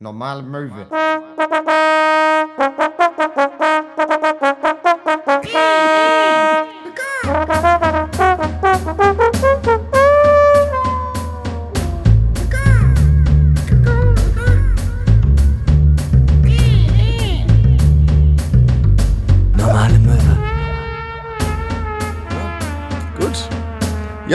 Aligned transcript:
Normale 0.00 0.42
Möwe. 0.42 0.86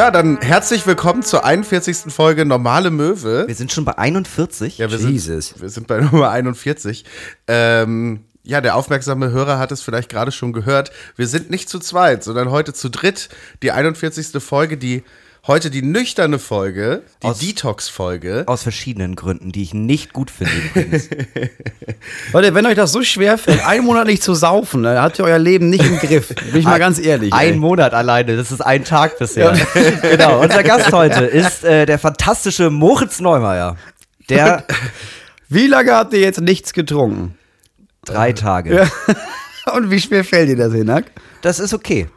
Ja, 0.01 0.09
dann 0.09 0.41
herzlich 0.41 0.87
willkommen 0.87 1.21
zur 1.21 1.45
41. 1.45 2.11
Folge 2.11 2.43
Normale 2.43 2.89
Möwe. 2.89 3.47
Wir 3.47 3.53
sind 3.53 3.71
schon 3.71 3.85
bei 3.85 3.99
41. 3.99 4.79
Ja, 4.79 4.89
wir 4.89 4.97
Jesus. 4.97 5.49
Sind, 5.49 5.61
wir 5.61 5.69
sind 5.69 5.85
bei 5.85 5.99
Nummer 6.01 6.31
41. 6.31 7.05
Ähm, 7.47 8.21
ja, 8.41 8.61
der 8.61 8.77
aufmerksame 8.77 9.29
Hörer 9.29 9.59
hat 9.59 9.71
es 9.71 9.83
vielleicht 9.83 10.09
gerade 10.09 10.31
schon 10.31 10.53
gehört. 10.53 10.91
Wir 11.17 11.27
sind 11.27 11.51
nicht 11.51 11.69
zu 11.69 11.77
zweit, 11.77 12.23
sondern 12.23 12.49
heute 12.49 12.73
zu 12.73 12.89
dritt. 12.89 13.29
Die 13.61 13.69
41. 13.69 14.41
Folge, 14.41 14.75
die 14.75 15.03
heute 15.47 15.69
die 15.71 15.81
nüchterne 15.81 16.37
Folge, 16.39 17.01
die 17.23 17.27
Aus- 17.27 17.39
Detox-Folge. 17.39 18.43
Aus 18.47 18.63
verschiedenen 18.63 19.15
Gründen, 19.15 19.51
die 19.51 19.63
ich 19.63 19.73
nicht 19.73 20.13
gut 20.13 20.29
finde 20.31 20.53
übrigens. 20.53 21.09
Leute, 22.33 22.53
wenn 22.53 22.65
euch 22.65 22.75
das 22.75 22.91
so 22.91 23.01
schwer 23.03 23.37
fällt, 23.37 23.65
einen 23.65 23.85
Monat 23.85 24.07
nicht 24.07 24.21
zu 24.23 24.33
saufen, 24.33 24.83
dann 24.83 24.99
habt 25.01 25.19
ihr 25.19 25.25
euer 25.25 25.39
Leben 25.39 25.69
nicht 25.69 25.83
im 25.85 25.97
Griff. 25.99 26.29
Bin 26.35 26.57
ich 26.59 26.65
mal 26.65 26.79
ganz 26.79 26.99
ehrlich. 26.99 27.33
Ein 27.33 27.53
ey. 27.53 27.57
Monat 27.57 27.93
alleine, 27.93 28.35
das 28.37 28.51
ist 28.51 28.61
ein 28.61 28.83
Tag 28.85 29.17
bisher. 29.19 29.53
genau, 30.01 30.41
unser 30.41 30.63
Gast 30.63 30.91
heute 30.91 31.25
ist 31.25 31.63
äh, 31.63 31.85
der 31.85 31.99
fantastische 31.99 32.69
Moritz 32.69 33.19
Neumeier. 33.19 33.77
Der 34.29 34.63
Wie 35.49 35.67
lange 35.67 35.91
habt 35.91 36.13
ihr 36.13 36.19
jetzt 36.21 36.39
nichts 36.39 36.71
getrunken? 36.73 37.35
drei 38.05 38.31
Tage. 38.33 38.89
Und 39.75 39.91
wie 39.91 39.99
schwer 39.99 40.23
fällt 40.23 40.49
dir 40.49 40.55
das, 40.55 40.73
Hinak? 40.73 41.05
Das 41.41 41.59
ist 41.59 41.73
okay. 41.73 42.07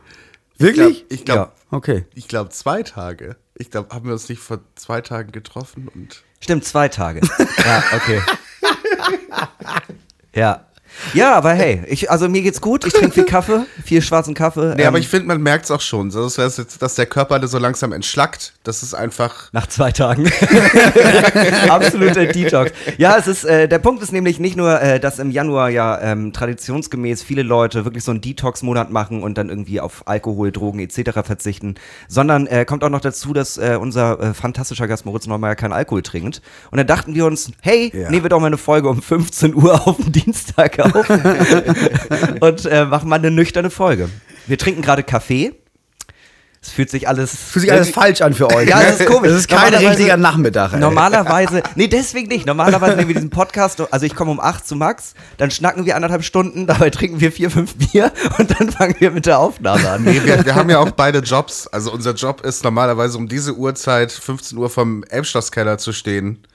Wirklich? 0.56 1.04
Ich 1.10 1.24
glaube, 1.24 1.40
Ja. 1.40 1.52
Okay. 1.74 2.06
ich 2.14 2.28
glaube 2.28 2.50
zwei 2.50 2.84
Tage. 2.84 3.36
Ich 3.56 3.70
glaube, 3.70 3.94
haben 3.94 4.06
wir 4.06 4.12
uns 4.12 4.28
nicht 4.28 4.40
vor 4.40 4.60
zwei 4.76 5.00
Tagen 5.00 5.32
getroffen 5.32 5.88
und 5.88 6.22
Stimmt, 6.40 6.64
zwei 6.64 6.88
Tage. 6.88 7.20
Ja, 7.64 7.82
okay. 7.94 8.22
Ja. 10.34 10.66
Ja, 11.12 11.34
aber 11.34 11.52
hey, 11.52 11.82
ich, 11.88 12.10
also 12.10 12.28
mir 12.28 12.42
geht's 12.42 12.60
gut. 12.60 12.84
Ich 12.86 12.92
trinke 12.92 13.12
viel 13.12 13.24
Kaffee, 13.24 13.66
viel 13.84 14.02
schwarzen 14.02 14.34
Kaffee. 14.34 14.74
Nee, 14.76 14.82
ähm, 14.82 14.88
aber 14.88 14.98
ich 14.98 15.08
finde, 15.08 15.26
man 15.28 15.40
merkt 15.42 15.64
es 15.66 15.70
auch 15.70 15.80
schon. 15.80 16.10
Das 16.10 16.38
heißt 16.38 16.58
jetzt, 16.58 16.82
dass 16.82 16.94
der 16.94 17.06
Körper 17.06 17.46
so 17.46 17.58
langsam 17.58 17.92
entschlackt. 17.92 18.52
Das 18.62 18.82
ist 18.82 18.94
einfach. 18.94 19.52
Nach 19.52 19.66
zwei 19.66 19.92
Tagen. 19.92 20.30
Absoluter 21.68 22.26
Detox. 22.26 22.72
Ja, 22.98 23.16
es 23.18 23.26
ist, 23.26 23.44
äh, 23.44 23.68
der 23.68 23.78
Punkt 23.78 24.02
ist 24.02 24.12
nämlich 24.12 24.38
nicht 24.38 24.56
nur, 24.56 24.80
äh, 24.80 25.00
dass 25.00 25.18
im 25.18 25.30
Januar 25.30 25.70
ja 25.70 26.00
ähm, 26.00 26.32
traditionsgemäß 26.32 27.22
viele 27.22 27.42
Leute 27.42 27.84
wirklich 27.84 28.04
so 28.04 28.10
einen 28.10 28.20
Detox-Monat 28.20 28.90
machen 28.90 29.22
und 29.22 29.36
dann 29.38 29.48
irgendwie 29.48 29.80
auf 29.80 30.02
Alkohol, 30.06 30.52
Drogen 30.52 30.78
etc. 30.80 31.10
verzichten, 31.24 31.74
sondern 32.08 32.46
äh, 32.46 32.64
kommt 32.64 32.84
auch 32.84 32.90
noch 32.90 33.00
dazu, 33.00 33.32
dass 33.32 33.58
äh, 33.58 33.76
unser 33.80 34.20
äh, 34.20 34.34
fantastischer 34.34 34.86
Gast 34.86 35.06
Moritz 35.06 35.26
Neumeier 35.26 35.56
keinen 35.56 35.72
Alkohol 35.72 36.02
trinkt. 36.02 36.40
Und 36.70 36.78
dann 36.78 36.86
dachten 36.86 37.14
wir 37.14 37.26
uns, 37.26 37.50
hey, 37.60 37.90
Ja. 37.94 38.10
nehmen 38.10 38.22
wir 38.24 38.28
doch 38.30 38.40
mal 38.40 38.46
eine 38.46 38.58
Folge 38.58 38.88
um 38.88 39.00
15 39.02 39.54
Uhr 39.54 39.86
auf 39.86 39.96
den 39.96 40.12
Dienstag 40.12 40.78
auf 40.84 41.08
und 42.40 42.66
äh, 42.66 42.84
machen 42.84 43.08
mal 43.08 43.16
eine 43.16 43.30
nüchterne 43.30 43.70
Folge. 43.70 44.08
Wir 44.46 44.58
trinken 44.58 44.82
gerade 44.82 45.02
Kaffee. 45.02 45.52
Es 46.64 46.70
fühlt 46.70 46.88
sich 46.88 47.06
alles. 47.06 47.36
Fühlt 47.36 47.64
sich 47.64 47.72
alles 47.72 47.90
falsch 47.90 48.22
an 48.22 48.32
für 48.32 48.50
euch. 48.50 48.68
Ja, 48.74 48.78
ne? 48.78 48.84
das 48.86 49.00
ist 49.00 49.06
komisch. 49.06 49.28
Das 49.28 49.40
ist 49.40 49.48
kein 49.48 49.74
richtiger 49.74 50.16
Nachmittag. 50.16 50.72
Ey. 50.72 50.80
Normalerweise, 50.80 51.62
nee, 51.74 51.88
deswegen 51.88 52.28
nicht. 52.28 52.46
Normalerweise 52.46 52.96
nehmen 52.96 53.08
wir 53.08 53.14
diesen 53.16 53.28
Podcast, 53.28 53.82
also 53.92 54.06
ich 54.06 54.14
komme 54.14 54.30
um 54.30 54.40
8 54.40 54.66
zu 54.66 54.74
Max, 54.74 55.12
dann 55.36 55.50
schnacken 55.50 55.84
wir 55.84 55.94
anderthalb 55.94 56.24
Stunden, 56.24 56.66
dabei 56.66 56.88
trinken 56.88 57.20
wir 57.20 57.32
vier, 57.32 57.50
fünf 57.50 57.74
Bier 57.76 58.10
und 58.38 58.58
dann 58.58 58.70
fangen 58.70 58.94
wir 58.98 59.10
mit 59.10 59.26
der 59.26 59.40
Aufnahme 59.40 59.86
an. 59.90 60.04
Nee, 60.04 60.22
wir, 60.24 60.42
wir 60.46 60.54
haben 60.54 60.70
ja 60.70 60.78
auch 60.78 60.92
beide 60.92 61.18
Jobs. 61.18 61.66
Also 61.66 61.92
unser 61.92 62.14
Job 62.14 62.40
ist 62.40 62.64
normalerweise 62.64 63.18
um 63.18 63.28
diese 63.28 63.54
Uhrzeit, 63.54 64.10
15 64.10 64.56
Uhr 64.56 64.70
vom 64.70 65.04
Elbschlosskeller 65.04 65.76
zu 65.76 65.92
stehen. 65.92 66.46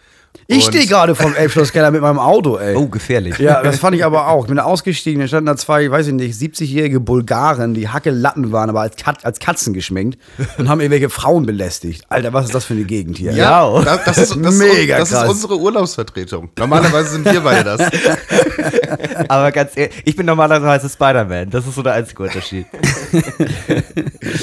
Ich 0.51 0.65
stehe 0.65 0.87
gerade 0.87 1.13
vom 1.13 1.35
Elbschlosskeller 1.35 1.91
mit 1.91 2.01
meinem 2.01 2.17
Auto, 2.17 2.57
ey. 2.57 2.75
Oh, 2.75 2.87
gefährlich. 2.87 3.37
Ja, 3.37 3.61
das 3.61 3.77
fand 3.77 3.95
ich 3.95 4.03
aber 4.03 4.29
auch. 4.29 4.45
Ich 4.45 4.47
bin 4.47 4.57
da 4.57 4.63
ausgestiegen, 4.63 5.21
da 5.21 5.27
standen 5.27 5.45
da 5.45 5.55
zwei, 5.55 5.91
weiß 5.91 6.07
ich 6.07 6.13
nicht, 6.13 6.39
70-jährige 6.39 6.99
Bulgaren, 6.99 7.75
die 7.75 7.87
Hackelatten 7.89 8.51
waren, 8.51 8.69
aber 8.71 8.81
als, 8.81 8.95
Kat 8.95 9.23
als 9.25 9.37
Katzen 9.37 9.75
geschminkt 9.75 10.17
und 10.57 10.67
haben 10.67 10.79
irgendwelche 10.79 11.09
Frauen 11.09 11.45
belästigt. 11.45 12.03
Alter, 12.09 12.33
was 12.33 12.45
ist 12.45 12.55
das 12.55 12.65
für 12.65 12.73
eine 12.73 12.83
Gegend 12.83 13.19
hier? 13.19 13.33
Ja. 13.33 13.79
das, 13.83 14.05
das, 14.05 14.17
ist, 14.17 14.37
das, 14.43 14.55
Mega 14.55 14.97
ist, 14.97 15.01
das 15.01 15.11
ist 15.11 15.17
krass. 15.19 15.29
unsere 15.29 15.59
Urlaubsvertretung. 15.59 16.49
Normalerweise 16.57 17.09
sind 17.09 17.25
wir 17.25 17.41
beide 17.41 17.77
das. 17.77 17.81
Aber 19.27 19.51
ganz 19.51 19.73
ehrlich, 19.75 20.01
ich 20.05 20.15
bin 20.15 20.25
normalerweise 20.25 20.89
Spider-Man. 20.89 21.51
Das 21.51 21.67
ist 21.67 21.75
so 21.75 21.83
der 21.83 21.93
einzige 21.93 22.23
Unterschied. 22.23 22.65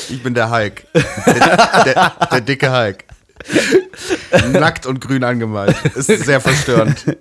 Ich 0.08 0.22
bin 0.22 0.34
der 0.34 0.50
Hulk. 0.50 0.84
Der, 0.94 1.84
der, 1.84 2.12
der 2.30 2.40
dicke 2.42 2.72
Hulk. 2.72 3.05
Nackt 4.52 4.86
und 4.86 5.00
grün 5.00 5.24
angemalt. 5.24 5.76
Ist 5.94 6.06
sehr 6.06 6.40
verstörend. 6.40 7.04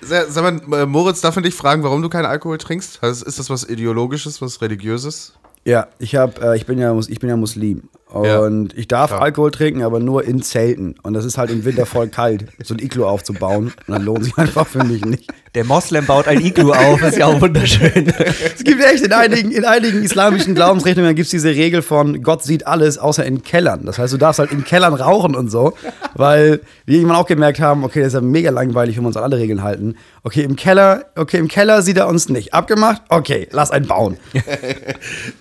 Sag 0.00 0.66
mal, 0.66 0.82
äh, 0.82 0.86
Moritz, 0.86 1.20
darf 1.20 1.36
ich 1.36 1.42
dich 1.42 1.54
fragen, 1.54 1.82
warum 1.82 2.02
du 2.02 2.08
keinen 2.08 2.26
Alkohol 2.26 2.58
trinkst? 2.58 3.02
Ist 3.02 3.38
das 3.38 3.50
was 3.50 3.68
Ideologisches, 3.68 4.40
was 4.42 4.60
Religiöses? 4.60 5.34
Ja, 5.64 5.88
ich 5.98 6.14
hab, 6.16 6.42
äh, 6.42 6.56
ich 6.56 6.66
bin 6.66 6.78
ja, 6.78 6.96
ich 7.08 7.20
bin 7.20 7.30
ja 7.30 7.36
Muslim 7.36 7.88
Ja. 8.12 8.40
und 8.40 8.76
ich 8.76 8.86
darf 8.86 9.10
Klar. 9.10 9.22
Alkohol 9.22 9.50
trinken, 9.50 9.82
aber 9.82 9.98
nur 9.98 10.24
in 10.24 10.42
Zelten. 10.42 10.94
Und 11.02 11.14
das 11.14 11.24
ist 11.24 11.38
halt 11.38 11.50
im 11.50 11.64
Winter 11.64 11.86
voll 11.86 12.08
kalt, 12.08 12.46
so 12.62 12.74
ein 12.74 12.80
Iglu 12.80 13.06
aufzubauen. 13.06 13.72
Und 13.86 13.94
dann 13.94 14.02
lohnt 14.02 14.24
sich 14.24 14.36
einfach 14.38 14.66
für 14.66 14.84
mich 14.84 15.04
nicht. 15.04 15.32
Der 15.54 15.64
Moslem 15.64 16.04
baut 16.04 16.26
ein 16.26 16.44
Iglu 16.44 16.72
auf, 16.72 17.00
ist 17.02 17.16
ja 17.16 17.26
auch 17.26 17.40
wunderschön. 17.40 18.12
Es 18.56 18.64
gibt 18.64 18.82
echt 18.82 19.04
in 19.04 19.12
einigen, 19.12 19.52
in 19.52 19.64
einigen 19.64 20.02
islamischen 20.02 20.56
Glaubensrichtungen 20.56 21.14
gibt 21.14 21.26
es 21.26 21.30
diese 21.30 21.50
Regel 21.50 21.80
von 21.80 22.22
Gott 22.22 22.42
sieht 22.42 22.66
alles, 22.66 22.98
außer 22.98 23.24
in 23.24 23.44
Kellern. 23.44 23.86
Das 23.86 23.98
heißt, 23.98 24.12
du 24.12 24.16
darfst 24.16 24.40
halt 24.40 24.50
in 24.50 24.64
Kellern 24.64 24.94
rauchen 24.94 25.36
und 25.36 25.50
so, 25.50 25.74
weil 26.14 26.60
wir 26.86 26.96
irgendwann 26.96 27.16
auch 27.18 27.26
gemerkt 27.26 27.60
haben, 27.60 27.84
okay, 27.84 28.00
das 28.00 28.08
ist 28.08 28.14
ja 28.14 28.20
mega 28.20 28.50
langweilig, 28.50 28.96
wenn 28.96 29.04
wir 29.04 29.08
uns 29.08 29.16
an 29.16 29.22
alle 29.22 29.36
Regeln 29.36 29.62
halten. 29.62 29.94
Okay, 30.24 30.42
im 30.42 30.56
Keller, 30.56 31.04
okay, 31.14 31.38
im 31.38 31.46
Keller 31.46 31.82
sieht 31.82 31.98
er 31.98 32.08
uns 32.08 32.28
nicht. 32.28 32.52
Abgemacht? 32.52 33.02
Okay, 33.08 33.46
lass 33.52 33.70
einen 33.70 33.86
bauen. 33.86 34.16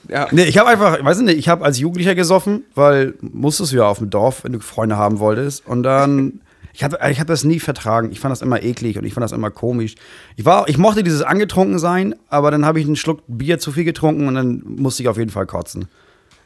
Ja. 0.10 0.28
Nee, 0.30 0.44
ich 0.44 0.60
habe 0.60 0.70
einfach, 0.70 1.00
ich 1.00 1.04
weiß 1.04 1.22
nicht, 1.22 1.40
ich 1.40 1.50
habe 1.50 1.66
als 1.66 1.80
Jugendlicher 1.80 2.14
gesoffen, 2.14 2.66
weil 2.76 3.16
musstest 3.22 3.72
du 3.72 3.78
ja 3.78 3.88
auf 3.88 3.98
dem 3.98 4.12
Dorf, 4.12 4.44
wenn 4.44 4.52
du 4.52 4.60
Freunde 4.60 4.96
haben 4.96 5.18
wolltest. 5.18 5.66
Und 5.66 5.82
dann, 5.82 6.42
ich 6.74 6.84
habe 6.84 6.98
ich 7.10 7.20
hab 7.20 7.28
das 7.28 7.44
nie 7.44 7.60
vertragen. 7.60 8.12
Ich 8.12 8.20
fand 8.20 8.32
das 8.32 8.42
immer 8.42 8.64
eklig 8.64 8.98
und 8.98 9.06
ich 9.06 9.14
fand 9.14 9.24
das 9.24 9.32
immer 9.32 9.52
komisch. 9.52 9.96
Ich, 10.36 10.44
war, 10.44 10.68
ich 10.68 10.80
mochte 10.80 11.04
dieses 11.04 11.22
angetrunken 11.22 11.78
sein, 11.78 12.16
aber 12.30 12.50
dann 12.50 12.66
habe 12.66 12.80
ich 12.80 12.88
einen 12.88 12.96
Schluck 12.96 13.22
Bier 13.28 13.60
zu 13.60 13.72
viel 13.72 13.84
getrunken 13.84 14.28
und 14.28 14.36
dann 14.36 14.64
musste 14.66 15.04
ich 15.04 15.10
auf 15.10 15.18
jeden 15.18 15.30
Fall 15.30 15.46
kotzen. 15.46 15.88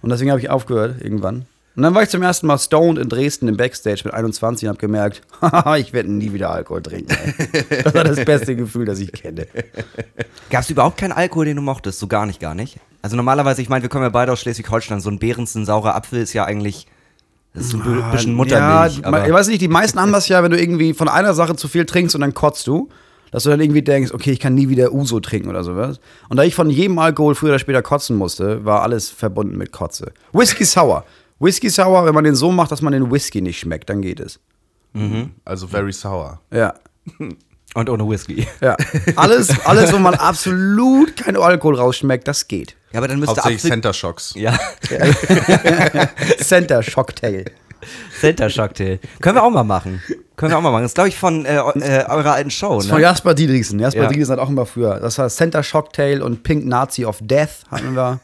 Und 0.01 0.09
deswegen 0.09 0.29
habe 0.29 0.41
ich 0.41 0.49
aufgehört 0.49 1.01
irgendwann. 1.01 1.45
Und 1.77 1.83
dann 1.83 1.93
war 1.93 2.01
ich 2.01 2.09
zum 2.09 2.23
ersten 2.23 2.47
Mal 2.47 2.57
stoned 2.57 2.97
in 2.97 3.07
Dresden 3.07 3.47
im 3.47 3.55
Backstage 3.55 4.01
mit 4.03 4.13
21 4.13 4.67
und 4.67 4.69
habe 4.69 4.79
gemerkt, 4.79 5.21
haha, 5.41 5.77
ich 5.77 5.93
werde 5.93 6.11
nie 6.11 6.33
wieder 6.33 6.49
Alkohol 6.49 6.81
trinken. 6.81 7.15
Ey. 7.15 7.63
Das 7.83 7.93
war 7.93 8.03
das 8.03 8.25
beste 8.25 8.55
Gefühl, 8.55 8.85
das 8.85 8.99
ich 8.99 9.11
kenne. 9.11 9.47
Gab 10.49 10.63
es 10.63 10.69
überhaupt 10.69 10.97
keinen 10.97 11.11
Alkohol, 11.11 11.45
den 11.45 11.55
du 11.55 11.61
mochtest? 11.61 11.99
So 11.99 12.07
gar 12.07 12.25
nicht, 12.25 12.39
gar 12.39 12.55
nicht. 12.55 12.77
Also 13.01 13.15
normalerweise, 13.15 13.61
ich 13.61 13.69
meine, 13.69 13.83
wir 13.83 13.89
kommen 13.89 14.03
ja 14.03 14.09
beide 14.09 14.31
aus 14.31 14.41
Schleswig-Holstein. 14.41 14.99
So 14.99 15.09
ein 15.09 15.19
Behrensen 15.19 15.65
saurer 15.65 15.95
Apfel 15.95 16.19
ist 16.19 16.33
ja 16.33 16.45
eigentlich, 16.45 16.87
das 17.57 17.65
ist 17.65 17.71
so 17.71 17.77
ein 17.77 17.83
bi- 17.83 18.11
bisschen 18.11 18.33
Muttermilch. 18.35 18.99
Ja, 19.03 19.25
ich 19.25 19.33
weiß 19.33 19.47
nicht, 19.47 19.61
die 19.61 19.67
meisten 19.67 19.99
haben 19.99 20.11
das 20.11 20.27
ja, 20.27 20.43
wenn 20.43 20.51
du 20.51 20.59
irgendwie 20.59 20.93
von 20.93 21.09
einer 21.09 21.33
Sache 21.33 21.55
zu 21.55 21.67
viel 21.67 21.85
trinkst 21.85 22.13
und 22.15 22.21
dann 22.21 22.33
kotzt 22.33 22.67
du, 22.67 22.89
dass 23.31 23.43
du 23.43 23.49
dann 23.49 23.59
irgendwie 23.59 23.81
denkst, 23.81 24.11
okay, 24.13 24.31
ich 24.31 24.39
kann 24.39 24.53
nie 24.55 24.69
wieder 24.69 24.93
Uso 24.93 25.19
trinken 25.19 25.49
oder 25.49 25.63
sowas. 25.63 25.99
Und 26.29 26.37
da 26.37 26.43
ich 26.43 26.55
von 26.55 26.69
jedem 26.69 26.97
Alkohol 26.99 27.35
früher 27.35 27.49
oder 27.49 27.59
später 27.59 27.81
kotzen 27.81 28.15
musste, 28.15 28.63
war 28.63 28.83
alles 28.83 29.09
verbunden 29.09 29.57
mit 29.57 29.71
Kotze. 29.71 30.11
Whisky 30.33 30.63
Sour. 30.65 31.03
Whisky 31.39 31.69
Sour, 31.69 32.05
wenn 32.05 32.13
man 32.13 32.23
den 32.23 32.35
so 32.35 32.51
macht, 32.51 32.71
dass 32.71 32.81
man 32.81 32.93
den 32.93 33.11
Whisky 33.11 33.41
nicht 33.41 33.59
schmeckt, 33.59 33.89
dann 33.89 34.01
geht 34.01 34.19
es. 34.19 34.39
Also 35.45 35.67
very 35.67 35.91
sour. 35.93 36.39
Ja. 36.51 36.73
und 37.77 37.89
ohne 37.89 38.09
Whisky. 38.09 38.47
Ja. 38.59 38.75
Alles, 39.15 39.49
alles, 39.65 39.93
wo 39.93 39.97
man 39.97 40.15
absolut 40.15 41.15
keinen 41.15 41.37
Alkohol 41.37 41.75
rausschmeckt, 41.75 42.27
das 42.27 42.47
geht. 42.47 42.75
Ja, 42.91 42.99
aber 42.99 43.07
dann 43.07 43.19
müsste 43.19 43.35
Hauptsächlich 43.35 43.59
Apfel... 43.59 43.69
Center 43.71 43.93
Shocks. 43.93 44.33
Ja, 44.35 44.57
Center 46.39 46.81
Shocktail. 46.81 47.45
Center 48.19 48.49
Shocktail. 48.49 48.99
Können 49.21 49.37
wir 49.37 49.43
auch 49.43 49.51
mal 49.51 49.63
machen. 49.63 50.01
Können 50.35 50.51
wir 50.51 50.57
auch 50.57 50.61
mal 50.61 50.71
machen. 50.71 50.83
Das 50.83 50.91
ist, 50.91 50.95
glaube 50.95 51.09
ich, 51.09 51.17
von 51.17 51.45
äh, 51.45 51.57
äh, 51.57 52.05
eurer 52.09 52.33
alten 52.33 52.49
Show, 52.49 52.81
Von 52.81 52.95
ne? 52.97 53.01
Jasper 53.01 53.35
Dietrichsen. 53.35 53.79
Jasper 53.79 54.03
Ja. 54.03 54.07
Dietrichsen 54.07 54.33
hat 54.33 54.39
auch 54.39 54.49
immer 54.49 54.65
früher. 54.65 54.99
Das 54.99 55.17
war 55.19 55.29
Center 55.29 55.61
Shocktail 55.61 56.23
und 56.23 56.43
Pink 56.43 56.65
Nazi 56.65 57.05
of 57.05 57.17
Death 57.21 57.63
hatten 57.69 57.95
wir. 57.95 58.19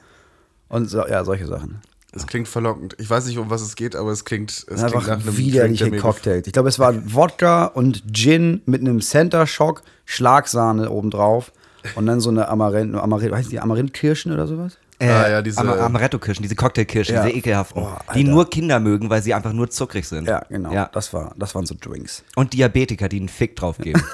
Und 0.70 0.90
so, 0.90 1.06
ja, 1.08 1.24
solche 1.24 1.46
Sachen. 1.46 1.82
Es 2.16 2.28
klingt 2.28 2.48
verlockend. 2.48 2.96
Ich 3.00 3.10
weiß 3.10 3.26
nicht, 3.26 3.38
um 3.38 3.50
was 3.50 3.62
es 3.62 3.76
geht, 3.76 3.96
aber 3.96 4.12
es 4.12 4.24
klingt, 4.24 4.52
es 4.52 4.66
klingt 4.66 4.94
nach 4.94 5.08
einem 5.08 5.38
widerliche 5.38 5.92
Cocktails. 5.92 6.46
Ich 6.46 6.54
glaube, 6.54 6.70
es 6.70 6.78
war 6.78 6.94
Wodka 7.14 7.66
und 7.66 8.04
Gin 8.14 8.62
mit 8.66 8.82
einem 8.82 9.02
Center 9.02 9.48
Shock, 9.48 9.82
Schlagsahne 10.06 10.92
obendrauf 10.92 11.52
und 11.96 12.06
dann 12.06 12.20
so 12.20 12.30
eine 12.30 12.48
Amaranth, 12.50 12.96
Amaranth, 12.96 13.32
weiß 13.32 13.50
nicht, 13.50 13.62
Amaranthkirschen 13.62 14.32
oder 14.32 14.48
sowas? 14.48 14.78
Äh, 15.00 15.10
Ah, 15.10 15.30
ja, 15.30 15.42
diese- 15.42 15.60
Am 15.60 15.70
Amaretto-Kirschen, 15.70 16.44
diese 16.44 16.56
Cocktailkirschen, 16.56 17.16
Ja. 17.16 17.24
diese 17.26 17.36
ekelhaften, 17.38 17.82
Oh, 17.84 17.90
die 18.16 18.24
nur 18.24 18.50
Kinder 18.50 18.80
mögen, 18.80 19.10
weil 19.10 19.22
sie 19.24 19.34
einfach 19.34 19.52
nur 19.54 19.70
zuckrig 19.70 20.08
sind. 20.08 20.28
Ja, 20.28 20.44
genau. 20.50 20.72
Ja. 20.72 20.90
Das, 20.94 21.14
war, 21.14 21.34
das 21.38 21.54
waren 21.56 21.66
so 21.66 21.76
Drinks. 21.80 22.24
Und 22.36 22.54
Diabetiker, 22.54 23.10
die 23.10 23.20
einen 23.20 23.30
Fick 23.30 23.56
drauf 23.56 23.78
geben. 23.78 24.02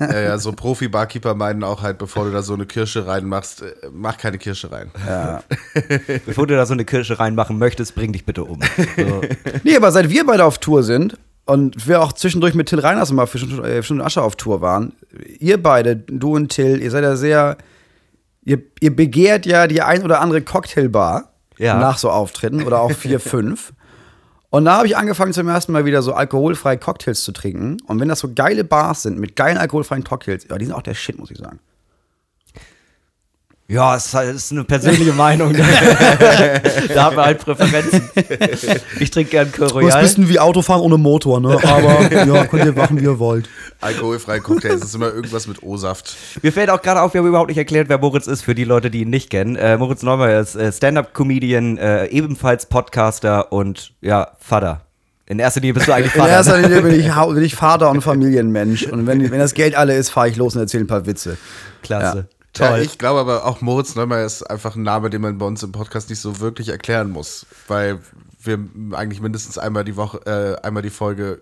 Ja, 0.00 0.20
ja, 0.20 0.38
so 0.38 0.52
Profi-Barkeeper 0.52 1.34
meinen 1.34 1.64
auch 1.64 1.82
halt, 1.82 1.98
bevor 1.98 2.24
du 2.24 2.30
da 2.30 2.42
so 2.42 2.54
eine 2.54 2.66
Kirsche 2.66 3.06
reinmachst, 3.06 3.62
äh, 3.62 3.72
mach 3.92 4.16
keine 4.18 4.38
Kirsche 4.38 4.70
rein. 4.70 4.90
Ja. 5.06 5.42
Bevor 6.26 6.46
du 6.46 6.54
da 6.56 6.66
so 6.66 6.72
eine 6.74 6.84
Kirsche 6.84 7.18
reinmachen 7.18 7.58
möchtest, 7.58 7.94
bring 7.94 8.12
dich 8.12 8.24
bitte 8.24 8.44
um. 8.44 8.60
So. 8.96 9.20
Nee, 9.64 9.76
aber 9.76 9.90
seit 9.92 10.08
wir 10.10 10.24
beide 10.26 10.44
auf 10.44 10.58
Tour 10.58 10.82
sind 10.82 11.16
und 11.46 11.86
wir 11.88 12.00
auch 12.02 12.12
zwischendurch 12.12 12.54
mit 12.54 12.68
Till 12.68 12.78
Reiners 12.80 13.10
mal 13.12 13.26
für 13.26 13.38
äh, 13.64 13.82
Stunde 13.82 14.04
Asche 14.04 14.22
auf 14.22 14.36
Tour 14.36 14.60
waren, 14.60 14.92
ihr 15.38 15.62
beide, 15.62 15.96
du 15.96 16.34
und 16.36 16.48
Till, 16.50 16.80
ihr 16.82 16.90
seid 16.90 17.02
ja 17.04 17.16
sehr, 17.16 17.56
ihr, 18.48 18.62
ihr 18.80 18.94
begehrt 18.96 19.46
ja 19.46 19.66
die 19.66 19.82
ein 19.82 20.02
oder 20.02 20.20
andere 20.20 20.42
Cocktailbar 20.42 21.32
Ja. 21.58 21.78
nach 21.78 21.98
so 21.98 22.10
Auftritten 22.10 22.62
oder 22.62 22.80
auch 22.80 22.92
vier, 22.92 23.20
fünf. 23.34 23.72
Und 24.50 24.64
da 24.64 24.78
habe 24.78 24.86
ich 24.86 24.96
angefangen 24.96 25.34
zum 25.34 25.46
ersten 25.48 25.72
Mal 25.72 25.84
wieder 25.84 26.00
so 26.00 26.14
alkoholfreie 26.14 26.78
Cocktails 26.78 27.22
zu 27.22 27.32
trinken. 27.32 27.76
Und 27.86 28.00
wenn 28.00 28.08
das 28.08 28.20
so 28.20 28.32
geile 28.34 28.64
Bars 28.64 29.02
sind 29.02 29.18
mit 29.18 29.36
geilen 29.36 29.58
alkoholfreien 29.58 30.04
Cocktails, 30.04 30.46
ja, 30.48 30.56
die 30.56 30.64
sind 30.64 30.74
auch 30.74 30.82
der 30.82 30.94
Shit, 30.94 31.18
muss 31.18 31.30
ich 31.30 31.36
sagen. 31.38 31.58
Ja, 33.70 33.96
es 33.96 34.06
ist 34.06 34.14
halt- 34.14 34.34
es 34.34 34.44
ist 34.46 34.52
eine 34.52 34.64
persönliche 34.64 35.12
Meinung. 35.12 35.52
da 36.94 37.04
haben 37.04 37.16
wir 37.16 37.24
halt 37.26 37.38
Präferenzen. 37.38 38.08
Ich 38.98 39.10
trinke 39.10 39.30
gern 39.32 39.52
Kir 39.52 39.66
Royal. 39.70 40.08
denn 40.08 40.28
wie 40.30 40.38
Autofahren 40.38 40.80
ohne 40.80 40.96
Motor, 40.96 41.38
ne? 41.38 41.50
Aber 41.62 42.10
ja, 42.10 42.46
könnt 42.46 42.64
ihr 42.64 42.72
machen, 42.72 42.98
wie 42.98 43.04
ihr 43.04 43.18
wollt. 43.18 43.46
Alkoholfreie 43.82 44.40
Cocktails, 44.40 44.80
das 44.80 44.88
ist 44.88 44.94
immer 44.94 45.12
irgendwas 45.12 45.46
mit 45.46 45.62
O-Saft. 45.62 46.16
Mir 46.42 46.50
fällt 46.50 46.70
auch 46.70 46.80
gerade 46.80 47.02
auf, 47.02 47.12
wir 47.12 47.20
haben 47.20 47.28
überhaupt 47.28 47.50
nicht 47.50 47.58
erklärt, 47.58 47.90
wer 47.90 47.98
Moritz 47.98 48.26
ist, 48.26 48.40
für 48.40 48.54
die 48.54 48.64
Leute, 48.64 48.90
die 48.90 49.02
ihn 49.02 49.10
nicht 49.10 49.28
kennen. 49.28 49.56
Äh, 49.56 49.76
Moritz 49.76 50.02
Neumeier 50.02 50.40
ist 50.40 50.54
äh, 50.56 50.72
Stand-Up-Comedian, 50.72 51.76
äh, 51.76 52.06
ebenfalls 52.06 52.64
Podcaster 52.64 53.52
und 53.52 53.92
ja, 54.00 54.28
Vater. 54.40 54.80
In 55.26 55.38
erster 55.40 55.60
Linie 55.60 55.74
bist 55.74 55.86
du 55.88 55.92
eigentlich 55.92 56.14
In 56.14 56.20
Vater. 56.22 56.32
erster 56.32 56.56
Linie 56.58 56.80
bin 56.80 56.98
ich, 56.98 57.12
bin 57.34 57.44
ich 57.44 57.54
Vater 57.54 57.90
und 57.90 58.00
Familienmensch. 58.00 58.84
Und 58.86 59.06
wenn, 59.06 59.30
wenn 59.30 59.38
das 59.38 59.52
Geld 59.52 59.74
alle 59.74 59.94
ist, 59.94 60.08
fahre 60.08 60.30
ich 60.30 60.36
los 60.36 60.54
und 60.56 60.62
erzähle 60.62 60.84
ein 60.84 60.86
paar 60.86 61.04
Witze. 61.04 61.36
Klasse. 61.82 62.26
Ja, 62.30 62.37
Toll. 62.58 62.80
ich 62.80 62.98
glaube 62.98 63.20
aber 63.20 63.44
auch 63.46 63.60
Moritz 63.60 63.94
Neumeier 63.94 64.26
ist 64.26 64.42
einfach 64.42 64.76
ein 64.76 64.82
Name, 64.82 65.10
den 65.10 65.20
man 65.22 65.38
bei 65.38 65.46
uns 65.46 65.62
im 65.62 65.72
Podcast 65.72 66.10
nicht 66.10 66.20
so 66.20 66.40
wirklich 66.40 66.68
erklären 66.68 67.10
muss, 67.10 67.46
weil 67.66 68.00
wir 68.42 68.58
eigentlich 68.92 69.20
mindestens 69.20 69.58
einmal 69.58 69.84
die 69.84 69.96
Woche, 69.96 70.18
äh, 70.26 70.66
einmal 70.66 70.82
die 70.82 70.90
Folge 70.90 71.40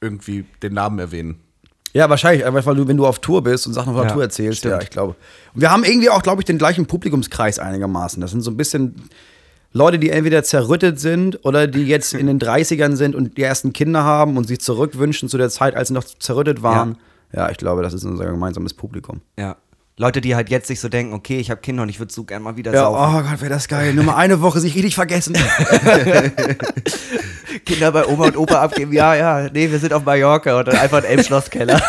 irgendwie 0.00 0.44
den 0.62 0.74
Namen 0.74 0.98
erwähnen. 0.98 1.40
Ja, 1.92 2.10
wahrscheinlich, 2.10 2.44
einfach 2.44 2.66
weil 2.66 2.74
du, 2.76 2.86
wenn 2.88 2.96
du 2.98 3.06
auf 3.06 3.20
Tour 3.20 3.42
bist 3.42 3.66
und 3.66 3.72
Sachen 3.72 3.90
auf 3.90 3.96
der 4.00 4.08
Ja, 4.08 4.12
Tour 4.12 4.22
erzählst, 4.22 4.58
stimmt. 4.58 4.72
ja, 4.74 4.80
ich 4.82 4.90
glaube. 4.90 5.14
Und 5.54 5.60
wir 5.62 5.70
haben 5.70 5.82
irgendwie 5.82 6.10
auch, 6.10 6.22
glaube 6.22 6.42
ich, 6.42 6.44
den 6.44 6.58
gleichen 6.58 6.84
Publikumskreis 6.86 7.58
einigermaßen. 7.58 8.20
Das 8.20 8.32
sind 8.32 8.42
so 8.42 8.50
ein 8.50 8.56
bisschen 8.58 9.08
Leute, 9.72 9.98
die 9.98 10.10
entweder 10.10 10.42
zerrüttet 10.42 11.00
sind 11.00 11.42
oder 11.44 11.66
die 11.66 11.84
jetzt 11.86 12.12
in 12.12 12.26
den 12.26 12.38
30ern 12.38 12.96
sind 12.96 13.14
und 13.14 13.38
die 13.38 13.42
ersten 13.42 13.72
Kinder 13.72 14.04
haben 14.04 14.36
und 14.36 14.46
sich 14.46 14.60
zurückwünschen 14.60 15.28
zu 15.28 15.38
der 15.38 15.48
Zeit, 15.48 15.74
als 15.74 15.88
sie 15.88 15.94
noch 15.94 16.04
zerrüttet 16.04 16.62
waren. 16.62 16.98
Ja, 17.32 17.50
ich 17.50 17.56
glaube, 17.56 17.82
das 17.82 17.94
ist 17.94 18.04
unser 18.04 18.26
gemeinsames 18.26 18.74
Publikum. 18.74 19.20
Ja. 19.38 19.56
Leute, 19.98 20.20
die 20.20 20.34
halt 20.34 20.50
jetzt 20.50 20.68
sich 20.68 20.78
so 20.80 20.90
denken, 20.90 21.14
okay, 21.14 21.38
ich 21.38 21.50
habe 21.50 21.62
Kinder 21.62 21.82
und 21.82 21.88
ich 21.88 21.98
würde 21.98 22.12
so 22.12 22.24
gern 22.24 22.42
mal 22.42 22.56
wieder 22.58 22.70
Ja, 22.74 22.80
saufen. 22.82 23.16
oh 23.16 23.22
Gott, 23.30 23.40
wäre 23.40 23.48
das 23.50 23.66
geil. 23.66 23.94
Nur 23.94 24.04
mal 24.04 24.16
eine 24.16 24.42
Woche 24.42 24.60
sich 24.60 24.74
richtig 24.74 24.94
vergessen. 24.94 25.34
Kinder 27.64 27.92
bei 27.92 28.06
Oma 28.06 28.26
und 28.26 28.36
Opa 28.36 28.60
abgeben, 28.60 28.92
ja, 28.92 29.14
ja, 29.14 29.48
nee, 29.52 29.70
wir 29.70 29.78
sind 29.78 29.94
auf 29.94 30.04
Mallorca 30.04 30.58
und 30.58 30.68
dann 30.68 30.76
einfach 30.76 30.98
in 30.98 31.04
Elbschlosskeller. 31.04 31.80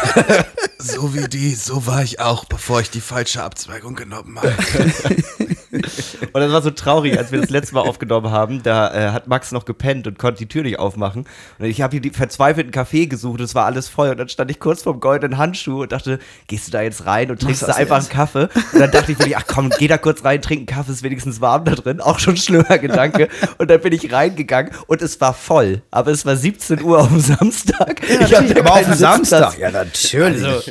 So 0.79 1.13
wie 1.15 1.27
die, 1.27 1.53
so 1.53 1.85
war 1.85 2.01
ich 2.01 2.21
auch, 2.21 2.45
bevor 2.45 2.79
ich 2.79 2.89
die 2.89 3.01
falsche 3.01 3.43
Abzweigung 3.43 3.95
genommen 3.95 4.39
habe. 4.39 4.55
Und 6.33 6.41
das 6.41 6.51
war 6.51 6.61
so 6.61 6.71
traurig, 6.71 7.17
als 7.17 7.31
wir 7.31 7.41
das 7.41 7.49
letzte 7.49 7.75
Mal 7.75 7.81
aufgenommen 7.81 8.31
haben. 8.31 8.63
Da 8.63 8.93
äh, 8.93 9.11
hat 9.11 9.27
Max 9.27 9.51
noch 9.51 9.65
gepennt 9.65 10.07
und 10.07 10.17
konnte 10.19 10.39
die 10.39 10.47
Tür 10.47 10.63
nicht 10.63 10.79
aufmachen. 10.79 11.25
Und 11.59 11.65
ich 11.65 11.81
habe 11.81 11.91
hier 11.91 12.01
die 12.01 12.09
verzweifelten 12.09 12.71
Kaffee 12.71 13.07
gesucht, 13.07 13.41
es 13.41 13.55
war 13.55 13.65
alles 13.65 13.87
voll. 13.87 14.09
Und 14.09 14.17
dann 14.17 14.29
stand 14.29 14.51
ich 14.51 14.59
kurz 14.59 14.83
vorm 14.83 14.99
goldenen 14.99 15.37
Handschuh 15.37 15.83
und 15.83 15.91
dachte, 15.91 16.19
gehst 16.47 16.67
du 16.67 16.71
da 16.71 16.81
jetzt 16.81 17.05
rein 17.05 17.31
und 17.31 17.41
trinkst 17.41 17.63
da 17.63 17.73
einfach 17.73 17.97
einen 17.97 18.09
Kaffee? 18.09 18.49
Und 18.73 18.79
dann 18.79 18.91
dachte 18.91 19.11
ich 19.11 19.19
wirklich, 19.19 19.37
ach 19.37 19.45
komm, 19.47 19.69
geh 19.77 19.87
da 19.87 19.97
kurz 19.97 20.23
rein, 20.23 20.41
trink 20.41 20.59
einen 20.59 20.65
Kaffee, 20.65 20.91
ist 20.91 21.03
wenigstens 21.03 21.41
warm 21.41 21.65
da 21.65 21.75
drin. 21.75 22.01
Auch 22.01 22.19
schon 22.19 22.33
ein 22.33 22.37
schlimmer 22.37 22.77
Gedanke. 22.77 23.29
Und 23.57 23.69
dann 23.69 23.81
bin 23.81 23.93
ich 23.93 24.11
reingegangen 24.11 24.71
und 24.87 25.01
es 25.01 25.19
war 25.21 25.33
voll. 25.33 25.81
Aber 25.91 26.11
es 26.11 26.25
war 26.25 26.35
17 26.35 26.81
Uhr 26.81 26.99
auf 26.99 27.09
dem 27.09 27.19
Samstag. 27.19 28.01
ich 28.07 28.35
hatte 28.35 28.59
aber 28.59 28.73
auf 28.73 28.83
dem 28.83 28.93
Samstag. 28.93 29.57
Ja, 29.57 29.71
natürlich. 29.71 30.43
Also, 30.43 30.61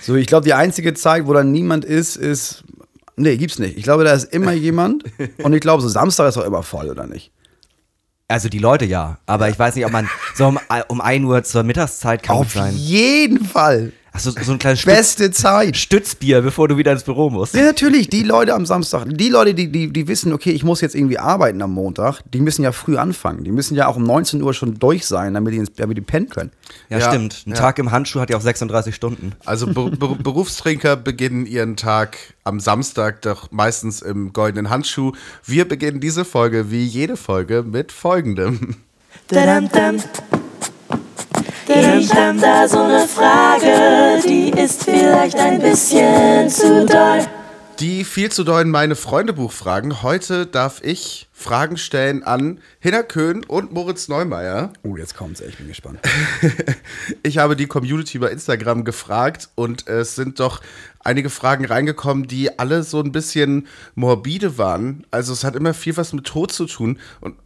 So, 0.00 0.16
ich 0.16 0.26
glaube, 0.26 0.44
die 0.44 0.54
einzige 0.54 0.94
Zeit, 0.94 1.26
wo 1.26 1.32
da 1.32 1.44
niemand 1.44 1.84
ist, 1.84 2.16
ist. 2.16 2.64
Nee, 3.18 3.36
gibt's 3.36 3.58
nicht. 3.58 3.76
Ich 3.76 3.82
glaube, 3.82 4.04
da 4.04 4.12
ist 4.12 4.32
immer 4.32 4.52
jemand. 4.52 5.04
Und 5.42 5.52
ich 5.52 5.60
glaube, 5.60 5.82
so 5.82 5.88
Samstag 5.88 6.28
ist 6.28 6.36
auch 6.38 6.44
immer 6.44 6.62
voll, 6.62 6.88
oder 6.88 7.06
nicht? 7.06 7.32
also 8.30 8.50
die 8.50 8.58
Leute 8.58 8.84
ja. 8.84 9.18
Aber 9.24 9.48
ich 9.48 9.58
weiß 9.58 9.74
nicht, 9.74 9.86
ob 9.86 9.92
man 9.92 10.06
so 10.34 10.46
um, 10.46 10.58
um 10.88 11.00
1 11.00 11.24
Uhr 11.24 11.42
zur 11.44 11.62
Mittagszeit 11.62 12.22
kann 12.22 12.36
Auf 12.36 12.52
sein. 12.52 12.74
jeden 12.76 13.42
Fall. 13.44 13.92
Achso, 14.18 14.32
so 14.42 14.50
ein 14.50 14.58
kleines 14.58 14.80
Stütz, 14.80 14.94
Beste 14.94 15.30
Zeit. 15.30 15.76
Stützbier, 15.76 16.42
bevor 16.42 16.66
du 16.66 16.76
wieder 16.76 16.90
ins 16.90 17.04
Büro 17.04 17.30
musst. 17.30 17.54
Ja, 17.54 17.62
natürlich, 17.62 18.08
die 18.08 18.24
Leute 18.24 18.52
am 18.52 18.66
Samstag, 18.66 19.06
die 19.08 19.28
Leute, 19.28 19.54
die, 19.54 19.70
die, 19.70 19.92
die 19.92 20.08
wissen, 20.08 20.32
okay, 20.32 20.50
ich 20.50 20.64
muss 20.64 20.80
jetzt 20.80 20.96
irgendwie 20.96 21.20
arbeiten 21.20 21.62
am 21.62 21.72
Montag, 21.72 22.22
die 22.32 22.40
müssen 22.40 22.64
ja 22.64 22.72
früh 22.72 22.96
anfangen. 22.96 23.44
Die 23.44 23.52
müssen 23.52 23.76
ja 23.76 23.86
auch 23.86 23.94
um 23.94 24.02
19 24.02 24.42
Uhr 24.42 24.54
schon 24.54 24.74
durch 24.74 25.06
sein, 25.06 25.34
damit 25.34 25.54
die, 25.54 25.58
ins, 25.58 25.72
damit 25.72 25.96
die 25.96 26.00
pennen 26.00 26.28
können. 26.28 26.50
Ja, 26.88 26.98
Ja, 26.98 27.08
stimmt. 27.10 27.44
Ein 27.46 27.50
ja. 27.50 27.56
Tag 27.56 27.78
im 27.78 27.92
Handschuh 27.92 28.18
hat 28.18 28.28
ja 28.30 28.36
auch 28.36 28.42
36 28.42 28.92
Stunden. 28.92 29.34
Also 29.44 29.68
Ber 29.68 29.90
Ber 29.96 30.16
Berufstrinker 30.16 30.96
beginnen 30.96 31.46
ihren 31.46 31.76
Tag 31.76 32.18
am 32.42 32.58
Samstag 32.58 33.22
doch 33.22 33.52
meistens 33.52 34.02
im 34.02 34.32
goldenen 34.32 34.68
Handschuh. 34.68 35.12
Wir 35.44 35.68
beginnen 35.68 36.00
diese 36.00 36.24
Folge 36.24 36.72
wie 36.72 36.84
jede 36.84 37.16
Folge 37.16 37.62
mit 37.62 37.92
folgendem. 37.92 38.74
Dadam, 39.28 39.68
dam. 39.70 40.02
Ich 41.70 42.10
hab 42.14 42.40
da 42.40 42.66
so 42.66 42.86
ne 42.88 43.06
Frage, 43.06 44.22
die 44.26 44.48
ist 44.58 44.84
vielleicht 44.84 45.36
ein 45.36 45.60
bisschen 45.60 46.48
zu 46.48 46.86
doll. 46.86 47.26
Die 47.78 48.04
viel 48.04 48.32
zu 48.32 48.42
dollen 48.42 48.70
meine 48.70 48.96
Freunde 48.96 49.34
Buchfragen. 49.34 50.02
Heute 50.02 50.46
darf 50.46 50.80
ich 50.82 51.28
Fragen 51.30 51.76
stellen 51.76 52.22
an 52.22 52.60
Hinner 52.80 53.02
Köhn 53.02 53.44
und 53.44 53.70
Moritz 53.70 54.08
Neumeier. 54.08 54.72
Oh, 54.82 54.96
jetzt 54.96 55.14
kommt's, 55.14 55.42
ey, 55.42 55.50
ich 55.50 55.58
bin 55.58 55.68
gespannt. 55.68 56.00
Ich 57.22 57.36
habe 57.36 57.54
die 57.54 57.66
Community 57.66 58.18
bei 58.18 58.30
Instagram 58.30 58.84
gefragt 58.84 59.50
und 59.54 59.86
es 59.88 60.14
sind 60.14 60.40
doch 60.40 60.62
einige 61.04 61.28
Fragen 61.28 61.66
reingekommen, 61.66 62.26
die 62.26 62.58
alle 62.58 62.82
so 62.82 63.00
ein 63.00 63.12
bisschen 63.12 63.66
morbide 63.94 64.56
waren. 64.56 65.06
Also 65.10 65.34
es 65.34 65.44
hat 65.44 65.54
immer 65.54 65.74
viel 65.74 65.96
was 65.98 66.14
mit 66.14 66.24
Tod 66.24 66.50
zu 66.50 66.64
tun 66.64 66.98
und 67.20 67.36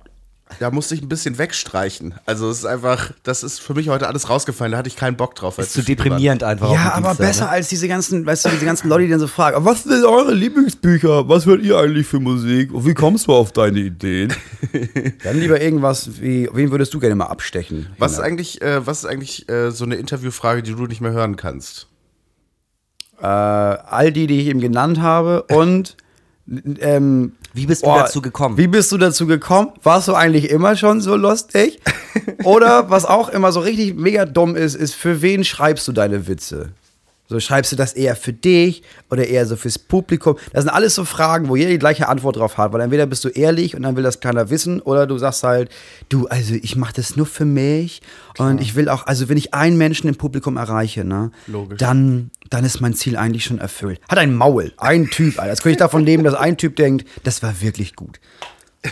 da 0.61 0.71
musste 0.71 0.95
ich 0.95 1.03
ein 1.03 1.09
bisschen 1.09 1.39
wegstreichen. 1.39 2.15
Also 2.27 2.51
es 2.51 2.59
ist 2.59 2.65
einfach, 2.65 3.13
das 3.23 3.43
ist 3.43 3.61
für 3.61 3.75
mich 3.75 3.89
heute 3.89 4.07
alles 4.07 4.29
rausgefallen. 4.29 4.73
Da 4.73 4.79
hatte 4.79 4.89
ich 4.89 4.97
keinen 4.97 5.17
Bock 5.17 5.35
drauf. 5.35 5.59
Ist 5.59 5.73
zu 5.73 5.83
spielen 5.83 5.99
waren. 5.99 6.05
deprimierend 6.05 6.43
einfach. 6.43 6.73
Ja, 6.73 6.93
aber 6.95 7.09
Dienstag, 7.09 7.27
besser 7.27 7.45
ne? 7.45 7.51
als 7.51 7.69
diese 7.69 7.89
ganzen, 7.89 8.27
weißt 8.27 8.45
du, 8.45 8.49
diese 8.51 8.65
ganzen 8.65 8.89
Leute, 8.89 9.05
die 9.05 9.11
dann 9.11 9.21
so 9.21 9.27
fragen, 9.27 9.65
was 9.65 9.85
sind 9.85 10.05
eure 10.05 10.35
Lieblingsbücher? 10.35 11.29
Was 11.29 11.47
hört 11.47 11.63
ihr 11.63 11.79
eigentlich 11.79 12.07
für 12.07 12.21
Musik? 12.21 12.73
Und 12.73 12.87
wie 12.87 12.95
kommst 12.95 13.27
du 13.27 13.33
auf 13.33 13.53
deine 13.53 13.81
Ideen? 13.81 14.33
dann 15.25 15.39
lieber 15.39 15.61
irgendwas 15.61 16.21
wie, 16.21 16.49
wen 16.53 16.71
würdest 16.71 16.95
du 16.95 17.01
gerne 17.01 17.15
mal 17.15 17.27
abstechen? 17.27 17.89
Was 17.99 18.13
ist 18.13 18.21
eigentlich, 18.21 18.63
äh, 18.63 18.87
was 18.87 18.99
ist 18.99 19.07
eigentlich 19.07 19.49
äh, 19.49 19.71
so 19.71 19.85
eine 19.85 19.97
Interviewfrage, 19.97 20.63
die 20.63 20.75
du 20.75 20.87
nicht 20.87 21.01
mehr 21.01 21.13
hören 21.13 21.37
kannst? 21.37 21.89
Äh, 23.21 23.27
all 23.27 24.13
die, 24.13 24.27
die 24.27 24.41
ich 24.41 24.49
eben 24.49 24.61
genannt 24.61 25.01
habe 25.01 25.45
und 25.45 25.97
ähm, 26.49 27.33
Wie 27.55 27.67
bist 27.67 27.85
du 27.85 27.89
oh, 27.89 27.97
dazu 27.97 28.21
gekommen? 28.21 28.59
Wie 28.59 28.67
bist 28.67 28.91
du 28.93 28.99
dazu 28.99 29.27
gekommen? 29.27 29.73
Warst 29.83 30.09
du 30.09 30.15
eigentlich 30.15 30.51
immer 30.51 30.77
schon 30.77 31.01
so 31.01 31.17
lustig? 31.17 31.81
Oder 32.45 32.91
was 32.91 33.05
auch 33.05 33.29
immer 33.29 33.53
so 33.53 33.61
richtig 33.61 33.95
mega 33.95 34.25
dumm 34.25 34.57
ist, 34.57 34.75
ist, 34.75 34.95
für 34.95 35.23
wen 35.23 35.45
schreibst 35.45 35.87
du 35.89 35.93
deine 35.93 36.27
Witze? 36.27 36.71
So 37.33 37.41
schreibst 37.41 37.73
du 37.73 37.77
das 37.77 37.95
eher 37.95 38.15
für 38.15 38.33
dich 38.33 38.83
oder 39.11 39.27
eher 39.27 39.47
so 39.47 39.57
fürs 39.57 39.79
Publikum? 39.79 40.37
Das 40.53 40.65
sind 40.65 40.71
alles 40.71 40.95
so 40.95 41.05
Fragen, 41.05 41.49
wo 41.49 41.57
jeder 41.57 41.71
die 41.71 41.79
gleiche 41.79 42.09
Antwort 42.09 42.37
drauf 42.37 42.59
hat, 42.59 42.73
weil 42.73 42.83
entweder 42.83 43.07
bist 43.07 43.25
du 43.25 43.31
ehrlich 43.31 43.75
und 43.75 43.83
dann 43.83 43.97
will 43.97 44.03
das 44.03 44.21
keiner 44.21 44.51
wissen 44.51 44.81
oder 44.81 45.07
du 45.07 45.17
sagst 45.17 45.43
halt, 45.43 45.71
du, 46.11 46.27
also 46.29 46.55
ich 46.55 46.77
mache 46.77 46.93
das 46.95 47.17
nur 47.17 47.27
für 47.27 47.47
mich 47.47 48.03
und 48.37 48.61
ich 48.61 48.75
will 48.75 48.89
auch, 48.89 49.07
also 49.07 49.29
wenn 49.29 49.39
ich 49.39 49.55
einen 49.55 49.79
Menschen 49.79 50.09
im 50.09 50.17
Publikum 50.17 50.59
erreiche, 50.59 51.05
ne, 51.05 51.31
Logisch. 51.47 51.79
dann 51.79 52.31
dann 52.51 52.67
ist 52.67 52.81
mein 52.83 52.93
Ziel 52.93 53.17
eigentlich 53.17 53.45
schon 53.45 53.59
erfüllt. 53.59 53.99
Hat 54.11 54.19
ein 54.19 54.35
Maul, 54.35 54.75
ein 54.77 55.09
Typ, 55.09 55.39
Alter. 55.39 55.53
Jetzt 55.53 55.63
könnte 55.63 55.73
ich 55.73 55.79
davon 55.79 56.05
leben, 56.05 56.23
dass 56.23 56.35
ein 56.35 56.59
Typ 56.59 56.77
denkt, 56.77 57.09
das 57.25 57.43
war 57.43 57.63
wirklich 57.63 57.97
gut. 57.97 58.21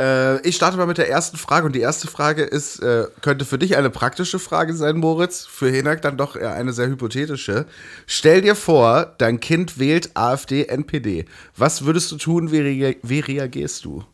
Äh, 0.00 0.46
ich 0.46 0.56
starte 0.56 0.76
mal 0.76 0.86
mit 0.86 0.98
der 0.98 1.08
ersten 1.08 1.36
Frage 1.36 1.66
und 1.66 1.74
die 1.74 1.80
erste 1.80 2.06
Frage 2.08 2.42
ist, 2.42 2.80
äh, 2.80 3.06
könnte 3.22 3.44
für 3.44 3.58
dich 3.58 3.76
eine 3.76 3.90
praktische 3.90 4.38
Frage 4.38 4.74
sein, 4.74 4.96
Moritz, 4.96 5.46
für 5.46 5.70
Hinak 5.70 6.02
dann 6.02 6.16
doch 6.16 6.36
eher 6.36 6.54
eine 6.54 6.72
sehr 6.72 6.88
hypothetische. 6.88 7.66
Stell 8.06 8.42
dir 8.42 8.54
vor, 8.54 9.14
dein 9.18 9.40
Kind 9.40 9.78
wählt 9.78 10.10
AfD, 10.14 10.64
NPD. 10.64 11.24
Was 11.56 11.84
würdest 11.84 12.12
du 12.12 12.16
tun, 12.16 12.52
wie, 12.52 12.60
rea 12.60 12.94
wie 13.02 13.20
reagierst 13.20 13.84
du? 13.84 14.04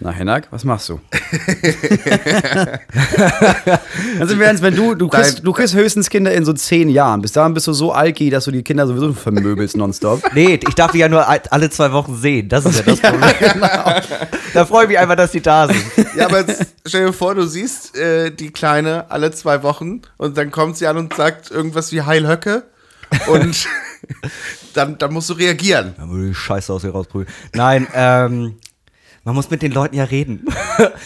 Na, 0.00 0.10
Hennak, 0.10 0.48
was 0.50 0.64
machst 0.64 0.88
du? 0.88 0.94
also 4.20 4.38
während, 4.38 4.60
wenn 4.60 4.74
du, 4.74 4.94
du 4.94 5.08
kriegst, 5.08 5.38
Dein- 5.38 5.44
du 5.44 5.52
kriegst 5.52 5.74
höchstens 5.74 6.10
Kinder 6.10 6.32
in 6.32 6.44
so 6.44 6.52
zehn 6.52 6.88
Jahren. 6.88 7.22
Bis 7.22 7.32
dahin 7.32 7.54
bist 7.54 7.66
du 7.68 7.72
so 7.72 7.92
alki, 7.92 8.28
dass 8.28 8.44
du 8.44 8.50
die 8.50 8.62
Kinder 8.62 8.86
sowieso 8.86 9.12
vermöbelst 9.12 9.76
nonstop. 9.76 10.22
Nee, 10.34 10.58
ich 10.66 10.74
darf 10.74 10.90
die 10.92 10.98
ja 10.98 11.08
nur 11.08 11.26
alle 11.28 11.70
zwei 11.70 11.92
Wochen 11.92 12.16
sehen. 12.16 12.48
Das 12.48 12.64
ist 12.66 12.78
ja 12.78 12.82
das 12.84 13.00
Problem. 13.00 13.62
Da 14.52 14.66
freue 14.66 14.82
ich 14.84 14.88
mich 14.88 14.98
einfach, 14.98 15.14
dass 15.16 15.30
die 15.30 15.40
da 15.40 15.68
sind. 15.68 15.84
Ja, 16.16 16.26
aber 16.26 16.40
jetzt 16.40 16.66
stell 16.86 17.06
dir 17.06 17.12
vor, 17.12 17.34
du 17.36 17.46
siehst 17.46 17.96
äh, 17.96 18.30
die 18.32 18.50
Kleine 18.50 19.10
alle 19.10 19.30
zwei 19.30 19.62
Wochen 19.62 20.02
und 20.16 20.36
dann 20.36 20.50
kommt 20.50 20.76
sie 20.76 20.86
an 20.88 20.96
und 20.96 21.14
sagt 21.14 21.50
irgendwas 21.52 21.92
wie 21.92 22.02
Heil 22.02 22.26
Höcke 22.26 22.64
und 23.28 23.66
dann, 24.74 24.98
dann 24.98 25.12
musst 25.12 25.30
du 25.30 25.34
reagieren. 25.34 25.94
Dann 25.96 26.10
würde 26.10 26.30
ich 26.30 26.38
Scheiße 26.38 26.72
aus 26.72 26.82
ihr 26.84 26.90
rausprügeln. 26.90 27.32
Nein, 27.54 27.86
ähm, 27.94 28.56
man 29.24 29.34
muss 29.34 29.50
mit 29.50 29.62
den 29.62 29.72
Leuten 29.72 29.96
ja 29.96 30.04
reden. 30.04 30.44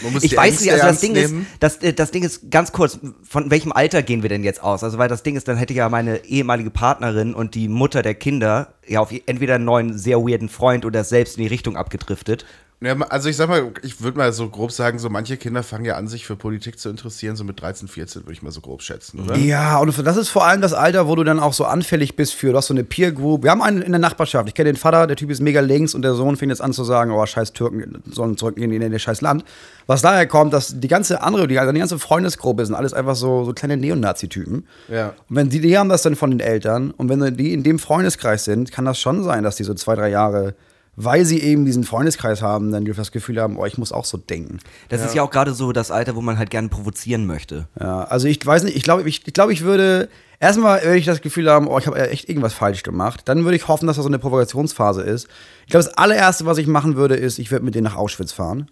Man 0.03 0.13
muss 0.13 0.23
ich 0.23 0.35
weiß 0.35 0.47
Ängste 0.47 0.63
nicht, 0.65 0.73
also 0.73 0.87
das 0.87 0.99
Ding, 0.99 1.13
nehmen. 1.13 1.41
ist, 1.41 1.49
das, 1.59 1.77
äh, 1.77 1.93
das 1.93 2.11
Ding 2.11 2.23
ist 2.23 2.51
ganz 2.51 2.71
kurz, 2.71 2.99
von 3.23 3.49
welchem 3.49 3.71
Alter 3.71 4.03
gehen 4.03 4.21
wir 4.21 4.29
denn 4.29 4.43
jetzt 4.43 4.61
aus? 4.61 4.83
Also, 4.83 4.97
weil 4.97 5.07
das 5.07 5.23
Ding 5.23 5.35
ist, 5.35 5.47
dann 5.47 5.57
hätte 5.57 5.73
ja 5.73 5.87
meine 5.89 6.25
ehemalige 6.25 6.69
Partnerin 6.69 7.33
und 7.33 7.55
die 7.55 7.69
Mutter 7.69 8.01
der 8.01 8.15
Kinder 8.15 8.73
ja 8.87 8.99
auf 8.99 9.13
entweder 9.25 9.55
einen 9.55 9.65
neuen, 9.65 9.97
sehr 9.97 10.19
weirden 10.19 10.49
Freund 10.49 10.85
oder 10.85 11.03
selbst 11.03 11.37
in 11.37 11.43
die 11.43 11.49
Richtung 11.49 11.77
abgedriftet. 11.77 12.45
Ja, 12.81 12.97
also 13.09 13.27
ich 13.27 13.35
sag 13.35 13.49
mal, 13.49 13.73
ich 13.83 13.99
würde 14.01 14.17
mal 14.17 14.31
so 14.31 14.47
grob 14.47 14.71
sagen, 14.71 14.99
so 14.99 15.09
manche 15.09 15.35
Kinder 15.35 15.63
fangen 15.63 15.83
ja 15.83 15.95
an, 15.95 16.07
sich 16.07 16.25
für 16.25 16.37
Politik 16.37 16.79
zu 16.79 16.87
interessieren, 16.87 17.35
so 17.35 17.43
mit 17.43 17.61
13, 17.61 17.89
14 17.89 18.21
würde 18.23 18.31
ich 18.31 18.41
mal 18.41 18.51
so 18.51 18.61
grob 18.61 18.81
schätzen, 18.81 19.19
oder? 19.19 19.35
Ja, 19.35 19.79
und 19.79 20.07
das 20.07 20.15
ist 20.15 20.29
vor 20.29 20.45
allem 20.45 20.61
das 20.61 20.71
Alter, 20.71 21.05
wo 21.05 21.15
du 21.15 21.25
dann 21.25 21.41
auch 21.41 21.51
so 21.51 21.65
anfällig 21.65 22.15
bist 22.15 22.33
für, 22.33 22.51
du 22.51 22.57
hast 22.57 22.67
so 22.67 22.73
eine 22.73 22.85
Peer 22.85 23.11
Group. 23.11 23.43
Wir 23.43 23.51
haben 23.51 23.61
einen 23.61 23.81
in 23.81 23.91
der 23.91 23.99
Nachbarschaft. 23.99 24.47
Ich 24.47 24.53
kenne 24.53 24.71
den 24.71 24.77
Vater, 24.77 25.07
der 25.07 25.17
Typ 25.17 25.29
ist 25.29 25.41
mega 25.41 25.59
links 25.59 25.93
und 25.93 26.03
der 26.03 26.13
Sohn 26.13 26.37
fängt 26.37 26.51
jetzt 26.51 26.61
an 26.61 26.71
zu 26.71 26.85
sagen, 26.85 27.11
oh, 27.11 27.25
scheiß 27.25 27.51
Türken 27.51 28.01
sollen 28.09 28.37
zurückgehen 28.37 28.71
in 28.71 28.91
das 28.91 29.01
scheiß 29.01 29.19
Land. 29.19 29.43
Was 29.85 30.01
daher 30.01 30.25
kommt, 30.25 30.53
dass 30.53 30.79
die 30.79 30.87
ganze 30.87 31.21
andere, 31.21 31.49
die, 31.49 31.59
also 31.59 31.73
die 31.73 31.79
ganze 31.79 31.99
Freundesgruppe 31.99 32.65
sind 32.65 32.75
alles 32.75 32.93
einfach 32.93 33.15
so, 33.15 33.43
so 33.43 33.51
kleine 33.51 33.75
Neonazi-Typen. 33.75 34.65
Ja. 34.87 35.15
Und 35.27 35.35
wenn 35.35 35.49
die, 35.49 35.59
die 35.59 35.77
haben 35.77 35.89
das 35.89 36.03
dann 36.03 36.15
von 36.15 36.31
den 36.31 36.39
Eltern 36.39 36.91
und 36.91 37.09
wenn 37.09 37.35
die 37.35 37.51
in 37.51 37.63
dem 37.63 37.77
Freundeskreis 37.77 38.45
sind, 38.45 38.71
kann 38.71 38.85
das 38.85 39.01
schon 39.01 39.21
sein, 39.23 39.43
dass 39.43 39.57
die 39.57 39.65
so 39.65 39.73
zwei, 39.73 39.95
drei 39.95 40.09
Jahre, 40.09 40.55
weil 41.01 41.23
sie 41.23 41.41
eben 41.41 41.63
diesen 41.63 41.85
Freundeskreis 41.85 42.41
haben, 42.41 42.73
dann 42.73 42.83
das 42.83 43.13
Gefühl 43.13 43.39
haben, 43.39 43.57
oh, 43.57 43.65
ich 43.65 43.77
muss 43.77 43.93
auch 43.93 44.03
so 44.03 44.17
denken. 44.17 44.59
Das 44.89 45.01
ist 45.01 45.15
ja 45.15 45.23
auch 45.23 45.31
gerade 45.31 45.53
so 45.53 45.71
das 45.71 45.91
Alter, 45.91 46.17
wo 46.17 46.21
man 46.21 46.37
halt 46.37 46.49
gerne 46.49 46.67
provozieren 46.67 47.25
möchte. 47.25 47.69
Ja, 47.79 48.03
also 48.03 48.27
ich 48.27 48.45
weiß 48.45 48.63
nicht, 48.63 48.75
ich 48.75 48.83
glaube, 48.83 49.07
ich, 49.07 49.25
ich, 49.25 49.33
glaube, 49.33 49.53
ich 49.53 49.63
würde 49.63 50.09
erstmal, 50.41 50.83
würde 50.83 50.97
ich 50.97 51.05
das 51.05 51.21
Gefühl 51.21 51.49
haben, 51.49 51.67
oh, 51.67 51.79
ich 51.79 51.87
habe 51.87 51.97
echt 52.09 52.27
irgendwas 52.27 52.53
falsch 52.53 52.83
gemacht. 52.83 53.21
Dann 53.25 53.45
würde 53.45 53.55
ich 53.55 53.69
hoffen, 53.69 53.87
dass 53.87 53.95
das 53.95 54.03
so 54.03 54.09
eine 54.09 54.19
Provokationsphase 54.19 55.01
ist. 55.01 55.29
Ich 55.65 55.71
glaube, 55.71 55.85
das 55.85 55.93
allererste, 55.97 56.45
was 56.45 56.57
ich 56.57 56.67
machen 56.67 56.97
würde, 56.97 57.15
ist, 57.15 57.39
ich 57.39 57.49
würde 57.49 57.63
mit 57.63 57.75
denen 57.75 57.85
nach 57.85 57.95
Auschwitz 57.95 58.33
fahren 58.33 58.69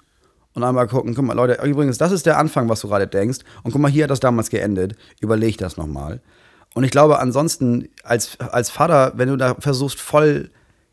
und 0.53 0.65
einmal 0.65 0.87
gucken, 0.87 1.15
guck 1.15 1.23
mal, 1.23 1.33
Leute, 1.33 1.65
übrigens, 1.65 1.97
das 1.97 2.11
ist 2.11 2.25
der 2.25 2.37
Anfang, 2.37 2.67
was 2.67 2.81
du 2.81 2.89
gerade 2.89 3.07
denkst. 3.07 3.39
Und 3.63 3.71
guck 3.71 3.79
mal, 3.79 3.89
hier 3.89 4.03
hat 4.03 4.11
das 4.11 4.19
damals 4.19 4.49
geendet. 4.49 4.97
Überleg 5.21 5.57
das 5.59 5.77
nochmal. 5.77 6.19
Und 6.73 6.83
ich 6.83 6.91
glaube, 6.91 7.19
ansonsten, 7.19 7.87
als, 8.03 8.37
als 8.41 8.69
Vater, 8.69 9.13
wenn 9.15 9.29
du 9.29 9.37
da 9.37 9.55
versuchst, 9.55 10.01
voll 10.01 10.49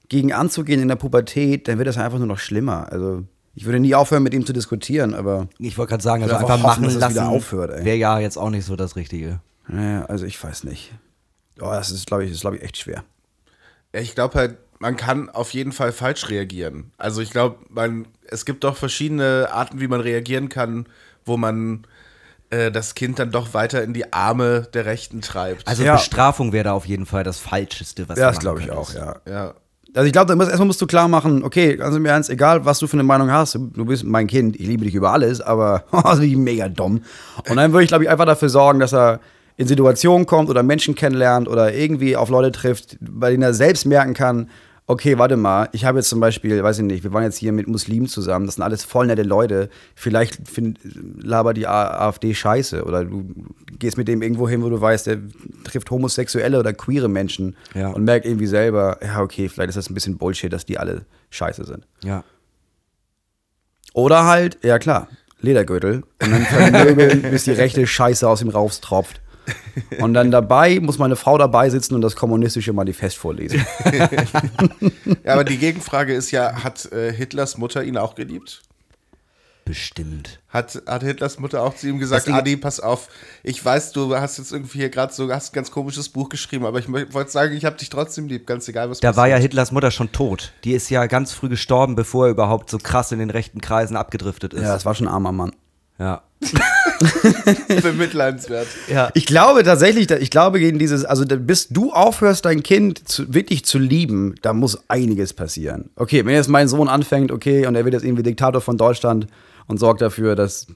gegen 0.09 0.33
anzugehen 0.33 0.81
in 0.81 0.89
der 0.89 0.97
Pubertät, 0.97 1.69
dann 1.69 1.79
wird 1.79 1.89
das 1.89 1.99
einfach 1.99 2.19
nur 2.19 2.27
noch 2.27 2.39
schlimmer. 2.39 2.91
Also, 2.91 3.25
ich 3.55 3.65
würde 3.65 3.79
nie 3.81 3.95
aufhören, 3.95 4.23
mit 4.23 4.35
ihm 4.35 4.45
zu 4.45 4.53
diskutieren, 4.53 5.15
aber. 5.15 5.49
Ich 5.59 5.79
wollte 5.79 5.91
gerade 5.91 6.03
sagen, 6.03 6.23
also 6.23 6.35
will 6.35 6.41
einfach 6.43 6.55
einfach 6.55 6.71
hoffen, 6.71 6.83
machen 6.83 6.85
dass 6.85 6.95
es 6.95 7.01
lassen 7.01 7.15
wieder 7.15 7.29
aufhört, 7.29 7.71
ey. 7.71 7.85
wäre 7.85 7.97
ja 7.97 8.19
jetzt 8.19 8.37
auch 8.37 8.51
nicht 8.51 8.65
so 8.65 8.77
das 8.77 8.97
Richtige. 8.97 9.41
Naja, 9.69 10.05
also 10.07 10.27
ich 10.27 10.43
weiß 10.43 10.65
nicht. 10.65 10.93
Oh, 11.61 11.71
das 11.71 11.91
ist, 11.91 12.07
glaube 12.07 12.25
ich, 12.25 12.33
ist, 12.33 12.41
glaube 12.41 12.57
ich, 12.57 12.63
echt 12.63 12.77
schwer. 12.79 13.05
Ja, 13.95 14.01
ich 14.01 14.15
glaube 14.15 14.35
halt, 14.39 14.59
man 14.81 14.97
kann 14.97 15.31
auf 15.31 15.51
jeden 15.55 15.73
Fall 15.73 15.93
falsch 15.93 16.29
reagieren. 16.29 16.91
Also 16.99 17.21
ich 17.23 17.31
glaube, 17.31 17.59
man, 17.71 18.07
es 18.27 18.45
gibt 18.45 18.65
doch 18.65 18.77
verschiedene 18.77 19.49
Arten, 19.53 19.81
wie 19.81 19.89
man 19.89 20.01
reagieren 20.01 20.49
kann, 20.49 20.87
wo 21.25 21.37
man 21.37 21.87
äh, 22.51 22.71
das 22.71 22.95
Kind 22.95 23.19
dann 23.19 23.31
doch 23.31 23.55
weiter 23.55 23.83
in 23.83 23.95
die 23.95 24.13
Arme 24.13 24.69
der 24.75 24.85
Rechten 24.85 25.23
treibt. 25.23 25.67
Also 25.67 25.85
Ja. 25.85 25.95
Bestrafung 25.95 26.53
wäre 26.53 26.65
da 26.65 26.73
auf 26.73 26.87
jeden 26.87 27.07
Fall 27.07 27.25
das 27.25 27.39
Falscheste, 27.39 28.09
was 28.09 28.19
Ja, 28.19 28.29
das 28.29 28.41
glaube 28.41 28.61
ich 28.61 28.71
auch, 28.71 28.93
ja. 28.93 29.17
ja. 29.27 29.55
Also 29.95 30.07
ich 30.07 30.13
glaube, 30.13 30.35
erstmal 30.37 30.67
musst 30.67 30.83
du 30.83 30.87
klar 30.87 31.07
machen, 31.07 31.45
okay, 31.45 31.77
ganz 31.77 31.95
im 31.95 32.05
Ernst, 32.05 32.29
egal 32.29 32.65
was 32.65 32.81
du 32.81 32.89
für 32.89 32.95
eine 32.95 33.05
Meinung 33.05 33.31
hast, 33.31 33.55
du 33.55 33.85
bist 33.85 34.03
mein 34.03 34.27
Kind, 34.27 34.57
ich 34.59 34.67
liebe 34.67 34.85
dich 34.85 34.95
über 34.95 35.13
alles, 35.13 35.41
aber 35.41 35.85
also 35.93 36.23
ich 36.23 36.33
bin 36.33 36.43
mega 36.43 36.69
dumm. 36.69 37.03
Und 37.49 37.57
dann 37.57 37.73
würde 37.73 37.85
ich, 37.85 37.89
glaube 37.89 38.03
ich, 38.03 38.11
einfach 38.11 38.27
dafür 38.27 38.49
sorgen, 38.49 38.81
dass 38.81 38.93
er 38.93 39.21
in 39.57 39.69
Situationen 39.69 40.27
kommt 40.27 40.51
oder 40.51 40.65
Menschen 40.65 40.97
kennenlernt 40.97 41.47
oder 41.47 41.73
irgendwie 41.73 42.17
auf 42.17 42.29
Leute 42.29 42.51
trifft, 42.51 42.97
bei 43.01 43.31
denen 43.31 43.45
er 43.45 43.55
selbst 43.55 43.87
merken 43.87 44.15
kann, 44.15 44.51
okay, 44.87 45.17
warte 45.19 45.37
mal, 45.37 45.69
ich 45.73 45.85
habe 45.87 45.99
jetzt 45.99 46.09
zum 46.11 46.21
Beispiel, 46.21 46.63
weiß 46.63 46.79
ich 46.79 46.85
nicht, 46.85 47.05
wir 47.05 47.13
waren 47.13 47.23
jetzt 47.23 47.39
hier 47.39 47.53
mit 47.53 47.67
Muslimen 47.69 48.07
zusammen, 48.07 48.45
das 48.47 48.57
sind 48.57 48.65
alles 48.65 48.85
voll 48.85 49.07
nette 49.07 49.23
Leute, 49.23 49.71
vielleicht 49.95 50.47
find, 50.47 50.79
labert 50.85 51.57
die 51.57 51.67
AfD 51.67 52.35
scheiße 52.35 52.85
oder 52.85 53.05
du 53.05 53.25
gehst 53.79 53.97
mit 53.97 54.09
dem 54.09 54.21
irgendwo 54.21 54.47
hin, 54.49 54.63
wo 54.63 54.69
du 54.69 54.79
weißt, 54.81 55.07
der 55.07 55.19
trifft 55.65 55.91
homosexuelle 55.91 56.59
oder 56.59 56.73
queere 56.75 57.09
Menschen 57.09 57.57
Ja. 57.75 57.89
und 57.89 58.05
merkt 58.05 58.27
irgendwie 58.27 58.47
selber, 58.47 58.99
ja, 59.03 59.21
okay, 59.23 59.49
vielleicht 59.49 59.71
ist 59.71 59.77
das 59.77 59.89
ein 59.91 59.95
bisschen 59.95 60.19
Bullshit, 60.19 60.53
dass 60.53 60.67
die 60.67 60.79
alle 60.79 61.07
scheiße 61.31 61.65
sind. 61.65 61.87
Ja. 62.03 62.23
Oder 63.95 64.25
halt, 64.25 64.59
ja 64.63 64.79
klar, 64.79 65.09
Ledergürtel 65.41 66.03
und 66.23 66.31
dann 66.31 66.43
vermöbeln, 66.47 67.23
bis 67.23 67.45
die 67.45 67.53
rechte 67.53 67.87
Scheiße 67.87 68.29
aus 68.29 68.43
ihm 68.43 68.49
raustropft. 68.49 69.21
Und 70.01 70.15
dann 70.15 70.31
dabei 70.31 70.81
muss 70.81 70.99
meine 70.99 71.17
Frau 71.17 71.39
dabei 71.39 71.71
sitzen 71.71 71.95
und 71.95 72.01
das 72.01 72.17
kommunistische 72.17 72.73
Manifest 72.73 73.17
vorlesen. 73.17 73.65
ja, 75.25 75.33
aber 75.33 75.45
die 75.45 75.59
Gegenfrage 75.59 76.15
ist 76.15 76.31
ja, 76.31 76.65
hat 76.65 76.91
äh, 76.93 77.13
Hitlers 77.13 77.59
Mutter 77.59 77.85
ihn 77.85 77.97
auch 77.97 78.15
geliebt? 78.15 78.63
Bestimmt. 79.65 80.41
Hat, 80.51 80.83
hat 80.87 81.03
Hitlers 81.03 81.39
Mutter 81.39 81.63
auch 81.63 81.75
zu 81.75 81.89
ihm 81.89 81.99
gesagt, 81.99 82.29
Adi, 82.29 82.57
pass 82.57 82.81
auf, 82.81 83.09
ich 83.43 83.65
weiß, 83.65 83.93
du 83.93 84.15
hast 84.15 84.37
jetzt 84.37 84.53
irgendwie 84.53 84.79
hier 84.79 84.91
gerade 84.91 85.13
so, 85.13 85.33
hast 85.33 85.53
ein 85.53 85.55
ganz 85.55 85.71
komisches 85.71 86.11
Buch 86.11 86.29
geschrieben, 86.29 86.67
aber 86.67 86.79
ich 86.81 86.89
wollte 86.89 87.31
sagen, 87.31 87.57
ich 87.57 87.65
habe 87.65 87.77
dich 87.77 87.89
trotzdem 87.89 88.29
lieb, 88.29 88.47
ganz 88.47 88.69
egal, 88.69 88.91
was 88.91 89.01
Da 89.01 89.17
war 89.17 89.27
ja. 89.27 89.37
Hitlers 89.37 89.73
Mutter 89.73 89.91
schon 89.91 90.13
tot. 90.13 90.53
Die 90.65 90.73
ist 90.73 90.91
ja 90.91 91.07
ganz 91.07 91.33
früh 91.33 91.49
gestorben, 91.49 91.95
bevor 91.95 92.27
er 92.27 92.33
überhaupt 92.33 92.69
so 92.69 92.79
krass 92.79 93.11
in 93.11 93.21
den 93.21 93.31
rechten 93.31 93.63
Kreisen 93.63 93.97
abgedriftet 93.97 94.53
ist. 94.53 94.63
Ja, 94.63 94.75
das 94.75 94.85
war 94.85 94.95
schon 94.95 95.09
ein 95.09 95.15
armer 95.15 95.33
Mann. 95.33 95.53
ja. 95.99 96.23
bemitleidenswert. 97.83 98.67
Ja. 98.89 99.11
Ich 99.15 99.27
glaube 99.27 99.63
tatsächlich, 99.63 100.11
ich 100.11 100.31
glaube 100.31 100.61
gegen 100.61 100.79
dieses, 100.79 101.05
also 101.05 101.25
bis 101.27 101.69
du 101.69 101.93
aufhörst, 101.93 102.45
dein 102.45 102.63
Kind 102.63 103.09
zu, 103.09 103.33
wirklich 103.33 103.65
zu 103.65 103.79
lieben, 103.79 104.35
da 104.43 104.53
muss 104.53 104.79
einiges 104.89 105.33
passieren. 105.33 105.91
Okay, 105.97 106.25
wenn 106.25 106.35
jetzt 106.35 106.49
mein 106.49 106.69
Sohn 106.69 106.89
anfängt, 106.89 107.33
okay, 107.33 107.67
und 107.67 107.75
er 107.75 107.85
wird 107.85 107.95
jetzt 107.95 108.05
irgendwie 108.05 108.23
Diktator 108.23 108.61
von 108.61 108.77
Deutschland 108.77 109.27
und 109.67 109.79
sorgt 109.79 110.01
dafür, 110.03 110.37
dass, 110.37 110.67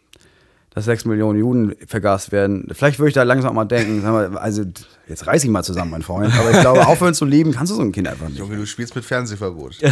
dass 0.75 0.85
sechs 0.85 1.05
Millionen 1.05 1.39
Juden 1.39 1.75
vergast 1.87 2.33
werden, 2.33 2.69
vielleicht 2.73 2.99
würde 2.99 3.09
ich 3.09 3.15
da 3.15 3.23
langsam 3.23 3.55
mal 3.55 3.65
denken, 3.65 4.03
sag 4.03 4.13
mal, 4.13 4.39
also 4.39 4.65
jetzt 5.09 5.27
reiß 5.27 5.45
ich 5.45 5.51
mal 5.51 5.63
zusammen, 5.63 5.91
mein 5.91 6.03
Freund, 6.03 6.33
aber 6.39 6.51
ich 6.51 6.61
glaube, 6.61 6.87
aufhören 6.87 7.15
zu 7.15 7.25
lieben, 7.25 7.53
kannst 7.53 7.73
du 7.73 7.77
so 7.77 7.83
ein 7.83 7.93
Kind 7.93 8.09
einfach 8.09 8.29
nicht. 8.29 8.39
Junge, 8.39 8.57
du 8.57 8.67
spielst 8.67 8.95
mit 8.95 9.05
Fernsehverbot. 9.05 9.79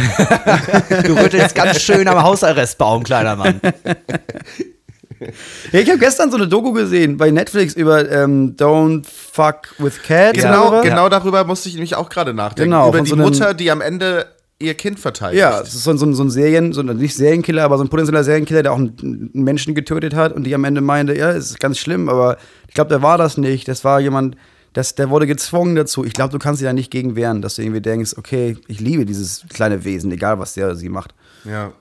Du 1.05 1.13
rüttelst 1.13 1.55
ganz 1.55 1.81
schön 1.81 2.07
am 2.07 2.21
Hausarrestbaum, 2.21 3.03
kleiner 3.03 3.35
Mann. 3.35 3.61
Ja, 5.71 5.79
ich 5.79 5.89
habe 5.89 5.99
gestern 5.99 6.29
so 6.31 6.37
eine 6.37 6.47
Doku 6.47 6.71
gesehen 6.73 7.17
bei 7.17 7.31
Netflix 7.31 7.73
über 7.73 8.09
ähm, 8.09 8.55
Don't 8.55 9.05
Fuck 9.05 9.75
with 9.79 10.01
Cats. 10.03 10.41
Genau, 10.41 10.69
oder? 10.69 10.81
genau 10.81 11.09
darüber 11.09 11.43
musste 11.43 11.69
ich 11.69 11.75
nämlich 11.75 11.95
auch 11.95 12.09
gerade 12.09 12.33
nachdenken. 12.33 12.71
Genau, 12.71 12.89
Über 12.89 13.01
die 13.01 13.09
so 13.09 13.15
Mutter, 13.15 13.53
die 13.53 13.71
am 13.71 13.81
Ende 13.81 14.27
ihr 14.59 14.73
Kind 14.73 14.99
verteidigt. 14.99 15.39
Ja, 15.39 15.61
es 15.61 15.73
ist 15.75 15.83
so, 15.83 15.91
ein- 15.91 15.97
so, 15.97 16.11
so 16.13 16.23
ein 16.23 16.29
Serien, 16.31 16.73
so 16.73 16.81
ein, 16.81 16.87
nicht 16.97 17.15
Serienkiller, 17.15 17.63
aber 17.63 17.77
so 17.77 17.83
ein 17.83 17.89
potenzieller 17.89 18.23
Serienkiller, 18.23 18.63
der 18.63 18.73
auch 18.73 18.77
einen, 18.77 19.31
einen 19.33 19.43
Menschen 19.43 19.75
getötet 19.75 20.15
hat 20.15 20.33
und 20.33 20.45
die 20.45 20.55
am 20.55 20.63
Ende 20.63 20.81
meinte, 20.81 21.15
ja, 21.15 21.29
es 21.31 21.51
ist 21.51 21.59
ganz 21.59 21.77
schlimm, 21.77 22.09
aber 22.09 22.37
ich 22.67 22.73
glaube, 22.73 22.89
der 22.89 23.01
war 23.03 23.17
das 23.19 23.37
nicht. 23.37 23.67
Das 23.67 23.83
war 23.83 23.99
jemand, 23.99 24.35
das, 24.73 24.95
der 24.95 25.09
wurde 25.09 25.27
gezwungen 25.27 25.75
dazu. 25.75 26.03
Ich 26.05 26.13
glaube, 26.13 26.31
du 26.31 26.39
kannst 26.39 26.59
dich 26.61 26.67
da 26.67 26.73
nicht 26.73 26.89
gegen 26.91 27.15
wehren, 27.15 27.41
dass 27.41 27.55
du 27.55 27.61
irgendwie 27.61 27.81
denkst, 27.81 28.15
okay, 28.17 28.57
ich 28.67 28.79
liebe 28.79 29.05
dieses 29.05 29.45
kleine 29.53 29.83
Wesen, 29.83 30.11
egal 30.11 30.39
was 30.39 30.53
der 30.55 30.65
oder 30.67 30.75
sie 30.75 30.89
macht. 30.89 31.13
Ja. 31.45 31.71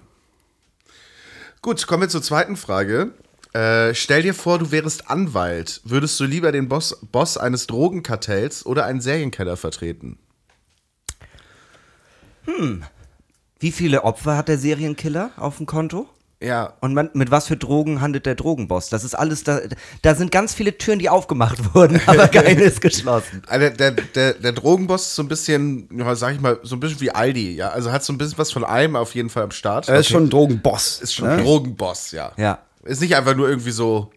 Gut, 1.62 1.86
kommen 1.86 2.02
wir 2.02 2.08
zur 2.08 2.22
zweiten 2.22 2.56
Frage. 2.56 3.10
Äh, 3.52 3.94
stell 3.94 4.22
dir 4.22 4.34
vor, 4.34 4.58
du 4.58 4.70
wärst 4.70 5.10
Anwalt. 5.10 5.80
Würdest 5.84 6.18
du 6.20 6.24
lieber 6.24 6.52
den 6.52 6.68
Boss, 6.68 6.98
Boss 7.12 7.38
eines 7.38 7.66
Drogenkartells 7.66 8.66
oder 8.66 8.84
einen 8.84 9.00
Serienkiller 9.00 9.56
vertreten? 9.56 10.18
Wie 13.58 13.72
viele 13.72 14.04
Opfer 14.04 14.36
hat 14.36 14.48
der 14.48 14.58
Serienkiller 14.58 15.30
auf 15.36 15.56
dem 15.56 15.66
Konto? 15.66 16.08
Ja. 16.42 16.74
Und 16.80 16.92
man, 16.92 17.08
mit 17.14 17.30
was 17.30 17.46
für 17.46 17.56
Drogen 17.56 18.02
handelt 18.02 18.26
der 18.26 18.34
Drogenboss? 18.34 18.90
Das 18.90 19.04
ist 19.04 19.14
alles, 19.14 19.42
da, 19.42 19.60
da 20.02 20.14
sind 20.14 20.30
ganz 20.30 20.52
viele 20.52 20.76
Türen, 20.76 20.98
die 20.98 21.08
aufgemacht 21.08 21.74
wurden, 21.74 22.00
aber 22.06 22.28
keine 22.28 22.62
ist 22.62 22.82
geschlossen. 22.82 23.42
Also 23.46 23.74
der, 23.74 23.92
der, 23.92 24.34
der 24.34 24.52
Drogenboss 24.52 25.06
ist 25.06 25.14
so 25.14 25.22
ein 25.22 25.28
bisschen, 25.28 25.88
ja, 25.96 26.14
sag 26.14 26.34
ich 26.34 26.40
mal, 26.40 26.58
so 26.62 26.76
ein 26.76 26.80
bisschen 26.80 27.00
wie 27.00 27.10
Aldi, 27.10 27.54
ja. 27.54 27.70
Also 27.70 27.90
hat 27.90 28.04
so 28.04 28.12
ein 28.12 28.18
bisschen 28.18 28.36
was 28.36 28.52
von 28.52 28.64
allem 28.64 28.96
auf 28.96 29.14
jeden 29.14 29.30
Fall 29.30 29.44
am 29.44 29.50
Start. 29.50 29.88
Er 29.88 29.98
ist 30.00 30.08
schon 30.08 30.24
ein 30.24 30.30
Drogenboss. 30.30 31.00
ist 31.00 31.14
schon 31.14 31.26
ne? 31.26 31.34
ein 31.34 31.44
Drogenboss, 31.44 32.12
ja. 32.12 32.32
Ja. 32.36 32.58
Ist 32.86 33.00
nicht 33.00 33.16
einfach 33.16 33.36
nur 33.36 33.48
irgendwie 33.48 33.70
so 33.70 34.10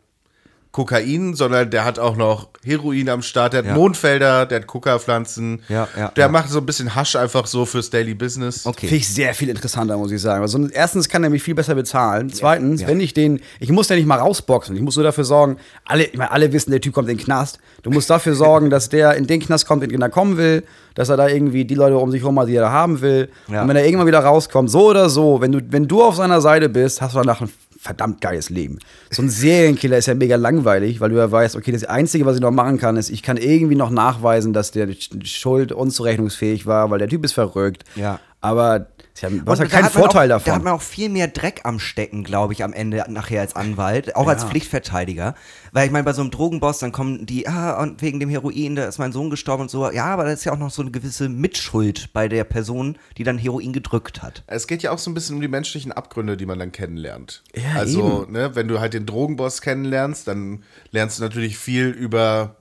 Kokain, 0.71 1.33
sondern 1.33 1.71
der 1.71 1.83
hat 1.83 1.97
auch 1.97 2.15
noch 2.15 2.49
Heroin 2.63 3.09
am 3.09 3.23
Start, 3.23 3.53
der 3.53 3.59
hat 3.59 3.65
Ja. 3.65 3.73
Mondfelder, 3.73 4.45
der 4.45 4.59
hat 4.59 4.67
Coca-Pflanzen. 4.67 5.63
Ja, 5.67 5.87
ja, 5.97 6.09
der 6.09 6.25
ja. 6.25 6.31
macht 6.31 6.49
so 6.49 6.59
ein 6.59 6.65
bisschen 6.65 6.93
Hasch 6.93 7.15
einfach 7.15 7.47
so 7.47 7.65
fürs 7.65 7.89
Daily 7.89 8.13
Business. 8.13 8.67
Okay. 8.67 8.81
Finde 8.81 8.95
ich 8.97 9.07
sehr 9.07 9.33
viel 9.33 9.49
interessanter, 9.49 9.97
muss 9.97 10.11
ich 10.11 10.21
sagen. 10.21 10.43
Also, 10.43 10.67
erstens 10.71 11.09
kann 11.09 11.23
er 11.23 11.31
mich 11.31 11.41
viel 11.41 11.55
besser 11.55 11.73
bezahlen. 11.73 12.29
Zweitens, 12.31 12.85
wenn 12.85 12.99
ich 12.99 13.15
den, 13.15 13.39
ich 13.59 13.71
muss 13.71 13.87
den 13.87 13.97
nicht 13.97 14.05
mal 14.05 14.19
rausboxen. 14.19 14.75
Ich 14.75 14.81
muss 14.83 14.95
nur 14.95 15.03
dafür 15.03 15.23
sorgen, 15.23 15.57
alle, 15.85 16.03
ich 16.03 16.17
meine, 16.17 16.31
alle 16.31 16.53
wissen, 16.53 16.69
der 16.69 16.81
Typ 16.81 16.93
kommt 16.93 17.09
in 17.09 17.17
den 17.17 17.23
Knast. 17.23 17.57
Du 17.81 17.89
musst 17.89 18.07
dafür 18.07 18.35
sorgen, 18.35 18.69
dass 18.69 18.89
der 18.89 19.15
in 19.15 19.25
den 19.25 19.39
Knast 19.39 19.65
kommt, 19.65 19.83
in 19.83 19.89
den 19.89 20.01
er 20.03 20.09
kommen 20.09 20.37
will, 20.37 20.63
dass 20.93 21.09
er 21.09 21.17
da 21.17 21.27
irgendwie 21.29 21.65
die 21.65 21.75
Leute 21.75 21.97
um 21.97 22.11
sich 22.11 22.21
herum 22.21 22.39
hat, 22.39 22.47
die 22.47 22.55
er 22.55 22.63
da 22.63 22.71
haben 22.71 23.01
will. 23.01 23.29
Ja. 23.47 23.63
Und 23.63 23.69
wenn 23.69 23.75
er 23.75 23.85
irgendwann 23.85 24.07
wieder 24.07 24.19
rauskommt, 24.19 24.69
so 24.69 24.89
oder 24.89 25.09
so, 25.09 25.41
wenn 25.41 25.51
du, 25.51 25.61
wenn 25.71 25.87
du 25.87 26.03
auf 26.03 26.15
seiner 26.15 26.41
Seite 26.41 26.69
bist, 26.69 27.01
hast 27.01 27.15
du 27.15 27.17
danach 27.17 27.41
ein 27.41 27.49
verdammt 27.81 28.19
geiles 28.19 28.49
Leben. 28.49 28.79
So 29.09 29.21
ein 29.21 29.29
Serienkiller 29.29 29.97
ist 29.97 30.07
ja 30.07 30.13
mega 30.13 30.35
langweilig, 30.35 30.99
weil 30.99 31.11
du 31.11 31.15
ja 31.15 31.31
weißt, 31.31 31.55
okay, 31.55 31.71
das 31.71 31.85
Einzige, 31.85 32.25
was 32.25 32.35
ich 32.35 32.41
noch 32.41 32.51
machen 32.51 32.77
kann, 32.77 32.97
ist, 32.97 33.09
ich 33.09 33.23
kann 33.23 33.37
irgendwie 33.37 33.75
noch 33.75 33.89
nachweisen, 33.89 34.51
dass 34.51 34.71
der 34.71 34.89
schuld 35.23 35.71
unzurechnungsfähig 35.71 36.65
war, 36.65 36.91
weil 36.91 36.99
der 36.99 37.07
Typ 37.07 37.23
ist 37.23 37.31
verrückt. 37.31 37.85
Ja. 37.95 38.19
Aber 38.41 38.87
sie 39.19 39.25
haben, 39.25 39.45
du 39.45 39.51
hast 39.51 39.59
ja 39.59 39.65
da 39.65 39.71
keinen 39.71 39.85
hat 39.85 39.93
man 39.93 40.03
Vorteil 40.03 40.31
auch, 40.31 40.37
Da 40.37 40.39
hat 40.39 40.47
davon. 40.47 40.63
man 40.63 40.73
auch 40.73 40.81
viel 40.81 41.09
mehr 41.09 41.27
Dreck 41.27 41.61
am 41.63 41.79
Stecken, 41.79 42.23
glaube 42.23 42.53
ich, 42.53 42.63
am 42.63 42.73
Ende 42.73 43.03
nachher 43.09 43.41
als 43.41 43.55
Anwalt, 43.55 44.15
auch 44.15 44.27
als 44.27 44.43
Pflichtverteidiger. 44.43 45.35
Weil 45.71 45.85
ich 45.85 45.91
meine, 45.91 46.03
bei 46.03 46.13
so 46.13 46.21
einem 46.21 46.31
Drogenboss, 46.31 46.79
dann 46.79 46.91
kommen 46.91 47.25
die, 47.25 47.47
ah, 47.47 47.81
und 47.81 48.01
wegen 48.01 48.19
dem 48.19 48.29
Heroin, 48.29 48.75
da 48.75 48.85
ist 48.85 48.97
mein 48.97 49.11
Sohn 49.11 49.29
gestorben 49.29 49.63
und 49.63 49.71
so. 49.71 49.91
Ja, 49.91 50.05
aber 50.05 50.25
da 50.25 50.31
ist 50.31 50.43
ja 50.45 50.51
auch 50.53 50.57
noch 50.57 50.71
so 50.71 50.81
eine 50.81 50.91
gewisse 50.91 51.29
Mitschuld 51.29 52.11
bei 52.13 52.27
der 52.27 52.43
Person, 52.43 52.97
die 53.17 53.23
dann 53.23 53.37
Heroin 53.37 53.73
gedrückt 53.73 54.21
hat. 54.21 54.43
Es 54.47 54.67
geht 54.67 54.83
ja 54.83 54.91
auch 54.91 54.97
so 54.99 55.11
ein 55.11 55.13
bisschen 55.13 55.35
um 55.35 55.41
die 55.41 55.47
menschlichen 55.47 55.91
Abgründe, 55.91 56.37
die 56.37 56.45
man 56.45 56.59
dann 56.59 56.71
kennenlernt. 56.71 57.43
Ja, 57.55 57.79
also, 57.79 58.25
ne, 58.29 58.55
wenn 58.55 58.67
du 58.67 58.79
halt 58.79 58.93
den 58.93 59.05
Drogenboss 59.05 59.61
kennenlernst, 59.61 60.27
dann 60.27 60.63
lernst 60.91 61.19
du 61.19 61.23
natürlich 61.23 61.57
viel 61.57 61.87
über, 61.89 62.55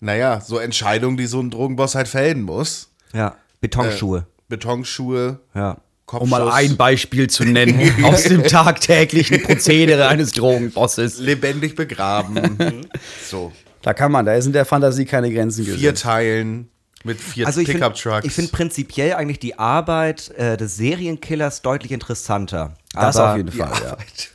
naja, 0.00 0.40
so 0.40 0.58
Entscheidungen, 0.58 1.16
die 1.16 1.26
so 1.26 1.40
ein 1.40 1.50
Drogenboss 1.50 1.94
halt 1.94 2.08
fällen 2.08 2.42
muss. 2.42 2.90
Ja. 3.12 3.36
Betonschuhe. 3.60 4.26
Betonschuhe, 4.48 5.40
ja. 5.54 5.76
Kopfschuss. 6.10 6.24
Um 6.24 6.44
mal 6.46 6.50
ein 6.52 6.76
Beispiel 6.76 7.30
zu 7.30 7.44
nennen 7.44 7.80
aus 8.04 8.24
dem 8.24 8.42
tagtäglichen 8.42 9.42
Prozedere 9.44 10.08
eines 10.08 10.32
Drogenbosses. 10.32 11.18
lebendig 11.18 11.76
begraben. 11.76 12.86
so. 13.30 13.52
Da 13.82 13.94
kann 13.94 14.10
man, 14.12 14.26
da 14.26 14.34
ist 14.34 14.46
in 14.46 14.52
der 14.52 14.64
Fantasie 14.64 15.04
keine 15.04 15.32
Grenzen 15.32 15.64
Vier 15.64 15.74
gesetzt. 15.76 16.02
Teilen 16.02 16.68
mit 17.04 17.18
vier 17.20 17.46
Also 17.46 17.60
ich 17.60 17.68
finde 17.68 17.80
Pickup-Trucks. 17.88 18.26
ich 18.26 18.32
find 18.32 18.52
prinzipiell 18.52 19.14
eigentlich 19.14 19.38
die 19.38 19.58
Arbeit 19.58 20.30
äh, 20.36 20.56
des 20.58 20.76
Serienkillers 20.76 21.62
deutlich 21.62 21.92
interessanter. 21.92 22.74
Das 22.92 23.16
Aber 23.16 23.30
auf 23.30 23.36
jeden 23.38 23.50
die 23.50 23.56
Fall, 23.58 23.70
ja. 23.82 23.90
Arbeit. 23.92 24.30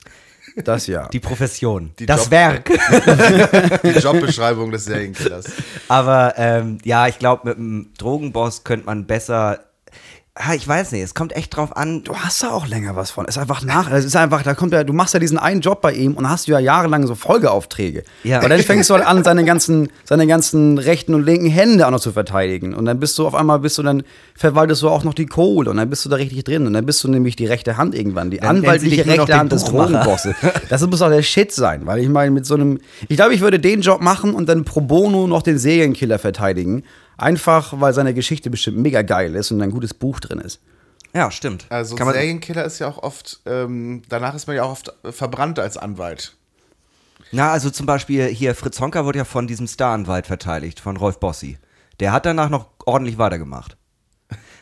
Das 0.63 0.87
ja. 0.87 1.09
Die 1.09 1.19
Profession. 1.19 1.91
Die 1.99 2.05
das 2.05 2.23
Job- 2.23 2.31
Werk. 2.31 2.69
Die 3.83 3.99
Jobbeschreibung 3.99 4.71
des 4.71 4.85
Serienkillers. 4.85 5.45
Aber 5.89 6.33
ähm, 6.37 6.77
ja, 6.85 7.07
ich 7.07 7.19
glaube, 7.19 7.49
mit 7.49 7.57
einem 7.57 7.89
Drogenboss 7.97 8.63
könnte 8.63 8.85
man 8.85 9.05
besser. 9.05 9.59
Ich 10.53 10.67
weiß 10.67 10.91
nicht, 10.91 11.01
es 11.01 11.13
kommt 11.13 11.33
echt 11.33 11.55
drauf 11.55 11.77
an. 11.77 12.03
Du 12.03 12.13
hast 12.13 12.43
da 12.43 12.51
auch 12.51 12.67
länger 12.67 12.97
was 12.97 13.09
von. 13.09 13.23
Es 13.25 13.37
ist 13.37 13.41
einfach 13.41 13.63
nach. 13.63 13.89
Es 13.89 14.03
ist 14.03 14.17
einfach, 14.17 14.43
da 14.43 14.53
kommt 14.53 14.73
ja, 14.73 14.83
du 14.83 14.91
machst 14.91 15.13
ja 15.13 15.19
diesen 15.21 15.37
einen 15.37 15.61
Job 15.61 15.79
bei 15.79 15.93
ihm 15.93 16.13
und 16.15 16.29
hast 16.29 16.45
ja 16.47 16.59
jahrelang 16.59 17.07
so 17.07 17.15
Folgeaufträge. 17.15 18.03
Ja. 18.25 18.41
Und 18.43 18.49
dann 18.49 18.59
fängst 18.63 18.89
du 18.89 18.95
halt 18.95 19.07
an, 19.07 19.23
seine 19.23 19.45
ganzen, 19.45 19.87
seine 20.03 20.27
ganzen 20.27 20.77
rechten 20.77 21.13
und 21.13 21.25
linken 21.25 21.47
Hände 21.47 21.87
auch 21.87 21.91
noch 21.91 22.01
zu 22.01 22.11
verteidigen. 22.11 22.73
Und 22.73 22.83
dann 22.83 22.99
bist 22.99 23.17
du 23.17 23.25
auf 23.25 23.33
einmal, 23.33 23.59
bist 23.59 23.77
du 23.77 23.83
dann, 23.83 24.03
verwaltest 24.35 24.81
du 24.81 24.89
auch 24.89 25.05
noch 25.05 25.13
die 25.13 25.25
Kohle 25.25 25.69
und 25.71 25.77
dann 25.77 25.89
bist 25.89 26.03
du 26.03 26.09
da 26.09 26.17
richtig 26.17 26.43
drin. 26.43 26.67
Und 26.67 26.73
dann 26.73 26.85
bist 26.85 27.01
du 27.05 27.07
nämlich 27.07 27.37
die 27.37 27.45
rechte 27.45 27.77
Hand 27.77 27.95
irgendwann, 27.95 28.29
die 28.29 28.39
Dann 28.39 28.57
anwaltliche 28.57 29.05
rechte 29.05 29.37
Hand 29.37 29.53
des. 29.53 29.63
Drogenbosses. 29.63 30.35
Das 30.69 30.85
muss 30.85 31.01
auch 31.01 31.09
der 31.09 31.21
Shit 31.21 31.51
sein, 31.53 31.85
weil 31.85 31.99
ich 31.99 32.09
meine, 32.09 32.31
mit 32.31 32.45
so 32.45 32.55
einem, 32.55 32.79
ich 33.07 33.15
glaube, 33.15 33.33
ich 33.33 33.41
würde 33.41 33.59
den 33.59 33.81
Job 33.81 34.01
machen 34.01 34.33
und 34.33 34.49
dann 34.49 34.65
pro 34.65 34.81
bono 34.81 35.27
noch 35.27 35.43
den 35.43 35.57
Serienkiller 35.57 36.19
verteidigen. 36.19 36.83
Einfach, 37.17 37.79
weil 37.79 37.93
seine 37.93 38.13
Geschichte 38.13 38.49
bestimmt 38.49 38.77
mega 38.77 39.01
geil 39.01 39.35
ist 39.35 39.51
und 39.51 39.61
ein 39.61 39.71
gutes 39.71 39.93
Buch 39.93 40.19
drin 40.19 40.39
ist. 40.39 40.59
Ja, 41.13 41.31
stimmt. 41.31 41.65
Also 41.69 41.95
Kann 41.95 42.07
man, 42.07 42.13
Serienkiller 42.15 42.65
ist 42.65 42.79
ja 42.79 42.89
auch 42.89 42.97
oft, 43.01 43.39
ähm, 43.45 44.01
danach 44.09 44.35
ist 44.35 44.47
man 44.47 44.55
ja 44.57 44.63
auch 44.63 44.71
oft 44.71 44.91
äh, 45.03 45.11
verbrannt 45.13 45.59
als 45.59 45.77
Anwalt. 45.77 46.35
na, 47.31 47.51
also 47.51 47.69
zum 47.69 47.85
Beispiel 47.85 48.25
hier, 48.27 48.53
Fritz 48.53 48.79
Honka 48.81 49.05
wurde 49.05 49.19
ja 49.19 49.25
von 49.25 49.47
diesem 49.47 49.67
Staranwalt 49.67 50.27
verteidigt, 50.27 50.79
von 50.81 50.97
Rolf 50.97 51.19
Bossi. 51.19 51.57
Der 52.01 52.11
hat 52.11 52.25
danach 52.25 52.49
noch 52.49 52.67
ordentlich 52.85 53.17
weitergemacht. 53.17 53.77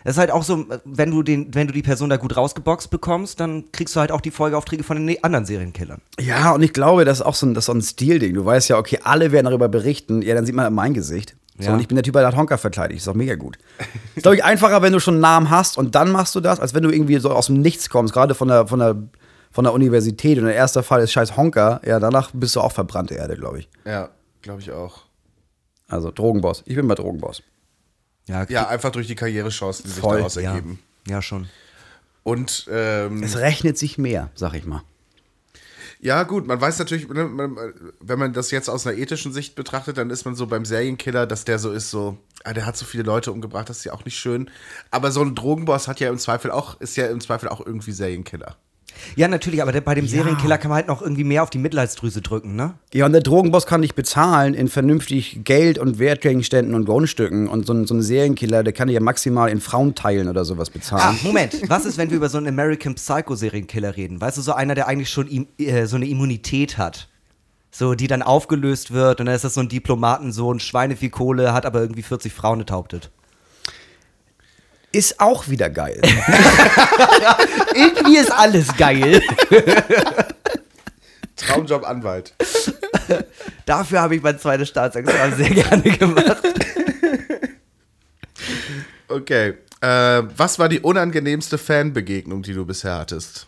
Das 0.03 0.15
ist 0.15 0.19
halt 0.19 0.31
auch 0.31 0.43
so, 0.43 0.65
wenn 0.83 1.11
du, 1.11 1.23
den, 1.23 1.55
wenn 1.55 1.65
du 1.67 1.73
die 1.73 1.81
Person 1.81 2.09
da 2.09 2.17
gut 2.17 2.35
rausgeboxt 2.35 2.89
bekommst, 2.91 3.39
dann 3.39 3.71
kriegst 3.71 3.95
du 3.95 4.01
halt 4.01 4.11
auch 4.11 4.19
die 4.19 4.31
Folgeaufträge 4.31 4.83
von 4.83 4.97
den 4.97 5.05
ne- 5.05 5.23
anderen 5.23 5.45
Serienkillern. 5.45 6.01
Ja, 6.19 6.51
und 6.51 6.61
ich 6.61 6.73
glaube, 6.73 7.05
das 7.05 7.19
ist 7.19 7.25
auch 7.25 7.35
so 7.35 7.45
ein, 7.45 7.53
das 7.53 7.63
ist 7.63 7.65
so 7.67 7.73
ein 7.73 7.81
Stilding. 7.81 8.33
Du 8.33 8.43
weißt 8.43 8.67
ja, 8.69 8.77
okay, 8.77 8.99
alle 9.03 9.31
werden 9.31 9.45
darüber 9.45 9.69
berichten. 9.69 10.21
Ja, 10.21 10.35
dann 10.35 10.45
sieht 10.45 10.55
man 10.55 10.71
mein 10.73 10.93
Gesicht. 10.93 11.37
So, 11.59 11.65
Ja. 11.67 11.73
und 11.73 11.79
ich 11.79 11.87
bin 11.87 11.95
der 11.95 12.03
Typ, 12.03 12.13
der 12.13 12.25
hat 12.25 12.35
Honka 12.35 12.57
verteidigt. 12.57 12.99
Ist 12.99 13.07
doch 13.07 13.13
mega 13.13 13.35
gut. 13.35 13.57
Ist, 14.15 14.23
glaube 14.23 14.35
ich, 14.37 14.43
einfacher, 14.43 14.81
wenn 14.81 14.91
du 14.93 14.99
schon 14.99 15.15
einen 15.15 15.21
Namen 15.21 15.49
hast 15.49 15.77
und 15.77 15.93
dann 15.95 16.11
machst 16.11 16.33
du 16.35 16.39
das, 16.39 16.59
als 16.59 16.73
wenn 16.73 16.83
du 16.83 16.89
irgendwie 16.89 17.17
so 17.19 17.29
aus 17.31 17.45
dem 17.47 17.61
Nichts 17.61 17.89
kommst, 17.89 18.13
gerade 18.13 18.33
von 18.35 18.47
der, 18.47 18.67
von 18.67 18.79
der, 18.79 18.95
von 19.51 19.63
der 19.63 19.73
Universität. 19.73 20.37
Und 20.39 20.45
der 20.45 20.55
erste 20.55 20.81
Fall 20.81 21.01
ist 21.01 21.11
scheiß 21.11 21.37
Honka. 21.37 21.79
Ja, 21.85 21.99
danach 21.99 22.31
bist 22.33 22.55
du 22.55 22.61
auch 22.61 22.71
verbrannte 22.71 23.13
Erde, 23.15 23.35
glaube 23.35 23.59
ich. 23.59 23.69
Ja, 23.85 24.09
glaube 24.41 24.61
ich 24.61 24.71
auch. 24.71 25.01
Also 25.87 26.09
Drogenboss. 26.09 26.63
Ich 26.65 26.75
bin 26.75 26.87
bei 26.87 26.95
Drogenboss. 26.95 27.43
Ja, 28.27 28.45
Ja, 28.49 28.67
einfach 28.69 28.89
durch 28.91 29.05
die 29.07 29.15
Karrierechancen, 29.15 29.83
die 29.85 29.91
sich 29.91 30.01
daraus 30.03 30.35
ja, 30.35 30.53
ergeben. 30.53 30.79
ja 31.07 31.21
schon. 31.21 31.47
Und 32.23 32.67
ähm, 32.71 33.21
Es 33.21 33.37
rechnet 33.37 33.77
sich 33.77 33.97
mehr, 33.97 34.29
sag 34.33 34.53
ich 34.55 34.65
mal. 34.65 34.81
Ja, 36.03 36.23
gut, 36.23 36.45
man 36.47 36.59
weiß 36.59 36.79
natürlich, 36.79 37.07
ne, 37.07 37.29
wenn 38.01 38.19
man 38.19 38.33
das 38.33 38.51
jetzt 38.51 38.69
aus 38.69 38.85
einer 38.85 38.97
ethischen 38.97 39.31
Sicht 39.31 39.55
betrachtet, 39.55 39.97
dann 39.97 40.09
ist 40.09 40.25
man 40.25 40.35
so 40.35 40.47
beim 40.47 40.65
Serienkiller, 40.65 41.25
dass 41.25 41.45
der 41.45 41.59
so 41.59 41.71
ist, 41.71 41.91
so, 41.91 42.17
ah, 42.43 42.53
der 42.53 42.65
hat 42.65 42.75
so 42.75 42.85
viele 42.85 43.03
Leute 43.03 43.31
umgebracht, 43.31 43.69
das 43.69 43.77
ist 43.77 43.83
ja 43.85 43.93
auch 43.93 44.03
nicht 44.03 44.17
schön. 44.17 44.51
Aber 44.91 45.11
so 45.11 45.21
ein 45.21 45.33
Drogenboss 45.33 45.87
hat 45.87 46.01
ja 46.01 46.09
im 46.09 46.17
Zweifel 46.17 46.51
auch, 46.51 46.79
ist 46.81 46.97
ja 46.97 47.07
im 47.07 47.21
Zweifel 47.21 47.47
auch 47.47 47.65
irgendwie 47.65 47.93
Serienkiller. 47.93 48.57
Ja, 49.15 49.27
natürlich, 49.27 49.61
aber 49.61 49.71
bei 49.81 49.95
dem 49.95 50.07
Serienkiller 50.07 50.57
kann 50.57 50.69
man 50.69 50.77
halt 50.77 50.87
noch 50.87 51.01
irgendwie 51.01 51.23
mehr 51.23 51.43
auf 51.43 51.49
die 51.49 51.57
Mitleidsdrüse 51.57 52.21
drücken, 52.21 52.55
ne? 52.55 52.73
Ja, 52.93 53.05
und 53.05 53.11
der 53.13 53.21
Drogenboss 53.21 53.65
kann 53.65 53.81
dich 53.81 53.95
bezahlen 53.95 54.53
in 54.53 54.67
vernünftig 54.67 55.41
Geld 55.43 55.77
und 55.77 55.99
Wertgegenständen 55.99 56.75
und 56.75 56.85
Grundstücken. 56.85 57.47
Und 57.47 57.65
so 57.65 57.73
ein, 57.73 57.85
so 57.87 57.93
ein 57.93 58.01
Serienkiller, 58.01 58.63
der 58.63 58.73
kann 58.73 58.87
dich 58.87 58.95
ja 58.95 59.01
maximal 59.01 59.49
in 59.49 59.61
Frauenteilen 59.61 60.27
oder 60.27 60.45
sowas 60.45 60.69
Ah, 60.69 60.73
bezahlen. 60.73 61.17
Moment. 61.23 61.61
Was 61.69 61.85
ist, 61.85 61.97
wenn 61.97 62.09
wir 62.09 62.17
über 62.17 62.29
so 62.29 62.37
einen 62.37 62.47
American 62.47 62.95
Psycho 62.95 63.35
Serienkiller 63.35 63.95
reden? 63.95 64.21
Weißt 64.21 64.37
du, 64.37 64.41
so 64.41 64.53
einer, 64.53 64.75
der 64.75 64.87
eigentlich 64.87 65.09
schon 65.09 65.47
äh, 65.57 65.85
so 65.85 65.95
eine 65.95 66.07
Immunität 66.07 66.77
hat. 66.77 67.09
So, 67.71 67.95
die 67.95 68.05
dann 68.07 68.21
aufgelöst 68.21 68.91
wird 68.93 69.19
und 69.19 69.25
dann 69.25 69.33
ist 69.35 69.43
das 69.43 69.55
so 69.55 69.61
ein 69.61 69.67
Diplomatensohn, 69.67 70.59
Schweine 70.59 70.95
viel 70.95 71.09
Kohle, 71.09 71.53
hat 71.53 71.65
aber 71.65 71.81
irgendwie 71.81 72.03
40 72.03 72.31
Frauen 72.31 72.59
enthauptet. 72.59 73.09
Ist 74.93 75.19
auch 75.19 75.49
wieder 75.49 75.69
geil. 75.71 75.99
Irgendwie 77.75 78.17
ist 78.17 78.31
alles 78.31 78.77
geil. 78.77 79.21
Traumjob 81.35 81.83
Anwalt. 81.83 82.33
Dafür 83.65 84.01
habe 84.01 84.15
ich 84.15 84.21
mein 84.21 84.37
zweites 84.37 84.69
Staatsexamen 84.69 85.35
sehr 85.35 85.49
gerne 85.49 85.81
gemacht. 85.81 86.43
Okay. 89.07 89.55
Äh, 89.81 90.23
was 90.37 90.59
war 90.59 90.69
die 90.69 90.79
unangenehmste 90.79 91.57
Fanbegegnung, 91.57 92.43
die 92.43 92.53
du 92.53 92.65
bisher 92.65 92.99
hattest? 92.99 93.47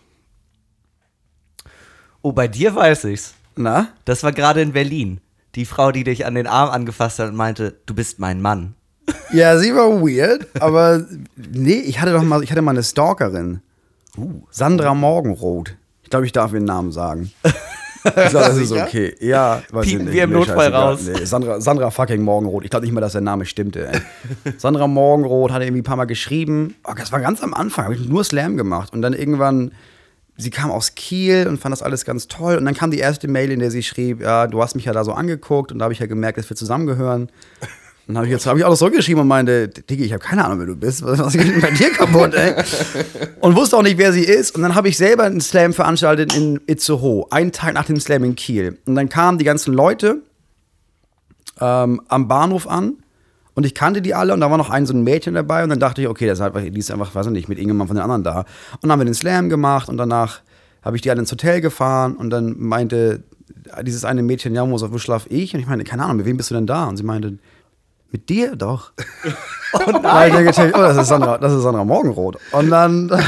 Oh, 2.22 2.32
bei 2.32 2.48
dir 2.48 2.76
weiß 2.76 3.06
ich's. 3.06 3.36
Na? 3.56 3.90
Das 4.04 4.24
war 4.24 4.32
gerade 4.32 4.62
in 4.62 4.74
Berlin. 4.74 5.22
Die 5.54 5.66
Frau, 5.66 5.92
die 5.92 6.04
dich 6.04 6.26
an 6.26 6.36
den 6.36 6.48
Arm 6.48 6.72
angefasst 6.72 7.20
hat 7.20 7.30
und 7.30 7.36
meinte, 7.36 7.80
du 7.86 7.94
bist 7.94 8.20
mein 8.20 8.42
Mann. 8.42 8.75
Ja, 9.34 9.58
sie 9.58 9.76
war 9.76 9.90
weird, 10.02 10.48
aber 10.62 11.06
nee, 11.36 11.74
ich 11.80 12.00
hatte 12.00 12.14
doch 12.14 12.24
mal, 12.24 12.44
ich 12.44 12.52
hatte 12.52 12.62
mal 12.62 12.72
eine 12.72 12.84
Stalkerin. 12.84 13.62
Sandra 14.50 14.94
Morgenroth. 14.94 15.76
Ich 16.04 16.10
glaube, 16.10 16.26
ich 16.26 16.32
darf 16.32 16.54
ihren 16.54 16.66
Namen 16.66 16.92
sagen. 16.92 17.32
Ich 18.08 18.30
glaube, 18.30 18.46
das 18.50 18.58
ist 18.58 18.72
okay. 18.72 19.16
Ja, 19.20 19.64
weiß 19.72 19.84
ich 19.88 19.94
Piepen 19.94 20.06
nicht. 20.06 20.14
wir 20.14 20.24
im 20.26 20.30
Nee, 20.30 20.36
Notfall 20.36 20.58
scheißegal. 20.72 20.82
raus. 20.84 21.00
Nee, 21.12 21.26
Sandra, 21.26 21.60
Sandra 21.60 21.90
fucking 21.90 22.22
Morgenroth. 22.22 22.64
Ich 22.64 22.70
glaube 22.70 22.86
nicht 22.86 22.94
mal, 22.94 23.02
dass 23.02 23.14
der 23.14 23.22
Name 23.22 23.46
stimmte. 23.48 23.88
Ey. 23.88 24.00
Sandra 24.60 24.86
Morgenroth 24.86 25.52
hatte 25.52 25.66
irgendwie 25.66 25.82
ein 25.82 25.86
paar 25.86 25.96
Mal 25.96 26.06
geschrieben. 26.06 26.76
Oh, 26.84 26.92
das 26.96 27.12
war 27.12 27.20
ganz 27.20 27.42
am 27.42 27.56
Anfang, 27.56 27.86
habe 27.86 27.96
ich 27.96 28.08
nur 28.08 28.24
Slam 28.24 28.58
gemacht. 28.58 28.94
Und 28.94 29.02
dann 29.02 29.14
irgendwann, 29.14 29.72
sie 30.38 30.52
kam 30.52 30.70
aus 30.70 30.94
Kiel 30.94 31.48
und 31.50 31.60
fand 31.60 31.74
das 31.74 31.82
alles 31.82 32.06
ganz 32.06 32.28
toll. 32.28 32.58
Und 32.58 32.66
dann 32.66 32.76
kam 32.76 32.92
die 32.92 33.00
erste 33.00 33.28
Mail, 33.28 33.50
in 33.50 33.60
der 33.60 33.72
sie 33.72 33.82
schrieb, 33.82 34.22
ja, 34.22 34.46
du 34.46 34.62
hast 34.62 34.76
mich 34.76 34.86
ja 34.86 34.94
da 34.94 35.04
so 35.04 35.14
angeguckt. 35.14 35.72
Und 35.72 35.80
da 35.80 35.86
habe 35.86 35.94
ich 35.94 36.00
ja 36.00 36.06
gemerkt, 36.06 36.38
dass 36.38 36.48
wir 36.48 36.56
zusammengehören. 36.56 37.30
Dann 38.08 38.18
habe 38.18 38.28
ich 38.28 38.32
jetzt 38.32 38.46
habe 38.46 38.60
ich 38.60 38.66
auch 38.66 38.70
noch 38.70 38.78
zurückgeschrieben 38.78 39.22
und 39.22 39.28
meinte, 39.28 39.68
Diggi, 39.68 40.04
ich 40.04 40.14
habe 40.14 40.24
keine 40.24 40.46
Ahnung, 40.46 40.60
wer 40.60 40.68
du 40.68 40.76
bist. 40.76 41.04
Was, 41.04 41.18
was 41.18 41.34
geht 41.34 41.48
denn 41.48 41.60
bei 41.60 41.72
dir 41.72 41.90
kaputt, 41.90 42.36
ey? 42.36 42.54
Und 43.42 43.56
wusste 43.56 43.78
auch 43.78 43.82
nicht, 43.82 43.98
wer 43.98 44.14
sie 44.14 44.24
ist. 44.24 44.56
Und 44.56 44.62
dann 44.62 44.76
habe 44.76 44.90
ich 44.90 44.98
selber 44.98 45.24
einen 45.24 45.42
Slam 45.42 45.74
veranstaltet 45.74 46.36
in 46.36 46.60
Itzehoe, 46.68 47.26
einen 47.32 47.52
Tag 47.52 47.74
nach 47.74 47.86
dem 47.86 48.00
Slam 48.00 48.24
in 48.24 48.36
Kiel. 48.36 48.78
Und 48.86 48.96
dann 48.96 49.10
kamen 49.10 49.40
die 49.40 49.46
ganzen 49.46 49.74
Leute 49.74 50.22
ähm, 51.60 52.02
am 52.08 52.28
Bahnhof 52.28 52.68
an 52.68 52.98
und 53.56 53.66
ich 53.66 53.74
kannte 53.74 54.02
die 54.02 54.14
alle 54.14 54.34
und 54.34 54.42
da 54.42 54.52
war 54.52 54.58
noch 54.58 54.70
ein 54.70 54.86
so 54.86 54.94
ein 54.94 55.04
Mädchen 55.04 55.34
dabei 55.34 55.64
und 55.64 55.70
dann 55.70 55.80
dachte 55.80 56.02
ich, 56.02 56.08
okay, 56.08 56.28
das 56.28 56.40
ist 56.40 56.46
einfach, 56.46 56.62
die 56.62 56.78
ist 56.78 56.92
einfach, 56.92 57.16
weiß 57.16 57.28
ich 57.28 57.32
nicht, 57.32 57.50
mit 57.50 57.58
irgendjemandem 57.58 57.88
von 57.88 57.96
den 57.96 58.04
anderen 58.04 58.24
da. 58.24 58.40
Und 58.74 58.84
dann 58.84 58.92
haben 58.92 59.00
wir 59.00 59.06
den 59.06 59.14
Slam 59.14 59.50
gemacht 59.50 59.90
und 59.90 59.98
danach 59.98 60.42
habe 60.84 60.96
ich 60.96 61.02
die 61.02 61.10
alle 61.10 61.22
ins 61.22 61.32
Hotel 61.32 61.62
gefahren 61.62 62.16
und 62.16 62.30
dann 62.30 62.56
meinte 62.60 63.24
dieses 63.82 64.06
eine 64.06 64.22
Mädchen, 64.22 64.54
ja, 64.54 64.66
Moser, 64.66 64.92
wo 64.92 64.98
schlaf 64.98 65.26
ich? 65.30 65.54
Und 65.54 65.60
ich 65.60 65.68
meine, 65.68 65.84
keine 65.84 66.04
Ahnung, 66.04 66.18
mit 66.18 66.26
wem 66.26 66.38
bist 66.38 66.52
du 66.52 66.56
denn 66.56 66.68
da? 66.68 66.86
Und 66.86 66.98
sie 66.98 67.04
meinte, 67.04 67.38
mit 68.12 68.30
dir 68.30 68.56
doch. 68.56 68.92
Oh 69.78 69.92
nein. 70.02 70.32
ich 70.32 70.56
gedacht, 70.56 70.72
oh, 70.74 70.78
das 70.78 70.96
ist 70.96 71.08
Sandra, 71.10 71.38
das 71.38 71.52
ist 71.52 71.64
Sandra 71.64 71.84
Morgenrot. 71.84 72.38
Und 72.54 72.70
dann, 72.70 73.10
und 73.10 73.20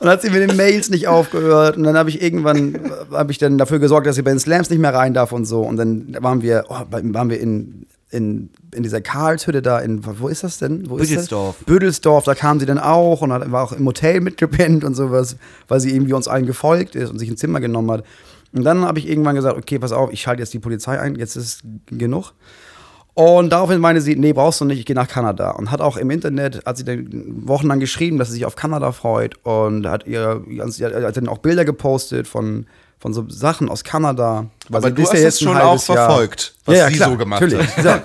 dann 0.00 0.08
hat 0.10 0.20
sie 0.20 0.28
mit 0.28 0.50
den 0.50 0.54
Mails 0.54 0.90
nicht 0.90 1.08
aufgehört. 1.08 1.78
Und 1.78 1.84
dann 1.84 1.96
habe 1.96 2.10
ich 2.10 2.20
irgendwann, 2.20 2.78
habe 3.10 3.32
ich 3.32 3.38
dann 3.38 3.56
dafür 3.56 3.78
gesorgt, 3.78 4.06
dass 4.06 4.16
sie 4.16 4.22
bei 4.22 4.32
den 4.32 4.38
Slams 4.38 4.68
nicht 4.68 4.80
mehr 4.80 4.92
rein 4.92 5.14
darf 5.14 5.32
und 5.32 5.46
so. 5.46 5.62
Und 5.62 5.78
dann 5.78 6.14
waren 6.20 6.42
wir, 6.42 6.66
oh, 6.68 6.82
waren 6.90 7.30
wir 7.30 7.40
in, 7.40 7.86
in, 8.10 8.50
in 8.74 8.82
dieser 8.82 9.00
Karlshütte 9.00 9.62
da 9.62 9.78
in, 9.78 10.02
wo 10.04 10.28
ist 10.28 10.44
das 10.44 10.58
denn? 10.58 10.90
Wo 10.90 10.96
ist 10.96 11.04
das? 11.04 11.08
Büdelsdorf. 11.10 11.56
Büdelsdorf, 11.64 12.24
da 12.24 12.34
kam 12.34 12.60
sie 12.60 12.66
dann 12.66 12.78
auch 12.78 13.22
und 13.22 13.32
hat, 13.32 13.50
war 13.50 13.62
auch 13.62 13.72
im 13.72 13.86
Hotel 13.86 14.20
mitgepennt 14.20 14.84
und 14.84 14.94
sowas, 14.94 15.36
weil 15.68 15.80
sie 15.80 15.94
irgendwie 15.94 16.12
uns 16.12 16.28
allen 16.28 16.44
gefolgt 16.46 16.96
ist 16.96 17.10
und 17.10 17.18
sich 17.18 17.30
ein 17.30 17.36
Zimmer 17.36 17.60
genommen 17.60 17.90
hat. 17.90 18.04
Und 18.52 18.64
dann 18.64 18.84
habe 18.84 18.98
ich 18.98 19.08
irgendwann 19.08 19.36
gesagt, 19.36 19.56
okay, 19.56 19.78
pass 19.78 19.92
auf, 19.92 20.10
ich 20.12 20.20
schalte 20.22 20.42
jetzt 20.42 20.52
die 20.52 20.58
Polizei 20.58 20.98
ein, 20.98 21.14
jetzt 21.14 21.36
ist 21.36 21.62
genug. 21.86 22.32
Und 23.14 23.50
daraufhin 23.50 23.80
meinte 23.80 24.00
sie, 24.00 24.16
nee, 24.16 24.32
brauchst 24.32 24.60
du 24.60 24.64
nicht, 24.64 24.78
ich 24.78 24.86
gehe 24.86 24.96
nach 24.96 25.08
Kanada. 25.08 25.50
Und 25.50 25.70
hat 25.70 25.80
auch 25.80 25.96
im 25.96 26.10
Internet, 26.10 26.64
hat 26.64 26.76
sie 26.76 26.84
dann 26.84 27.08
wochenlang 27.44 27.80
geschrieben, 27.80 28.18
dass 28.18 28.28
sie 28.28 28.34
sich 28.34 28.46
auf 28.46 28.56
Kanada 28.56 28.92
freut 28.92 29.34
und 29.44 29.86
hat 29.86 30.06
ihr, 30.06 30.42
hat 31.04 31.16
dann 31.16 31.28
auch 31.28 31.38
Bilder 31.38 31.64
gepostet 31.64 32.26
von, 32.28 32.66
von 32.98 33.12
so 33.12 33.28
Sachen 33.28 33.68
aus 33.68 33.84
Kanada. 33.84 34.46
Weil 34.68 34.78
Aber 34.78 34.88
sie 34.88 34.94
du 34.94 35.02
hast 35.02 35.12
ja 35.14 35.20
jetzt 35.20 35.40
schon 35.42 35.56
auch 35.56 35.76
Jahr- 35.76 35.78
verfolgt, 35.78 36.54
was 36.64 36.76
ja, 36.76 36.84
ja, 36.84 36.88
sie 36.88 36.94
klar, 36.96 37.10
so 37.10 37.16
gemacht 37.16 37.40
natürlich. 37.42 37.76
hat. 37.76 37.84
Ja. 37.84 37.94
Und 37.96 38.04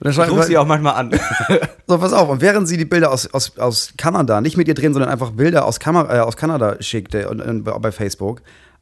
dann 0.00 0.10
Ich 0.10 0.16
schreibt- 0.16 0.32
ruf 0.32 0.44
sie 0.44 0.56
auch 0.58 0.66
manchmal 0.66 0.94
an. 0.94 1.10
so, 1.86 1.98
pass 1.98 2.12
auf. 2.14 2.28
Und 2.30 2.40
während 2.40 2.66
sie 2.66 2.78
die 2.78 2.86
Bilder 2.86 3.12
aus, 3.12 3.32
aus, 3.32 3.56
aus 3.58 3.92
Kanada, 3.98 4.40
nicht 4.40 4.56
mit 4.56 4.66
ihr 4.66 4.74
drehen, 4.74 4.94
sondern 4.94 5.10
einfach 5.12 5.30
Bilder 5.32 5.66
aus, 5.66 5.78
Kamera, 5.78 6.16
äh, 6.16 6.20
aus 6.20 6.36
Kanada 6.36 6.76
schickte 6.80 7.28
und, 7.28 7.40
und 7.42 7.64
bei 7.64 7.92
Facebook, 7.92 8.40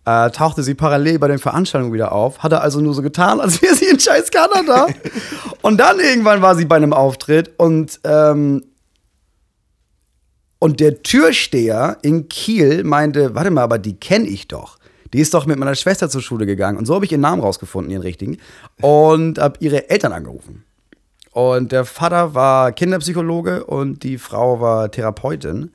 äh, 0.09 0.31
tauchte 0.31 0.63
sie 0.63 0.75
parallel 0.75 1.19
bei 1.19 1.29
den 1.29 1.39
Veranstaltungen 1.39 1.93
wieder 1.93 2.13
auf, 2.13 2.39
hatte 2.39 2.63
also 2.63 2.81
nur 2.81 2.95
so 2.95 3.03
getan, 3.03 3.41
als 3.41 3.61
wäre 3.61 3.75
sie 3.75 3.85
in 3.87 4.01
scheiß 4.01 4.31
Kanada. 4.31 4.87
und 5.63 5.79
dann 5.79 6.01
irgendwann 6.01 6.41
war 6.41 6.55
sie 6.57 6.65
bei 6.65 6.77
einem 6.77 6.95
Auftritt 6.95 7.53
und, 7.59 8.01
ähm, 8.05 8.65
und 10.59 10.81
der 10.81 11.03
Türsteher 11.03 11.99
in 12.01 12.29
Kiel 12.29 12.85
meinte, 12.85 13.35
warte 13.35 13.51
mal, 13.51 13.63
aber 13.63 13.79
die 13.79 14.01
kenne 14.01 14.27
ich 14.27 14.49
doch. 14.49 14.79
Die 15.13 15.21
ist 15.21 15.35
doch 15.35 15.45
mit 15.45 15.59
meiner 15.59 15.75
Schwester 15.75 16.09
zur 16.09 16.23
Schule 16.23 16.47
gegangen. 16.47 16.79
Und 16.79 16.87
so 16.87 16.95
habe 16.95 17.05
ich 17.05 17.13
ihren 17.13 17.21
Namen 17.21 17.43
rausgefunden, 17.43 17.91
ihren 17.91 18.03
richtigen. 18.03 18.39
Und 18.81 19.39
habe 19.39 19.57
ihre 19.61 19.89
Eltern 19.89 20.13
angerufen. 20.13 20.65
Und 21.33 21.73
der 21.73 21.85
Vater 21.85 22.35
war 22.35 22.73
Kinderpsychologe 22.73 23.65
und 23.65 24.03
die 24.03 24.19
Frau 24.19 24.61
war 24.61 24.91
Therapeutin. 24.91 25.63
Und 25.63 25.73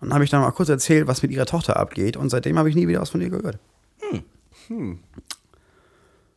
dann 0.00 0.14
habe 0.14 0.24
ich 0.24 0.30
dann 0.30 0.42
mal 0.42 0.50
kurz 0.50 0.68
erzählt, 0.68 1.06
was 1.06 1.22
mit 1.22 1.30
ihrer 1.30 1.46
Tochter 1.46 1.78
abgeht. 1.78 2.16
Und 2.16 2.30
seitdem 2.30 2.58
habe 2.58 2.68
ich 2.68 2.74
nie 2.74 2.88
wieder 2.88 3.00
was 3.00 3.10
von 3.10 3.20
ihr 3.22 3.30
gehört. 3.30 3.58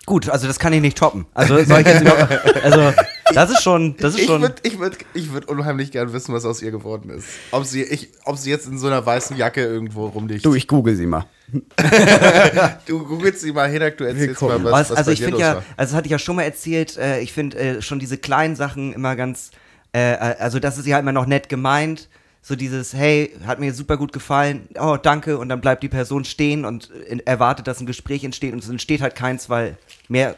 Gut, 0.05 0.29
also 0.29 0.47
das 0.47 0.57
kann 0.57 0.71
ich 0.71 0.79
nicht 0.81 0.97
toppen. 0.97 1.25
Also 1.33 1.61
soll 1.65 1.81
ich 1.81 1.87
jetzt 1.87 2.01
überhaupt, 2.01 2.63
also 2.63 2.93
das 3.33 3.49
ist 3.51 3.61
schon, 3.61 3.97
das 3.97 4.13
ist 4.13 4.21
Ich 4.21 4.25
schon. 4.27 4.41
würde 4.41 4.55
ich 4.63 4.79
würd, 4.79 4.97
ich 5.13 5.33
würd 5.33 5.49
unheimlich 5.49 5.91
gern 5.91 6.13
wissen, 6.13 6.33
was 6.33 6.45
aus 6.45 6.61
ihr 6.61 6.71
geworden 6.71 7.09
ist. 7.09 7.27
Ob 7.51 7.65
sie, 7.65 7.83
ich, 7.83 8.09
ob 8.23 8.37
sie 8.37 8.49
jetzt 8.49 8.67
in 8.67 8.77
so 8.77 8.87
einer 8.87 9.05
weißen 9.05 9.35
Jacke 9.35 9.61
irgendwo 9.65 10.05
rumliegt. 10.07 10.45
Du, 10.45 10.55
ich 10.55 10.67
google 10.67 10.95
sie 10.95 11.05
mal. 11.07 11.25
du 12.85 13.05
googelst 13.05 13.41
sie 13.41 13.51
mal, 13.51 13.69
Hinak, 13.69 13.97
du 13.97 14.05
erzählst 14.05 14.41
mal, 14.41 14.49
gucken. 14.51 14.63
was, 14.65 14.71
Was, 14.71 14.89
was 14.91 14.97
also 14.99 15.09
bei 15.09 15.13
ich 15.13 15.21
finde 15.21 15.39
ja, 15.39 15.55
war. 15.55 15.63
also 15.75 15.91
das 15.91 15.93
hatte 15.93 16.05
ich 16.07 16.11
ja 16.11 16.19
schon 16.19 16.35
mal 16.37 16.43
erzählt, 16.43 16.97
äh, 16.97 17.19
ich 17.19 17.33
finde 17.33 17.57
äh, 17.57 17.81
schon 17.81 17.99
diese 17.99 18.17
kleinen 18.17 18.55
Sachen 18.55 18.93
immer 18.93 19.15
ganz, 19.17 19.51
äh, 19.93 20.13
äh, 20.13 20.15
also 20.39 20.59
das 20.59 20.77
ist 20.77 20.85
ja 20.87 20.99
immer 20.99 21.11
noch 21.13 21.25
nett 21.25 21.49
gemeint. 21.49 22.07
So 22.41 22.55
dieses, 22.55 22.93
hey, 22.93 23.33
hat 23.45 23.59
mir 23.59 23.73
super 23.73 23.97
gut 23.97 24.13
gefallen, 24.13 24.69
oh, 24.79 24.97
danke, 25.01 25.37
und 25.37 25.49
dann 25.49 25.59
bleibt 25.59 25.83
die 25.83 25.89
Person 25.89 26.23
stehen 26.23 26.65
und 26.65 26.91
äh, 26.91 27.17
erwartet, 27.25 27.67
dass 27.67 27.79
ein 27.79 27.85
Gespräch 27.85 28.23
entsteht 28.23 28.53
und 28.53 28.63
es 28.63 28.69
entsteht 28.69 29.01
halt 29.01 29.15
keins, 29.15 29.49
weil 29.49 29.77
mehr, 30.07 30.35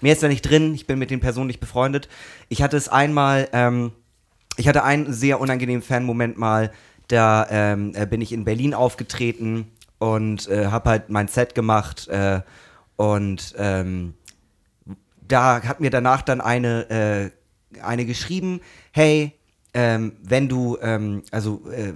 mehr 0.00 0.12
ist 0.12 0.22
da 0.22 0.28
nicht 0.28 0.42
drin, 0.42 0.74
ich 0.74 0.86
bin 0.86 0.98
mit 0.98 1.10
den 1.10 1.20
Personen 1.20 1.46
nicht 1.46 1.60
befreundet. 1.60 2.08
Ich 2.48 2.62
hatte 2.62 2.76
es 2.76 2.88
einmal, 2.88 3.48
ähm, 3.52 3.92
ich 4.56 4.68
hatte 4.68 4.84
einen 4.84 5.12
sehr 5.12 5.40
unangenehmen 5.40 5.82
Fan-Moment 5.82 6.38
mal, 6.38 6.72
da 7.08 7.46
ähm, 7.50 7.92
äh, 7.94 8.06
bin 8.06 8.20
ich 8.20 8.32
in 8.32 8.44
Berlin 8.44 8.74
aufgetreten 8.74 9.70
und 9.98 10.48
äh, 10.48 10.66
habe 10.66 10.90
halt 10.90 11.10
mein 11.10 11.28
Set 11.28 11.54
gemacht 11.54 12.08
äh, 12.08 12.40
und 12.96 13.54
ähm, 13.58 14.14
da 15.26 15.62
hat 15.62 15.80
mir 15.80 15.90
danach 15.90 16.22
dann 16.22 16.40
eine, 16.40 17.32
äh, 17.74 17.80
eine 17.80 18.04
geschrieben, 18.04 18.60
hey, 18.92 19.32
ähm, 19.74 20.12
wenn 20.22 20.48
du, 20.48 20.78
ähm, 20.80 21.22
also 21.32 21.62
äh, 21.70 21.94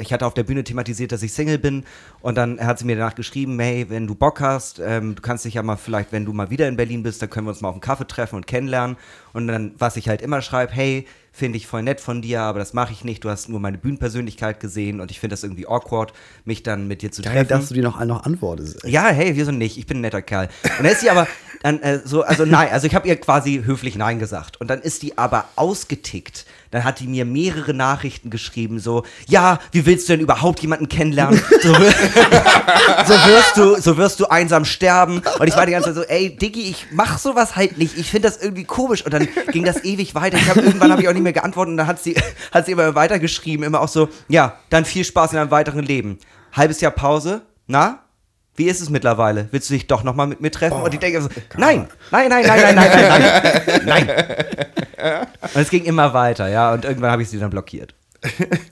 ich 0.00 0.12
hatte 0.12 0.26
auf 0.26 0.32
der 0.32 0.44
Bühne 0.44 0.64
thematisiert, 0.64 1.12
dass 1.12 1.22
ich 1.22 1.34
Single 1.34 1.58
bin 1.58 1.84
und 2.22 2.36
dann 2.36 2.58
hat 2.58 2.78
sie 2.78 2.86
mir 2.86 2.96
danach 2.96 3.14
geschrieben, 3.14 3.60
hey, 3.60 3.86
wenn 3.90 4.06
du 4.06 4.14
Bock 4.14 4.40
hast, 4.40 4.80
ähm, 4.82 5.14
du 5.14 5.20
kannst 5.20 5.44
dich 5.44 5.54
ja 5.54 5.62
mal 5.62 5.76
vielleicht, 5.76 6.12
wenn 6.12 6.24
du 6.24 6.32
mal 6.32 6.48
wieder 6.48 6.66
in 6.66 6.76
Berlin 6.76 7.02
bist, 7.02 7.20
dann 7.20 7.28
können 7.28 7.46
wir 7.46 7.50
uns 7.50 7.60
mal 7.60 7.68
auf 7.68 7.74
einen 7.74 7.82
Kaffee 7.82 8.06
treffen 8.06 8.36
und 8.36 8.46
kennenlernen 8.46 8.96
und 9.34 9.46
dann, 9.46 9.74
was 9.78 9.96
ich 9.96 10.08
halt 10.08 10.22
immer 10.22 10.40
schreibe, 10.40 10.72
hey, 10.72 11.06
finde 11.30 11.58
ich 11.58 11.66
voll 11.66 11.82
nett 11.82 12.00
von 12.00 12.22
dir, 12.22 12.40
aber 12.40 12.60
das 12.60 12.72
mache 12.74 12.92
ich 12.92 13.04
nicht, 13.04 13.24
du 13.24 13.28
hast 13.28 13.48
nur 13.48 13.60
meine 13.60 13.76
Bühnenpersönlichkeit 13.76 14.60
gesehen 14.60 15.00
und 15.00 15.10
ich 15.10 15.20
finde 15.20 15.34
das 15.34 15.42
irgendwie 15.42 15.66
awkward, 15.66 16.12
mich 16.44 16.62
dann 16.62 16.86
mit 16.88 17.02
dir 17.02 17.10
zu 17.10 17.22
Geil, 17.22 17.32
treffen. 17.34 17.48
dass 17.48 17.68
du 17.68 17.74
dir 17.74 17.82
noch, 17.82 18.02
noch 18.04 18.24
antwortest. 18.24 18.84
Ja, 18.84 19.08
hey, 19.08 19.36
wieso 19.36 19.50
nicht? 19.50 19.76
Ich 19.76 19.86
bin 19.86 19.98
ein 19.98 20.02
netter 20.02 20.22
Kerl. 20.22 20.48
Und 20.62 20.84
dann 20.84 20.92
ist 20.92 21.00
sie 21.00 21.10
aber 21.10 21.26
dann 21.64 21.80
äh, 21.80 22.00
so, 22.04 22.22
also 22.22 22.44
nein, 22.44 22.68
also 22.70 22.86
ich 22.86 22.94
habe 22.94 23.08
ihr 23.08 23.16
quasi 23.16 23.62
höflich 23.64 23.96
Nein 23.96 24.18
gesagt. 24.18 24.60
Und 24.60 24.68
dann 24.68 24.82
ist 24.82 25.02
die 25.02 25.16
aber 25.16 25.46
ausgetickt. 25.56 26.44
Dann 26.70 26.84
hat 26.84 27.00
die 27.00 27.06
mir 27.06 27.24
mehrere 27.24 27.72
Nachrichten 27.72 28.28
geschrieben, 28.28 28.80
so, 28.80 29.04
ja, 29.26 29.58
wie 29.72 29.86
willst 29.86 30.06
du 30.06 30.12
denn 30.12 30.20
überhaupt 30.20 30.60
jemanden 30.60 30.90
kennenlernen? 30.90 31.40
So, 31.62 31.72
so 31.72 33.14
wirst 33.14 33.56
du, 33.56 33.80
so 33.80 33.96
wirst 33.96 34.20
du 34.20 34.26
einsam 34.26 34.66
sterben. 34.66 35.22
Und 35.38 35.48
ich 35.48 35.56
war 35.56 35.64
die 35.64 35.72
ganze 35.72 35.94
Zeit 35.94 35.96
so, 35.96 36.02
ey, 36.02 36.36
Diggi, 36.36 36.68
ich 36.68 36.88
mach 36.92 37.16
sowas 37.16 37.56
halt 37.56 37.78
nicht. 37.78 37.96
Ich 37.96 38.10
finde 38.10 38.28
das 38.28 38.42
irgendwie 38.42 38.64
komisch. 38.64 39.02
Und 39.02 39.14
dann 39.14 39.26
ging 39.50 39.64
das 39.64 39.84
ewig 39.84 40.14
weiter. 40.14 40.36
Ich 40.36 40.50
hab, 40.50 40.56
irgendwann 40.56 40.90
habe 40.90 41.00
ich 41.00 41.08
auch 41.08 41.14
nicht 41.14 41.22
mehr 41.22 41.32
geantwortet. 41.32 41.70
Und 41.70 41.76
dann 41.78 41.86
hat 41.86 42.02
sie, 42.02 42.14
hat 42.52 42.66
sie 42.66 42.72
immer 42.72 42.94
weitergeschrieben, 42.94 43.64
immer 43.64 43.80
auch 43.80 43.88
so, 43.88 44.10
ja, 44.28 44.58
dann 44.68 44.84
viel 44.84 45.04
Spaß 45.04 45.32
in 45.32 45.38
deinem 45.38 45.50
weiteren 45.50 45.82
Leben. 45.82 46.18
Halbes 46.52 46.82
Jahr 46.82 46.92
Pause. 46.92 47.40
Na? 47.66 48.03
Wie 48.56 48.66
ist 48.66 48.80
es 48.80 48.88
mittlerweile? 48.90 49.48
Willst 49.50 49.68
du 49.68 49.74
dich 49.74 49.86
doch 49.86 50.04
noch 50.04 50.14
mal 50.14 50.26
mit 50.26 50.40
mir 50.40 50.50
treffen? 50.50 50.80
und 50.80 50.94
ich 50.94 51.00
denke 51.00 51.20
so, 51.22 51.28
nein, 51.56 51.88
nein, 52.10 52.28
nein, 52.28 52.46
nein, 52.46 52.62
nein, 52.62 52.74
nein, 52.74 52.90
nein, 52.92 53.82
nein, 53.84 54.06
nein. 54.06 55.26
Und 55.54 55.60
es 55.60 55.70
ging 55.70 55.84
immer 55.84 56.14
weiter, 56.14 56.48
ja. 56.48 56.72
Und 56.72 56.84
irgendwann 56.84 57.10
habe 57.10 57.22
ich 57.22 57.28
sie 57.28 57.38
dann 57.38 57.50
blockiert. 57.50 57.94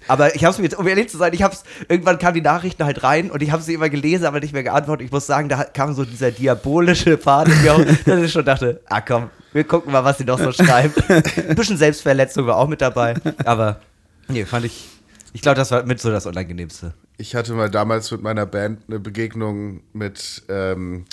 Aber 0.09 0.35
ich 0.35 0.45
habe 0.45 0.53
es 0.53 0.59
mir 0.59 0.64
jetzt, 0.64 0.79
um 0.79 0.87
ehrlich 0.87 1.09
zu 1.09 1.18
sein, 1.18 1.33
ich 1.35 1.42
habe 1.42 1.55
es, 1.55 1.64
irgendwann 1.88 2.18
kamen 2.18 2.35
die 2.35 2.40
Nachrichten 2.40 2.85
halt 2.85 3.03
rein 3.03 3.31
und 3.31 3.42
ich 3.42 3.51
habe 3.51 3.62
sie 3.62 3.75
immer 3.75 3.88
gelesen, 3.88 4.25
aber 4.25 4.40
nicht 4.40 4.53
mehr 4.53 4.62
geantwortet. 4.62 5.07
Ich 5.07 5.12
muss 5.12 5.27
sagen, 5.27 5.49
da 5.49 5.64
kam 5.64 5.95
so 5.95 6.05
dieser 6.05 6.31
diabolische 6.31 7.16
Part 7.16 7.49
in 7.49 7.62
mir 7.62 7.99
dass 8.05 8.23
ich 8.23 8.33
schon 8.33 8.45
dachte, 8.45 8.81
ah 8.88 9.01
komm, 9.01 9.31
wir 9.53 9.64
gucken 9.64 9.92
mal, 9.92 10.05
was 10.05 10.18
sie 10.18 10.25
noch 10.25 10.38
so 10.38 10.53
schreibt. 10.53 11.11
Ein 11.11 11.55
bisschen 11.55 11.77
Selbstverletzung 11.77 12.47
war 12.47 12.57
auch 12.57 12.68
mit 12.68 12.81
dabei, 12.81 13.14
aber 13.45 13.81
nee, 14.29 14.45
fand 14.45 14.64
ich, 14.64 14.88
ich 15.33 15.42
glaube, 15.42 15.57
das 15.57 15.71
war 15.71 15.83
mit 15.85 16.01
so 16.01 16.11
das 16.11 16.27
Unangenehmste. 16.27 16.95
Ich 17.18 17.35
hatte 17.35 17.53
mal 17.53 17.70
damals 17.70 18.11
mit 18.11 18.22
meiner 18.22 18.46
Band 18.46 18.83
eine 18.88 18.98
Begegnung 18.98 19.83
mit 19.92 20.42
ähm, 20.48 21.05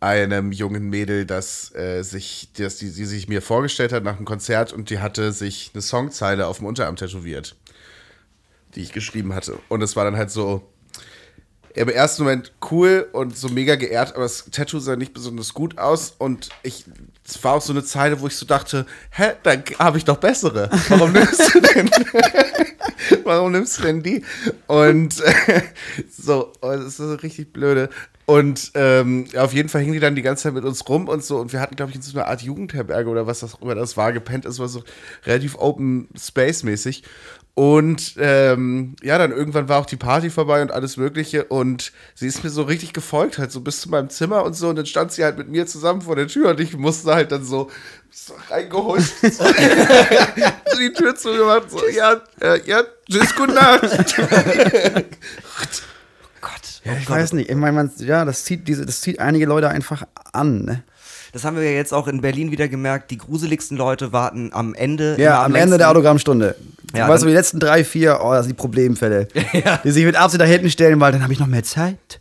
einem 0.00 0.50
jungen 0.50 0.90
Mädel, 0.90 1.26
das 1.26 1.72
äh, 1.76 2.02
sich, 2.02 2.48
das, 2.56 2.76
die, 2.76 2.90
die 2.90 3.04
sich 3.04 3.28
mir 3.28 3.40
vorgestellt 3.40 3.92
hat 3.92 4.02
nach 4.02 4.16
einem 4.16 4.24
Konzert 4.24 4.72
und 4.72 4.90
die 4.90 4.98
hatte 4.98 5.30
sich 5.30 5.70
eine 5.74 5.82
Songzeile 5.82 6.48
auf 6.48 6.58
dem 6.58 6.66
Unterarm 6.66 6.96
tätowiert, 6.96 7.54
die 8.74 8.80
ich 8.80 8.92
geschrieben 8.92 9.32
hatte. 9.32 9.58
Und 9.68 9.80
es 9.82 9.94
war 9.94 10.04
dann 10.04 10.16
halt 10.16 10.32
so 10.32 10.68
im 11.74 11.88
ersten 11.88 12.24
Moment 12.24 12.52
cool 12.70 13.08
und 13.12 13.36
so 13.36 13.48
mega 13.48 13.76
geehrt, 13.76 14.14
aber 14.14 14.24
das 14.24 14.46
Tattoo 14.50 14.78
sah 14.78 14.96
nicht 14.96 15.14
besonders 15.14 15.54
gut 15.54 15.78
aus 15.78 16.14
und 16.18 16.48
ich, 16.62 16.84
es 17.26 17.42
war 17.44 17.54
auch 17.54 17.62
so 17.62 17.72
eine 17.72 17.84
Zeile, 17.84 18.20
wo 18.20 18.26
ich 18.26 18.36
so 18.36 18.44
dachte, 18.44 18.86
hä, 19.10 19.32
dann 19.42 19.62
habe 19.78 19.98
ich 19.98 20.04
doch 20.04 20.18
bessere. 20.18 20.68
Warum 20.88 21.12
nimmst 21.12 21.54
du 21.54 21.60
denn? 21.60 21.90
Warum 23.24 23.52
nimmst 23.52 23.78
du 23.78 23.82
denn 23.82 24.02
die? 24.02 24.24
Und 24.66 25.20
äh, 25.20 25.62
so, 26.10 26.52
oh, 26.60 26.70
das 26.70 26.84
ist 26.84 26.96
so 26.98 27.14
richtig 27.14 27.52
blöde. 27.52 27.88
Und 28.24 28.70
ähm, 28.74 29.26
auf 29.36 29.52
jeden 29.52 29.68
Fall 29.68 29.80
hingen 29.80 29.94
die 29.94 30.00
dann 30.00 30.14
die 30.14 30.22
ganze 30.22 30.44
Zeit 30.44 30.54
mit 30.54 30.64
uns 30.64 30.88
rum 30.88 31.08
und 31.08 31.24
so. 31.24 31.38
Und 31.38 31.52
wir 31.52 31.60
hatten, 31.60 31.76
glaube 31.76 31.90
ich, 31.90 31.96
in 31.96 32.02
so 32.02 32.16
einer 32.16 32.28
Art 32.28 32.42
Jugendherberge 32.42 33.10
oder 33.10 33.26
was 33.26 33.40
das 33.40 33.56
immer 33.60 33.74
das 33.74 33.96
war, 33.96 34.12
gepennt. 34.12 34.46
Es 34.46 34.58
war 34.58 34.68
so 34.68 34.84
relativ 35.26 35.56
Open 35.58 36.08
Space-mäßig. 36.16 37.02
Und 37.54 38.14
ähm, 38.18 38.96
ja, 39.02 39.18
dann 39.18 39.30
irgendwann 39.30 39.68
war 39.68 39.78
auch 39.78 39.86
die 39.86 39.96
Party 39.96 40.30
vorbei 40.30 40.62
und 40.62 40.70
alles 40.70 40.96
Mögliche. 40.96 41.44
Und 41.44 41.92
sie 42.14 42.26
ist 42.26 42.42
mir 42.42 42.50
so 42.50 42.62
richtig 42.62 42.94
gefolgt, 42.94 43.36
halt 43.36 43.52
so 43.52 43.60
bis 43.60 43.82
zu 43.82 43.90
meinem 43.90 44.08
Zimmer 44.08 44.42
und 44.44 44.54
so. 44.54 44.70
Und 44.70 44.76
dann 44.76 44.86
stand 44.86 45.12
sie 45.12 45.22
halt 45.22 45.36
mit 45.36 45.48
mir 45.48 45.66
zusammen 45.66 46.00
vor 46.00 46.16
der 46.16 46.28
Tür 46.28 46.50
und 46.50 46.60
ich 46.60 46.76
musste 46.76 47.14
halt 47.14 47.30
dann 47.30 47.44
so, 47.44 47.70
so 48.10 48.32
reingeholt, 48.48 49.02
so, 49.02 49.28
so 49.30 50.78
die 50.78 50.92
Tür 50.94 51.14
zugemacht, 51.14 51.70
so, 51.70 51.86
ja, 51.88 52.22
äh, 52.40 52.60
ja, 52.64 52.84
tschüss, 53.10 53.36
gute 53.36 53.52
Nacht. 53.52 53.82
Gott. 56.40 56.80
Ja, 56.84 56.94
ich 56.94 57.08
weiß 57.08 57.34
nicht. 57.34 57.50
Ich 57.50 57.56
meine, 57.56 57.72
man, 57.72 57.92
ja, 57.98 58.24
das 58.24 58.44
zieht, 58.44 58.66
diese, 58.66 58.84
das 58.86 59.00
zieht 59.02 59.20
einige 59.20 59.46
Leute 59.46 59.68
einfach 59.68 60.04
an. 60.32 60.64
Ne? 60.64 60.82
Das 61.32 61.44
haben 61.44 61.56
wir 61.56 61.64
ja 61.64 61.70
jetzt 61.70 61.92
auch 61.94 62.08
in 62.08 62.20
Berlin 62.20 62.50
wieder 62.50 62.68
gemerkt. 62.68 63.10
Die 63.10 63.18
gruseligsten 63.18 63.76
Leute 63.76 64.12
warten 64.12 64.50
am 64.52 64.74
Ende. 64.74 65.16
Ja, 65.18 65.38
am 65.38 65.46
Ende 65.46 65.58
längsten. 65.58 65.78
der 65.78 65.90
Autogrammstunde. 65.90 66.56
Ja, 66.94 67.08
weißt 67.08 67.22
du, 67.22 67.28
die 67.28 67.32
letzten 67.32 67.58
drei, 67.58 67.84
vier, 67.84 68.20
oh, 68.22 68.32
das 68.32 68.44
sind 68.44 68.56
die 68.56 68.60
Problemfälle. 68.60 69.28
Die 69.84 69.90
sich 69.90 70.04
mit 70.04 70.14
Absicht 70.14 70.42
da 70.42 70.44
hinten 70.44 70.68
stellen, 70.68 71.00
weil 71.00 71.10
dann 71.10 71.22
habe 71.22 71.32
ich 71.32 71.38
noch 71.38 71.46
mehr 71.46 71.62
Zeit. 71.62 72.20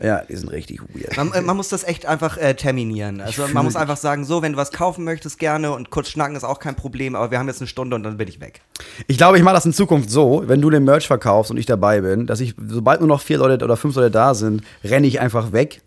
Ja, 0.00 0.22
die 0.28 0.36
sind 0.36 0.50
richtig 0.50 0.80
weird. 0.94 1.16
Man, 1.16 1.32
äh, 1.32 1.40
man 1.40 1.56
muss 1.56 1.68
das 1.70 1.82
echt 1.82 2.06
einfach 2.06 2.36
äh, 2.36 2.54
terminieren. 2.54 3.20
Also 3.20 3.48
man 3.48 3.64
muss 3.64 3.74
einfach 3.74 3.96
sagen, 3.96 4.24
so, 4.24 4.42
wenn 4.42 4.52
du 4.52 4.58
was 4.58 4.70
kaufen 4.70 5.04
möchtest, 5.04 5.40
gerne 5.40 5.72
und 5.72 5.90
kurz 5.90 6.08
schnacken 6.08 6.36
ist 6.36 6.44
auch 6.44 6.60
kein 6.60 6.76
Problem, 6.76 7.16
aber 7.16 7.32
wir 7.32 7.38
haben 7.38 7.48
jetzt 7.48 7.60
eine 7.60 7.66
Stunde 7.66 7.96
und 7.96 8.04
dann 8.04 8.16
bin 8.16 8.28
ich 8.28 8.40
weg. 8.40 8.60
Ich 9.08 9.18
glaube, 9.18 9.38
ich 9.38 9.42
mache 9.42 9.54
das 9.54 9.66
in 9.66 9.72
Zukunft 9.72 10.08
so, 10.08 10.44
wenn 10.46 10.60
du 10.60 10.70
den 10.70 10.84
Merch 10.84 11.08
verkaufst 11.08 11.50
und 11.50 11.56
ich 11.56 11.66
dabei 11.66 12.00
bin, 12.00 12.26
dass 12.26 12.38
ich, 12.38 12.54
sobald 12.68 13.00
nur 13.00 13.08
noch 13.08 13.20
vier 13.20 13.38
Leute 13.38 13.64
oder 13.64 13.76
fünf 13.76 13.96
Leute 13.96 14.12
da 14.12 14.34
sind, 14.34 14.62
renne 14.84 15.06
ich 15.08 15.18
einfach 15.20 15.50
weg 15.50 15.80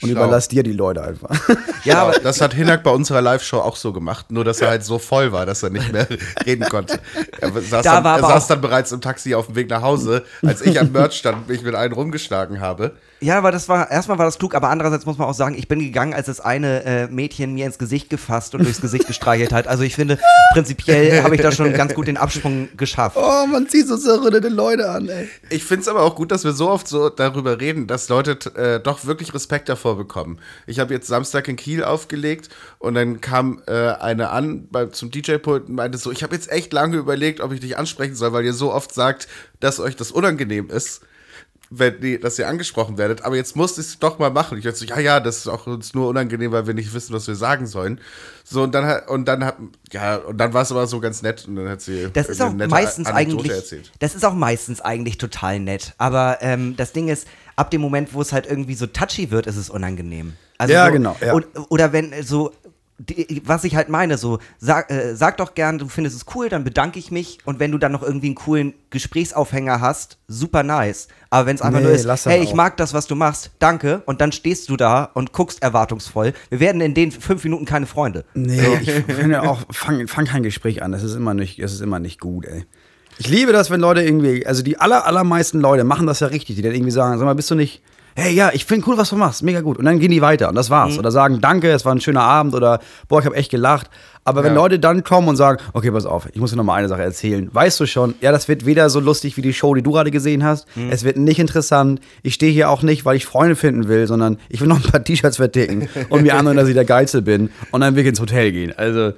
und 0.00 0.08
Schlau. 0.10 0.22
überlass 0.24 0.48
dir 0.48 0.62
die 0.62 0.72
Leute 0.72 1.02
einfach. 1.02 1.30
Ja, 1.84 2.02
aber 2.02 2.12
das 2.20 2.40
hat 2.40 2.54
Hinak 2.54 2.84
bei 2.84 2.92
unserer 2.92 3.20
Live-Show 3.20 3.58
auch 3.58 3.74
so 3.74 3.92
gemacht, 3.92 4.30
nur 4.30 4.44
dass 4.44 4.60
er 4.60 4.68
halt 4.68 4.84
so 4.84 5.00
voll 5.00 5.32
war, 5.32 5.46
dass 5.46 5.64
er 5.64 5.70
nicht 5.70 5.92
mehr 5.92 6.06
reden 6.46 6.64
konnte. 6.68 7.00
Er 7.40 7.50
saß, 7.50 7.82
Da 7.82 8.00
dann, 8.00 8.22
er 8.22 8.28
saß 8.28 8.46
dann 8.46 8.60
bereits 8.60 8.92
im 8.92 9.00
Taxi 9.00 9.34
auf 9.34 9.46
dem 9.46 9.56
Weg 9.56 9.68
nach 9.68 9.82
Hause, 9.82 10.22
als 10.42 10.60
ich 10.62 10.78
am 10.78 10.92
Merch 10.92 11.14
stand 11.14 11.38
und 11.38 11.48
mich 11.48 11.62
mit 11.62 11.74
einem 11.74 11.94
rumgeschlagen 11.94 12.60
habe. 12.60 12.92
Ja, 13.22 13.38
aber 13.38 13.52
das 13.52 13.68
war, 13.68 13.88
erstmal 13.88 14.18
war 14.18 14.26
das 14.26 14.38
klug, 14.38 14.56
aber 14.56 14.68
andererseits 14.68 15.06
muss 15.06 15.16
man 15.16 15.28
auch 15.28 15.34
sagen, 15.34 15.54
ich 15.56 15.68
bin 15.68 15.78
gegangen, 15.78 16.12
als 16.12 16.26
das 16.26 16.40
eine 16.40 16.84
äh, 16.84 17.06
Mädchen 17.06 17.54
mir 17.54 17.66
ins 17.66 17.78
Gesicht 17.78 18.10
gefasst 18.10 18.52
und 18.56 18.64
durchs 18.64 18.80
Gesicht 18.80 19.06
gestreichelt 19.06 19.52
hat. 19.52 19.68
Also 19.68 19.84
ich 19.84 19.94
finde, 19.94 20.18
prinzipiell 20.52 21.22
habe 21.22 21.36
ich 21.36 21.40
da 21.40 21.52
schon 21.52 21.72
ganz 21.72 21.94
gut 21.94 22.08
den 22.08 22.16
Absprung 22.16 22.68
geschafft. 22.76 23.16
oh, 23.16 23.46
man 23.46 23.68
zieht 23.68 23.86
so 23.86 23.96
zerrüttete 23.96 24.48
Leute 24.48 24.90
an, 24.90 25.08
ey. 25.08 25.28
Ich 25.50 25.64
finde 25.64 25.82
es 25.82 25.88
aber 25.88 26.02
auch 26.02 26.16
gut, 26.16 26.32
dass 26.32 26.42
wir 26.42 26.52
so 26.52 26.68
oft 26.68 26.88
so 26.88 27.10
darüber 27.10 27.60
reden, 27.60 27.86
dass 27.86 28.08
Leute 28.08 28.38
äh, 28.56 28.80
doch 28.80 29.04
wirklich 29.04 29.32
Respekt 29.32 29.68
davor 29.68 29.96
bekommen. 29.96 30.40
Ich 30.66 30.80
habe 30.80 30.92
jetzt 30.92 31.06
Samstag 31.06 31.46
in 31.46 31.54
Kiel 31.54 31.84
aufgelegt 31.84 32.48
und 32.80 32.94
dann 32.94 33.20
kam 33.20 33.62
äh, 33.68 33.72
eine 33.72 34.30
an 34.30 34.66
bei, 34.68 34.86
zum 34.86 35.12
DJ-Pult 35.12 35.68
und 35.68 35.76
meinte 35.76 35.96
so, 35.96 36.10
ich 36.10 36.24
habe 36.24 36.34
jetzt 36.34 36.50
echt 36.50 36.72
lange 36.72 36.96
überlegt, 36.96 37.40
ob 37.40 37.52
ich 37.52 37.60
dich 37.60 37.78
ansprechen 37.78 38.16
soll, 38.16 38.32
weil 38.32 38.44
ihr 38.44 38.52
so 38.52 38.72
oft 38.72 38.92
sagt, 38.92 39.28
dass 39.60 39.78
euch 39.78 39.94
das 39.94 40.10
unangenehm 40.10 40.70
ist. 40.70 41.02
Wenn, 41.74 42.00
die, 42.00 42.20
dass 42.20 42.38
ihr 42.38 42.48
angesprochen 42.48 42.98
werdet, 42.98 43.24
aber 43.24 43.36
jetzt 43.36 43.56
musste 43.56 43.80
ich 43.80 43.86
es 43.86 43.98
doch 43.98 44.18
mal 44.18 44.30
machen. 44.30 44.58
Ich 44.58 44.64
dachte 44.64 44.76
so, 44.76 44.84
ja, 44.84 44.98
ja, 44.98 45.20
das 45.20 45.38
ist 45.38 45.48
auch 45.48 45.66
uns 45.66 45.94
nur 45.94 46.08
unangenehm, 46.08 46.52
weil 46.52 46.66
wir 46.66 46.74
nicht 46.74 46.92
wissen, 46.92 47.14
was 47.14 47.26
wir 47.26 47.34
sagen 47.34 47.66
sollen. 47.66 47.98
So, 48.44 48.62
und 48.62 48.74
dann 48.74 48.84
hat, 48.84 49.08
und 49.08 49.26
dann 49.26 49.44
hat, 49.44 49.56
ja, 49.90 50.16
und 50.16 50.36
dann 50.36 50.52
war 50.52 50.62
es 50.62 50.70
aber 50.70 50.86
so 50.86 51.00
ganz 51.00 51.22
nett 51.22 51.46
und 51.48 51.56
dann 51.56 51.68
hat 51.68 51.80
sie 51.80 52.08
Das 52.12 52.28
ist 52.28 52.42
auch 52.42 52.52
meistens 52.52 53.06
Anekdote 53.06 53.38
eigentlich, 53.40 53.52
erzählt. 53.52 53.92
das 54.00 54.14
ist 54.14 54.24
auch 54.24 54.34
meistens 54.34 54.80
eigentlich 54.80 55.16
total 55.16 55.60
nett. 55.60 55.94
Aber 55.96 56.38
ähm, 56.40 56.76
das 56.76 56.92
Ding 56.92 57.08
ist, 57.08 57.26
ab 57.56 57.70
dem 57.70 57.80
Moment, 57.80 58.12
wo 58.12 58.20
es 58.20 58.32
halt 58.32 58.46
irgendwie 58.46 58.74
so 58.74 58.86
touchy 58.86 59.30
wird, 59.30 59.46
ist 59.46 59.56
es 59.56 59.70
unangenehm. 59.70 60.34
Also 60.58 60.74
Ja, 60.74 60.86
so, 60.86 60.92
genau, 60.92 61.16
ja. 61.20 61.32
Und, 61.32 61.46
oder 61.70 61.92
wenn 61.92 62.12
so, 62.22 62.52
die, 63.08 63.42
was 63.44 63.64
ich 63.64 63.74
halt 63.76 63.88
meine, 63.88 64.16
so, 64.18 64.38
sag, 64.58 64.90
äh, 64.90 65.14
sag 65.16 65.36
doch 65.38 65.54
gern, 65.54 65.78
du 65.78 65.88
findest 65.88 66.16
es 66.16 66.26
cool, 66.34 66.48
dann 66.48 66.64
bedanke 66.64 66.98
ich 66.98 67.10
mich. 67.10 67.38
Und 67.44 67.58
wenn 67.58 67.72
du 67.72 67.78
dann 67.78 67.92
noch 67.92 68.02
irgendwie 68.02 68.26
einen 68.26 68.34
coolen 68.36 68.74
Gesprächsaufhänger 68.90 69.80
hast, 69.80 70.18
super 70.28 70.62
nice. 70.62 71.08
Aber 71.30 71.46
wenn 71.46 71.56
es 71.56 71.62
einfach 71.62 71.80
Nee, 71.80 71.86
nur 71.86 71.94
ist, 71.94 72.26
hey, 72.26 72.42
ich 72.42 72.50
auch. 72.50 72.54
mag 72.54 72.76
das, 72.76 72.94
was 72.94 73.06
du 73.06 73.14
machst, 73.14 73.50
danke. 73.58 74.02
Und 74.06 74.20
dann 74.20 74.32
stehst 74.32 74.68
du 74.68 74.76
da 74.76 75.04
und 75.14 75.32
guckst 75.32 75.62
erwartungsvoll. 75.62 76.32
Wir 76.50 76.60
werden 76.60 76.80
in 76.80 76.94
den 76.94 77.10
fünf 77.10 77.42
Minuten 77.44 77.64
keine 77.64 77.86
Freunde. 77.86 78.24
Nee, 78.34 78.60
ich 78.80 78.90
finde 78.90 79.42
auch, 79.42 79.62
fang, 79.70 80.06
fang 80.08 80.24
kein 80.26 80.42
Gespräch 80.42 80.82
an. 80.82 80.92
Das 80.92 81.02
ist 81.02 81.14
immer 81.14 81.34
nicht, 81.34 81.62
das 81.62 81.72
ist 81.72 81.80
immer 81.80 81.98
nicht 81.98 82.20
gut, 82.20 82.46
ey. 82.46 82.64
Ich 83.18 83.28
liebe 83.28 83.52
das, 83.52 83.70
wenn 83.70 83.80
Leute 83.80 84.02
irgendwie, 84.02 84.46
also 84.46 84.62
die 84.62 84.78
aller, 84.78 85.06
allermeisten 85.06 85.60
Leute 85.60 85.84
machen 85.84 86.06
das 86.06 86.20
ja 86.20 86.28
richtig, 86.28 86.56
die 86.56 86.62
dann 86.62 86.72
irgendwie 86.72 86.90
sagen, 86.92 87.18
sag 87.18 87.24
mal, 87.26 87.34
bist 87.34 87.50
du 87.50 87.54
nicht, 87.54 87.82
hey, 88.14 88.34
ja, 88.34 88.50
ich 88.52 88.64
finde 88.64 88.88
cool, 88.88 88.98
was 88.98 89.10
du 89.10 89.16
machst, 89.16 89.42
mega 89.42 89.60
gut. 89.60 89.78
Und 89.78 89.84
dann 89.84 89.98
gehen 89.98 90.10
die 90.10 90.22
weiter 90.22 90.48
und 90.48 90.54
das 90.54 90.70
war's. 90.70 90.98
Oder 90.98 91.10
sagen, 91.10 91.40
danke, 91.40 91.70
es 91.70 91.84
war 91.84 91.94
ein 91.94 92.00
schöner 92.00 92.22
Abend 92.22 92.54
oder, 92.54 92.80
boah, 93.08 93.20
ich 93.20 93.26
habe 93.26 93.36
echt 93.36 93.50
gelacht. 93.50 93.88
Aber 94.24 94.44
wenn 94.44 94.52
Ja. 94.52 94.60
Leute 94.60 94.78
dann 94.78 95.02
kommen 95.02 95.26
und 95.28 95.36
sagen, 95.36 95.60
okay, 95.72 95.90
pass 95.90 96.06
auf, 96.06 96.28
ich 96.32 96.40
muss 96.40 96.50
dir 96.50 96.56
noch 96.56 96.62
mal 96.64 96.76
eine 96.76 96.88
Sache 96.88 97.02
erzählen. 97.02 97.48
Weißt 97.52 97.80
du 97.80 97.86
schon, 97.86 98.14
ja, 98.20 98.30
das 98.30 98.46
wird 98.46 98.64
weder 98.66 98.88
so 98.88 99.00
lustig 99.00 99.36
wie 99.36 99.42
die 99.42 99.52
Show, 99.52 99.74
die 99.74 99.82
du 99.82 99.90
gerade 99.90 100.12
gesehen 100.12 100.44
hast. 100.44 100.66
Es 100.90 101.02
wird 101.02 101.16
nicht 101.16 101.40
interessant. 101.40 102.00
Ich 102.22 102.34
stehe 102.34 102.52
hier 102.52 102.70
auch 102.70 102.82
nicht, 102.82 103.04
weil 103.04 103.16
ich 103.16 103.26
Freunde 103.26 103.56
finden 103.56 103.88
will, 103.88 104.06
sondern 104.06 104.38
ich 104.48 104.60
will 104.60 104.68
noch 104.68 104.76
ein 104.76 104.88
paar 104.90 105.02
T-Shirts 105.02 105.38
verticken 105.38 105.88
und 106.08 106.22
mir 106.22 106.36
anhören, 106.36 106.56
dass 106.56 106.68
ich 106.68 106.74
der 106.74 106.84
Geilste 106.84 107.20
bin 107.22 107.50
und 107.72 107.80
dann 107.80 107.96
will 107.96 108.02
ich 108.02 108.08
ins 108.10 108.20
Hotel 108.20 108.52
gehen. 108.52 108.72
Also, 108.76 109.12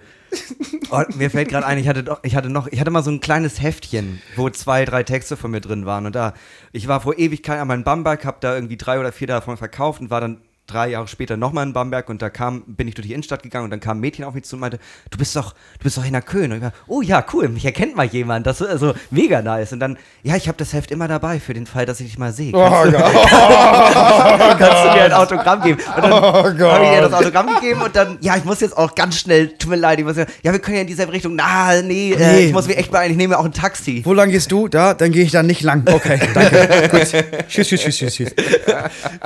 Oh, 0.90 1.02
mir 1.16 1.30
fällt 1.30 1.48
gerade 1.48 1.66
ein, 1.66 1.78
ich 1.78 1.88
hatte 1.88 2.04
doch, 2.04 2.20
ich 2.22 2.36
hatte 2.36 2.50
noch, 2.50 2.66
ich 2.66 2.80
hatte 2.80 2.90
mal 2.90 3.02
so 3.02 3.10
ein 3.10 3.20
kleines 3.20 3.60
Heftchen, 3.60 4.20
wo 4.36 4.50
zwei, 4.50 4.84
drei 4.84 5.02
Texte 5.02 5.36
von 5.36 5.50
mir 5.50 5.60
drin 5.60 5.86
waren. 5.86 6.06
Und 6.06 6.14
da, 6.14 6.34
ich 6.72 6.88
war 6.88 7.00
vor 7.00 7.18
Ewigkeit 7.18 7.58
an 7.58 7.68
meinem 7.68 7.84
Bamberg, 7.84 8.24
hab 8.24 8.40
da 8.40 8.54
irgendwie 8.54 8.76
drei 8.76 9.00
oder 9.00 9.12
vier 9.12 9.26
davon 9.26 9.56
verkauft 9.56 10.00
und 10.00 10.10
war 10.10 10.20
dann 10.20 10.40
drei 10.66 10.88
Jahre 10.88 11.08
später 11.08 11.36
nochmal 11.36 11.66
in 11.66 11.72
Bamberg 11.72 12.08
und 12.08 12.22
da 12.22 12.30
kam, 12.30 12.62
bin 12.66 12.88
ich 12.88 12.94
durch 12.94 13.06
die 13.06 13.12
Innenstadt 13.12 13.42
gegangen 13.42 13.64
und 13.64 13.70
dann 13.70 13.80
kam 13.80 13.98
ein 13.98 14.00
Mädchen 14.00 14.24
auf 14.24 14.34
mich 14.34 14.44
zu 14.44 14.56
und 14.56 14.60
meinte, 14.60 14.78
du 15.10 15.18
bist 15.18 15.36
doch, 15.36 15.52
du 15.52 15.84
bist 15.84 15.96
doch 15.98 16.04
Hina 16.04 16.20
Köhn. 16.20 16.50
Und 16.52 16.58
ich 16.58 16.62
war, 16.64 16.72
oh 16.86 17.02
ja, 17.02 17.24
cool, 17.32 17.48
mich 17.48 17.64
erkennt 17.64 17.96
mal 17.96 18.06
jemand, 18.06 18.46
das 18.46 18.60
ist 18.60 18.68
also 18.68 18.94
mega 19.10 19.42
nice. 19.42 19.72
Und 19.72 19.80
dann, 19.80 19.98
ja, 20.22 20.36
ich 20.36 20.48
habe 20.48 20.56
das 20.58 20.72
Heft 20.72 20.90
immer 20.90 21.06
dabei 21.08 21.38
für 21.40 21.52
den 21.54 21.66
Fall, 21.66 21.84
dass 21.86 22.00
ich 22.00 22.06
dich 22.06 22.18
mal 22.18 22.32
sehe. 22.32 22.52
Kannst, 22.52 22.92
du, 22.94 22.98
kannst 24.58 24.84
du 24.84 24.88
mir 24.94 25.04
ein 25.04 25.12
Autogramm 25.12 25.62
geben? 25.62 25.80
Und 25.96 26.02
dann 26.02 26.12
habe 26.12 26.84
ich 26.84 26.92
ihr 26.92 27.00
das 27.02 27.12
Autogramm 27.12 27.54
gegeben 27.54 27.82
und 27.82 27.94
dann, 27.94 28.18
ja, 28.20 28.36
ich 28.36 28.44
muss 28.44 28.60
jetzt 28.60 28.76
auch 28.76 28.94
ganz 28.94 29.18
schnell, 29.18 29.48
tut 29.58 29.70
mir 29.70 29.76
leid, 29.76 29.98
ich 29.98 30.04
muss 30.04 30.16
ja, 30.16 30.24
ja, 30.42 30.52
wir 30.52 30.58
können 30.60 30.76
ja 30.76 30.80
in 30.82 30.86
dieselbe 30.88 31.12
Richtung, 31.12 31.34
na, 31.36 31.80
nee, 31.82 32.12
Äh, 32.12 32.16
Nee. 32.34 32.46
ich 32.46 32.52
muss 32.52 32.66
mich 32.66 32.76
echt 32.78 32.90
beeilen, 32.90 33.10
ich 33.12 33.16
nehme 33.18 33.38
auch 33.38 33.44
ein 33.44 33.52
Taxi. 33.52 34.00
wo 34.04 34.12
lang 34.14 34.30
gehst 34.30 34.50
du? 34.50 34.68
Da? 34.68 34.94
Dann 34.94 35.12
gehe 35.12 35.24
ich 35.24 35.30
da 35.32 35.42
nicht 35.42 35.62
lang. 35.62 35.84
Okay, 35.86 36.18
danke. 36.32 36.88
Gut. 36.90 37.24
Tschüss, 37.48 37.68
tschüss, 37.68 37.80
tschüss, 37.82 37.96
tschüss, 37.98 38.14
tschüss. 38.14 38.34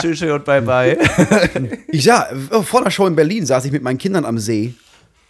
Tschüss 0.00 0.22
und 0.22 0.44
bye 0.44 0.60
bye. 0.62 0.98
Ich 1.88 2.04
sah, 2.04 2.28
äh, 2.30 2.62
vor 2.62 2.82
der 2.82 2.90
Show 2.90 3.06
in 3.06 3.16
Berlin 3.16 3.46
saß 3.46 3.64
ich 3.64 3.72
mit 3.72 3.82
meinen 3.82 3.98
Kindern 3.98 4.24
am 4.24 4.38
See 4.38 4.74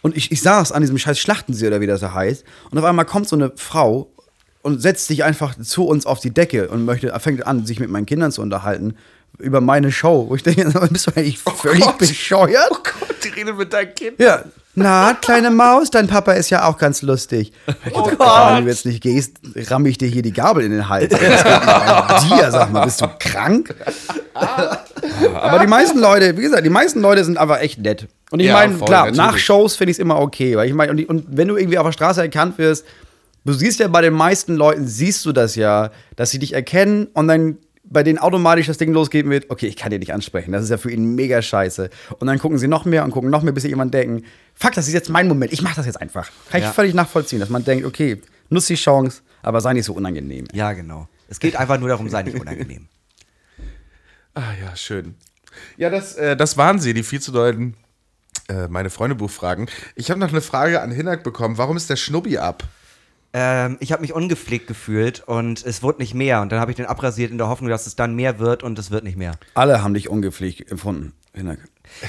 und 0.01 0.15
ich, 0.15 0.31
ich 0.31 0.41
saß 0.41 0.71
an 0.71 0.81
diesem 0.81 0.97
scheiß 0.97 1.19
Schlachtensee 1.19 1.67
oder 1.67 1.81
wie 1.81 1.87
das 1.87 2.01
da 2.01 2.13
heißt 2.13 2.43
und 2.71 2.77
auf 2.77 2.85
einmal 2.85 3.05
kommt 3.05 3.27
so 3.27 3.35
eine 3.35 3.51
Frau 3.55 4.09
und 4.61 4.81
setzt 4.81 5.07
sich 5.07 5.23
einfach 5.23 5.55
zu 5.59 5.85
uns 5.87 6.05
auf 6.05 6.19
die 6.19 6.31
Decke 6.33 6.67
und 6.69 6.85
möchte, 6.85 7.17
fängt 7.19 7.45
an, 7.47 7.65
sich 7.65 7.79
mit 7.79 7.89
meinen 7.89 8.05
Kindern 8.05 8.31
zu 8.31 8.41
unterhalten 8.41 8.95
über 9.37 9.61
meine 9.61 9.91
Show. 9.91 10.25
Wo 10.29 10.35
ich 10.35 10.43
denke, 10.43 10.65
bist 10.91 11.07
du 11.07 11.11
eigentlich 11.15 11.39
völlig 11.39 11.83
Gott. 11.83 11.97
bescheuert? 11.97 12.69
Oh 12.71 12.77
Gott, 12.83 13.15
die 13.23 13.29
redet 13.29 13.57
mit 13.57 13.71
deinem 13.71 13.95
Kind. 13.95 14.19
Ja. 14.19 14.43
Na, 14.75 15.13
kleine 15.13 15.49
Maus, 15.49 15.89
dein 15.89 16.07
Papa 16.07 16.33
ist 16.33 16.51
ja 16.51 16.65
auch 16.65 16.77
ganz 16.77 17.01
lustig. 17.01 17.51
Oh 17.91 18.03
Gott. 18.03 18.55
Wenn 18.55 18.63
du 18.63 18.69
jetzt 18.69 18.85
nicht 18.85 19.01
gehst, 19.01 19.37
ramm 19.69 19.85
ich 19.87 19.97
dir 19.97 20.07
hier 20.07 20.21
die 20.21 20.31
Gabel 20.31 20.63
in 20.63 20.71
den 20.71 20.87
Hals. 20.87 21.09
Dir, 21.09 22.51
sag 22.51 22.71
mal, 22.71 22.85
bist 22.85 23.01
du 23.01 23.07
krank? 23.19 23.75
Aber 25.41 25.59
die 25.59 25.67
meisten 25.67 25.99
Leute, 25.99 26.37
wie 26.37 26.41
gesagt, 26.41 26.65
die 26.65 26.69
meisten 26.69 27.01
Leute 27.01 27.23
sind 27.23 27.37
einfach 27.37 27.59
echt 27.59 27.79
nett. 27.79 28.07
Und 28.31 28.39
ich 28.39 28.47
Ja, 28.47 28.53
meine, 28.53 28.75
klar, 28.77 29.05
natürlich. 29.05 29.17
nach 29.17 29.37
Shows 29.37 29.75
finde 29.75 29.91
ich 29.91 29.95
es 29.95 29.99
immer 29.99 30.19
okay. 30.19 30.55
Weil 30.57 30.67
ich 30.67 30.73
meine, 30.73 30.91
und, 30.91 31.09
und 31.09 31.25
wenn 31.29 31.47
du 31.47 31.55
irgendwie 31.57 31.77
auf 31.77 31.85
der 31.85 31.91
Straße 31.93 32.21
erkannt 32.21 32.57
wirst, 32.57 32.85
du 33.45 33.53
siehst 33.53 33.79
ja 33.79 33.87
bei 33.87 34.01
den 34.01 34.13
meisten 34.13 34.55
Leuten, 34.55 34.87
siehst 34.87 35.25
du 35.25 35.31
das 35.31 35.55
ja, 35.55 35.91
dass 36.15 36.31
sie 36.31 36.39
dich 36.39 36.53
erkennen 36.53 37.07
und 37.13 37.27
dann 37.27 37.57
bei 37.91 38.03
denen 38.03 38.19
automatisch 38.19 38.67
das 38.67 38.77
Ding 38.77 38.93
losgeht 38.93 39.25
mit, 39.25 39.49
okay, 39.49 39.65
ich 39.65 39.75
kann 39.75 39.89
dich 39.89 39.99
nicht 39.99 40.13
ansprechen. 40.13 40.51
Das 40.51 40.61
ist 40.63 40.69
ja 40.69 40.77
für 40.77 40.91
ihn 40.91 41.15
mega 41.15 41.41
scheiße. 41.41 41.89
Und 42.19 42.27
dann 42.27 42.37
gucken 42.37 42.59
sie 42.59 42.67
noch 42.67 42.85
mehr 42.85 43.03
und 43.03 43.09
gucken 43.09 43.31
noch 43.31 43.41
mehr, 43.41 43.51
bis 43.51 43.63
sie 43.63 43.69
jemand 43.69 43.93
denken, 43.95 44.25
fuck, 44.53 44.73
das 44.73 44.87
ist 44.87 44.93
jetzt 44.93 45.09
mein 45.09 45.27
Moment, 45.27 45.51
ich 45.53 45.63
mach 45.63 45.73
das 45.75 45.87
jetzt 45.87 45.99
einfach. 45.99 46.29
Kann 46.51 46.59
ich 46.59 46.67
Ja. 46.67 46.73
völlig 46.73 46.93
nachvollziehen, 46.93 47.39
dass 47.39 47.49
man 47.49 47.63
denkt, 47.63 47.85
okay, 47.85 48.21
nutz 48.49 48.67
die 48.67 48.75
Chance, 48.75 49.21
aber 49.41 49.59
sei 49.61 49.73
nicht 49.73 49.85
so 49.85 49.93
unangenehm. 49.93 50.45
Ja, 50.53 50.73
genau. 50.73 51.07
Es 51.29 51.39
geht 51.39 51.55
einfach 51.55 51.79
nur 51.79 51.89
darum, 51.89 52.09
sei 52.09 52.21
nicht 52.21 52.39
unangenehm. 52.39 52.87
Ah 54.35 54.53
ja, 54.63 54.75
schön. 54.75 55.15
Ja, 55.77 55.89
das, 55.89 56.15
äh, 56.15 56.35
das 56.35 56.57
waren 56.57 56.79
sie, 56.79 56.93
die 56.93 57.03
viel 57.03 57.21
zu 57.21 57.31
deuten 57.31 57.75
äh, 58.49 58.67
meine 58.67 58.89
Freundebuchfragen. 58.89 59.69
Ich 59.95 60.09
habe 60.09 60.19
noch 60.19 60.29
eine 60.29 60.41
Frage 60.41 60.81
an 60.81 60.91
Hinak 60.91 61.23
bekommen. 61.23 61.57
Warum 61.57 61.77
ist 61.77 61.89
der 61.89 61.95
Schnubbi 61.95 62.37
ab? 62.37 62.63
Ähm, 63.31 63.77
ich 63.79 63.91
habe 63.91 64.01
mich 64.01 64.13
ungepflegt 64.13 64.65
gefühlt 64.67 65.21
und 65.27 65.63
es 65.63 65.83
wurde 65.83 65.99
nicht 65.99 66.15
mehr. 66.15 66.41
Und 66.41 66.51
dann 66.51 66.59
habe 66.59 66.71
ich 66.71 66.77
den 66.77 66.87
abrasiert 66.87 67.31
in 67.31 67.37
der 67.37 67.47
Hoffnung, 67.47 67.69
dass 67.69 67.85
es 67.85 67.95
dann 67.95 68.15
mehr 68.15 68.39
wird 68.39 68.63
und 68.63 68.79
es 68.79 68.89
wird 68.89 69.03
nicht 69.03 69.17
mehr. 69.17 69.33
Alle 69.53 69.83
haben 69.83 69.93
dich 69.93 70.09
ungepflegt 70.09 70.71
empfunden. 70.71 71.13
Hinak. 71.33 71.59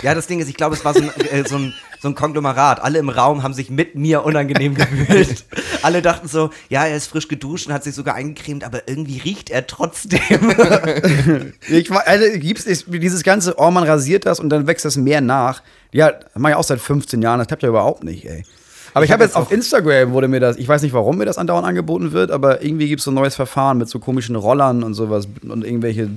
Ja, 0.02 0.14
das 0.14 0.26
Ding 0.26 0.40
ist, 0.40 0.48
ich 0.48 0.56
glaube, 0.56 0.74
es 0.74 0.84
war 0.84 0.94
so 0.94 1.00
ein, 1.00 1.10
äh, 1.30 1.46
so, 1.48 1.56
ein, 1.56 1.74
so 2.00 2.08
ein 2.08 2.14
Konglomerat. 2.14 2.80
Alle 2.80 2.98
im 2.98 3.08
Raum 3.08 3.42
haben 3.42 3.54
sich 3.54 3.70
mit 3.70 3.94
mir 3.94 4.24
unangenehm 4.24 4.74
gefühlt. 4.74 5.44
Alle 5.82 6.02
dachten 6.02 6.28
so, 6.28 6.50
ja, 6.68 6.84
er 6.84 6.96
ist 6.96 7.06
frisch 7.06 7.28
geduscht 7.28 7.66
und 7.66 7.72
hat 7.72 7.84
sich 7.84 7.94
sogar 7.94 8.14
eingecremt, 8.14 8.62
aber 8.62 8.88
irgendwie 8.88 9.18
riecht 9.18 9.50
er 9.50 9.66
trotzdem. 9.66 10.20
Ich 11.68 11.90
war, 11.90 12.06
also, 12.06 12.26
gibt's 12.38 12.64
ist, 12.64 12.86
dieses 12.88 13.22
ganze, 13.22 13.54
oh, 13.56 13.70
man 13.70 13.84
rasiert 13.84 14.26
das 14.26 14.40
und 14.40 14.50
dann 14.50 14.66
wächst 14.66 14.84
das 14.84 14.96
mehr 14.96 15.20
nach. 15.20 15.62
Ja, 15.92 16.12
das 16.12 16.30
mach 16.36 16.50
ich 16.50 16.56
auch 16.56 16.64
seit 16.64 16.80
15 16.80 17.22
Jahren, 17.22 17.38
das 17.38 17.48
klappt 17.48 17.62
ja 17.62 17.68
überhaupt 17.68 18.04
nicht, 18.04 18.26
ey. 18.26 18.44
Aber 18.92 19.04
ich, 19.04 19.08
Ich 19.08 19.12
hab 19.12 19.20
habe 19.20 19.24
jetzt 19.24 19.36
jetzt 19.36 19.36
auf 19.36 19.52
Instagram 19.52 20.12
wurde 20.12 20.28
mir 20.28 20.40
das, 20.40 20.56
ich 20.56 20.66
weiß 20.66 20.82
nicht, 20.82 20.92
warum 20.92 21.18
mir 21.18 21.24
das 21.24 21.38
andauernd 21.38 21.66
angeboten 21.66 22.12
wird, 22.12 22.30
aber 22.30 22.62
irgendwie 22.62 22.88
gibt 22.88 23.00
es 23.00 23.04
so 23.04 23.10
ein 23.10 23.14
neues 23.14 23.36
Verfahren 23.36 23.78
mit 23.78 23.88
so 23.88 23.98
komischen 23.98 24.36
Rollern 24.36 24.82
und 24.82 24.94
sowas 24.94 25.28
und 25.42 25.64
irgendwelche 25.64 26.10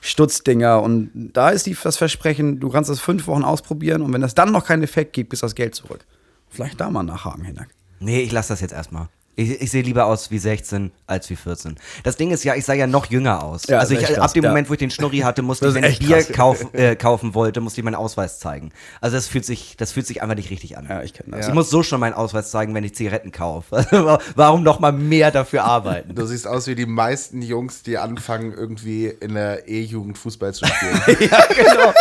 Stutzdinger 0.00 0.82
und 0.82 1.10
da 1.32 1.50
ist 1.50 1.66
die, 1.66 1.76
das 1.80 1.96
Versprechen, 1.96 2.58
du 2.60 2.70
kannst 2.70 2.88
das 2.90 3.00
fünf 3.00 3.26
Wochen 3.26 3.44
ausprobieren 3.44 4.02
und 4.02 4.12
wenn 4.12 4.20
das 4.20 4.34
dann 4.34 4.52
noch 4.52 4.66
keinen 4.66 4.82
Effekt 4.82 5.12
gibt, 5.12 5.32
ist 5.32 5.42
das 5.42 5.54
Geld 5.54 5.74
zurück. 5.74 6.06
Vielleicht 6.48 6.80
da 6.80 6.90
mal 6.90 7.02
nachhaken, 7.02 7.44
Hinak. 7.44 7.68
nee, 8.00 8.20
ich 8.20 8.32
lasse 8.32 8.48
das 8.50 8.60
jetzt 8.60 8.72
erstmal. 8.72 9.08
Ich, 9.36 9.60
ich 9.62 9.70
sehe 9.70 9.82
lieber 9.82 10.06
aus 10.06 10.30
wie 10.30 10.38
16 10.38 10.90
als 11.06 11.30
wie 11.30 11.36
14. 11.36 11.76
Das 12.02 12.16
Ding 12.16 12.30
ist 12.30 12.44
ja, 12.44 12.54
ich 12.56 12.64
sah 12.64 12.72
ja 12.74 12.86
noch 12.86 13.06
jünger 13.06 13.42
aus. 13.42 13.66
Ja, 13.68 13.78
also 13.78 13.94
ich, 13.94 14.02
echt 14.02 14.12
ab 14.12 14.18
krass, 14.18 14.32
dem 14.32 14.44
ja. 14.44 14.50
Moment, 14.50 14.68
wo 14.68 14.74
ich 14.74 14.78
den 14.78 14.90
Schnurri 14.90 15.18
hatte, 15.18 15.42
musste 15.42 15.68
ich, 15.68 15.74
wenn 15.74 15.84
ich 15.84 15.98
Bier 16.00 16.18
krass. 16.18 16.32
kauf, 16.32 16.66
äh, 16.74 16.96
kaufen 16.96 17.34
wollte, 17.34 17.60
musste 17.60 17.80
ich 17.80 17.84
meinen 17.84 17.94
Ausweis 17.94 18.38
zeigen. 18.38 18.72
Also 19.00 19.16
das 19.16 19.28
fühlt 19.28 19.44
sich, 19.44 19.76
das 19.76 19.92
fühlt 19.92 20.06
sich 20.06 20.22
einfach 20.22 20.34
nicht 20.34 20.50
richtig 20.50 20.76
an. 20.76 20.86
Ja, 20.88 21.02
ich 21.02 21.14
kenn 21.14 21.30
das. 21.30 21.48
Ich 21.48 21.54
muss 21.54 21.70
so 21.70 21.82
schon 21.82 22.00
meinen 22.00 22.14
Ausweis 22.14 22.50
zeigen, 22.50 22.74
wenn 22.74 22.84
ich 22.84 22.94
Zigaretten 22.94 23.32
kaufe. 23.32 23.86
Also 23.90 24.18
Warum 24.34 24.62
noch 24.62 24.78
mal 24.78 24.92
mehr 24.92 25.30
dafür 25.30 25.64
arbeiten? 25.64 26.14
Du 26.14 26.24
siehst 26.24 26.46
aus 26.46 26.66
wie 26.66 26.74
die 26.74 26.86
meisten 26.86 27.42
Jungs, 27.42 27.82
die 27.82 27.98
anfangen, 27.98 28.52
irgendwie 28.52 29.06
in 29.06 29.34
der 29.34 29.68
E-Jugend 29.68 30.16
Fußball 30.16 30.54
zu 30.54 30.66
spielen. 30.66 31.00
ja, 31.30 31.46
genau. 31.46 31.92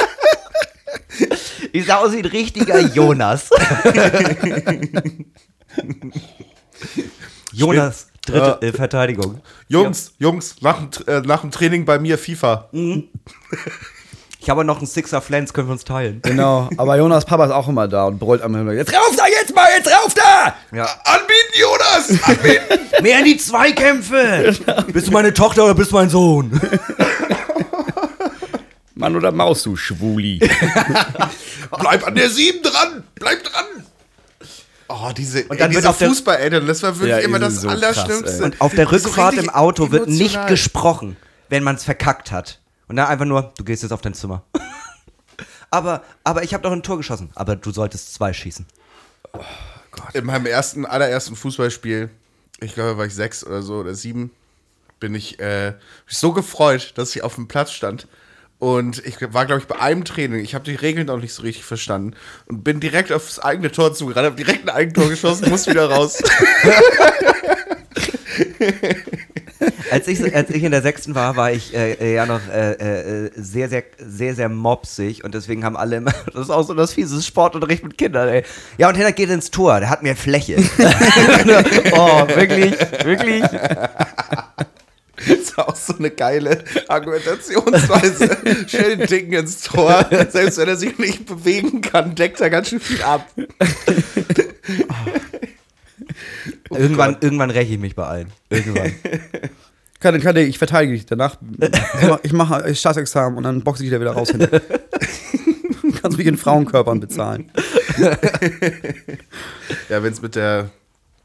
Ich 1.72 1.86
sah 1.86 1.98
aus 1.98 2.14
wie 2.14 2.20
ein 2.20 2.26
richtiger 2.26 2.80
Jonas. 2.80 3.50
Jonas, 7.52 8.08
dritte 8.26 8.66
äh, 8.66 8.72
Verteidigung. 8.72 9.42
Jungs, 9.68 10.14
Jungs, 10.20 10.56
nach 10.62 10.80
dem, 10.80 11.08
äh, 11.08 11.22
nach 11.22 11.42
dem 11.42 11.52
Training 11.52 11.86
bei 11.86 12.00
mir 12.00 12.18
FIFA. 12.18 12.70
Ich 14.42 14.50
habe 14.50 14.64
noch 14.64 14.78
einen 14.78 14.88
Sixer 14.88 15.22
Flens, 15.22 15.54
können 15.54 15.68
wir 15.68 15.74
uns 15.74 15.84
teilen. 15.84 16.22
Genau, 16.22 16.70
aber 16.78 16.98
Jonas 16.98 17.26
Papa 17.26 17.46
ist 17.46 17.52
auch 17.52 17.68
immer 17.68 17.88
da 17.88 18.06
und 18.06 18.20
brüllt 18.20 18.42
am 18.42 18.56
Himmel. 18.56 18.76
Jetzt 18.76 18.94
rauf 18.94 19.14
da, 19.18 19.24
jetzt 19.28 19.54
mal, 19.54 19.68
jetzt 19.78 19.92
rauf 19.92 20.14
da! 20.14 20.56
Ja. 20.76 20.88
Anbieten, 21.04 21.60
Jonas! 21.60 22.24
Anbieten! 22.24 22.80
Mehr 23.04 23.20
in 23.20 23.26
die 23.26 23.38
Zweikämpfe! 23.38 24.56
bist 24.94 25.08
du 25.08 25.12
meine 25.12 25.34
Tochter 25.34 25.66
oder 25.66 25.76
bist 25.76 25.92
du 25.92 25.96
mein 25.96 26.10
Sohn? 26.10 26.60
Mann 28.96 29.16
oder 29.16 29.32
Maus, 29.32 29.64
du 29.64 29.76
Schwuli. 29.76 30.40
Bleib 31.80 32.06
an 32.06 32.16
der 32.16 32.30
7 32.30 32.62
dran! 32.64 33.04
Bleib 33.16 33.44
dran! 33.44 33.66
Oh, 34.92 35.12
diese, 35.16 35.44
Und 35.44 35.60
dann 35.60 35.70
ey, 35.70 35.76
wird 35.76 35.84
diese 35.84 35.90
auf 35.90 35.98
der- 36.00 36.10
Fußball-Eltern, 36.10 36.66
das 36.68 36.82
war 36.82 36.96
wirklich 36.98 37.10
Ja, 37.12 37.18
immer 37.20 37.38
das 37.40 37.62
so 37.62 37.70
Allerschlimmste. 37.70 38.32
ey. 38.38 38.42
Und 38.44 38.60
auf 38.60 38.74
der 38.74 38.86
So 38.88 38.92
Rückfahrt 38.92 39.34
richtig 39.34 39.48
im 39.50 39.54
Auto 39.54 39.92
wird 39.92 40.08
nicht 40.08 40.20
emotional. 40.22 40.48
gesprochen, 40.50 41.18
wenn 41.50 41.64
man 41.64 41.76
es 41.76 41.84
verkackt 41.84 42.32
hat. 42.32 42.60
Und 42.88 42.96
dann 42.96 43.06
einfach 43.08 43.26
nur, 43.26 43.54
du 43.58 43.64
gehst 43.64 43.84
jetzt 43.84 43.92
auf 43.92 44.02
dein 44.02 44.16
Zimmer. 44.16 44.44
aber, 45.70 46.04
aber 46.24 46.44
ich 46.44 46.54
habe 46.54 46.64
doch 46.64 46.72
ein 46.72 46.82
Tor 46.84 46.98
geschossen. 46.98 47.30
Aber 47.36 47.56
du 47.56 47.72
solltest 47.72 48.14
zwei 48.16 48.34
schießen. 48.34 48.66
In 50.14 50.26
meinem 50.26 50.48
ersten, 50.48 50.86
allerersten 50.86 51.36
Fußballspiel, 51.36 52.10
ich 52.62 52.74
glaube, 52.74 52.98
war 52.98 53.06
ich 53.06 53.14
sechs 53.14 53.46
oder 53.46 53.62
so 53.62 53.76
oder 53.76 53.94
sieben, 53.94 54.32
bin 55.00 55.14
ich 55.14 55.40
äh, 55.40 55.76
so 56.08 56.34
gefreut, 56.34 56.94
dass 56.96 57.16
ich 57.16 57.22
auf 57.24 57.36
dem 57.36 57.48
Platz 57.48 57.72
stand. 57.72 58.08
Und 58.60 59.04
ich 59.06 59.16
war, 59.34 59.46
glaube 59.46 59.62
ich, 59.62 59.68
bei 59.68 59.80
einem 59.80 60.04
Training. 60.04 60.44
Ich 60.44 60.54
habe 60.54 60.66
die 60.66 60.76
Regeln 60.76 61.08
noch 61.08 61.18
nicht 61.18 61.34
so 61.34 61.44
richtig 61.44 61.64
verstanden. 61.64 62.14
Und 62.46 62.64
bin 62.64 62.82
direkt 62.82 63.12
aufs 63.12 63.40
eigene 63.40 63.72
Tor 63.72 63.94
zugerannt, 63.94 64.26
habe 64.26 64.36
direkt 64.36 64.68
ein 64.68 64.76
Eigentor 64.76 65.10
geschossen, 65.10 65.50
muss 65.50 65.66
wieder 65.66 65.90
raus. 65.90 66.22
Als 69.92 70.08
ich, 70.08 70.36
als 70.36 70.50
ich 70.52 70.64
in 70.64 70.72
der 70.72 70.82
sechsten 70.82 71.16
war, 71.16 71.36
war 71.36 71.52
ich 71.52 71.74
äh, 71.74 71.94
äh, 71.94 72.14
ja 72.14 72.26
noch 72.26 72.40
äh, 72.48 73.26
äh, 73.26 73.32
sehr, 73.36 73.68
sehr, 73.70 73.84
sehr, 73.98 74.36
sehr 74.36 74.50
mopsig 74.50 75.24
und 75.24 75.34
deswegen 75.34 75.66
haben 75.66 75.76
alle 75.76 75.98
immer, 75.98 76.14
das 76.34 76.44
ist 76.44 76.50
auch 76.50 76.64
so 76.64 76.74
das 76.74 76.94
fiese 76.94 77.22
Sportunterricht 77.22 77.84
mit 77.84 77.98
Kindern, 77.98 78.30
ey. 78.30 78.44
Ja, 78.78 78.88
und 78.88 78.96
Henner 78.96 79.12
geht 79.12 79.30
ins 79.30 79.52
Tor, 79.52 79.80
der 79.80 79.90
hat 79.90 80.04
mehr 80.04 80.16
Fläche. 80.16 80.58
oh, 81.92 82.28
wirklich, 82.28 82.74
wirklich. 83.04 83.44
Das 85.28 85.38
ist 85.38 85.58
auch 85.58 85.76
so 85.76 85.96
eine 85.98 86.12
geile 86.12 86.64
Argumentationsweise. 86.88 88.38
Stell 88.68 88.98
den 88.98 89.08
Dicken 89.08 89.34
ins 89.34 89.64
Tor. 89.64 90.06
Selbst 90.30 90.58
wenn 90.58 90.68
er 90.68 90.78
sich 90.78 90.98
nicht 90.98 91.26
bewegen 91.26 91.82
kann, 91.82 92.16
deckt 92.16 92.40
er 92.42 92.50
ganz 92.50 92.70
schön 92.70 92.80
viel 92.80 93.02
ab. 93.02 93.30
irgendwann, 96.70 97.18
irgendwann 97.22 97.52
räche 97.52 97.74
ich 97.74 97.80
mich 97.80 97.96
bei 97.96 98.06
allen. 98.06 98.32
Irgendwann. 98.50 98.94
Kann, 100.00 100.22
kann, 100.22 100.38
ich 100.38 100.58
verteidige 100.58 100.94
dich 100.94 101.06
danach. 101.06 101.38
Ich 102.24 102.32
mache 102.32 102.74
Staatsexamen 102.74 103.38
und 103.38 103.44
dann 103.44 103.62
boxe 103.64 103.84
ich 103.84 103.90
dich 103.90 103.98
da 103.98 104.02
wieder 104.02 104.14
raus. 104.14 104.30
Hin. 104.30 104.48
Kannst 106.02 106.18
mich 106.18 106.28
in 106.28 106.38
Frauenkörpern 106.38 107.02
bezahlen. 107.02 107.52
Ja, 109.90 110.02
wenn 110.02 110.14
es 110.14 110.22
mit 110.22 110.36
der 110.36 110.70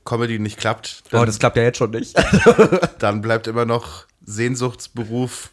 Comedy 0.05 0.39
nicht 0.39 0.59
klappt, 0.59 1.03
Oh, 1.07 1.09
dann, 1.13 1.27
das 1.27 1.39
klappt 1.39 1.57
ja 1.57 1.63
jetzt 1.63 1.79
schon 1.79 1.91
nicht. 1.91 2.15
dann 2.99 3.23
bleibt 3.23 3.47
immer 3.47 3.65
noch 3.65 4.05
Sehnsuchtsberuf 4.25 5.51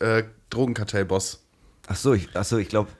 äh, 0.00 0.24
Drogenkartellboss. 0.50 1.40
Ach 1.86 1.96
so, 1.96 2.12
ich, 2.14 2.28
ach 2.34 2.44
so, 2.44 2.58
ich 2.58 2.68
glaube, 2.68 2.90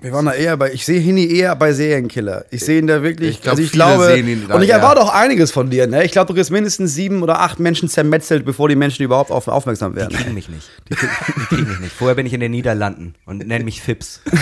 Wir 0.00 0.12
waren 0.12 0.26
da 0.26 0.32
eher 0.32 0.56
bei, 0.56 0.72
ich 0.72 0.84
sehe 0.84 0.98
Hini 1.00 1.26
eher 1.32 1.54
bei 1.56 1.72
Serienkiller. 1.72 2.44
Ich 2.50 2.64
sehe 2.64 2.78
ihn 2.80 2.86
da 2.88 3.02
wirklich, 3.02 3.36
Ich 3.36 3.42
glaub, 3.42 3.52
also 3.52 3.62
ich 3.62 3.70
viele 3.70 3.84
glaube, 3.84 4.06
sehen 4.06 4.26
ihn 4.28 4.48
da 4.48 4.54
und 4.56 4.62
ich 4.62 4.70
erwarte 4.70 5.00
auch 5.00 5.12
einiges 5.14 5.50
von 5.52 5.70
dir, 5.70 5.86
ne? 5.86 6.04
Ich 6.04 6.10
glaube, 6.12 6.26
du 6.28 6.34
kriegst 6.34 6.50
mindestens 6.50 6.94
sieben 6.94 7.22
oder 7.22 7.40
acht 7.40 7.58
Menschen 7.60 7.88
zermetzelt, 7.88 8.44
bevor 8.44 8.68
die 8.68 8.76
Menschen 8.76 9.02
überhaupt 9.04 9.30
auf, 9.30 9.46
aufmerksam 9.48 9.92
die 9.92 9.98
werden. 10.00 10.16
kriegen 10.16 10.34
mich 10.34 10.48
nicht. 10.48 10.68
Die, 10.90 10.94
krieg- 10.94 11.10
die 11.36 11.46
kriegen 11.56 11.68
mich 11.68 11.78
nicht. 11.80 11.92
Vorher 11.92 12.14
bin 12.16 12.26
ich 12.26 12.32
in 12.32 12.40
den 12.40 12.50
Niederlanden 12.52 13.14
und 13.24 13.46
nenne 13.46 13.64
mich 13.64 13.80
Fips. 13.82 14.20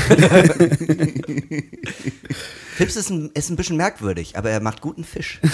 Fips 2.77 2.97
ist 2.97 3.11
ein, 3.11 3.31
ist 3.35 3.51
ein 3.51 3.57
bisschen 3.57 3.77
merkwürdig, 3.77 4.37
aber 4.37 4.51
er 4.51 4.61
macht 4.61 4.81
guten 4.81 5.05
Fisch. 5.05 5.41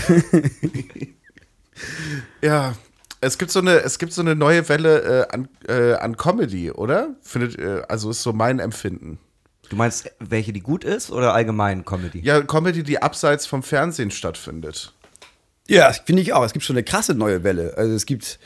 Ja, 2.42 2.74
es 3.20 3.38
gibt 3.38 3.50
so 3.50 3.61
eine, 3.61 3.81
es 3.83 3.98
gibt 3.98 4.12
so 4.12 4.20
eine 4.20 4.35
neue 4.35 4.68
Welle 4.68 5.26
äh, 5.31 5.35
an, 5.35 5.48
äh, 5.68 5.94
an 5.94 6.16
Comedy, 6.16 6.70
oder? 6.70 7.16
Findet, 7.22 7.59
äh, 7.59 7.83
also 7.88 8.11
ist 8.11 8.22
so 8.22 8.33
mein 8.33 8.59
Empfinden. 8.59 9.18
Du 9.68 9.76
meinst, 9.76 10.11
welche 10.18 10.52
die 10.52 10.61
gut 10.61 10.85
ist 10.85 11.11
oder 11.11 11.35
allgemein 11.35 11.85
Comedy? 11.85 12.20
Ja, 12.20 12.40
Comedy, 12.42 12.83
die 12.83 13.02
abseits 13.02 13.46
vom 13.46 13.62
Fernsehen 13.62 14.11
stattfindet. 14.11 14.94
Ja, 15.68 15.92
finde 15.92 16.22
ich 16.22 16.33
auch. 16.33 16.44
Es 16.44 16.52
gibt 16.52 16.64
schon 16.64 16.76
eine 16.76 16.85
krasse 16.85 17.14
neue 17.14 17.44
Welle. 17.44 17.74
Also 17.76 17.94
es 17.94 18.07
gibt, 18.07 18.38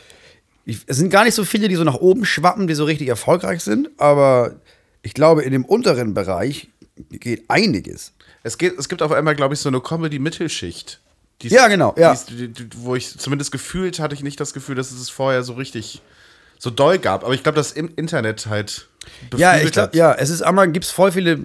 ich, 0.64 0.80
es 0.86 0.96
sind 0.96 1.10
gar 1.10 1.24
nicht 1.24 1.34
so 1.34 1.44
viele, 1.44 1.68
die 1.68 1.76
so 1.76 1.84
nach 1.84 1.94
oben 1.94 2.24
schwappen, 2.24 2.66
die 2.66 2.74
so 2.74 2.84
richtig 2.84 3.08
erfolgreich 3.08 3.62
sind, 3.62 3.90
aber 3.98 4.56
ich 5.02 5.14
glaube, 5.14 5.42
in 5.42 5.52
dem 5.52 5.64
unteren 5.64 6.14
Bereich 6.14 6.68
geht 7.10 7.44
einiges. 7.48 8.12
Es, 8.42 8.58
geht, 8.58 8.78
es 8.78 8.88
gibt 8.88 9.02
auf 9.02 9.12
einmal, 9.12 9.36
glaube 9.36 9.54
ich, 9.54 9.60
so 9.60 9.68
eine 9.68 9.80
Comedy-Mittelschicht. 9.80 11.00
Ja, 11.42 11.66
genau, 11.66 11.94
ja. 11.98 12.14
die 12.28 12.48
die, 12.48 12.48
die, 12.48 12.68
wo 12.76 12.94
ich 12.94 13.18
zumindest 13.18 13.50
gefühlt 13.50 13.98
hatte 13.98 14.14
ich 14.14 14.22
nicht 14.22 14.38
das 14.38 14.54
Gefühl, 14.54 14.76
dass 14.76 14.92
es 14.92 15.00
es 15.00 15.10
vorher 15.10 15.42
so 15.42 15.54
richtig 15.54 16.00
so 16.58 16.70
doll 16.70 16.98
gab. 16.98 17.24
Aber 17.24 17.34
ich 17.34 17.42
glaube, 17.42 17.56
dass 17.56 17.72
im 17.72 17.90
Internet 17.96 18.46
halt 18.46 18.86
Ja, 19.36 19.56
ich 19.56 19.72
glaube, 19.72 19.88
hat. 19.88 19.94
ja, 19.94 20.12
es 20.12 20.30
ist 20.30 20.42
einmal, 20.42 20.70
gibt 20.70 20.84
es 20.84 20.90
voll 20.90 21.12
viele 21.12 21.38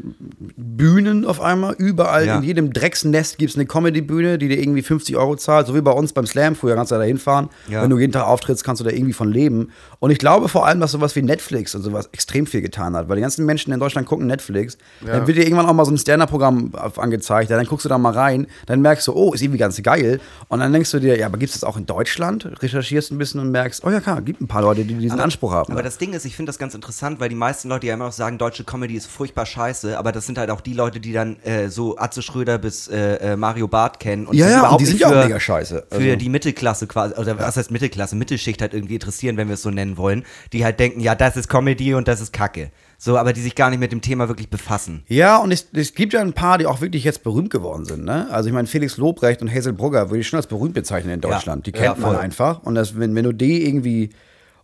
Bühnen 0.55 1.25
auf 1.25 1.41
einmal. 1.41 1.73
Überall, 1.77 2.25
Ja. 2.25 2.37
in 2.37 2.43
jedem 2.43 2.73
Drecksnest 2.73 3.37
gibt 3.37 3.51
es 3.51 3.55
eine 3.57 3.65
Comedy-Bühne, 3.65 4.37
die 4.37 4.47
dir 4.47 4.59
irgendwie 4.59 4.81
50 4.81 5.15
Euro 5.17 5.35
zahlt, 5.35 5.67
so 5.67 5.75
wie 5.75 5.81
bei 5.81 5.91
uns 5.91 6.13
beim 6.13 6.25
Slam. 6.25 6.55
Früher 6.55 6.75
kannst 6.75 6.91
du 6.91 6.95
da 6.95 7.03
hinfahren. 7.03 7.49
Ja. 7.69 7.81
Wenn 7.83 7.89
du 7.89 7.97
jeden 7.99 8.13
Tag 8.13 8.25
auftrittst, 8.27 8.63
kannst 8.63 8.79
du 8.79 8.83
da 8.83 8.91
irgendwie 8.91 9.13
von 9.13 9.31
leben. 9.31 9.71
Und 9.99 10.11
ich 10.11 10.17
glaube 10.19 10.47
vor 10.49 10.65
allem, 10.65 10.79
dass 10.79 10.91
sowas 10.91 11.15
wie 11.15 11.21
Netflix 11.21 11.75
und 11.75 11.81
sowas 11.83 12.09
extrem 12.11 12.45
viel 12.45 12.61
getan 12.61 12.95
hat, 12.95 13.09
weil 13.09 13.15
die 13.15 13.21
ganzen 13.21 13.45
Menschen 13.45 13.73
in 13.73 13.79
Deutschland 13.79 14.07
gucken 14.07 14.27
Netflix. 14.27 14.77
Dann 15.05 15.25
wird 15.27 15.37
dir 15.37 15.43
irgendwann 15.43 15.65
auch 15.65 15.73
mal 15.73 15.85
so 15.85 15.91
ein 15.91 15.97
Stand-Up-Programm 15.97 16.73
auf- 16.75 16.99
angezeigt, 16.99 17.49
ja, 17.49 17.57
dann 17.57 17.65
guckst 17.65 17.85
du 17.85 17.89
da 17.89 17.97
mal 17.97 18.13
rein, 18.13 18.47
dann 18.65 18.81
merkst 18.81 19.07
du, 19.07 19.13
oh, 19.13 19.33
ist 19.33 19.41
irgendwie 19.41 19.59
ganz 19.59 19.81
geil. 19.81 20.19
Und 20.47 20.59
dann 20.59 20.71
denkst 20.73 20.91
du 20.91 20.99
dir, 20.99 21.17
ja, 21.17 21.25
aber 21.27 21.37
gibt 21.37 21.53
es 21.53 21.59
das 21.59 21.63
auch 21.63 21.77
in 21.77 21.85
Deutschland? 21.85 22.49
Recherchierst 22.61 23.11
ein 23.11 23.17
bisschen 23.17 23.39
und 23.39 23.51
merkst, 23.51 23.83
oh 23.85 23.89
ja, 23.91 23.99
klar, 23.99 24.21
gibt 24.21 24.41
ein 24.41 24.47
paar 24.47 24.61
Leute, 24.61 24.83
die 24.85 24.93
diesen 24.95 25.19
Anspruch 25.19 25.51
haben. 25.51 25.71
Aber 25.71 25.83
das 25.83 25.97
Ding 25.97 26.13
ist, 26.13 26.25
ich 26.25 26.35
finde 26.35 26.49
das 26.49 26.57
ganz 26.59 26.73
interessant, 26.75 27.19
weil 27.19 27.29
die 27.29 27.35
meisten 27.35 27.46
Leute 27.63 27.87
ja 27.87 27.93
immer 27.93 28.05
noch 28.05 28.11
sagen, 28.11 28.37
deutsche 28.37 28.63
Comedy 28.63 28.95
ist 28.95 29.07
furchtbar 29.07 29.45
scheiße, 29.45 29.97
aber 29.97 30.11
das 30.11 30.25
sind 30.25 30.37
halt 30.37 30.49
auch 30.49 30.61
die 30.61 30.73
Leute, 30.73 30.99
die 30.99 31.13
dann 31.13 31.37
äh, 31.43 31.69
so 31.69 31.97
Atze 31.97 32.21
Schröder 32.21 32.57
bis 32.57 32.87
äh, 32.87 33.15
äh, 33.33 33.35
Mario 33.35 33.67
Barth 33.67 33.99
kennen 33.99 34.27
und 34.27 34.35
Ja, 34.35 34.47
ja, 34.47 34.53
und 34.55 34.59
überhaupt 34.59 34.81
die 34.81 34.85
sind 34.85 34.99
ja 34.99 35.07
auch 35.07 35.11
für, 35.13 35.23
mega 35.25 35.39
scheiße. 35.39 35.87
Für 35.89 35.95
Also- 35.97 36.15
die 36.15 36.29
Mittelklasse 36.29 36.87
quasi, 36.87 37.13
oder 37.15 37.37
was 37.39 37.57
heißt 37.57 37.71
Mittelklasse, 37.71 38.15
Mittelschicht 38.15 38.61
halt 38.61 38.73
irgendwie 38.73 38.95
interessieren, 38.95 39.37
wenn 39.37 39.47
wir 39.47 39.53
es 39.55 39.61
so 39.61 39.71
nennen 39.71 39.97
wollen, 39.97 40.23
die 40.53 40.63
halt 40.63 40.79
denken, 40.79 40.99
ja, 40.99 41.15
das 41.15 41.37
ist 41.37 41.47
Comedy 41.49 41.93
und 41.93 42.07
das 42.07 42.21
ist 42.21 42.33
Kacke. 42.33 42.71
So, 42.99 43.15
aber 43.17 43.31
die 43.31 43.41
sich 43.41 43.53
gar 43.53 43.69
nicht 43.69 43.79
mit 43.79 43.91
dem 43.91 44.01
Thema 44.01 44.27
wirklich 44.27 44.49
befassen. 44.49 45.03
Ja, 45.07 45.37
und 45.37 45.51
es, 45.51 45.67
es 45.73 45.93
gibt 45.93 46.13
ja 46.13 46.21
ein 46.21 46.33
paar, 46.33 46.57
die 46.57 46.65
auch 46.65 46.81
wirklich 46.81 47.03
jetzt 47.03 47.21
berühmt 47.23 47.51
geworden 47.51 47.85
sind. 47.85 48.03
Ne? 48.03 48.27
Also 48.31 48.47
ich 48.49 48.53
meine, 48.55 48.67
Felix 48.67 48.97
Lobrecht 48.97 49.41
und 49.43 49.53
Hazel 49.53 49.73
Brugger 49.73 50.09
würde 50.09 50.21
ich 50.21 50.27
schon 50.27 50.37
als 50.37 50.47
berühmt 50.47 50.73
bezeichnen 50.73 51.13
in 51.13 51.21
Deutschland. 51.21 51.67
die 51.67 51.71
Ja, 51.75 51.77
kennt 51.93 51.99
man 51.99 52.13
voll. 52.15 52.19
einfach. 52.19 52.63
Und 52.63 52.73
das, 52.73 52.97
wenn, 52.97 53.13
wenn 53.15 53.23
du 53.23 53.33
die 53.33 53.67
irgendwie. 53.67 54.09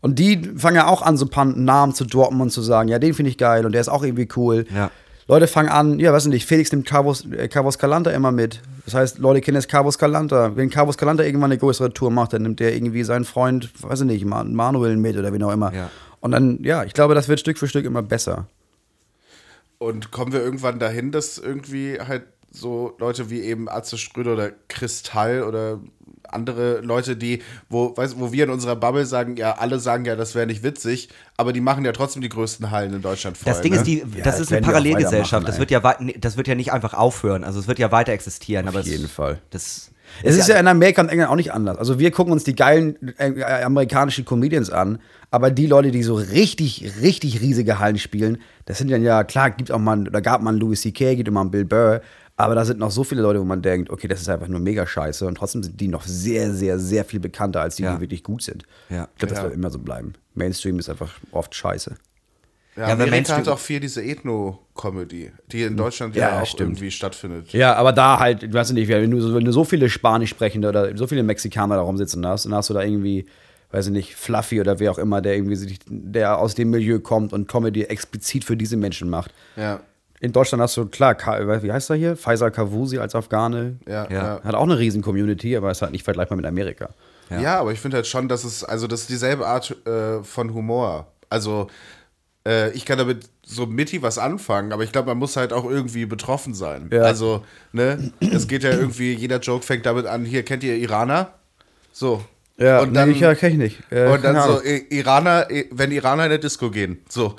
Und 0.03 0.19
die 0.19 0.51
fangen 0.57 0.75
ja 0.75 0.87
auch 0.87 1.01
an, 1.01 1.15
so 1.15 1.23
ein 1.25 1.29
paar 1.29 1.45
Namen 1.45 1.93
zu 1.95 2.03
droppen 2.05 2.41
und 2.41 2.49
zu 2.49 2.61
sagen, 2.61 2.89
ja, 2.89 2.99
den 2.99 3.13
finde 3.13 3.29
ich 3.31 3.37
geil 3.37 3.65
und 3.65 3.71
der 3.71 3.79
ist 3.79 3.87
auch 3.87 4.03
irgendwie 4.03 4.27
cool. 4.35 4.65
Ja. 4.75 4.91
Leute 5.29 5.47
fangen 5.47 5.69
an, 5.69 5.97
ja, 5.97 6.11
weiß 6.11 6.25
nicht, 6.25 6.45
Felix 6.45 6.73
nimmt 6.73 6.85
Carvos, 6.85 7.25
äh, 7.31 7.47
Carvos 7.47 7.77
Calanta 7.77 8.11
immer 8.11 8.33
mit. 8.33 8.59
Das 8.83 8.95
heißt, 8.95 9.19
Leute 9.19 9.39
kennen 9.39 9.55
jetzt 9.55 9.69
Carvos 9.69 9.97
Calanta. 9.97 10.57
Wenn 10.57 10.69
Carvos 10.69 10.97
Calanta 10.97 11.23
irgendwann 11.23 11.51
eine 11.53 11.57
größere 11.57 11.93
Tour 11.93 12.11
macht, 12.11 12.33
dann 12.33 12.41
nimmt 12.41 12.59
der 12.59 12.75
irgendwie 12.75 13.05
seinen 13.05 13.23
Freund, 13.23 13.69
weiß 13.81 14.01
ich 14.01 14.05
nicht, 14.07 14.25
Man- 14.25 14.53
Manuel 14.53 14.97
mit 14.97 15.15
oder 15.15 15.31
wie 15.33 15.41
auch 15.41 15.53
immer. 15.53 15.73
Ja. 15.73 15.89
Und 16.19 16.31
dann, 16.31 16.61
ja, 16.65 16.83
ich 16.83 16.91
glaube, 16.93 17.15
das 17.15 17.29
wird 17.29 17.39
Stück 17.39 17.57
für 17.57 17.69
Stück 17.69 17.85
immer 17.85 18.01
besser. 18.01 18.47
Und 19.77 20.11
kommen 20.11 20.33
wir 20.33 20.41
irgendwann 20.41 20.79
dahin, 20.79 21.13
dass 21.13 21.37
irgendwie 21.37 21.97
halt 21.99 22.23
so 22.51 22.93
Leute 22.99 23.29
wie 23.29 23.39
eben 23.39 23.69
Atze 23.69 23.97
Schröder 23.97 24.33
oder 24.33 24.51
Kristall 24.67 25.43
oder 25.43 25.79
andere 26.33 26.81
Leute, 26.81 27.15
die, 27.15 27.41
wo, 27.69 27.95
weißt, 27.95 28.19
wo 28.19 28.31
wir 28.31 28.43
in 28.43 28.49
unserer 28.49 28.75
Bubble 28.75 29.05
sagen, 29.05 29.37
ja, 29.37 29.53
alle 29.53 29.79
sagen 29.79 30.05
ja, 30.05 30.15
das 30.15 30.35
wäre 30.35 30.45
nicht 30.45 30.63
witzig, 30.63 31.09
aber 31.37 31.53
die 31.53 31.61
machen 31.61 31.85
ja 31.85 31.91
trotzdem 31.91 32.21
die 32.21 32.29
größten 32.29 32.71
Hallen 32.71 32.93
in 32.93 33.01
Deutschland 33.01 33.37
voll. 33.37 33.51
Das 33.51 33.61
Ding 33.61 33.73
ne? 33.73 33.77
ist, 33.79 33.87
die, 33.87 33.99
Ja, 33.99 34.23
das 34.23 34.33
das 34.33 34.39
ist 34.41 34.53
eine 34.53 34.61
Parallelgesellschaft. 34.61 35.47
Das 35.47 35.59
wird, 35.59 35.71
ja 35.71 35.79
das 36.19 36.37
wird 36.37 36.47
ja 36.47 36.55
nicht 36.55 36.71
einfach 36.71 36.93
aufhören. 36.93 37.43
Also 37.43 37.59
es 37.59 37.67
wird 37.67 37.79
ja 37.79 37.91
weiter 37.91 38.11
existieren. 38.11 38.67
aber 38.67 38.81
jeden 38.81 39.05
es, 39.05 39.11
Fall. 39.11 39.39
Das, 39.49 39.91
Es 40.21 40.37
ist 40.37 40.47
ja 40.47 40.59
in 40.59 40.67
Amerika 40.67 41.01
und 41.01 41.09
England 41.09 41.31
auch 41.31 41.35
nicht 41.35 41.53
anders. 41.53 41.77
Also 41.77 41.99
wir 41.99 42.11
gucken 42.11 42.33
uns 42.33 42.43
die 42.43 42.55
geilen 42.55 42.97
äh, 43.17 43.43
amerikanischen 43.63 44.25
Comedians 44.25 44.69
an, 44.69 44.99
aber 45.31 45.49
die 45.49 45.65
Leute, 45.65 45.91
die 45.91 46.03
so 46.03 46.15
richtig, 46.15 46.93
richtig 47.01 47.41
riesige 47.41 47.79
Hallen 47.79 47.97
spielen, 47.97 48.37
das 48.65 48.77
sind 48.77 48.91
dann 48.91 49.01
ja, 49.01 49.23
klar, 49.23 49.51
gibt 49.51 49.71
auch 49.71 49.79
mal, 49.79 50.03
da 50.03 50.19
gab 50.19 50.41
man 50.41 50.57
Louis 50.57 50.81
C.K., 50.81 51.15
gibt 51.15 51.27
immer 51.27 51.41
einen 51.41 51.51
Bill 51.51 51.65
Burr, 51.65 52.01
aber 52.35 52.55
da 52.55 52.65
sind 52.65 52.79
noch 52.79 52.91
so 52.91 53.03
viele 53.03 53.21
Leute, 53.21 53.39
wo 53.39 53.43
man 53.45 53.61
denkt, 53.61 53.89
okay, 53.89 54.07
das 54.07 54.21
ist 54.21 54.29
einfach 54.29 54.47
nur 54.47 54.59
mega 54.59 54.85
scheiße 54.87 55.25
und 55.27 55.35
trotzdem 55.35 55.61
sind 55.63 55.79
die 55.79 55.87
noch 55.87 56.03
sehr, 56.03 56.51
sehr, 56.53 56.79
sehr 56.79 57.05
viel 57.05 57.19
bekannter 57.19 57.61
als 57.61 57.75
die, 57.75 57.83
Ja. 57.83 57.95
die 57.95 58.01
wirklich 58.01 58.23
gut 58.23 58.41
sind. 58.41 58.63
Ja. 58.89 59.07
Ich 59.13 59.19
glaube, 59.19 59.29
das 59.33 59.37
Ja. 59.39 59.43
wird 59.45 59.53
immer 59.53 59.69
so 59.69 59.79
bleiben. 59.79 60.13
Mainstream 60.33 60.79
ist 60.79 60.89
einfach 60.89 61.13
oft 61.31 61.53
scheiße. 61.53 61.95
Ja, 62.75 62.81
Ja, 62.81 62.83
aber 62.85 62.93
Amerika 62.93 63.15
Mainstream- 63.15 63.37
hat 63.37 63.47
auch 63.49 63.59
viel 63.59 63.79
diese 63.79 64.01
Ethno-Comedy, 64.03 65.31
die 65.51 65.61
in 65.63 65.77
Deutschland 65.77 66.15
Ja, 66.15 66.29
ja, 66.29 66.41
auch 66.41 66.45
stimmt. 66.47 66.71
irgendwie 66.71 66.89
stattfindet. 66.91 67.53
Ja, 67.53 67.75
aber 67.75 67.93
da 67.93 68.19
halt, 68.19 68.41
du 68.43 68.51
weißt 68.53 68.73
nicht, 68.73 68.87
wenn 68.87 69.11
du, 69.11 69.21
so- 69.21 69.35
wenn 69.35 69.45
du 69.45 69.51
so 69.51 69.63
viele 69.63 69.89
Spanisch 69.89 70.31
sprechende 70.31 70.69
oder 70.69 70.97
so 70.97 71.05
viele 71.07 71.21
Mexikaner 71.23 71.75
da 71.75 71.81
rumsitzen 71.81 72.25
hast, 72.25 72.45
dann 72.45 72.55
hast 72.55 72.69
du 72.71 72.73
da 72.73 72.81
irgendwie, 72.81 73.27
weiß 73.71 73.87
ich 73.87 73.91
nicht, 73.91 74.15
Fluffy 74.15 74.59
oder 74.59 74.79
wer 74.79 74.91
auch 74.91 74.97
immer, 74.97 75.21
der 75.21 75.35
irgendwie 75.35 75.55
sich, 75.55 75.79
der 75.87 76.39
aus 76.39 76.55
dem 76.55 76.71
Milieu 76.71 76.99
kommt 76.99 77.31
und 77.31 77.47
Comedy 77.47 77.83
explizit 77.83 78.43
für 78.43 78.57
diese 78.57 78.75
Menschen 78.77 79.07
macht. 79.09 79.31
Ja, 79.55 79.81
In 80.23 80.31
Deutschland 80.31 80.61
hast 80.61 80.77
du, 80.77 80.85
klar, 80.85 81.17
wie 81.63 81.69
heißt 81.69 81.89
er 81.89 81.97
hier? 81.97 82.15
Faisal 82.15 82.49
Kavusi 82.49 82.97
als 82.97 83.13
Afghane. 83.13 83.75
ja, 83.85 84.07
Ja. 84.09 84.09
ja. 84.09 84.41
Hat 84.41 84.55
auch 84.55 84.63
eine 84.63 84.79
riesen 84.79 85.01
Community, 85.01 85.57
aber 85.57 85.69
ist 85.69 85.81
halt 85.81 85.91
nicht 85.91 86.05
vergleichbar 86.05 86.37
mit 86.37 86.45
Amerika. 86.45 86.91
Ja, 87.29 87.59
aber 87.59 87.73
ich 87.73 87.79
finde 87.81 87.97
halt 87.97 88.07
schon, 88.07 88.29
dass 88.29 88.45
es, 88.45 88.63
also 88.63 88.87
das 88.87 89.01
ist 89.01 89.09
dieselbe 89.09 89.45
Art 89.45 89.75
äh, 89.85 90.23
von 90.23 90.53
Humor. 90.53 91.07
Also 91.29 91.67
äh, 92.47 92.71
ich 92.71 92.85
kann 92.85 92.97
damit 92.97 93.27
so 93.45 93.65
mitty 93.65 94.01
was 94.01 94.17
anfangen, 94.17 94.71
aber 94.71 94.83
ich 94.83 94.93
glaube, 94.93 95.07
man 95.09 95.17
muss 95.17 95.35
halt 95.35 95.51
auch 95.51 95.69
irgendwie 95.69 96.05
betroffen 96.05 96.53
sein. 96.53 96.89
Ja. 96.93 97.01
Also, 97.01 97.43
ne, 97.73 98.13
es 98.21 98.47
geht 98.47 98.63
ja 98.63 98.69
irgendwie, 98.71 99.13
jeder 99.13 99.39
Joke 99.39 99.65
fängt 99.65 99.85
damit 99.85 100.05
an, 100.05 100.23
hier 100.23 100.43
kennt 100.43 100.63
ihr 100.63 100.77
Iraner? 100.77 101.33
So. 101.91 102.23
Ja, 102.55 102.79
und 102.79 102.93
dann, 102.93 103.09
nee, 103.09 103.15
ich 103.15 103.21
ja, 103.21 103.35
kenn 103.35 103.51
ich 103.51 103.57
nicht. 103.57 103.79
Äh, 103.91 104.07
und 104.07 104.23
dann 104.23 104.41
so, 104.41 104.61
Iraner, 104.61 105.47
wenn 105.71 105.91
Iraner 105.91 106.25
in 106.25 106.29
der 106.29 106.39
Disco 106.39 106.71
gehen, 106.71 106.99
so. 107.09 107.35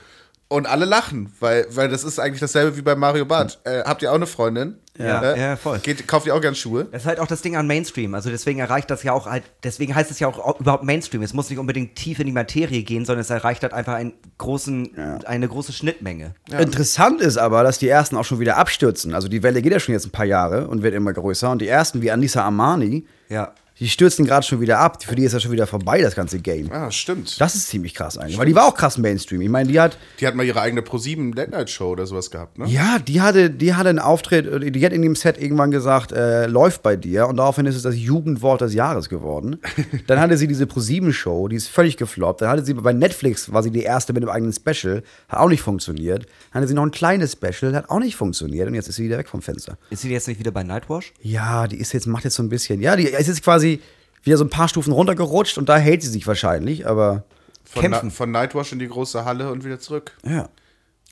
Und 0.54 0.66
alle 0.66 0.84
lachen, 0.84 1.32
weil, 1.40 1.66
weil 1.70 1.88
das 1.88 2.04
ist 2.04 2.20
eigentlich 2.20 2.38
dasselbe 2.40 2.76
wie 2.76 2.82
bei 2.82 2.94
Mario 2.94 3.24
Barth. 3.24 3.58
Äh, 3.64 3.82
habt 3.84 4.02
ihr 4.02 4.10
auch 4.12 4.14
eine 4.16 4.26
Freundin? 4.26 4.78
Ja, 4.96 5.20
Ne? 5.20 5.34
ja, 5.36 5.56
voll. 5.56 5.80
Geht, 5.80 6.06
kauft 6.06 6.26
ihr 6.28 6.34
auch 6.36 6.40
gern 6.40 6.54
Schuhe? 6.54 6.84
Das 6.92 7.02
ist 7.02 7.08
halt 7.08 7.18
auch 7.18 7.26
das 7.26 7.42
Ding 7.42 7.56
an 7.56 7.66
Mainstream. 7.66 8.14
Also 8.14 8.30
deswegen 8.30 8.60
erreicht 8.60 8.88
das 8.88 9.02
ja 9.02 9.12
auch 9.12 9.26
halt, 9.26 9.42
deswegen 9.64 9.96
heißt 9.96 10.12
es 10.12 10.20
ja 10.20 10.28
auch 10.28 10.60
überhaupt 10.60 10.84
Mainstream. 10.84 11.22
Es 11.22 11.32
muss 11.34 11.50
nicht 11.50 11.58
unbedingt 11.58 11.96
tief 11.96 12.20
in 12.20 12.26
die 12.26 12.32
Materie 12.32 12.84
gehen, 12.84 13.04
sondern 13.04 13.22
es 13.22 13.30
erreicht 13.30 13.64
halt 13.64 13.72
einfach 13.72 13.94
einen 13.94 14.12
großen, 14.38 14.96
eine 15.26 15.48
große 15.48 15.72
Schnittmenge. 15.72 16.34
Interessant 16.56 17.20
ist 17.20 17.36
aber, 17.36 17.64
dass 17.64 17.78
die 17.80 17.88
ersten 17.88 18.16
auch 18.16 18.24
schon 18.24 18.38
wieder 18.38 18.56
abstürzen. 18.56 19.12
Also 19.14 19.26
die 19.26 19.42
Welle 19.42 19.60
geht 19.62 19.72
ja 19.72 19.80
schon 19.80 19.94
jetzt 19.94 20.06
ein 20.06 20.12
paar 20.12 20.26
Jahre 20.26 20.68
und 20.68 20.82
wird 20.84 20.94
immer 20.94 21.12
größer. 21.12 21.50
Und 21.50 21.60
die 21.60 21.68
ersten 21.68 22.00
wie 22.00 22.12
Anissa 22.12 22.42
Armani, 22.44 23.04
Ja. 23.28 23.52
Die 23.80 23.88
stürzen 23.88 24.24
gerade 24.24 24.46
schon 24.46 24.60
wieder 24.60 24.78
ab. 24.78 25.02
Für 25.02 25.16
die 25.16 25.24
ist 25.24 25.32
ja 25.32 25.40
schon 25.40 25.50
wieder 25.50 25.66
vorbei, 25.66 26.00
das 26.00 26.14
ganze 26.14 26.38
Game. 26.38 26.70
Ah, 26.70 26.90
stimmt. 26.92 27.40
Das 27.40 27.54
ist 27.56 27.68
ziemlich 27.68 27.94
krass 27.94 28.16
eigentlich. 28.16 28.38
Weil 28.38 28.46
die 28.46 28.54
war 28.54 28.66
auch 28.66 28.74
krass 28.74 28.98
Mainstream. 28.98 29.40
Ich 29.40 29.48
meine, 29.48 29.68
die 29.70 29.80
hat, 29.80 29.98
Die 30.20 30.26
hat 30.26 30.36
mal 30.36 30.46
ihre 30.46 30.60
eigene 30.60 30.82
Pro7 30.82 31.34
Late 31.34 31.50
Night 31.50 31.70
Show 31.70 31.90
oder 31.90 32.06
sowas 32.06 32.30
gehabt, 32.30 32.58
ne? 32.58 32.66
ja, 32.66 32.98
die 32.98 33.20
hatte, 33.20 33.50
die 33.50 33.74
hatte 33.74 33.88
einen 33.88 33.98
Auftritt, 33.98 34.46
äh, 34.46 34.70
die 34.70 34.84
hat 34.84 34.92
in 34.92 35.02
dem 35.02 35.16
Set 35.16 35.40
irgendwann 35.40 35.72
gesagt, 35.72 36.12
äh, 36.12 36.46
läuft 36.46 36.82
bei 36.82 36.94
dir. 36.96 37.26
Und 37.26 37.38
daraufhin 37.38 37.66
ist 37.66 37.74
es 37.74 37.82
das 37.82 37.96
Jugendwort 37.96 38.60
des 38.60 38.74
Jahres 38.74 39.08
geworden. 39.08 39.58
Dann 40.06 40.20
hatte 40.20 40.36
sie 40.36 40.46
diese 40.46 40.64
Pro7-Show, 40.64 41.48
die 41.48 41.56
ist 41.56 41.68
völlig 41.68 41.96
gefloppt. 41.96 42.42
Dann 42.42 42.50
hatte 42.50 42.64
sie 42.64 42.74
bei 42.74 42.92
Netflix, 42.92 43.52
war 43.52 43.62
sie 43.62 43.70
die 43.70 43.82
erste 43.82 44.12
mit 44.12 44.22
einem 44.22 44.30
eigenen 44.30 44.52
Special, 44.52 45.02
hat 45.28 45.40
auch 45.40 45.48
nicht 45.48 45.62
funktioniert. 45.62 46.26
Dann 46.54 46.60
hatte 46.62 46.68
sie 46.68 46.74
noch 46.74 46.84
ein 46.86 46.92
kleines 46.92 47.32
Special, 47.32 47.74
hat 47.74 47.90
auch 47.90 47.98
nicht 47.98 48.14
funktioniert. 48.14 48.68
Und 48.68 48.74
jetzt 48.74 48.88
ist 48.88 48.94
sie 48.94 49.02
wieder 49.02 49.18
weg 49.18 49.28
vom 49.28 49.42
Fenster. 49.42 49.76
Ist 49.90 50.02
sie 50.02 50.10
jetzt 50.12 50.28
nicht 50.28 50.38
wieder 50.38 50.52
bei 50.52 50.62
Nightwash? 50.62 51.12
Ja, 51.20 51.66
die 51.66 51.76
ist 51.78 51.92
jetzt, 51.92 52.06
macht 52.06 52.22
jetzt 52.22 52.36
so 52.36 52.44
ein 52.44 52.48
bisschen, 52.48 52.80
ja, 52.80 52.94
die 52.94 53.08
ist 53.08 53.26
jetzt 53.26 53.42
quasi 53.42 53.82
wieder 54.22 54.36
so 54.36 54.44
ein 54.44 54.50
paar 54.50 54.68
Stufen 54.68 54.92
runtergerutscht 54.92 55.58
und 55.58 55.68
da 55.68 55.76
hält 55.76 56.02
sie 56.02 56.08
sich 56.10 56.28
wahrscheinlich, 56.28 56.86
aber 56.86 57.24
Von, 57.64 57.82
Kämpfen. 57.82 58.06
Na, 58.08 58.10
von 58.10 58.30
Nightwash 58.30 58.72
in 58.72 58.78
die 58.78 58.86
große 58.86 59.24
Halle 59.24 59.50
und 59.50 59.64
wieder 59.64 59.80
zurück. 59.80 60.16
ja. 60.24 60.48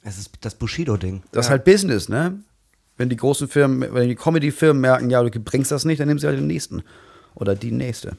Es 0.05 0.19
ist 0.19 0.33
das 0.41 0.57
Bushido-Ding. 0.57 1.23
Das 1.31 1.47
ist 1.47 1.51
halt 1.51 1.65
Business, 1.65 2.09
ne? 2.09 2.41
Wenn 2.97 3.09
die 3.09 3.17
großen 3.17 3.47
Firmen, 3.49 3.95
wenn 3.95 4.09
die 4.09 4.17
Comedy-Firmen 4.17 4.81
merken, 4.81 5.11
ja, 5.11 5.23
du 5.23 5.31
bringst 5.41 5.71
das 5.71 5.85
nicht, 5.85 6.01
dann 6.01 6.09
nehmen 6.09 6.19
sie 6.19 6.27
halt 6.27 6.39
den 6.39 6.49
nächsten. 6.49 6.83
Oder 7.37 7.55
die 7.55 7.71
nächste. 7.71 8.17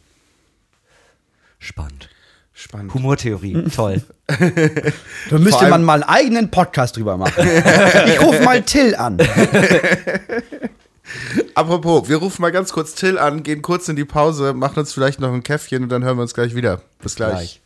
Spannend. 1.59 2.09
Spannend. 2.53 2.93
Humortheorie, 2.93 3.63
toll. 3.75 4.01
Da 5.29 5.37
müsste 5.39 5.67
man 5.69 5.83
mal 5.83 6.03
einen 6.03 6.03
eigenen 6.03 6.51
Podcast 6.51 6.95
drüber 6.97 7.17
machen. 7.17 7.47
ich 8.07 8.21
rufe 8.21 8.43
mal 8.43 8.61
Till 8.61 8.95
an. 8.95 9.17
Apropos, 11.55 12.07
wir 12.09 12.17
rufen 12.17 12.41
mal 12.41 12.51
ganz 12.51 12.71
kurz 12.71 12.93
Till 12.95 13.17
an, 13.17 13.43
gehen 13.43 13.61
kurz 13.61 13.89
in 13.89 13.95
die 13.95 14.05
Pause, 14.05 14.53
machen 14.53 14.79
uns 14.79 14.93
vielleicht 14.93 15.19
noch 15.19 15.33
ein 15.33 15.43
Käffchen 15.43 15.83
und 15.83 15.89
dann 15.89 16.03
hören 16.03 16.17
wir 16.17 16.21
uns 16.21 16.33
gleich 16.33 16.55
wieder. 16.55 16.81
Bis 17.01 17.15
gleich. 17.15 17.61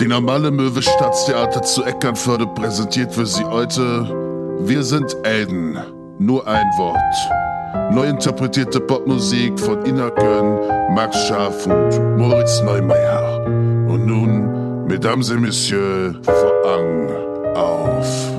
Die 0.00 0.06
normale 0.06 0.50
Möwe 0.50 0.82
Staatstheater 0.82 1.62
zu 1.62 1.82
Eckernförde 1.84 2.46
präsentiert 2.46 3.12
für 3.12 3.26
Sie 3.26 3.44
heute 3.44 4.56
Wir 4.60 4.84
sind 4.84 5.16
Elden. 5.24 5.78
Nur 6.18 6.46
ein 6.46 6.66
Wort. 6.76 7.47
Neu 7.90 8.06
interpretierte 8.06 8.80
Popmusik 8.80 9.58
von 9.58 9.84
Ina 9.86 10.10
Gönn, 10.10 10.94
Max 10.94 11.16
Scharf 11.26 11.66
und 11.66 12.16
Moritz 12.18 12.62
Neumeier. 12.62 13.44
Und 13.46 14.06
nun, 14.06 14.86
Mesdames 14.86 15.30
et 15.30 15.40
Messieurs, 15.40 16.14
Vorhang 16.22 17.08
auf. 17.54 18.38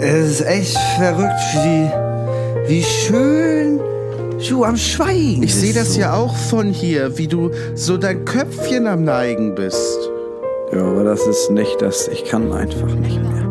Es 0.00 0.40
ist 0.40 0.46
echt 0.46 0.78
verrückt, 0.98 1.32
wie, 1.64 1.90
wie 2.68 2.82
schön 2.82 3.80
du 4.48 4.64
am 4.64 4.76
Schweigen 4.76 5.42
Ich 5.42 5.54
sehe 5.54 5.72
bist 5.72 5.80
das 5.80 5.94
so. 5.94 6.00
ja 6.00 6.14
auch 6.14 6.36
von 6.36 6.72
hier, 6.72 7.16
wie 7.16 7.26
du 7.28 7.50
so 7.74 7.96
dein 7.96 8.24
Köpfchen 8.24 8.86
am 8.86 9.04
Neigen 9.04 9.54
bist. 9.54 10.03
Ja, 10.74 10.82
aber 10.82 11.04
das 11.04 11.26
ist 11.26 11.50
nicht 11.50 11.80
das. 11.80 12.08
Ich 12.08 12.24
kann 12.24 12.52
einfach 12.52 12.94
nicht 12.94 13.20
mehr. 13.20 13.48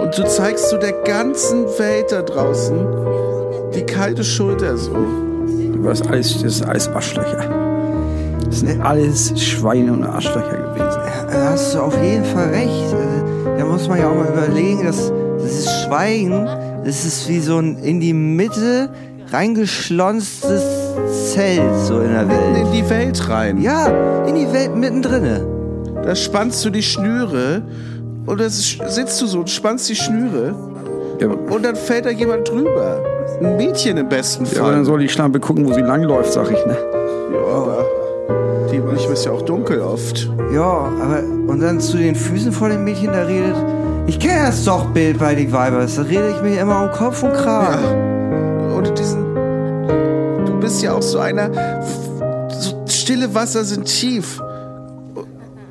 Und 0.00 0.16
du 0.16 0.24
zeigst 0.26 0.70
so 0.70 0.76
der 0.76 0.92
ganzen 0.92 1.64
Welt 1.78 2.12
da 2.12 2.22
draußen 2.22 2.86
die 3.74 3.82
kalte 3.82 4.24
Schulter 4.24 4.76
so. 4.76 4.96
Was 5.80 6.02
alles, 6.02 6.34
das 6.34 6.42
ist 6.56 6.64
alles 6.64 6.88
Arschlöcher. 6.88 7.44
Das 8.44 8.60
sind 8.60 8.80
alles 8.80 9.40
Schweine 9.40 9.92
und 9.92 10.04
Arschlöcher 10.04 10.56
gewesen. 10.56 11.00
Da 11.30 11.50
hast 11.50 11.74
du 11.74 11.80
auf 11.80 12.02
jeden 12.02 12.24
Fall 12.24 12.48
recht. 12.48 12.92
Äh, 12.92 13.58
Da 13.58 13.64
muss 13.64 13.88
man 13.88 13.98
ja 13.98 14.08
auch 14.08 14.14
mal 14.14 14.28
überlegen, 14.28 14.84
dass 14.84 15.12
dieses 15.40 15.70
Schweigen, 15.82 16.46
das 16.84 17.04
ist 17.04 17.28
wie 17.28 17.40
so 17.40 17.58
ein 17.58 17.78
in 17.78 18.00
die 18.00 18.14
Mitte 18.14 18.88
reingeschlonstes 19.30 20.62
Zelt 21.06 21.76
so 21.84 22.00
in 22.00 22.12
der 22.12 22.22
In 22.22 22.28
Welt. 22.28 22.66
die 22.74 22.90
Welt 22.90 23.28
rein. 23.28 23.60
Ja, 23.60 23.86
in 24.26 24.34
die 24.34 24.52
Welt 24.52 24.74
mittendrin. 24.76 25.24
Da 26.02 26.14
spannst 26.14 26.64
du 26.64 26.70
die 26.70 26.82
Schnüre 26.82 27.62
und 28.26 28.40
da 28.40 28.48
sitzt 28.48 29.20
du 29.20 29.26
so 29.26 29.40
und 29.40 29.50
spannst 29.50 29.88
die 29.88 29.96
Schnüre 29.96 30.54
Ja, 31.20 31.28
und 31.28 31.64
dann 31.64 31.76
fällt 31.76 32.06
da 32.06 32.10
jemand 32.10 32.48
drüber. 32.50 33.02
Ein 33.42 33.56
Mädchen 33.56 33.96
im 33.98 34.08
besten 34.08 34.44
ja, 34.46 34.60
aber 34.60 34.70
dann 34.70 34.76
Fall. 34.80 34.84
soll 34.86 34.98
die 35.00 35.08
Schlampe 35.08 35.38
gucken, 35.40 35.66
wo 35.68 35.72
sie 35.72 35.80
langläuft, 35.82 36.32
sag 36.32 36.50
ich, 36.50 36.64
ne? 36.66 36.76
Ja, 37.32 37.54
aber 37.54 37.84
die 38.70 38.78
manchmal 38.78 39.12
ist 39.14 39.24
ja 39.26 39.32
auch 39.32 39.42
dunkel 39.42 39.80
oft. 39.80 40.30
Ja, 40.52 40.62
aber 41.00 41.22
und 41.46 41.60
dann 41.60 41.80
zu 41.80 41.96
den 41.98 42.14
Füßen 42.14 42.52
vor 42.52 42.68
dem 42.68 42.84
Mädchen, 42.84 43.12
da 43.12 43.22
redet. 43.24 43.54
Ich 44.06 44.18
kenne 44.18 44.46
das 44.46 44.64
doch 44.64 44.86
Bild 44.86 45.18
bei 45.18 45.34
die 45.34 45.52
Weibers. 45.52 45.96
Da 45.96 46.02
rede 46.02 46.30
ich 46.34 46.42
mir 46.42 46.60
immer 46.60 46.84
um 46.84 46.90
Kopf 46.90 47.22
und 47.22 47.32
Kragen. 47.34 48.72
Und 48.74 48.98
diesen. 48.98 49.27
Bist 50.68 50.82
ja 50.82 50.92
auch 50.92 51.00
so 51.00 51.18
einer. 51.18 51.48
So 52.50 52.84
stille 52.86 53.34
Wasser 53.34 53.64
sind 53.64 53.86
tief. 53.86 54.38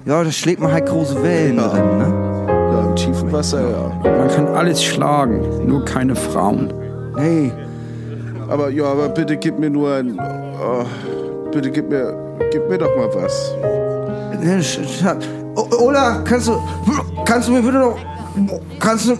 Ja, 0.05 0.23
da 0.23 0.31
schlägt 0.31 0.59
man 0.59 0.71
halt 0.71 0.87
große 0.87 1.21
Wellen 1.21 1.57
Ja. 1.57 1.67
drin, 1.67 1.97
ne? 1.99 2.47
Ja, 2.71 2.89
im 2.89 2.95
tiefen 2.95 3.31
Wasser, 3.31 3.61
ja. 3.61 4.09
Man 4.17 4.27
kann 4.27 4.47
alles 4.47 4.83
schlagen, 4.83 5.67
nur 5.67 5.85
keine 5.85 6.15
Frauen. 6.15 6.73
Nee. 7.15 7.51
Aber 8.49 8.71
ja, 8.71 8.85
aber 8.85 9.09
bitte 9.09 9.37
gib 9.37 9.59
mir 9.59 9.69
nur 9.69 9.93
ein. 9.93 10.19
Oh, 10.19 10.83
bitte 11.51 11.69
gib 11.69 11.89
mir. 11.91 12.15
Gib 12.51 12.67
mir 12.67 12.79
doch 12.79 12.97
mal 12.97 13.13
was. 13.13 13.53
Ne, 14.41 14.59
Ola, 15.79 16.23
kannst 16.23 16.47
du. 16.47 16.53
Kannst 17.23 17.49
du 17.49 17.51
mir 17.51 17.61
bitte 17.61 17.77
noch. 17.77 17.97
Kannst 18.79 19.09
du. 19.09 19.13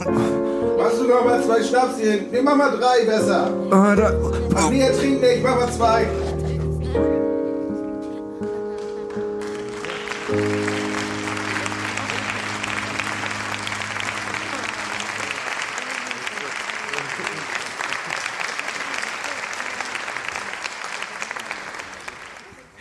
Machst 0.78 1.00
du 1.00 1.04
noch 1.06 1.26
mal 1.26 1.44
zwei 1.44 1.64
Schnaps 1.64 1.98
hier 2.00 2.12
hin? 2.12 2.26
Nee, 2.32 2.42
mach 2.42 2.56
mal 2.56 2.72
drei 2.72 3.04
besser. 3.06 3.50
Äh, 3.68 3.96
da, 3.96 4.14
Ach 4.56 4.70
nee, 4.70 4.82
er 4.82 4.96
trinkt 4.98 5.22
nicht, 5.22 5.44
mach 5.44 5.56
mal 5.56 5.72
zwei. 5.72 6.06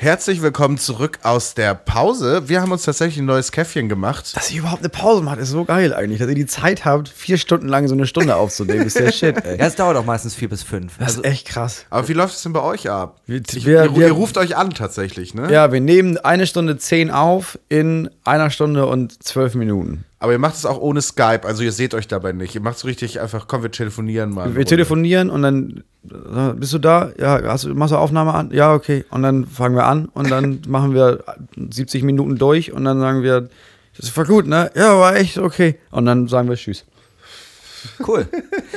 Herzlich 0.07 0.41
willkommen 0.41 0.79
zurück 0.79 1.19
aus 1.25 1.55
der 1.55 1.75
Pause. 1.75 2.49
Wir 2.49 2.63
haben 2.63 2.71
uns 2.71 2.85
tatsächlich 2.85 3.19
ein 3.19 3.25
neues 3.25 3.51
Käffchen 3.51 3.89
gemacht. 3.89 4.37
Dass 4.37 4.53
ihr 4.53 4.61
überhaupt 4.61 4.83
eine 4.83 4.89
Pause 4.89 5.21
macht, 5.21 5.39
ist 5.41 5.49
so 5.51 5.65
geil 5.65 5.93
eigentlich. 5.93 6.21
Dass 6.21 6.29
ihr 6.29 6.37
die 6.37 6.47
Zeit 6.47 6.85
habt, 6.85 7.09
vier 7.09 7.37
Stunden 7.39 7.67
lang 7.67 7.89
so 7.89 7.95
eine 7.95 8.07
Stunde 8.07 8.37
aufzunehmen, 8.37 8.87
ist 8.87 8.97
der 9.01 9.11
Shit, 9.13 9.45
ey. 9.45 9.59
Ja, 9.59 9.67
es 9.67 9.75
dauert 9.75 9.97
auch 9.97 10.05
meistens 10.05 10.37
vier 10.37 10.49
bis 10.49 10.63
fünf. 10.63 10.97
Das 10.99 11.09
Also, 11.09 11.23
ist 11.23 11.27
echt 11.27 11.49
krass. 11.49 11.87
Aber 11.91 12.07
wie 12.07 12.13
läuft 12.13 12.37
es 12.37 12.43
denn 12.45 12.53
bei 12.53 12.63
euch 12.63 12.89
ab? 12.89 13.21
Wir- 13.27 13.43
Ich, 13.53 13.67
wir- 13.67 13.83
ihr, 13.87 13.97
wir- 13.97 14.07
ihr 14.07 14.13
ruft 14.13 14.39
euch 14.39 14.57
an 14.57 14.71
tatsächlich, 14.71 15.35
ne? 15.35 15.53
Ja, 15.53 15.73
wir 15.73 15.81
nehmen 15.81 16.19
eine 16.19 16.47
Stunde 16.47 16.79
zehn 16.79 17.11
auf 17.11 17.59
in 17.69 18.09
einer 18.23 18.51
Stunde 18.51 18.87
und 18.87 19.21
zwölf 19.25 19.57
Minuten. 19.57 20.05
Aber 20.19 20.33
ihr 20.33 20.39
macht 20.39 20.55
es 20.55 20.65
auch 20.65 20.79
ohne 20.81 21.03
Skype, 21.03 21.43
also 21.45 21.63
ihr 21.63 21.73
seht 21.73 21.93
euch 21.93 22.09
dabei 22.09 22.33
nicht. 22.33 22.55
Ihr 22.55 22.63
macht 22.63 22.79
es 22.79 22.87
richtig 22.87 23.21
einfach, 23.21 23.47
komm, 23.49 23.63
wir 23.63 23.71
telefonieren 23.71 24.31
mal. 24.31 24.55
Wir 24.57 24.65
telefonieren 24.65 25.29
und 25.29 25.43
dann 25.43 25.85
bist 26.57 26.73
du 26.73 26.79
da? 26.79 27.11
Ja, 27.19 27.43
hast 27.45 27.67
machst 27.67 27.93
du 27.93 27.99
Aufnahme 27.99 28.33
an? 28.33 28.51
Ja, 28.51 28.73
okay. 28.73 29.05
Und 29.11 29.23
dann 29.23 29.45
fangen 29.45 29.75
wir 29.75 29.85
an 29.85 30.07
und 30.15 30.31
dann 30.31 30.63
machen 30.69 30.95
wir 30.95 31.25
70 31.57 32.03
Minuten 32.03 32.37
durch 32.37 32.73
und 32.73 32.85
dann 32.85 32.99
sagen 32.99 33.23
wir, 33.23 33.49
das 33.99 34.17
war 34.17 34.25
gut, 34.25 34.47
ne? 34.47 34.71
Ja, 34.75 34.99
war 34.99 35.17
echt 35.17 35.39
okay. 35.39 35.79
Und 35.91 36.07
dann 36.07 36.29
sagen 36.29 36.49
wir 36.49 36.57
Tschüss. 36.57 36.85
Cool. 38.07 38.27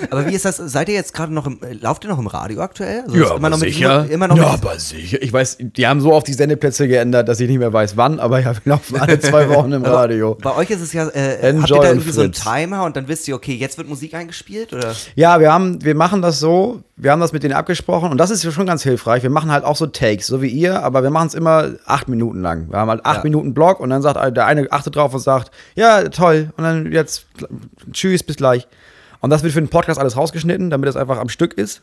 Aber 0.10 0.26
wie 0.26 0.34
ist 0.34 0.46
das? 0.46 0.58
Seid 0.58 0.90
ihr 0.90 0.96
jetzt 0.96 1.14
gerade 1.14 1.34
noch 1.34 1.46
im, 1.46 1.60
äh, 1.64 1.74
lauft 1.74 2.04
ihr 2.04 2.10
noch 2.10 2.20
im 2.20 2.28
Radio 2.28 2.62
aktuell? 2.62 3.02
Also 3.02 3.16
ist 3.16 3.32
immer 3.32 3.50
noch 3.50 3.60
mit, 3.60 3.70
sicher. 3.74 4.10
Immer 4.10 4.28
noch 4.28 4.38
ja, 4.38 4.52
mit, 4.52 4.64
aber 4.64 4.80
sicher. 4.80 5.22
Ich 5.22 5.32
weiß, 5.32 5.58
die 5.60 5.88
haben 5.88 6.02
so 6.02 6.14
oft 6.14 6.28
die 6.28 6.34
Sendeplätze 6.34 6.88
geändert, 6.88 7.28
dass 7.28 7.40
ich 7.40 7.50
nicht 7.50 7.60
mehr 7.60 7.74
weiß, 7.74 7.98
wann, 7.98 8.20
aber 8.20 8.40
ja, 8.40 8.54
wir 8.54 8.62
laufen 8.66 9.00
alle 9.00 9.20
zwei 9.20 9.50
Wochen 9.56 9.72
im 9.72 9.86
Radio. 9.86 10.36
Bei 10.42 10.56
euch 10.56 10.70
ist 10.70 10.82
es 10.82 10.94
ja, 10.94 11.08
äh, 11.10 11.34
habt 11.34 11.44
Enjoy 11.44 11.78
ihr 11.78 11.82
da 11.82 11.90
irgendwie 11.90 12.12
so 12.12 12.22
einen. 12.22 12.32
Timer 12.32 12.84
und 12.84 12.96
dann 12.96 13.08
wisst 13.08 13.28
ihr, 13.28 13.36
okay, 13.36 13.56
jetzt 13.56 13.78
wird 13.78 13.88
Musik 13.88 14.14
eingespielt? 14.14 14.74
Oder? 14.74 14.96
Ja, 15.16 15.40
wir 15.40 15.52
haben, 15.52 15.84
wir 15.84 15.96
machen 15.96 16.22
das 16.22 16.40
so, 16.40 16.82
wir 16.96 17.12
haben 17.12 17.22
das 17.22 17.32
mit 17.34 17.44
denen 17.44 17.54
abgesprochen 17.54 18.12
und 18.12 18.18
das 18.18 18.30
ist 18.30 18.44
ja 18.44 18.52
schon 18.52 18.66
ganz 18.66 18.84
hilfreich. 18.84 19.24
Wir 19.24 19.30
machen 19.30 19.52
halt 19.52 19.64
auch 19.64 19.76
so 19.76 19.88
Takes, 19.88 20.28
so 20.28 20.42
wie 20.42 20.50
ihr, 20.50 20.84
aber 20.84 21.04
wir 21.04 21.10
machen 21.10 21.28
es 21.28 21.34
immer 21.34 21.72
acht 21.86 22.08
Minuten 22.08 22.42
lang. 22.42 22.70
Wir 22.70 22.80
haben 22.80 22.90
halt 22.90 23.06
acht 23.06 23.18
Ja. 23.18 23.24
Minuten 23.24 23.54
Block 23.54 23.80
und 23.80 23.90
dann 23.90 24.02
sagt 24.02 24.36
der 24.36 24.46
eine 24.46 24.72
achtet 24.72 24.96
drauf 24.96 25.14
und 25.14 25.20
sagt, 25.20 25.52
ja, 25.76 26.04
toll, 26.10 26.52
und 26.58 26.64
dann 26.64 26.92
jetzt 26.92 27.26
tschüss, 27.92 28.24
bis 28.24 28.36
gleich. 28.36 28.68
Und 29.22 29.30
das 29.30 29.44
wird 29.44 29.54
für 29.54 29.62
den 29.62 29.70
Podcast 29.70 30.00
alles 30.00 30.16
rausgeschnitten, 30.16 30.70
damit 30.70 30.90
es 30.90 30.96
einfach 30.96 31.18
am 31.18 31.30
Stück 31.30 31.54
ist. 31.54 31.82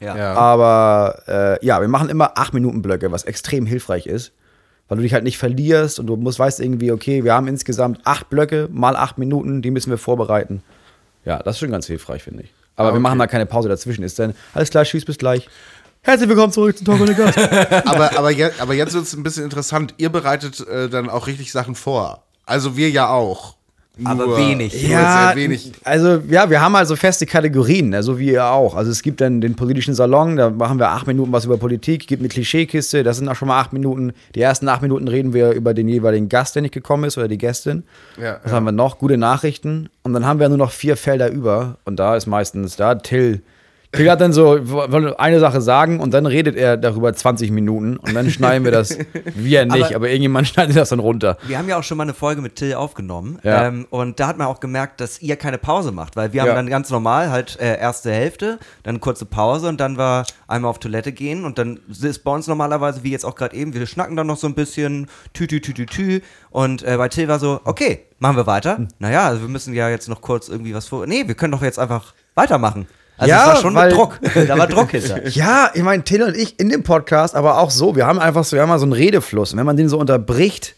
Ja. 0.00 0.16
Ja. 0.16 0.34
Aber 0.34 1.22
äh, 1.26 1.64
ja, 1.66 1.80
wir 1.80 1.88
machen 1.88 2.08
immer 2.08 2.36
acht 2.36 2.54
Minuten 2.54 2.82
Blöcke, 2.82 3.10
was 3.12 3.24
extrem 3.24 3.66
hilfreich 3.66 4.06
ist. 4.06 4.32
Weil 4.88 4.98
du 4.98 5.02
dich 5.02 5.14
halt 5.14 5.24
nicht 5.24 5.38
verlierst 5.38 5.98
und 5.98 6.06
du 6.06 6.16
musst, 6.16 6.38
weißt 6.38 6.60
irgendwie, 6.60 6.92
okay, 6.92 7.24
wir 7.24 7.34
haben 7.34 7.48
insgesamt 7.48 8.00
acht 8.04 8.30
Blöcke 8.30 8.68
mal 8.70 8.94
acht 8.94 9.18
Minuten, 9.18 9.60
die 9.60 9.72
müssen 9.72 9.90
wir 9.90 9.98
vorbereiten. 9.98 10.62
Ja, 11.24 11.38
das 11.42 11.56
ist 11.56 11.60
schon 11.60 11.72
ganz 11.72 11.86
hilfreich, 11.86 12.22
finde 12.22 12.44
ich. 12.44 12.54
Aber 12.76 12.90
Ah, 12.90 12.92
wir 12.92 13.00
machen 13.00 13.18
okay. 13.18 13.26
da 13.26 13.32
keine 13.32 13.46
Pause 13.46 13.68
dazwischen. 13.68 14.04
Ist 14.04 14.18
dann, 14.20 14.34
alles 14.54 14.70
klar, 14.70 14.84
tschüss, 14.84 15.04
bis 15.04 15.18
gleich. 15.18 15.48
Herzlich 16.02 16.28
willkommen 16.28 16.52
zurück 16.52 16.76
zum 16.76 16.86
Talk 16.86 17.00
ohne 17.00 17.14
Gast. 17.14 17.36
aber, 17.86 18.16
aber, 18.16 18.30
je, 18.30 18.50
aber 18.60 18.74
jetzt 18.74 18.94
wird 18.94 19.04
es 19.04 19.14
ein 19.16 19.24
bisschen 19.24 19.42
interessant. 19.42 19.94
Ihr 19.96 20.10
bereitet 20.10 20.64
äh, 20.68 20.88
dann 20.88 21.10
auch 21.10 21.26
richtig 21.26 21.50
Sachen 21.50 21.74
vor. 21.74 22.22
Also 22.44 22.76
wir 22.76 22.88
ja 22.90 23.08
auch. 23.08 23.55
Aber 24.04 24.36
wenig. 24.36 24.88
Ja, 24.88 25.28
sehr 25.28 25.36
wenig. 25.36 25.72
also 25.82 26.20
ja, 26.28 26.50
wir 26.50 26.60
haben 26.60 26.76
also 26.76 26.96
feste 26.96 27.24
Kategorien, 27.24 28.02
so 28.02 28.18
wie 28.18 28.32
ihr 28.32 28.44
auch. 28.44 28.74
Also 28.74 28.90
es 28.90 29.02
gibt 29.02 29.22
dann 29.22 29.40
den 29.40 29.54
politischen 29.54 29.94
Salon, 29.94 30.36
da 30.36 30.50
machen 30.50 30.78
wir 30.78 30.90
acht 30.90 31.06
Minuten 31.06 31.32
was 31.32 31.46
über 31.46 31.56
Politik, 31.56 32.06
gibt 32.06 32.20
eine 32.20 32.28
Klischeekiste, 32.28 33.02
das 33.02 33.16
sind 33.16 33.28
auch 33.28 33.36
schon 33.36 33.48
mal 33.48 33.58
acht 33.58 33.72
Minuten. 33.72 34.12
Die 34.34 34.42
ersten 34.42 34.68
acht 34.68 34.82
Minuten 34.82 35.08
reden 35.08 35.32
wir 35.32 35.52
über 35.52 35.72
den 35.72 35.88
jeweiligen 35.88 36.28
Gast, 36.28 36.54
der 36.54 36.62
nicht 36.62 36.74
gekommen 36.74 37.04
ist 37.04 37.16
oder 37.16 37.28
die 37.28 37.38
Gästin. 37.38 37.84
Ja, 38.20 38.38
Was 38.42 38.52
ja. 38.52 38.56
haben 38.56 38.64
wir 38.64 38.72
noch? 38.72 38.98
Gute 38.98 39.16
Nachrichten. 39.16 39.88
Und 40.02 40.12
dann 40.12 40.26
haben 40.26 40.40
wir 40.40 40.48
nur 40.48 40.58
noch 40.58 40.72
vier 40.72 40.96
Felder 40.96 41.30
über. 41.30 41.78
Und 41.84 41.96
da 41.98 42.16
ist 42.16 42.26
meistens 42.26 42.76
da 42.76 42.96
Till. 42.96 43.42
Till 43.96 44.10
hat 44.10 44.20
dann 44.20 44.32
so 44.32 44.58
will 44.68 45.14
eine 45.18 45.40
Sache 45.40 45.60
sagen 45.60 46.00
und 46.00 46.12
dann 46.14 46.26
redet 46.26 46.56
er 46.56 46.76
darüber 46.76 47.12
20 47.12 47.50
Minuten 47.50 47.96
und 47.96 48.14
dann 48.14 48.30
schneiden 48.30 48.64
wir 48.64 48.72
das. 48.72 48.96
Wir 49.34 49.64
nicht, 49.66 49.86
aber, 49.86 49.96
Aber- 49.96 50.08
irgendjemand 50.08 50.46
schneidet 50.48 50.76
das 50.76 50.90
dann 50.90 51.00
runter. 51.00 51.36
Wir 51.46 51.58
haben 51.58 51.68
ja 51.68 51.78
auch 51.78 51.82
schon 51.82 51.96
mal 51.98 52.04
eine 52.04 52.14
Folge 52.14 52.40
mit 52.40 52.56
Till 52.56 52.74
aufgenommen. 52.74 53.38
Ja. 53.42 53.66
Ähm, 53.68 53.86
und 53.90 54.20
da 54.20 54.28
hat 54.28 54.38
man 54.38 54.46
auch 54.46 54.60
gemerkt, 54.60 55.00
dass 55.00 55.20
ihr 55.22 55.36
keine 55.36 55.58
Pause 55.58 55.92
macht, 55.92 56.16
weil 56.16 56.32
wir 56.32 56.42
Ja. 56.42 56.48
haben 56.48 56.56
dann 56.56 56.68
ganz 56.68 56.90
normal 56.90 57.30
halt 57.30 57.58
äh, 57.60 57.78
erste 57.78 58.12
Hälfte, 58.12 58.58
dann 58.82 59.00
kurze 59.00 59.24
Pause 59.26 59.68
und 59.68 59.80
dann 59.80 59.96
war 59.96 60.24
einmal 60.48 60.70
auf 60.70 60.78
Toilette 60.78 61.12
gehen 61.12 61.44
und 61.44 61.58
dann 61.58 61.80
ist 61.88 62.22
bei 62.24 62.30
uns 62.30 62.46
normalerweise, 62.46 63.02
wie 63.02 63.10
jetzt 63.10 63.24
auch 63.24 63.34
gerade 63.34 63.56
eben, 63.56 63.74
wir 63.74 63.86
schnacken 63.86 64.16
dann 64.16 64.26
noch 64.26 64.36
so 64.36 64.46
ein 64.46 64.54
bisschen, 64.54 65.06
tü, 65.32 65.46
tü, 65.46 65.60
tü, 65.60 65.74
tü, 65.74 65.86
tü. 65.86 66.20
Und 66.50 66.82
äh, 66.82 66.96
bei 66.96 67.08
Till 67.08 67.28
war 67.28 67.38
so, 67.38 67.60
okay, 67.64 68.00
machen 68.18 68.36
wir 68.36 68.46
weiter. 68.46 68.78
Hm. 68.78 68.88
Naja, 68.98 69.26
also 69.26 69.42
wir 69.42 69.48
müssen 69.48 69.74
ja 69.74 69.88
jetzt 69.90 70.08
noch 70.08 70.20
kurz 70.20 70.48
irgendwie 70.48 70.74
was 70.74 70.86
vor. 70.88 71.06
Nee, 71.06 71.24
wir 71.26 71.34
können 71.34 71.52
doch 71.52 71.62
jetzt 71.62 71.78
einfach 71.78 72.14
weitermachen. 72.34 72.86
Also 73.18 73.30
Ja, 73.30 73.40
es 73.42 73.46
war 73.48 73.56
schon 73.56 73.74
weil- 73.74 73.88
mit 73.88 73.96
Druck. 73.96 74.18
Da 74.46 74.58
war 74.58 74.66
Druck 74.66 74.90
hinter. 74.92 75.26
Ja, 75.28 75.70
ich 75.74 75.82
meine, 75.82 76.02
Till 76.04 76.22
und 76.22 76.36
ich 76.36 76.58
in 76.60 76.68
dem 76.68 76.82
Podcast, 76.82 77.34
aber 77.34 77.58
auch 77.58 77.70
so, 77.70 77.96
wir 77.96 78.06
haben 78.06 78.18
einfach 78.18 78.44
so, 78.44 78.56
wir 78.56 78.62
haben 78.62 78.68
mal 78.68 78.78
so 78.78 78.84
einen 78.84 78.92
Redefluss. 78.92 79.52
Und 79.52 79.58
wenn 79.58 79.66
man 79.66 79.76
den 79.76 79.88
so 79.88 79.98
unterbricht, 79.98 80.74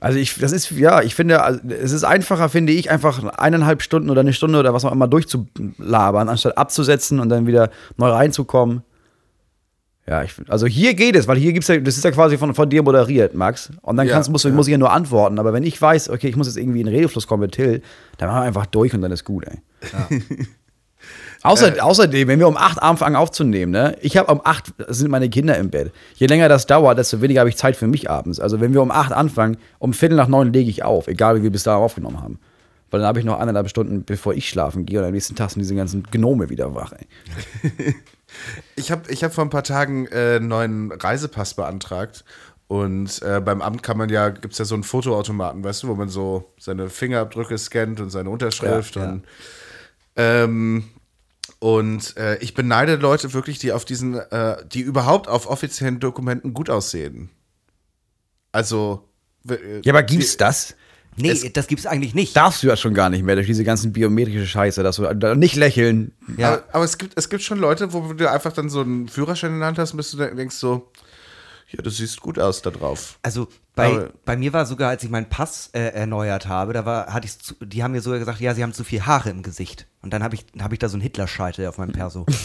also 0.00 0.18
ich, 0.18 0.34
das 0.38 0.52
ist, 0.52 0.70
ja, 0.72 1.02
ich 1.02 1.14
finde, 1.14 1.42
also 1.42 1.60
es 1.68 1.92
ist 1.92 2.04
einfacher, 2.04 2.48
finde 2.48 2.72
ich, 2.72 2.90
einfach 2.90 3.22
eineinhalb 3.38 3.82
Stunden 3.82 4.10
oder 4.10 4.20
eine 4.20 4.32
Stunde 4.34 4.58
oder 4.58 4.72
was 4.74 4.84
auch 4.84 4.92
immer 4.92 5.08
durchzulabern, 5.08 6.28
anstatt 6.28 6.56
abzusetzen 6.58 7.18
und 7.20 7.28
dann 7.28 7.46
wieder 7.46 7.70
neu 7.96 8.08
reinzukommen. 8.10 8.82
Ja, 10.08 10.22
ich, 10.22 10.34
also 10.48 10.66
hier 10.66 10.94
geht 10.94 11.16
es, 11.16 11.26
weil 11.26 11.36
hier 11.36 11.52
gibt's 11.52 11.66
ja, 11.68 11.78
das 11.78 11.96
ist 11.96 12.04
ja 12.04 12.12
quasi 12.12 12.38
von, 12.38 12.54
von 12.54 12.70
dir 12.70 12.82
moderiert, 12.82 13.34
Max. 13.34 13.70
Und 13.82 13.96
dann 13.96 14.06
Ja, 14.06 14.12
kannst, 14.14 14.30
musst, 14.30 14.44
du- 14.44 14.50
ja. 14.50 14.54
muss 14.54 14.68
ich 14.68 14.72
ja 14.72 14.78
nur 14.78 14.92
antworten. 14.92 15.38
Aber 15.38 15.52
wenn 15.52 15.64
ich 15.64 15.80
weiß, 15.82 16.10
okay, 16.10 16.28
ich 16.28 16.36
muss 16.36 16.46
jetzt 16.46 16.56
irgendwie 16.58 16.80
in 16.80 16.86
den 16.86 16.94
Redefluss 16.94 17.26
kommen 17.26 17.40
mit 17.40 17.52
Till, 17.52 17.82
dann 18.18 18.28
machen 18.28 18.42
wir 18.42 18.46
einfach 18.46 18.66
durch 18.66 18.94
und 18.94 19.00
dann 19.02 19.10
ist 19.12 19.24
gut, 19.24 19.44
ey. 19.46 19.58
Außer, 21.46 21.84
außerdem, 21.84 22.28
wenn 22.28 22.38
wir 22.38 22.48
um 22.48 22.56
8 22.56 22.82
anfangen 22.82 23.16
aufzunehmen, 23.16 23.72
ne? 23.72 23.96
Ich 24.00 24.16
habe 24.16 24.32
um 24.32 24.40
8 24.42 24.74
sind 24.88 25.10
meine 25.10 25.30
Kinder 25.30 25.56
im 25.56 25.70
Bett. 25.70 25.92
Je 26.14 26.26
länger 26.26 26.48
das 26.48 26.66
dauert, 26.66 26.98
desto 26.98 27.20
weniger 27.20 27.40
habe 27.40 27.50
ich 27.50 27.56
Zeit 27.56 27.76
für 27.76 27.86
mich 27.86 28.10
abends. 28.10 28.40
Also 28.40 28.60
wenn 28.60 28.72
wir 28.74 28.82
um 28.82 28.90
8 28.90 29.12
anfangen, 29.12 29.56
um 29.78 29.92
Viertel 29.92 30.16
nach 30.16 30.28
9 30.28 30.52
lege 30.52 30.70
ich 30.70 30.82
auf, 30.82 31.08
egal 31.08 31.36
wie 31.36 31.42
wir 31.42 31.50
bis 31.50 31.62
dahin 31.62 31.82
aufgenommen 31.82 32.20
haben. 32.20 32.38
Weil 32.90 33.00
dann 33.00 33.08
habe 33.08 33.18
ich 33.18 33.24
noch 33.24 33.40
anderthalb 33.40 33.68
Stunden, 33.68 34.04
bevor 34.04 34.34
ich 34.34 34.48
schlafen 34.48 34.86
gehe 34.86 35.00
und 35.00 35.04
am 35.04 35.12
nächsten 35.12 35.34
Tag 35.34 35.50
sind 35.50 35.60
diese 35.60 35.74
ganzen 35.74 36.04
Gnome 36.04 36.50
wieder 36.50 36.74
wach, 36.74 36.92
ey. 36.92 37.94
Ich 38.74 38.90
habe 38.90 39.10
ich 39.10 39.24
hab 39.24 39.32
vor 39.32 39.44
ein 39.44 39.50
paar 39.50 39.62
Tagen 39.62 40.06
äh, 40.08 40.36
einen 40.36 40.48
neuen 40.48 40.92
Reisepass 40.92 41.54
beantragt. 41.54 42.24
Und 42.68 43.22
äh, 43.22 43.40
beim 43.40 43.62
Amt 43.62 43.82
kann 43.82 43.96
man 43.96 44.08
ja, 44.08 44.30
gibt 44.30 44.52
es 44.52 44.58
ja 44.58 44.64
so 44.64 44.74
einen 44.74 44.82
Fotoautomaten, 44.82 45.62
weißt 45.62 45.84
du, 45.84 45.88
wo 45.88 45.94
man 45.94 46.08
so 46.08 46.52
seine 46.58 46.90
Fingerabdrücke 46.90 47.56
scannt 47.56 48.00
und 48.00 48.10
seine 48.10 48.28
Unterschrift. 48.28 48.96
Ja, 48.96 49.02
ja. 49.02 49.08
und 49.10 49.24
ähm, 50.16 50.84
und 51.58 52.16
äh, 52.16 52.36
ich 52.38 52.54
beneide 52.54 52.96
Leute 52.96 53.32
wirklich, 53.32 53.58
die 53.58 53.72
auf 53.72 53.84
diesen, 53.84 54.14
äh, 54.14 54.56
die 54.66 54.80
überhaupt 54.80 55.28
auf 55.28 55.46
offiziellen 55.48 56.00
Dokumenten 56.00 56.52
gut 56.54 56.68
aussehen. 56.70 57.30
Also. 58.52 59.08
w- 59.44 59.80
Ja, 59.84 59.92
aber 59.92 60.02
gibt's 60.02 60.36
das? 60.36 60.74
Nee, 61.18 61.30
Es- 61.30 61.50
das 61.52 61.66
gibt's 61.66 61.86
eigentlich 61.86 62.14
nicht. 62.14 62.36
Darfst 62.36 62.62
du 62.62 62.66
ja 62.66 62.76
schon 62.76 62.92
gar 62.92 63.08
nicht 63.08 63.22
mehr 63.24 63.36
durch 63.36 63.46
diese 63.46 63.64
ganzen 63.64 63.92
biometrische 63.92 64.46
Scheiße, 64.46 64.82
dass 64.82 64.96
du 64.96 65.02
da 65.14 65.34
nicht 65.34 65.56
lächeln. 65.56 66.12
Ja. 66.36 66.48
Aber, 66.54 66.64
aber 66.74 66.84
es, 66.84 66.98
gibt, 66.98 67.14
es 67.16 67.30
gibt 67.30 67.42
schon 67.42 67.58
Leute, 67.58 67.92
wo 67.94 68.12
du 68.12 68.30
einfach 68.30 68.52
dann 68.52 68.68
so 68.68 68.80
einen 68.82 69.08
Führerschein 69.08 69.52
in 69.54 69.58
der 69.60 69.68
Hand 69.68 69.78
hast 69.78 69.92
und 69.92 69.96
bist 69.96 70.12
du 70.12 70.18
dann- 70.18 70.36
denkst 70.36 70.56
so, 70.56 70.90
ja, 71.70 71.82
du 71.82 71.88
siehst 71.90 72.20
gut 72.20 72.38
aus 72.38 72.60
da 72.60 72.70
drauf. 72.70 73.18
Also 73.22 73.48
bei, 73.76 73.86
Aber- 73.92 74.08
bei 74.24 74.36
mir 74.36 74.52
war 74.52 74.66
sogar, 74.66 74.88
als 74.90 75.04
ich 75.04 75.10
meinen 75.10 75.28
Pass 75.28 75.70
äh, 75.72 75.80
erneuert 75.92 76.48
habe, 76.48 76.72
da 76.72 76.84
war, 76.84 77.06
hatte 77.14 77.26
ich, 77.28 77.36
die 77.64 77.84
haben 77.84 77.92
mir 77.92 78.00
sogar 78.00 78.18
gesagt, 78.18 78.40
ja, 78.40 78.54
sie 78.54 78.62
haben 78.64 78.72
zu 78.72 78.82
viel 78.82 79.02
Haare 79.06 79.30
im 79.30 79.42
Gesicht. 79.44 79.86
Und 80.02 80.12
dann 80.12 80.22
habe 80.22 80.36
ich, 80.36 80.44
hab 80.60 80.72
ich 80.72 80.78
da 80.78 80.88
so 80.88 80.94
einen 80.94 81.02
Hitlerscheitel 81.02 81.66
auf 81.66 81.78
meinem 81.78 81.92
Perso. 81.92 82.26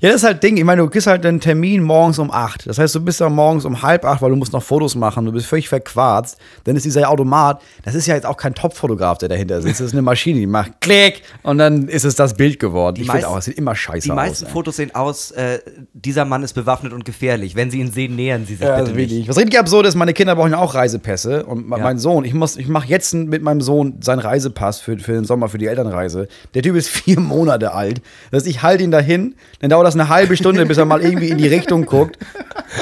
Ja, 0.00 0.10
das 0.10 0.16
ist 0.16 0.24
halt 0.24 0.42
Ding. 0.44 0.56
Ich 0.56 0.64
meine, 0.64 0.82
du 0.82 0.88
kriegst 0.88 1.08
halt 1.08 1.26
einen 1.26 1.40
Termin 1.40 1.82
morgens 1.82 2.20
um 2.20 2.30
8. 2.30 2.68
Das 2.68 2.78
heißt, 2.78 2.94
du 2.94 3.00
bist 3.00 3.20
da 3.20 3.28
morgens 3.28 3.64
um 3.64 3.82
halb 3.82 4.04
acht, 4.04 4.22
weil 4.22 4.30
du 4.30 4.36
musst 4.36 4.52
noch 4.52 4.62
Fotos 4.62 4.94
machen. 4.94 5.24
Du 5.24 5.32
bist 5.32 5.46
völlig 5.46 5.68
verquarzt. 5.68 6.38
Dann 6.64 6.76
ist 6.76 6.84
dieser 6.84 7.10
Automat, 7.10 7.60
das 7.82 7.96
ist 7.96 8.06
ja 8.06 8.14
jetzt 8.14 8.24
auch 8.26 8.36
kein 8.36 8.54
Top-Fotograf, 8.54 9.18
der 9.18 9.28
dahinter 9.28 9.60
sitzt. 9.60 9.80
Das 9.80 9.88
ist 9.88 9.92
eine 9.94 10.02
Maschine, 10.02 10.38
die 10.38 10.46
macht 10.46 10.80
Klick 10.80 11.22
und 11.42 11.58
dann 11.58 11.88
ist 11.88 12.04
es 12.04 12.14
das 12.14 12.34
Bild 12.34 12.60
geworden. 12.60 12.94
Die 12.94 13.02
ich 13.02 13.10
finde 13.10 13.26
auch, 13.26 13.38
es 13.38 13.46
sieht 13.46 13.58
immer 13.58 13.74
scheiße 13.74 14.04
Die 14.04 14.10
aus. 14.12 14.16
meisten 14.16 14.46
ey. 14.46 14.52
Fotos 14.52 14.76
sehen 14.76 14.94
aus, 14.94 15.32
äh, 15.32 15.58
dieser 15.94 16.24
Mann 16.24 16.44
ist 16.44 16.52
bewaffnet 16.52 16.92
und 16.92 17.04
gefährlich. 17.04 17.56
Wenn 17.56 17.72
sie 17.72 17.80
ihn 17.80 17.90
sehen, 17.90 18.14
nähern 18.14 18.46
sie 18.46 18.54
sich 18.54 18.64
Ja, 18.64 18.76
bitte 18.76 18.90
also 18.90 19.14
nicht. 19.14 19.28
Was 19.28 19.36
richtig 19.48 19.60
absurd 19.60 19.86
ist, 19.86 19.94
meine 19.94 20.12
Kinder 20.12 20.36
brauchen 20.36 20.52
ja 20.52 20.58
auch 20.58 20.74
Reisepässe. 20.74 21.44
Und 21.46 21.68
Ja. 21.70 21.78
mein 21.78 21.98
Sohn, 21.98 22.24
ich, 22.24 22.34
muss- 22.34 22.56
ich 22.56 22.68
mache 22.68 22.86
jetzt 22.88 23.12
mit 23.14 23.42
meinem 23.42 23.60
Sohn 23.60 23.94
seinen 24.00 24.20
Reisepass 24.20 24.80
für, 24.80 24.98
für 24.98 25.12
den 25.12 25.24
Sommer, 25.24 25.48
für 25.48 25.58
die 25.58 25.66
Elternreise. 25.66 26.28
Der 26.54 26.62
Typ 26.62 26.76
ist 26.76 26.88
vier 26.90 27.18
Monate 27.20 27.72
alt. 27.74 28.00
Das 28.30 28.42
heißt, 28.42 28.46
ich 28.50 28.62
halte 28.62 28.84
ihn 28.84 28.90
dahin, 28.90 29.34
dann 29.60 29.70
dauert 29.70 29.86
das 29.86 29.94
eine 29.94 30.08
halbe 30.08 30.36
Stunde, 30.36 30.64
bis 30.66 30.78
er 30.78 30.84
mal 30.84 31.02
irgendwie 31.02 31.28
in 31.28 31.38
die 31.38 31.48
Richtung 31.48 31.86
guckt. 31.86 32.18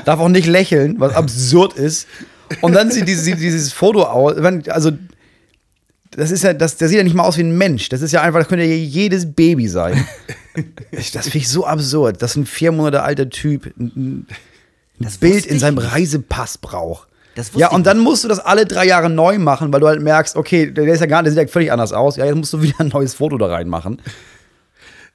Darf 0.04 0.20
auch 0.20 0.28
nicht 0.28 0.46
lächeln, 0.46 0.96
was 0.98 1.14
absurd 1.14 1.74
ist. 1.74 2.06
Und 2.60 2.74
dann 2.74 2.90
sieht 2.90 3.08
dieses, 3.08 3.24
dieses 3.38 3.72
Foto 3.72 4.02
aus. 4.04 4.34
Also, 4.68 4.92
das 6.12 6.30
ist 6.30 6.44
ja, 6.44 6.52
das, 6.54 6.76
der 6.76 6.88
sieht 6.88 6.98
ja 6.98 7.04
nicht 7.04 7.14
mal 7.16 7.24
aus 7.24 7.36
wie 7.36 7.42
ein 7.42 7.56
Mensch. 7.58 7.88
Das 7.88 8.00
ist 8.02 8.12
ja 8.12 8.22
einfach, 8.22 8.38
das 8.40 8.48
könnte 8.48 8.64
ja 8.64 8.74
jedes 8.74 9.32
Baby 9.34 9.68
sein. 9.68 10.04
Das 11.12 11.24
finde 11.24 11.36
ich 11.38 11.50
so 11.50 11.66
absurd, 11.66 12.22
dass 12.22 12.34
ein 12.34 12.46
vier 12.46 12.72
Monate 12.72 13.02
alter 13.02 13.28
Typ 13.28 13.74
Das 14.98 15.18
Bild 15.18 15.46
in 15.46 15.58
seinem 15.58 15.76
nicht. 15.76 15.92
Reisepass 15.92 16.58
braucht. 16.58 17.08
Ja, 17.54 17.70
und 17.70 17.86
dann 17.86 17.98
nicht. 17.98 18.04
musst 18.04 18.24
du 18.24 18.28
das 18.28 18.38
alle 18.38 18.64
drei 18.64 18.86
Jahre 18.86 19.10
neu 19.10 19.38
machen, 19.38 19.72
weil 19.72 19.80
du 19.80 19.88
halt 19.88 20.00
merkst, 20.00 20.36
okay, 20.36 20.70
der 20.70 20.86
ist 20.86 21.00
ja 21.00 21.06
gar 21.06 21.22
der 21.22 21.32
sieht 21.32 21.40
ja 21.40 21.46
völlig 21.48 21.70
anders 21.70 21.92
aus. 21.92 22.16
Ja, 22.16 22.24
jetzt 22.24 22.36
musst 22.36 22.52
du 22.52 22.62
wieder 22.62 22.80
ein 22.80 22.88
neues 22.88 23.14
Foto 23.14 23.36
da 23.36 23.46
reinmachen. 23.46 24.00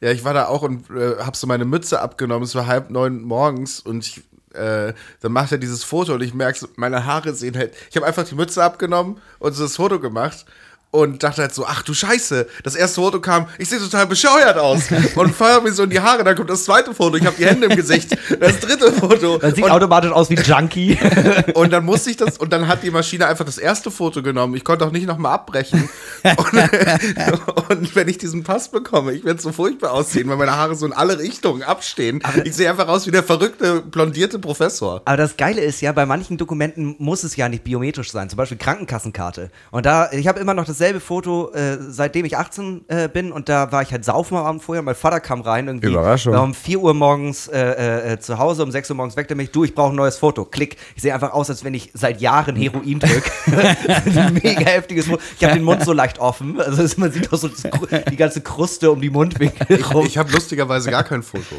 Ja, 0.02 0.12
ich 0.12 0.24
war 0.24 0.34
da 0.34 0.48
auch 0.48 0.62
und 0.64 0.90
äh, 0.90 1.18
hab 1.20 1.36
so 1.36 1.48
meine 1.48 1.66
Mütze 1.66 2.00
abgenommen. 2.00 2.44
Es 2.44 2.56
war 2.56 2.68
halb 2.68 2.90
neun 2.90 3.22
morgens 3.22 3.80
und 3.80 4.06
ich 4.06 4.24
äh, 4.54 4.94
dann 5.22 5.32
macht 5.32 5.52
er 5.52 5.58
dieses 5.58 5.84
Foto 5.84 6.14
und 6.14 6.22
ich 6.22 6.34
merke, 6.34 6.68
meine 6.76 7.06
Haare 7.06 7.34
sehen 7.34 7.56
halt. 7.56 7.74
Ich 7.90 7.96
habe 7.96 8.06
einfach 8.06 8.24
die 8.24 8.36
Mütze 8.36 8.64
abgenommen 8.64 9.18
und 9.40 9.54
so 9.54 9.64
das 9.64 9.78
Foto 9.78 10.00
gemacht 10.00 10.46
und 10.92 11.24
dachte 11.24 11.42
halt 11.42 11.56
so, 11.56 11.66
ach 11.66 11.84
du 11.84 11.94
Scheiße, 11.94 12.48
das 12.64 12.76
erste 12.76 13.02
Foto 13.02 13.22
kam, 13.22 13.48
ich 13.58 13.70
sehe 13.70 13.80
total 13.80 14.08
bescheuert 14.08 14.58
aus 14.58 14.84
und 15.16 15.34
feuer 15.34 15.62
mir 15.62 15.72
so 15.72 15.84
in 15.84 15.90
die 15.90 16.00
Haare, 16.00 16.24
dann 16.24 16.36
kommt 16.36 16.50
das 16.50 16.66
zweite 16.66 16.94
Foto, 16.94 17.16
ich 17.16 17.26
habe 17.26 17.36
die 17.38 17.46
Hände 17.46 17.68
im 17.68 17.76
Gesicht, 17.76 18.18
das 18.40 18.60
dritte 18.60 18.92
Foto 18.92 19.40
Man 19.42 19.56
sieht 19.56 19.64
und, 19.64 19.72
automatisch 19.72 20.12
aus 20.12 20.30
wie 20.30 20.38
ein 20.38 20.44
Junkie. 20.44 21.00
und 21.54 21.72
dann 21.72 21.86
musste 21.86 22.12
ich 22.12 22.18
das 22.18 22.38
und 22.38 22.52
dann 22.52 22.68
hat 22.68 22.84
die 22.84 22.92
Maschine 22.92 23.26
einfach 23.28 23.46
das 23.46 23.58
erste 23.58 23.90
Foto 23.90 24.22
genommen. 24.22 24.56
Ich 24.56 24.66
konnte 24.66 24.86
auch 24.86 24.92
nicht 24.92 25.08
nochmal 25.08 25.34
abbrechen. 25.34 25.90
Und, 26.24 27.70
und 27.70 27.96
wenn 27.96 28.08
ich 28.08 28.18
diesen 28.18 28.44
Pass 28.44 28.70
bekomme, 28.70 29.14
ich 29.14 29.24
werde 29.24 29.42
so 29.42 29.52
furchtbar 29.52 29.92
aussehen, 29.92 30.30
weil 30.30 30.38
meine 30.38 30.56
Haare 30.56 30.76
so 30.76 30.86
in 30.86 30.94
alle 30.94 31.18
Richtungen 31.20 31.64
abstehen. 31.64 32.22
Ich 32.44 32.56
sehe 32.56 32.70
einfach 32.70 32.88
aus 32.88 33.08
wie 33.08 33.12
der 33.12 33.24
verrückte 33.24 33.82
blondierte 33.82 34.40
Professor. 34.40 35.02
Aber 35.06 35.18
das 35.18 35.38
Geile 35.38 35.62
ist 35.62 35.82
ja, 35.82 35.92
bei 35.92 36.06
manchen 36.06 36.38
Dokumenten 36.38 36.96
muss 37.00 37.24
es 37.24 37.36
ja 37.36 37.50
nicht 37.50 37.64
biometrisch 37.64 38.12
sein, 38.12 38.30
zum 38.30 38.38
Beispiel 38.38 38.58
Krankenkassenkarte. 38.58 39.52
Und 39.72 39.86
da, 39.86 40.12
ich 40.12 40.28
habe 40.28 40.40
immer 40.40 40.54
noch 40.54 40.66
dasselbe 40.82 41.00
Foto, 41.00 41.52
äh, 41.54 41.78
seitdem 41.80 42.26
ich 42.26 42.38
18 42.38 42.86
äh, 42.88 43.08
bin 43.08 43.32
und 43.32 43.50
da 43.50 43.72
war 43.72 43.84
ich 43.84 43.92
halt 43.92 44.04
saufen 44.04 44.36
am 44.36 44.46
Abend 44.46 44.64
vorher. 44.64 44.82
Mein 44.82 44.96
Vater 44.96 45.20
kam 45.20 45.42
rein 45.42 45.68
irgendwie. 45.68 45.88
Überraschung. 45.88 46.34
War 46.34 46.44
um 46.44 46.54
4 46.54 46.80
Uhr 46.80 46.94
morgens 46.94 47.48
äh, 47.48 48.14
äh, 48.14 48.20
zu 48.20 48.40
Hause, 48.40 48.64
um 48.64 48.72
6 48.72 48.90
Uhr 48.90 48.96
morgens 48.96 49.16
weckte 49.16 49.36
mich, 49.36 49.52
du, 49.52 49.64
ich 49.64 49.76
brauche 49.76 49.94
ein 49.94 49.96
neues 49.96 50.18
Foto. 50.18 50.44
Klick. 50.46 50.78
Ich 50.96 51.04
sehe 51.04 51.14
einfach 51.14 51.34
aus, 51.34 51.50
als 51.50 51.64
wenn 51.64 51.74
ich 51.76 51.92
seit 51.94 52.20
Jahren 52.20 52.56
Heroin 52.56 53.00
drück. 53.00 53.24
ein 54.16 54.34
mega 54.34 54.66
heftiges 54.66 55.06
Foto. 55.06 55.22
Ich 55.38 55.44
habe 55.44 55.54
den 55.54 55.64
Mund 55.64 55.84
so 55.86 55.94
leicht 55.94 56.20
offen. 56.20 56.60
Also 56.60 56.82
es- 56.82 56.98
man 56.98 57.12
sieht 57.12 57.32
auch 57.32 57.38
so 57.38 57.48
die 57.48 58.16
ganze 58.18 58.42
Kruste 58.42 58.92
um 58.92 59.02
die 59.02 59.10
Mundwinkel 59.10 59.84
rum. 59.84 60.06
Ich 60.06 60.18
habe 60.18 60.32
lustigerweise 60.32 60.90
gar 60.90 61.04
kein 61.04 61.24
Foto. 61.24 61.56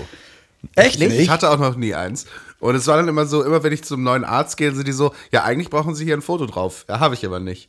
Echt 0.77 1.01
Ich 1.01 1.31
hatte 1.31 1.51
auch 1.51 1.59
noch 1.59 1.77
nie 1.77 1.95
eins. 1.95 2.27
Und 2.61 2.77
es 2.77 2.87
war 2.87 2.97
dann 2.97 3.09
immer 3.09 3.27
so, 3.27 3.43
immer 3.43 3.63
wenn 3.65 3.73
ich 3.73 3.83
zum 3.83 4.03
neuen 4.03 4.25
Arzt 4.25 4.57
gehe, 4.57 4.73
sind 4.73 4.87
die 4.87 4.93
so, 4.93 5.13
ja, 5.33 5.43
eigentlich 5.43 5.71
brauchen 5.71 5.95
sie 5.97 6.05
hier 6.05 6.17
ein 6.17 6.23
Foto 6.23 6.47
drauf. 6.47 6.85
Ja, 6.89 7.01
habe 7.01 7.15
ich 7.15 7.27
aber 7.27 7.41
nicht. 7.41 7.69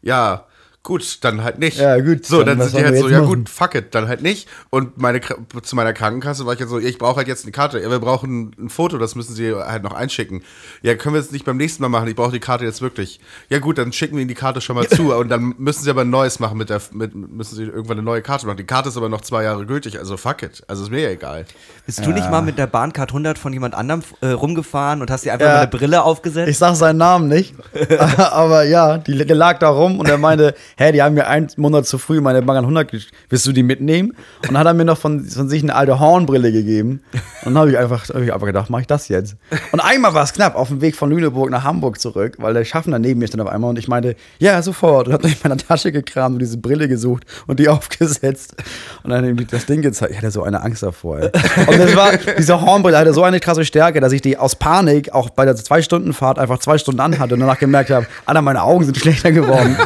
Ja, 0.00 0.46
gut, 0.84 1.18
dann 1.22 1.44
halt 1.44 1.58
nicht. 1.58 1.78
Ja, 1.78 1.98
gut, 2.00 2.26
So, 2.26 2.42
dann 2.42 2.58
dann, 2.58 2.68
sind 2.68 2.80
die 2.80 2.84
halt 2.84 2.98
so, 2.98 3.08
ja 3.08 3.20
machen? 3.20 3.38
gut, 3.40 3.48
fuck 3.48 3.74
it, 3.76 3.94
dann 3.94 4.08
halt 4.08 4.20
nicht. 4.22 4.48
Und 4.70 4.98
meine, 4.98 5.20
zu 5.62 5.76
meiner 5.76 5.92
Krankenkasse 5.92 6.44
war 6.44 6.54
ich 6.54 6.60
jetzt 6.60 6.70
so, 6.70 6.78
ja, 6.78 6.88
ich 6.88 6.98
brauche 6.98 7.16
halt 7.18 7.28
jetzt 7.28 7.44
eine 7.44 7.52
Karte. 7.52 7.78
Ja, 7.78 7.88
wir 7.90 8.00
brauchen 8.00 8.52
ein 8.58 8.68
Foto, 8.68 8.98
das 8.98 9.14
müssen 9.14 9.34
sie 9.34 9.54
halt 9.54 9.84
noch 9.84 9.92
einschicken. 9.92 10.42
Ja, 10.82 10.94
können 10.96 11.14
wir 11.14 11.20
es 11.20 11.30
nicht 11.30 11.44
beim 11.44 11.56
nächsten 11.56 11.82
Mal 11.82 11.88
machen, 11.88 12.08
ich 12.08 12.16
brauche 12.16 12.32
die 12.32 12.40
Karte 12.40 12.64
jetzt 12.64 12.82
wirklich. 12.82 13.20
Ja 13.48 13.58
gut, 13.60 13.78
dann 13.78 13.92
schicken 13.92 14.16
wir 14.16 14.22
ihnen 14.22 14.28
die 14.28 14.34
Karte 14.34 14.60
schon 14.60 14.74
mal 14.76 14.88
zu. 14.88 15.14
Und 15.14 15.28
dann 15.28 15.54
müssen 15.58 15.84
sie 15.84 15.90
aber 15.90 16.00
ein 16.02 16.10
neues 16.10 16.40
machen 16.40 16.58
mit 16.58 16.68
der, 16.68 16.80
mit, 16.92 17.14
müssen 17.14 17.54
sie 17.54 17.62
irgendwann 17.64 17.98
eine 17.98 18.02
neue 18.04 18.22
Karte 18.22 18.46
machen. 18.46 18.56
Die 18.56 18.64
Karte 18.64 18.88
ist 18.88 18.96
aber 18.96 19.08
noch 19.08 19.20
zwei 19.20 19.44
Jahre 19.44 19.66
gültig, 19.66 19.98
also 19.98 20.16
fuck 20.16 20.42
it. 20.42 20.64
Also 20.66 20.82
ist 20.82 20.90
mir 20.90 21.00
ja 21.02 21.10
egal. 21.10 21.44
Bist 21.86 22.04
du 22.04 22.10
nicht 22.10 22.28
mal 22.30 22.42
mit 22.42 22.58
der 22.58 22.66
Bahncard 22.66 23.10
100 23.10 23.38
von 23.38 23.52
jemand 23.52 23.74
anderem 23.74 24.02
äh, 24.20 24.28
rumgefahren 24.28 25.00
und 25.00 25.10
hast 25.10 25.24
dir 25.24 25.32
einfach 25.32 25.46
Ja. 25.46 25.52
mal 25.54 25.58
eine 25.60 25.68
Brille 25.70 26.02
aufgesetzt? 26.02 26.48
Ich 26.48 26.58
sag 26.58 26.74
seinen 26.74 26.96
Namen 26.98 27.28
nicht, 27.28 27.54
aber 28.18 28.64
ja, 28.64 28.98
die 28.98 29.12
lag 29.14 29.58
da 29.58 29.68
rum 29.68 30.00
und 30.00 30.08
er 30.08 30.18
meinte, 30.18 30.54
hä, 30.76 30.92
die 30.92 31.02
haben 31.02 31.14
mir 31.14 31.26
einen 31.26 31.48
Monat 31.56 31.86
zu 31.86 31.98
früh 31.98 32.20
meine 32.20 32.42
Bank 32.42 32.58
100 32.58 32.90
gesch- 32.92 33.08
willst 33.28 33.46
du 33.46 33.52
die 33.52 33.62
mitnehmen? 33.62 34.10
Und 34.42 34.48
dann 34.48 34.58
hat 34.58 34.66
er 34.66 34.74
mir 34.74 34.84
noch 34.84 34.98
von, 34.98 35.24
von 35.24 35.48
sich 35.48 35.62
eine 35.62 35.74
alte 35.74 35.98
Hornbrille 36.00 36.52
gegeben 36.52 37.00
und 37.44 37.54
dann 37.54 37.58
habe 37.58 37.70
ich 37.70 37.78
einfach, 37.78 38.08
hab 38.08 38.20
ich 38.22 38.32
einfach 38.32 38.46
gedacht, 38.46 38.70
mach 38.70 38.80
ich 38.80 38.86
das 38.86 39.08
jetzt? 39.08 39.36
Und 39.72 39.80
einmal 39.80 40.14
war 40.14 40.24
es 40.24 40.32
knapp, 40.32 40.54
auf 40.56 40.68
dem 40.68 40.80
Weg 40.80 40.96
von 40.96 41.10
Lüneburg 41.10 41.50
nach 41.50 41.64
Hamburg 41.64 42.00
zurück, 42.00 42.36
weil 42.38 42.54
der 42.54 42.64
Schaffner 42.64 42.98
neben 42.98 43.18
mir 43.20 43.28
stand 43.28 43.42
auf 43.42 43.48
einmal 43.48 43.70
und 43.70 43.78
ich 43.78 43.88
meinte, 43.88 44.16
ja, 44.38 44.60
sofort 44.62 45.08
und 45.08 45.14
hab 45.14 45.22
dann 45.22 45.30
in 45.32 45.36
meiner 45.42 45.56
Tasche 45.56 45.92
gekramt 45.92 46.34
und 46.34 46.38
diese 46.40 46.58
Brille 46.58 46.88
gesucht 46.88 47.24
und 47.46 47.58
die 47.60 47.68
aufgesetzt 47.68 48.54
und 49.02 49.10
dann 49.10 49.24
ihm 49.24 49.46
das 49.50 49.66
Ding 49.66 49.82
gezeigt. 49.82 50.12
Ich 50.12 50.18
hatte 50.18 50.30
so 50.30 50.42
eine 50.42 50.62
Angst 50.62 50.82
davor, 50.82 51.18
ey. 51.20 51.30
Und 51.66 51.78
das 51.78 51.94
war, 51.96 52.12
diese 52.38 52.60
Hornbrille 52.60 52.98
hatte 52.98 53.12
so 53.14 53.22
eine 53.22 53.40
krasse 53.40 53.64
Stärke, 53.64 54.00
dass 54.00 54.12
ich 54.12 54.22
die 54.22 54.36
aus 54.38 54.56
Panik 54.56 55.12
auch 55.12 55.30
bei 55.30 55.44
der 55.44 55.56
Zwei-Stunden-Fahrt 55.56 56.38
einfach 56.38 56.58
zwei 56.58 56.78
Stunden 56.78 57.00
anhatte 57.00 57.34
und 57.34 57.40
danach 57.40 57.58
gemerkt 57.58 57.90
habe, 57.90 58.06
Alter, 58.26 58.42
meine 58.42 58.62
Augen 58.62 58.84
sind 58.84 58.96
schlechter 58.96 59.32
geworden. 59.32 59.76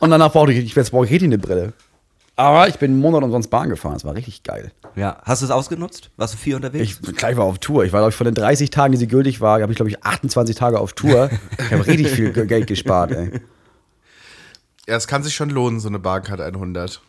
und 0.00 0.10
danach 0.18 0.32
brauchte 0.32 0.52
ich, 0.52 0.74
jetzt 0.74 0.90
brauche 0.90 1.04
ich 1.06 1.10
richtig 1.10 1.28
eine 1.28 1.38
Brille. 1.38 1.72
Aber 2.36 2.68
ich 2.68 2.76
bin 2.78 2.92
einen 2.92 3.00
Monat 3.00 3.24
umsonst 3.24 3.50
Bahn 3.50 3.68
gefahren, 3.68 3.94
das 3.94 4.04
war 4.04 4.14
richtig 4.14 4.44
geil. 4.44 4.70
ja. 4.94 5.18
Hast 5.24 5.42
du 5.42 5.46
es 5.46 5.50
ausgenutzt? 5.50 6.10
Warst 6.16 6.34
du 6.34 6.38
viel 6.38 6.54
unterwegs? 6.54 7.00
Ich 7.02 7.16
gleich 7.16 7.36
war 7.36 7.44
auf 7.44 7.58
Tour. 7.58 7.84
Ich 7.84 7.92
war, 7.92 8.00
glaube 8.00 8.10
ich, 8.10 8.14
von 8.16 8.26
den 8.26 8.34
30 8.34 8.70
Tagen, 8.70 8.92
die 8.92 8.98
sie 8.98 9.08
gültig 9.08 9.40
war, 9.40 9.60
habe 9.60 9.72
ich, 9.72 9.76
glaube 9.76 9.90
ich, 9.90 10.04
28 10.04 10.54
Tage 10.54 10.78
auf 10.78 10.92
Tour. 10.92 11.30
Ich 11.58 11.72
habe 11.72 11.86
richtig 11.86 12.10
viel 12.10 12.32
Ge- 12.32 12.46
Geld 12.46 12.66
gespart, 12.68 13.10
ey. 13.10 13.40
Ja, 14.86 14.96
es 14.96 15.06
kann 15.08 15.22
sich 15.22 15.34
schon 15.34 15.50
lohnen, 15.50 15.80
so 15.80 15.88
eine 15.88 15.98
Bahncard 15.98 16.40
100. 16.40 17.02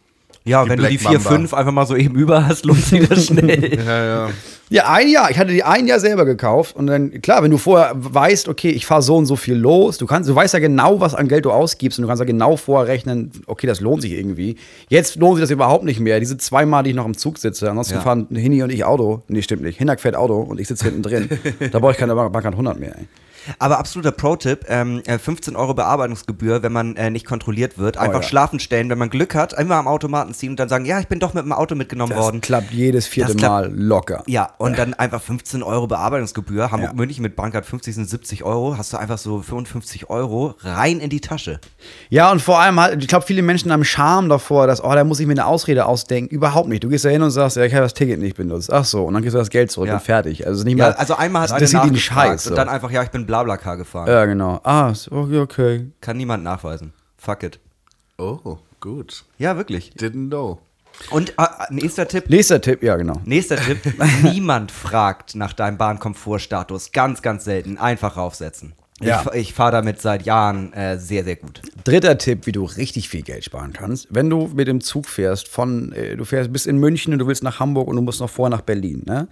ja, 0.46 0.64
die 0.64 0.70
wenn 0.70 0.78
Black 0.80 0.92
du 0.92 0.98
die 0.98 1.04
4, 1.04 1.12
Mamba. 1.12 1.30
5 1.30 1.54
einfach 1.54 1.72
mal 1.72 1.86
so 1.86 1.96
eben 1.96 2.16
über 2.16 2.48
hast, 2.48 2.66
lohnt 2.66 2.84
sich 2.84 3.08
das 3.08 3.26
schnell. 3.28 3.78
Ja, 3.86 4.06
ja. 4.06 4.30
Ja, 4.72 4.88
ein 4.92 5.10
Jahr. 5.10 5.32
Ich 5.32 5.40
hatte 5.40 5.52
die 5.52 5.64
ein 5.64 5.88
Jahr 5.88 6.00
selber 6.00 6.26
gekauft. 6.26 6.76
Und 6.76 6.86
dann, 6.86 7.22
klar, 7.22 7.42
wenn 7.42 7.50
du 7.50 7.58
vorher 7.58 7.92
weißt, 7.96 8.48
okay, 8.50 8.70
ich 8.70 8.86
fahre 8.86 9.02
so 9.02 9.16
und 9.16 9.26
so 9.26 9.36
viel 9.36 9.56
los, 9.56 9.98
du 9.98 10.06
kannst, 10.06 10.30
du 10.30 10.36
weißt 10.36 10.54
ja 10.54 10.60
genau, 10.60 11.00
was 11.00 11.16
an 11.16 11.28
Geld 11.28 11.46
du 11.46 11.52
ausgibst 11.52 11.98
und 11.98 12.04
du 12.04 12.08
kannst 12.08 12.20
ja 12.22 12.26
genau 12.26 12.56
vorrechnen, 12.56 13.32
okay, 13.48 13.66
das 13.66 13.80
lohnt 13.80 14.04
sich 14.04 14.12
irgendwie. 14.12 14.58
Jetzt 14.88 15.16
lohnt 15.16 15.38
sich 15.38 15.42
das 15.44 15.50
überhaupt 15.50 15.86
nicht 15.86 16.00
mehr. 16.00 16.20
Diese 16.20 16.38
zweimal, 16.38 16.84
die 16.84 16.92
ich 16.92 16.96
noch 16.96 17.08
im 17.08 17.18
Zug 17.18 17.40
sitze, 17.40 17.68
ansonsten 17.68 17.96
Ja. 17.96 18.02
fahren 18.02 18.28
Hini 18.32 18.62
und 18.62 18.72
ich 18.72 18.86
Auto. 18.86 19.24
Nee, 19.28 19.42
stimmt 19.42 19.64
nicht. 19.64 19.80
Hinak 19.80 20.02
fährt 20.02 20.16
Auto 20.16 20.38
und 20.40 20.60
ich 20.60 20.68
sitze 20.68 20.86
hinten 20.86 21.02
drin. 21.02 21.30
da 21.72 21.80
brauche 21.80 21.94
ich 21.94 21.98
keine 21.98 22.14
Bank 22.14 22.46
100 22.46 22.80
mehr, 22.80 22.96
ey. 22.96 23.08
Aber 23.60 23.80
absoluter 23.80 24.12
Pro-Tipp: 24.12 24.66
ähm, 24.68 25.02
äh, 25.06 25.18
15 25.18 25.56
Euro 25.56 25.74
Bearbeitungsgebühr, 25.74 26.64
wenn 26.64 26.72
man 26.72 26.96
äh, 26.96 27.10
nicht 27.10 27.26
kontrolliert 27.26 27.78
wird. 27.78 27.98
Einfach 27.98 28.20
Oh 28.20 28.22
ja. 28.22 28.28
schlafen 28.28 28.60
stellen, 28.60 28.90
wenn 28.90 28.98
man 28.98 29.10
Glück 29.10 29.36
hat, 29.36 29.54
immer 29.54 29.76
am 29.76 29.88
Automaten 29.88 30.34
ziehen 30.34 30.52
und 30.52 30.60
dann 30.60 30.70
sagen: 30.70 30.86
Ja, 30.86 31.00
ich 31.00 31.08
bin 31.08 31.20
doch 31.20 31.34
mit 31.34 31.44
dem 31.44 31.52
Auto 31.54 31.76
mitgenommen 31.76 32.14
Das 32.14 32.20
worden. 32.24 32.42
klappt 32.42 32.72
jedes 32.72 33.08
vierte 33.08 33.34
klappt- 33.34 33.50
Mal 33.50 33.72
locker. 33.74 34.24
Ja, 34.28 34.50
und 34.58 34.78
dann 34.78 34.94
einfach 34.94 35.22
15 35.22 35.64
Euro 35.64 35.88
Bearbeitungsgebühr. 35.88 36.72
Hamburg-München 36.72 37.22
mit 37.22 37.36
Bankart 37.36 37.66
50 37.66 37.96
sind 37.96 38.10
70 38.10 38.44
Euro. 38.44 38.78
Hast 38.78 38.94
du 38.94 38.98
einfach 38.98 39.18
so 39.18 39.42
55 39.42 40.10
Euro 40.10 40.56
rein 40.62 41.00
in 41.00 41.10
die 41.10 41.22
Tasche. 41.22 41.60
Ja, 42.10 42.32
und 42.32 42.42
vor 42.42 42.60
allem, 42.60 42.80
halt, 42.80 43.02
ich 43.02 43.08
glaube, 43.08 43.26
viele 43.26 43.42
Menschen 43.42 43.72
haben 43.72 43.84
Scham 43.84 44.30
davor, 44.30 44.68
dass, 44.68 44.84
oh, 44.84 44.94
da 44.94 45.04
muss 45.04 45.20
ich 45.20 45.28
mir 45.28 45.34
eine 45.34 45.46
Ausrede 45.46 45.86
ausdenken. 45.86 46.34
Überhaupt 46.34 46.68
nicht. 46.70 46.84
Du 46.84 46.90
gehst 46.90 47.06
da 47.06 47.10
hin 47.10 47.22
und 47.22 47.32
sagst, 47.32 47.58
ja, 47.58 47.64
ich 47.64 47.74
habe 47.74 47.84
das 47.84 47.94
Ticket 47.94 48.20
nicht 48.20 48.36
benutzt. 48.38 48.72
Ach 48.72 48.86
so, 48.86 49.06
und 49.06 49.14
dann 49.14 49.24
gehst 49.24 49.34
du 49.36 49.40
das 49.40 49.50
Geld 49.50 49.72
zurück 49.72 49.88
Ja. 49.88 49.96
und 49.96 50.02
fertig. 50.02 50.46
Also 50.48 50.64
nicht 50.64 50.78
Ja, 50.78 50.88
mal, 50.90 50.94
also 50.94 51.16
einmal 51.16 51.44
hat 51.44 51.50
das 51.50 51.58
einer 51.58 51.68
sieht 51.68 51.74
ihn 51.76 51.80
nachgefragt 51.96 52.30
scheiß. 52.30 52.44
So. 52.44 52.50
und 52.52 52.56
dann 52.58 52.70
einfach, 52.70 52.92
ja, 52.92 53.04
ich 53.04 53.10
bin 53.10 53.26
Blablacar 53.30 53.78
gefahren. 53.78 54.08
ja, 54.08 54.26
genau. 54.26 54.60
Ah, 54.64 54.92
okay, 55.12 55.40
okay. 55.40 55.92
Kann 56.02 56.18
niemand 56.18 56.44
nachweisen. 56.44 56.94
Fuck 57.18 57.44
it. 57.44 57.60
Oh, 58.18 58.58
gut. 58.80 59.24
Ja, 59.38 59.56
wirklich. 59.56 59.92
Didn't 59.94 60.30
know. 60.30 60.60
Und 61.12 61.34
äh, 61.38 61.46
nächster 61.70 62.08
Tipp. 62.08 62.30
Nächster 62.30 62.60
Tipp, 62.60 62.82
ja, 62.84 62.96
genau. 62.98 63.22
Nächster 63.26 63.58
Tipp. 63.58 63.80
Niemand 64.24 64.72
fragt 64.72 65.36
nach 65.36 65.54
deinem 65.54 65.78
Bahnkomfortstatus. 65.78 66.92
Ganz, 66.92 67.22
ganz 67.22 67.46
selten. 67.46 67.78
Einfach 67.78 68.18
raufsetzen. 68.18 68.74
Ja. 69.02 69.24
Ich, 69.34 69.40
ich 69.40 69.54
fahre 69.54 69.72
damit 69.72 70.02
seit 70.02 70.26
Jahren 70.26 70.74
äh, 70.74 70.98
sehr, 70.98 71.24
sehr 71.24 71.36
gut. 71.38 71.62
Dritter 71.84 72.18
Tipp, 72.18 72.46
wie 72.46 72.52
du 72.52 72.66
richtig 72.66 73.10
viel 73.10 73.22
Geld 73.22 73.44
sparen 73.46 73.72
kannst. 73.74 74.08
Wenn 74.10 74.30
du 74.30 74.50
mit 74.54 74.68
dem 74.68 74.82
Zug 74.82 75.06
fährst, 75.08 75.48
von, 75.48 75.92
äh, 75.94 76.18
du 76.18 76.26
fährst 76.26 76.52
bis 76.52 76.66
in 76.66 76.78
München 76.78 77.14
und 77.14 77.20
du 77.20 77.28
willst 77.28 77.44
nach 77.44 77.60
Hamburg 77.60 77.88
und 77.88 77.96
du 77.96 78.02
musst 78.02 78.20
noch 78.20 78.30
vorher 78.30 78.50
nach 78.56 78.62
Berlin. 78.62 79.04
Ne? 79.06 79.28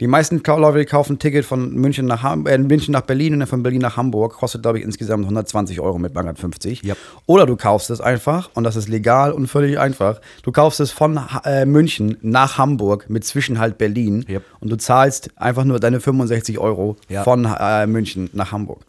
Die 0.00 0.06
meisten 0.06 0.42
Leute 0.44 0.84
kaufen 0.86 1.14
ein 1.14 1.18
Ticket 1.18 1.44
von 1.44 1.72
München 1.74 2.06
nach, 2.06 2.22
Ham 2.22 2.46
äh, 2.46 2.58
München 2.58 2.92
nach 2.92 3.02
Berlin 3.02 3.34
und 3.34 3.40
dann 3.40 3.48
von 3.48 3.62
Berlin 3.62 3.80
nach 3.82 3.96
Hamburg. 3.96 4.32
Kostet, 4.34 4.62
glaube 4.62 4.78
ich, 4.78 4.84
insgesamt 4.84 5.24
120 5.24 5.80
Euro 5.80 5.98
mit 5.98 6.12
Bankert 6.14 6.38
50. 6.38 6.82
Yep. 6.84 6.96
Oder 7.26 7.46
du 7.46 7.56
kaufst 7.56 7.90
es 7.90 8.00
einfach, 8.00 8.50
und 8.54 8.64
das 8.64 8.74
ist 8.76 8.88
legal 8.88 9.32
und 9.32 9.46
völlig 9.46 9.78
einfach, 9.78 10.20
du 10.42 10.50
kaufst 10.52 10.80
es 10.80 10.90
von 10.90 11.20
äh, 11.44 11.64
München 11.64 12.16
nach 12.22 12.58
Hamburg 12.58 13.08
mit 13.08 13.24
Zwischenhalt 13.24 13.78
Berlin 13.78 14.24
Yep. 14.28 14.42
und 14.60 14.70
du 14.72 14.76
zahlst 14.76 15.30
einfach 15.36 15.64
nur 15.64 15.78
deine 15.78 16.00
65 16.00 16.58
Euro 16.58 16.96
Ja. 17.08 17.22
von 17.22 17.44
äh, 17.44 17.86
München 17.86 18.30
nach 18.32 18.50
Hamburg. 18.52 18.80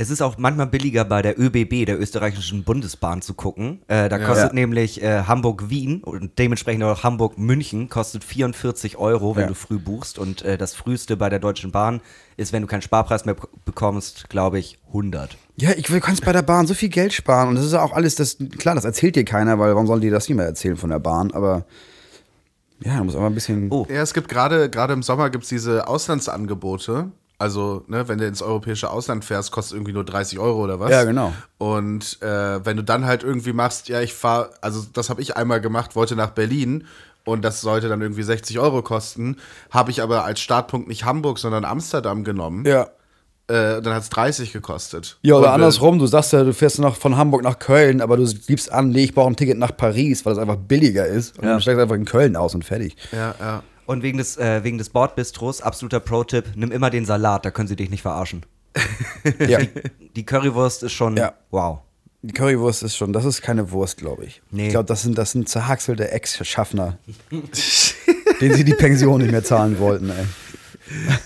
Es 0.00 0.10
ist 0.10 0.22
auch 0.22 0.38
manchmal 0.38 0.68
billiger 0.68 1.04
bei 1.04 1.22
der 1.22 1.40
ÖBB, 1.40 1.84
der 1.84 1.98
österreichischen 2.00 2.62
Bundesbahn, 2.62 3.20
zu 3.20 3.34
gucken. 3.34 3.80
Äh, 3.88 4.08
da 4.08 4.18
kostet 4.20 4.50
Ja. 4.50 4.54
nämlich 4.54 5.02
äh, 5.02 5.22
Hamburg-Wien 5.24 6.04
und 6.04 6.38
dementsprechend 6.38 6.84
auch 6.84 7.02
Hamburg-München 7.02 7.88
kostet 7.88 8.22
44 8.22 8.96
Euro, 8.96 9.34
wenn 9.34 9.42
Ja. 9.42 9.48
du 9.48 9.54
früh 9.54 9.78
buchst. 9.80 10.20
Und 10.20 10.42
äh, 10.42 10.56
das 10.56 10.76
früheste 10.76 11.16
bei 11.16 11.28
der 11.28 11.40
Deutschen 11.40 11.72
Bahn 11.72 12.00
ist, 12.36 12.52
wenn 12.52 12.62
du 12.62 12.68
keinen 12.68 12.82
Sparpreis 12.82 13.24
mehr 13.24 13.34
bek- 13.36 13.48
bekommst, 13.64 14.30
glaube 14.30 14.60
ich, 14.60 14.78
100. 14.86 15.36
Ja, 15.56 15.70
ich 15.76 15.86
du 15.86 15.98
kannst 15.98 16.24
bei 16.24 16.32
der 16.32 16.42
Bahn 16.42 16.68
so 16.68 16.74
viel 16.74 16.90
Geld 16.90 17.12
sparen 17.12 17.48
und 17.48 17.56
das 17.56 17.64
ist 17.64 17.72
ja 17.72 17.82
auch 17.82 17.92
alles, 17.92 18.14
das, 18.14 18.36
klar, 18.58 18.76
das 18.76 18.84
erzählt 18.84 19.16
dir 19.16 19.24
keiner, 19.24 19.58
weil 19.58 19.72
warum 19.74 19.88
sollen 19.88 20.00
die 20.00 20.10
das 20.10 20.28
nicht 20.28 20.36
mehr 20.36 20.46
erzählen 20.46 20.76
von 20.76 20.90
der 20.90 21.00
Bahn, 21.00 21.32
aber 21.32 21.64
ja, 22.84 22.98
da 22.98 23.02
muss 23.02 23.16
aber 23.16 23.26
ein 23.26 23.34
bisschen. 23.34 23.66
Oh. 23.72 23.84
Ja, 23.90 24.02
es 24.02 24.14
gibt 24.14 24.28
gerade, 24.28 24.70
gerade 24.70 24.92
im 24.92 25.02
Sommer 25.02 25.28
gibt 25.30 25.42
es 25.42 25.50
diese 25.50 25.88
Auslandsangebote. 25.88 27.10
Also, 27.40 27.84
ne, 27.86 28.08
wenn 28.08 28.18
du 28.18 28.26
ins 28.26 28.42
europäische 28.42 28.90
Ausland 28.90 29.24
fährst, 29.24 29.52
kostet 29.52 29.74
irgendwie 29.76 29.92
nur 29.92 30.04
30 30.04 30.40
Euro 30.40 30.64
oder 30.64 30.80
was. 30.80 30.90
Ja, 30.90 31.04
genau. 31.04 31.32
Und 31.56 32.20
äh, 32.20 32.64
wenn 32.66 32.76
du 32.76 32.82
dann 32.82 33.06
halt 33.06 33.22
irgendwie 33.22 33.52
machst, 33.52 33.88
ja, 33.88 34.00
ich 34.00 34.12
fahre, 34.12 34.50
also 34.60 34.84
das 34.92 35.08
habe 35.08 35.22
ich 35.22 35.36
einmal 35.36 35.60
gemacht, 35.60 35.94
wollte 35.94 36.16
nach 36.16 36.30
Berlin 36.30 36.86
und 37.24 37.44
das 37.44 37.60
sollte 37.60 37.88
dann 37.88 38.00
irgendwie 38.02 38.24
60 38.24 38.58
Euro 38.58 38.82
kosten, 38.82 39.36
habe 39.70 39.92
ich 39.92 40.02
aber 40.02 40.24
als 40.24 40.40
Startpunkt 40.40 40.88
nicht 40.88 41.04
Hamburg, 41.04 41.38
sondern 41.38 41.64
Amsterdam 41.64 42.24
genommen. 42.24 42.64
Ja. 42.66 42.88
Äh, 43.46 43.80
dann 43.82 43.94
hat 43.94 44.02
es 44.02 44.10
30 44.10 44.52
gekostet. 44.52 45.16
Ja, 45.22 45.36
oder 45.36 45.44
Und, 45.46 45.50
äh, 45.52 45.54
andersrum, 45.54 45.98
du 46.00 46.06
sagst 46.06 46.32
ja, 46.32 46.42
du 46.42 46.52
fährst 46.52 46.80
noch 46.80 46.96
von 46.96 47.16
Hamburg 47.16 47.42
nach 47.44 47.58
Köln, 47.60 48.00
aber 48.00 48.16
du 48.16 48.24
liebst 48.48 48.70
an, 48.72 48.90
nee, 48.90 49.04
ich 49.04 49.14
brauche 49.14 49.30
ein 49.30 49.36
Ticket 49.36 49.58
nach 49.58 49.74
Paris, 49.76 50.26
weil 50.26 50.34
das 50.34 50.42
einfach 50.42 50.56
billiger 50.56 51.06
ist. 51.06 51.38
Und 51.38 51.44
Ja. 51.46 51.54
du 51.54 51.60
steigst 51.60 51.80
einfach 51.80 51.94
in 51.94 52.04
Köln 52.04 52.34
aus 52.36 52.54
und 52.54 52.64
fertig. 52.64 52.96
Ja, 53.12 53.34
ja. 53.38 53.62
Und 53.88 54.02
wegen 54.02 54.18
des, 54.18 54.36
äh, 54.36 54.62
wegen 54.64 54.76
des 54.76 54.90
Bordbistros, 54.90 55.62
absoluter 55.62 55.98
Pro-Tipp, 55.98 56.44
nimm 56.56 56.70
immer 56.72 56.90
den 56.90 57.06
Salat, 57.06 57.46
da 57.46 57.50
können 57.50 57.68
sie 57.68 57.76
dich 57.76 57.88
nicht 57.88 58.02
verarschen. 58.02 58.44
Ja. 59.48 59.60
Die 60.14 60.26
Currywurst 60.26 60.82
ist 60.82 60.92
schon 60.92 61.16
Ja. 61.16 61.32
wow. 61.50 61.78
Die 62.20 62.34
Currywurst 62.34 62.82
ist 62.82 62.96
schon, 62.96 63.14
das 63.14 63.24
ist 63.24 63.40
keine 63.40 63.70
Wurst, 63.70 63.96
glaube 63.96 64.26
ich. 64.26 64.42
Nee. 64.50 64.66
Ich 64.66 64.70
glaube, 64.72 64.84
das 64.86 65.02
sind, 65.02 65.16
das 65.16 65.32
sind 65.32 65.48
zerhackselte 65.48 66.10
Ex-Schaffner, 66.10 66.98
denen 68.40 68.54
sie 68.54 68.64
die 68.64 68.74
Pension 68.74 69.22
nicht 69.22 69.30
mehr 69.30 69.42
zahlen 69.44 69.78
wollten, 69.78 70.10
ey. 70.10 70.26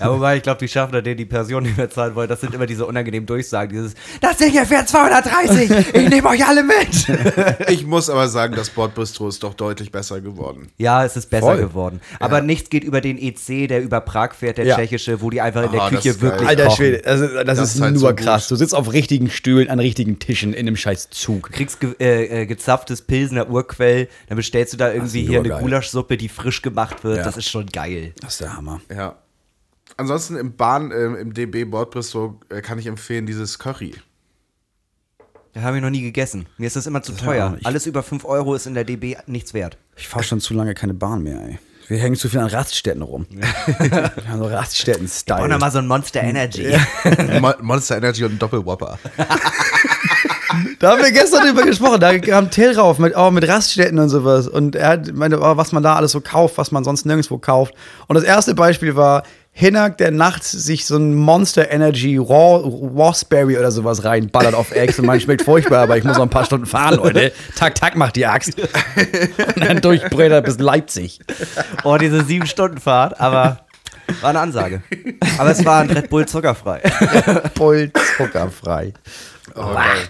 Ja, 0.01 0.11
wobei 0.13 0.37
ich 0.37 0.43
glaube, 0.43 0.59
die 0.59 0.69
Schaffner, 0.69 1.03
denen 1.03 1.17
die 1.17 1.25
Pension 1.25 1.63
nicht 1.63 1.77
mehr 1.77 1.91
zahlen 1.91 2.15
wollen, 2.15 2.29
das 2.29 2.41
sind 2.41 2.55
immer 2.55 2.67
diese 2.67 2.87
unangenehmen 2.87 3.27
Durchsagen. 3.27 3.71
Dieses, 3.73 3.95
das 4.21 4.37
Ding 4.39 4.51
hier 4.51 4.67
fährt 4.67 4.89
230, 4.89 5.71
ich 5.95 6.09
nehme 6.09 6.29
euch 6.29 6.45
alle 6.47 6.63
mit. 6.63 6.73
Ich 7.69 7.87
muss 7.87 8.11
aber 8.11 8.29
sagen, 8.29 8.55
das 8.55 8.71
Bordbistro 8.71 9.29
ist 9.29 9.43
doch 9.43 9.55
deutlich 9.55 9.91
besser 9.93 10.21
geworden. 10.21 10.69
Ja, 10.79 11.05
es 11.05 11.17
ist 11.17 11.31
besser 11.31 11.47
Voll. 11.47 11.57
geworden. 11.59 12.01
Aber 12.21 12.41
nichts 12.41 12.71
geht 12.71 12.85
über 12.85 13.01
den 13.01 13.19
EC, 13.19 13.69
der 13.69 13.83
über 13.83 14.01
Prag 14.01 14.35
fährt, 14.35 14.59
der 14.59 14.67
Ja. 14.67 14.77
tschechische, 14.77 15.21
wo 15.21 15.31
die 15.31 15.41
einfach 15.41 15.63
in 15.65 15.73
der 15.73 15.83
Ah, 15.83 15.89
Küche 15.91 16.11
geil. 16.15 16.21
wirklich 16.21 16.49
Alter 16.49 16.65
kochen. 16.67 16.77
Schwede, 16.77 17.07
also, 17.07 17.27
das, 17.29 17.45
Das 17.45 17.59
ist, 17.59 17.75
ist 17.77 17.81
halt 17.81 17.93
nur 17.95 18.01
so 18.01 18.15
krass. 18.15 18.49
Du 18.49 18.57
sitzt 18.57 18.75
auf 18.75 18.93
richtigen 18.93 19.31
Stühlen 19.31 19.69
an 19.71 19.79
richtigen 19.79 20.19
Tischen 20.19 20.53
in 20.53 20.67
einem 20.67 20.77
scheiß 20.77 21.11
Zug. 21.11 21.51
kriegst 21.53 21.81
ge 21.81 21.95
äh, 22.01 22.43
äh, 22.43 22.47
gezapftes 22.47 23.03
Pilsener 23.03 23.49
Urquell, 23.49 24.09
dann 24.29 24.37
bestellst 24.37 24.73
du 24.73 24.77
da 24.77 24.93
irgendwie 24.93 25.23
hier 25.23 25.31
nur 25.35 25.41
eine 25.41 25.49
geil. 25.51 25.61
Gulaschsuppe, 25.63 26.17
die 26.17 26.29
frisch 26.29 26.63
gemacht 26.63 27.05
wird. 27.05 27.19
Ja. 27.19 27.25
Das 27.25 27.37
ist 27.37 27.49
schon 27.49 27.67
geil. 27.67 28.13
Das 28.21 28.33
ist 28.35 28.41
der 28.41 28.57
Hammer. 28.57 28.81
Ja. 28.95 29.17
Ansonsten 29.97 30.37
im 30.37 30.57
Bahn, 30.57 30.91
ähm, 30.91 31.17
im 31.17 31.35
DB 31.35 31.65
Bordbistro 31.65 32.41
äh, 32.49 32.61
kann 32.63 32.79
ich 32.79 32.87
empfehlen 32.87 33.27
dieses 33.27 33.59
Curry. 33.59 33.95
Da 35.53 35.61
habe 35.63 35.77
ich 35.77 35.83
noch 35.83 35.91
nie 35.91 36.01
gegessen. 36.03 36.47
Mir 36.57 36.67
ist 36.67 36.77
das 36.77 36.87
immer 36.87 37.03
zu 37.03 37.13
ja 37.13 37.19
auch 37.19 37.23
teuer. 37.25 37.59
Alles 37.65 37.87
über 37.87 38.03
5 38.03 38.25
Euro 38.25 38.55
ist 38.55 38.67
in 38.67 38.73
der 38.75 38.85
DB 38.85 39.17
nichts 39.27 39.53
wert. 39.53 39.77
Ich 39.97 40.09
fahre 40.09 40.25
schon 40.25 40.41
zu 40.41 40.55
lange 40.55 40.73
keine 40.75 40.95
Bahn 40.95 41.23
mehr, 41.23 41.41
ey. 41.43 41.59
Wir 41.89 41.99
hängen 41.99 42.17
zu 42.17 42.29
viel 42.31 42.39
an 42.41 42.47
Raststätten 42.47 43.03
rum. 43.03 43.27
Wir 43.31 44.29
haben 44.29 44.39
so 44.39 44.45
Und 44.45 44.53
Raststätten-Style. 44.53 45.49
nochmal 45.49 45.71
so 45.71 45.79
ein 45.79 45.87
Monster 45.87 46.23
Energy. 46.23 46.75
Mo- 47.41 47.53
Monster 47.61 47.99
Energy 47.99 48.25
und 48.25 48.33
ein 48.33 48.39
Doppelwhopper. 48.39 48.99
Da 50.79 50.93
haben 50.93 51.03
wir 51.03 51.13
gestern 51.13 51.47
drüber 51.47 51.63
gesprochen. 51.63 52.01
Da 52.01 52.19
kam 52.19 52.51
Till 52.51 52.79
rauf 52.79 52.99
mit, 52.99 53.17
oh, 53.17 53.31
mit 53.31 53.47
Raststätten 53.47 53.99
und 53.99 54.09
sowas. 54.09 54.49
Und 54.49 54.77
er 54.77 54.89
hat 54.89 55.13
meinte, 55.13 55.41
oh, 55.41 55.57
was 55.57 55.73
man 55.73 55.83
da 55.83 55.97
alles 55.97 56.13
so 56.13 56.21
kauft, 56.21 56.59
was 56.59 56.71
man 56.71 56.85
sonst 56.85 57.07
nirgendwo 57.07 57.39
kauft. 57.39 57.75
Und 58.09 58.17
das 58.17 58.25
erste 58.25 58.55
Beispiel 58.55 58.97
war 58.97 59.23
Hinak, 59.55 59.99
der 59.99 60.11
nachts 60.11 60.51
sich 60.51 60.87
so 60.87 60.97
ein 60.97 61.15
Monster 61.15 61.71
Energy 61.71 62.17
Raw, 62.17 62.63
Raspberry 62.97 63.59
oder 63.59 63.71
sowas 63.71 64.03
reinballert 64.03 64.55
auf 64.55 64.73
Ex 64.75 64.99
und 64.99 65.05
man 65.05 65.21
schmeckt 65.21 65.43
furchtbar, 65.43 65.83
aber 65.83 65.99
ich 65.99 66.05
muss 66.05 66.17
noch 66.17 66.23
ein 66.23 66.31
paar 66.31 66.47
Stunden 66.47 66.65
fahren, 66.65 66.97
Leute. 66.97 67.33
Tak, 67.55 67.75
tak, 67.75 67.95
macht 67.95 68.17
die 68.17 68.25
Axt. 68.25 68.59
Und 68.59 69.63
dann 69.63 69.83
durchbrät 69.83 70.33
er 70.33 70.41
bis 70.41 70.59
Leipzig. 70.59 71.21
Oh, 71.85 71.99
diese 71.99 72.21
7-Stunden-Fahrt, 72.21 73.21
aber 73.21 73.59
war 74.23 74.31
eine 74.31 74.41
Ansage. 74.41 74.83
Aber 75.37 75.51
es 75.51 75.63
war 75.67 75.83
ein 75.83 75.91
Red 75.91 76.09
Bull 76.09 76.27
zuckerfrei. 76.27 76.81
Voll 77.55 77.93
zuckerfrei. 78.17 78.95
Oh, 79.55 79.75
geil. 79.75 80.09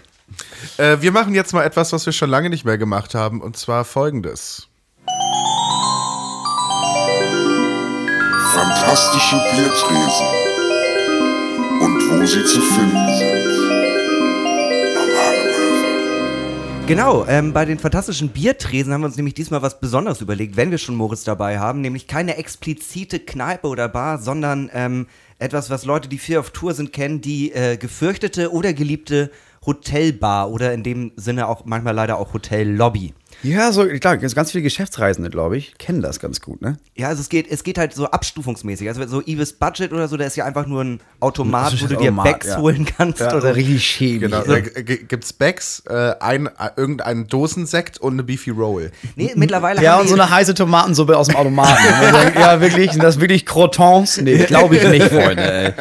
Äh, 0.78 0.98
wir 1.00 1.12
machen 1.12 1.34
jetzt 1.34 1.52
mal 1.52 1.64
etwas, 1.64 1.92
was 1.92 2.06
wir 2.06 2.12
schon 2.12 2.30
lange 2.30 2.50
nicht 2.50 2.64
mehr 2.64 2.78
gemacht 2.78 3.14
haben, 3.14 3.40
und 3.40 3.56
zwar 3.56 3.84
folgendes. 3.84 4.68
Fantastische 8.54 9.36
Biertresen. 9.54 10.26
Und 11.80 12.10
wo 12.10 12.26
sie 12.26 12.44
zu 12.44 12.60
finden 12.60 13.18
sind. 13.18 13.42
Genau, 16.88 17.24
ähm, 17.26 17.52
bei 17.52 17.64
den 17.64 17.78
fantastischen 17.78 18.28
Biertresen 18.30 18.92
haben 18.92 19.02
wir 19.02 19.06
uns 19.06 19.16
nämlich 19.16 19.34
diesmal 19.34 19.62
was 19.62 19.80
Besonderes 19.80 20.20
überlegt, 20.20 20.56
wenn 20.56 20.72
wir 20.72 20.78
schon 20.78 20.96
Moritz 20.96 21.22
dabei 21.24 21.58
haben, 21.58 21.80
nämlich 21.80 22.08
keine 22.08 22.36
explizite 22.36 23.20
Kneipe 23.20 23.68
oder 23.68 23.88
Bar, 23.88 24.18
sondern 24.18 24.68
ähm, 24.74 25.06
etwas, 25.38 25.70
was 25.70 25.84
Leute, 25.84 26.08
die 26.08 26.18
viel 26.18 26.38
auf 26.38 26.50
Tour 26.50 26.74
sind, 26.74 26.92
kennen, 26.92 27.20
die 27.20 27.52
äh, 27.52 27.76
gefürchtete 27.76 28.52
oder 28.52 28.72
geliebte 28.72 29.30
Hotelbar 29.64 30.50
oder 30.50 30.72
in 30.72 30.82
dem 30.82 31.12
Sinne 31.16 31.46
auch 31.48 31.64
manchmal 31.64 31.94
leider 31.94 32.18
auch 32.18 32.32
Hotellobby. 32.32 33.14
Ja, 33.42 33.72
so, 33.72 33.86
klar, 33.86 34.16
ganz 34.16 34.50
viele 34.52 34.62
Geschäftsreisende, 34.62 35.30
glaube 35.30 35.56
ich, 35.56 35.76
kennen 35.78 36.00
das 36.00 36.20
ganz 36.20 36.40
gut, 36.40 36.62
ne? 36.62 36.76
Ja, 36.94 37.08
also 37.08 37.20
es 37.20 37.28
geht, 37.28 37.50
es 37.50 37.64
geht 37.64 37.76
halt 37.76 37.92
so 37.92 38.06
abstufungsmäßig. 38.06 38.88
Also 38.88 39.06
so 39.06 39.22
Ibis 39.24 39.54
Budget 39.54 39.92
oder 39.92 40.06
so, 40.08 40.16
der 40.16 40.28
ist 40.28 40.36
ja 40.36 40.44
einfach 40.44 40.66
nur 40.66 40.84
ein 40.84 41.00
Automat, 41.20 41.72
wo 41.82 41.86
du 41.86 41.96
dir 41.96 42.10
Automat, 42.10 42.24
Bags 42.24 42.46
ja. 42.48 42.58
holen 42.58 42.86
kannst. 42.96 43.20
Ja, 43.20 43.36
oder 43.36 43.56
richtig 43.56 43.84
schäbig. 43.84 44.30
Genau. 44.30 44.42
Da 44.42 44.60
gibt's 44.60 45.32
Bags, 45.32 45.82
äh, 45.88 46.14
ein, 46.20 46.46
äh, 46.46 46.70
irgendeinen 46.76 47.26
Dosensekt 47.26 47.98
und 47.98 48.12
eine 48.12 48.22
Beefy 48.22 48.50
Roll. 48.50 48.92
Nee, 49.16 49.32
mittlerweile 49.34 49.82
Ja, 49.82 49.94
haben 49.94 50.02
und 50.02 50.08
so 50.08 50.14
eine 50.14 50.30
heiße 50.30 50.54
Tomatensuppe 50.54 51.16
aus 51.16 51.28
dem 51.28 51.36
Automaten. 51.36 51.82
Ja, 52.34 52.60
wirklich, 52.60 52.92
sind 52.92 53.02
das 53.02 53.20
wirklich 53.20 53.46
Crotons? 53.46 54.20
Nee, 54.20 54.38
glaube 54.44 54.76
ich 54.76 54.88
nicht, 54.88 55.08
Freunde. 55.08 55.42
Ey. 55.42 55.72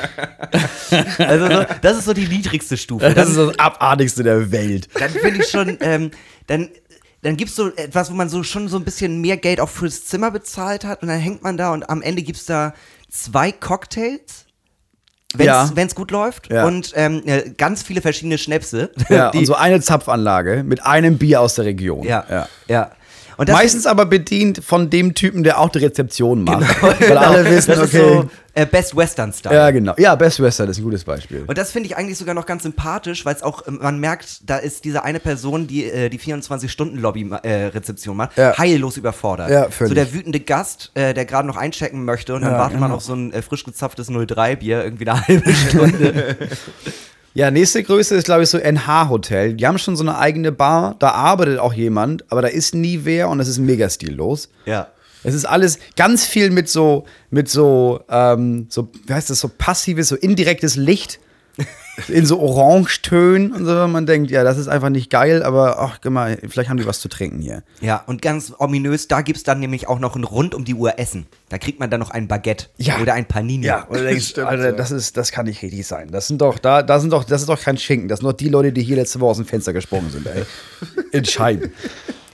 also 1.25 1.47
so, 1.47 1.65
das 1.81 1.97
ist 1.97 2.05
so 2.05 2.13
die 2.13 2.27
niedrigste 2.27 2.77
Stufe. 2.77 3.13
Das 3.13 3.29
ist 3.29 3.37
das 3.37 3.57
Abartigste 3.59 4.23
der 4.23 4.51
Welt. 4.51 4.87
dann 4.99 5.09
finde 5.09 5.41
ich 5.41 5.49
schon, 5.49 5.77
ähm, 5.81 6.11
dann, 6.47 6.69
dann 7.23 7.37
gibt's 7.37 7.55
so 7.55 7.69
etwas, 7.75 8.09
wo 8.11 8.15
man 8.15 8.29
so 8.29 8.43
schon 8.43 8.67
so 8.67 8.77
ein 8.77 8.83
bisschen 8.83 9.21
mehr 9.21 9.37
Geld 9.37 9.59
auch 9.59 9.69
fürs 9.69 10.05
Zimmer 10.05 10.31
bezahlt 10.31 10.83
hat 10.85 11.01
und 11.01 11.07
dann 11.07 11.19
hängt 11.19 11.43
man 11.43 11.57
da 11.57 11.71
und 11.73 11.89
am 11.89 12.01
Ende 12.01 12.23
gibt's 12.23 12.45
da 12.45 12.73
zwei 13.09 13.51
Cocktails. 13.51 14.45
Wenn's, 15.33 15.45
Ja. 15.47 15.71
wenn's 15.75 15.95
gut 15.95 16.11
läuft 16.11 16.51
Ja. 16.51 16.65
und 16.65 16.91
ähm, 16.95 17.21
äh, 17.25 17.51
ganz 17.51 17.83
viele 17.83 18.01
verschiedene 18.01 18.37
Schnäpse. 18.37 18.91
Ja, 19.09 19.29
und 19.29 19.45
so 19.45 19.55
eine 19.55 19.79
Zapfanlage 19.79 20.63
mit 20.63 20.83
einem 20.85 21.17
Bier 21.17 21.39
aus 21.41 21.55
der 21.55 21.65
Region. 21.65 22.03
ja, 22.05 22.25
ja. 22.29 22.47
ja. 22.67 22.91
Meistens 23.37 23.85
aber 23.85 24.05
bedient 24.05 24.63
von 24.63 24.89
dem 24.89 25.13
Typen, 25.13 25.43
der 25.43 25.59
auch 25.59 25.69
die 25.69 25.79
Rezeption 25.79 26.43
macht. 26.43 26.81
Weil 27.01 27.17
alle 27.17 27.49
wissen, 27.49 27.71
das 27.71 27.79
okay. 27.79 27.97
so 27.97 28.29
äh, 28.53 28.65
Best 28.65 28.95
Western 28.95 29.31
Style. 29.31 29.55
ja, 29.55 29.71
genau. 29.71 29.93
Ja, 29.97 30.15
Best 30.15 30.41
Western 30.41 30.69
ist 30.69 30.77
ein 30.77 30.83
gutes 30.83 31.03
Beispiel. 31.05 31.43
Und 31.47 31.57
das 31.57 31.71
finde 31.71 31.87
ich 31.87 31.95
eigentlich 31.97 32.17
sogar 32.17 32.35
noch 32.35 32.45
ganz 32.45 32.63
sympathisch, 32.63 33.25
weil 33.25 33.33
es 33.35 33.43
auch, 33.43 33.65
ähm, 33.67 33.79
man 33.81 33.99
merkt, 33.99 34.49
da 34.49 34.57
ist 34.57 34.83
diese 34.83 35.03
eine 35.03 35.19
Person, 35.19 35.67
die 35.67 35.85
äh, 35.85 36.09
die 36.09 36.19
24-Stunden-Lobby-Rezeption 36.19 38.17
macht, 38.17 38.37
Ja. 38.37 38.57
heillos 38.57 38.97
überfordert. 38.97 39.49
Ja, 39.49 39.69
völlig. 39.69 39.89
So 39.89 39.95
der 39.95 40.13
wütende 40.13 40.39
Gast, 40.39 40.91
äh, 40.95 41.13
der 41.13 41.25
gerade 41.25 41.47
noch 41.47 41.57
einchecken 41.57 42.03
möchte 42.05 42.33
und 42.35 42.41
dann 42.41 42.51
Ja, 42.53 42.57
wartet 42.59 42.79
man 42.79 42.89
genau. 42.89 42.97
auf 42.97 43.03
so 43.03 43.13
ein 43.13 43.31
äh, 43.33 43.41
frisch 43.41 43.63
gezapftes 43.63 44.09
03-Bier 44.09 44.83
irgendwie 44.83 45.07
eine 45.09 45.27
halbe 45.27 45.53
Stunde. 45.69 46.37
Ja, 47.33 47.49
nächste 47.49 47.81
Größe 47.81 48.15
ist, 48.15 48.25
glaube 48.25 48.43
ich, 48.43 48.49
so 48.49 48.57
NH 48.57 49.09
Hotel. 49.09 49.53
Die 49.53 49.65
haben 49.65 49.77
schon 49.77 49.95
so 49.95 50.03
eine 50.03 50.17
eigene 50.17 50.51
Bar, 50.51 50.95
da 50.99 51.11
arbeitet 51.11 51.59
auch 51.59 51.73
jemand, 51.73 52.29
aber 52.31 52.41
da 52.41 52.49
ist 52.49 52.75
nie 52.75 53.01
wer 53.03 53.29
und 53.29 53.39
es 53.39 53.47
ist 53.47 53.59
mega 53.59 53.89
stillos. 53.89 54.49
ja. 54.65 54.87
Es 55.23 55.35
ist 55.35 55.45
alles 55.45 55.77
ganz 55.95 56.25
viel 56.25 56.49
mit 56.49 56.67
so, 56.67 57.05
mit 57.29 57.47
so, 57.47 57.99
ähm, 58.09 58.65
so, 58.69 58.89
wie 59.05 59.13
heißt 59.13 59.29
das, 59.29 59.39
so 59.39 59.51
passives, 59.55 60.07
so 60.07 60.15
indirektes 60.15 60.75
Licht 60.75 61.19
in 62.07 62.25
so 62.25 62.39
Orangetönen 62.39 63.51
und 63.51 63.65
so. 63.65 63.87
Man 63.87 64.05
denkt, 64.05 64.31
ja, 64.31 64.43
das 64.43 64.57
ist 64.57 64.67
einfach 64.67 64.89
nicht 64.89 65.09
geil, 65.09 65.43
aber 65.43 65.79
ach, 65.79 65.99
guck 66.01 66.11
mal, 66.11 66.37
vielleicht 66.47 66.69
haben 66.69 66.77
die 66.77 66.85
was 66.85 66.99
zu 66.99 67.09
trinken 67.09 67.41
hier. 67.41 67.63
Ja, 67.81 68.03
und 68.07 68.21
ganz 68.21 68.53
ominös, 68.57 69.07
da 69.07 69.21
gibt 69.21 69.37
es 69.37 69.43
dann 69.43 69.59
nämlich 69.59 69.87
auch 69.87 69.99
noch 69.99 70.15
ein 70.15 70.23
rund 70.23 70.55
um 70.55 70.65
die 70.65 70.73
Uhr 70.73 70.97
Essen. 70.99 71.27
Da 71.49 71.57
kriegt 71.57 71.79
man 71.79 71.89
dann 71.89 71.99
noch 71.99 72.11
ein 72.11 72.27
Baguette 72.27 72.67
Ja. 72.77 72.97
oder 72.99 73.13
ein 73.13 73.25
Panini. 73.25 73.65
Ja, 73.65 73.83
und 73.83 73.97
du 73.99 74.03
denkst, 74.03 74.29
Stimmt, 74.29 74.47
Alter, 74.47 74.71
das 74.73 74.91
ist, 74.91 75.17
das 75.17 75.31
kann 75.31 75.45
nicht 75.45 75.61
richtig 75.61 75.85
sein. 75.85 76.09
Das 76.11 76.27
sind 76.27 76.41
doch, 76.41 76.59
da, 76.59 76.81
da 76.83 76.99
sind 76.99 77.11
doch, 77.13 77.23
das 77.23 77.41
ist 77.41 77.47
doch 77.49 77.61
kein 77.61 77.77
Schinken. 77.77 78.07
Das 78.07 78.19
sind 78.19 78.27
doch 78.27 78.33
die 78.37 78.49
Leute, 78.49 78.71
die 78.71 78.83
hier 78.83 78.95
letzte 78.95 79.19
Woche 79.19 79.31
aus 79.31 79.37
dem 79.37 79.45
Fenster 79.45 79.73
gesprungen 79.73 80.09
sind, 80.11 80.27
ey. 80.27 80.43
In 81.11 81.25
Scheiben. 81.25 81.71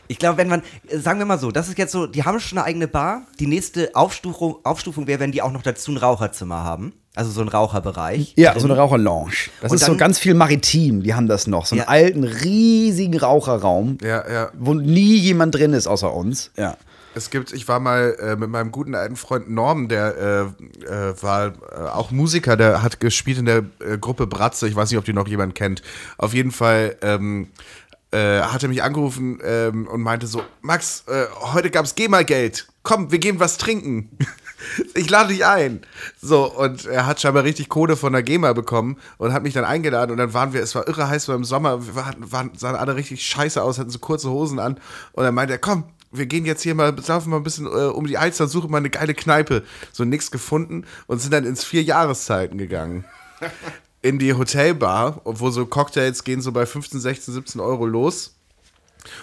Ich 0.10 0.20
glaube, 0.20 0.38
wenn 0.38 0.48
man, 0.48 0.62
sagen 0.90 1.20
wir 1.20 1.26
mal 1.26 1.38
so, 1.38 1.52
das 1.52 1.68
ist 1.68 1.78
jetzt 1.78 1.92
so, 1.92 2.08
die 2.08 2.24
haben 2.24 2.40
schon 2.40 2.58
eine 2.58 2.66
eigene 2.66 2.88
Bar. 2.88 3.24
Die 3.42 3.48
nächste 3.48 3.94
Aufstufung, 3.94 4.58
Aufstufung 4.64 5.06
wäre, 5.06 5.20
wenn 5.20 5.34
die 5.34 5.42
auch 5.42 5.52
noch 5.52 5.64
dazu 5.64 5.92
ein 5.92 5.98
Raucherzimmer 5.98 6.64
haben. 6.64 6.94
Also 7.18 7.32
so 7.32 7.42
ein 7.42 7.48
Raucherbereich. 7.48 8.34
Ja, 8.38 8.52
drin. 8.52 8.62
so 8.62 8.68
eine 8.68 8.78
Raucherlounge. 8.78 9.32
Das 9.62 9.72
Und 9.72 9.78
ist 9.78 9.86
so 9.86 9.98
ganz 9.98 10.20
viel 10.20 10.36
maritim, 10.36 11.02
die 11.02 11.16
haben 11.16 11.28
das 11.28 11.48
noch. 11.48 11.66
So 11.66 11.74
einen 11.76 11.82
Ja. 11.82 11.88
alten, 11.88 12.24
riesigen 12.24 13.18
Raucherraum, 13.18 13.98
Ja, 14.04 14.24
ja. 14.32 14.50
wo 14.58 14.76
nie 14.76 15.16
jemand 15.18 15.56
drin 15.56 15.74
ist 15.74 15.88
außer 15.88 16.14
uns. 16.14 16.52
Ja. 16.58 16.78
Es 17.16 17.32
gibt, 17.32 17.52
ich 17.54 17.68
war 17.68 17.80
mal 17.80 18.16
äh, 18.20 18.36
mit 18.36 18.52
meinem 18.52 18.72
guten 18.72 18.94
alten 18.94 19.16
Freund 19.16 19.50
Norm, 19.50 19.88
der 19.88 20.54
äh, 20.86 20.86
äh, 20.86 21.16
war 21.24 21.48
äh, 21.48 21.52
auch 21.92 22.12
Musiker, 22.12 22.56
der 22.56 22.84
hat 22.84 23.00
gespielt 23.00 23.40
in 23.40 23.46
der 23.46 23.64
äh, 23.80 23.98
Gruppe 24.00 24.28
Bratze. 24.28 24.68
Ich 24.68 24.76
weiß 24.76 24.92
nicht, 24.92 25.00
ob 25.00 25.06
die 25.06 25.14
noch 25.14 25.28
jemand 25.28 25.56
kennt. 25.56 25.82
Auf 26.20 26.36
jeden 26.36 26.52
Fall 26.52 26.96
ähm, 27.02 27.48
äh, 28.12 28.42
hat 28.42 28.64
er 28.64 28.70
mich 28.70 28.84
angerufen 28.84 29.40
ähm, 29.44 29.88
und 29.88 30.02
meinte 30.02 30.28
so: 30.28 30.42
Max, 30.62 31.04
äh, 31.08 31.26
heute 31.54 31.70
gab's 31.70 31.96
GEMA-Geld. 31.96 32.68
Komm, 32.84 33.12
wir 33.12 33.20
gehen 33.20 33.40
was 33.40 33.58
trinken. 33.58 34.18
Ich 34.96 35.08
lade 35.10 35.30
dich 35.30 35.46
ein. 35.46 35.82
So, 36.20 36.52
und 36.52 36.88
er 36.88 37.06
hat 37.06 37.22
scheinbar 37.22 37.44
richtig 37.44 37.70
Kohle 37.70 37.96
von 37.96 38.12
der 38.12 38.24
GEMA 38.24 38.54
bekommen 38.54 38.98
und 39.20 39.32
hat 39.32 39.44
mich 39.44 39.54
dann 39.54 39.64
eingeladen. 39.64 40.12
Und 40.12 40.18
dann 40.18 40.34
waren 40.34 40.52
wir, 40.52 40.62
es 40.62 40.74
war 40.74 40.88
irre 40.88 41.08
heiß, 41.08 41.28
weil 41.28 41.36
im 41.36 41.44
Sommer 41.44 41.86
wir 41.86 41.96
waren, 41.96 42.32
waren, 42.32 42.52
sahen 42.56 42.76
alle 42.76 42.96
richtig 42.96 43.24
scheiße 43.24 43.62
aus, 43.62 43.78
hatten 43.78 43.92
so 43.92 44.00
kurze 44.00 44.32
Hosen 44.32 44.58
an. 44.58 44.80
Und 45.12 45.24
dann 45.24 45.36
meinte 45.36 45.54
er, 45.54 45.60
komm, 45.60 45.84
wir 46.12 46.26
gehen 46.26 46.46
jetzt 46.46 46.64
hier 46.64 46.76
mal, 46.76 46.96
laufen 47.08 47.30
mal 47.30 47.38
ein 47.38 47.44
bisschen 47.44 47.68
äh, 47.68 47.70
um 47.70 48.08
die 48.08 48.18
Alster, 48.18 48.48
suchen 48.48 48.72
mal 48.72 48.80
eine 48.80 48.90
geile 48.90 49.14
Kneipe. 49.14 49.64
So 49.92 50.06
nix 50.06 50.32
gefunden 50.32 50.86
und 51.06 51.22
sind 51.22 51.34
dann 51.34 51.46
ins 51.46 51.64
vier 51.64 51.84
Jahreszeiten 51.84 52.58
gegangen. 52.58 53.06
In 54.02 54.20
die 54.20 54.34
Hotelbar, 54.34 55.22
wo 55.24 55.50
so 55.50 55.66
Cocktails 55.66 56.24
gehen 56.24 56.42
so 56.42 56.52
bei 56.52 56.66
15, 56.66 57.00
16, 57.00 57.34
17 57.34 57.62
Euro 57.62 57.86
los. 57.86 58.37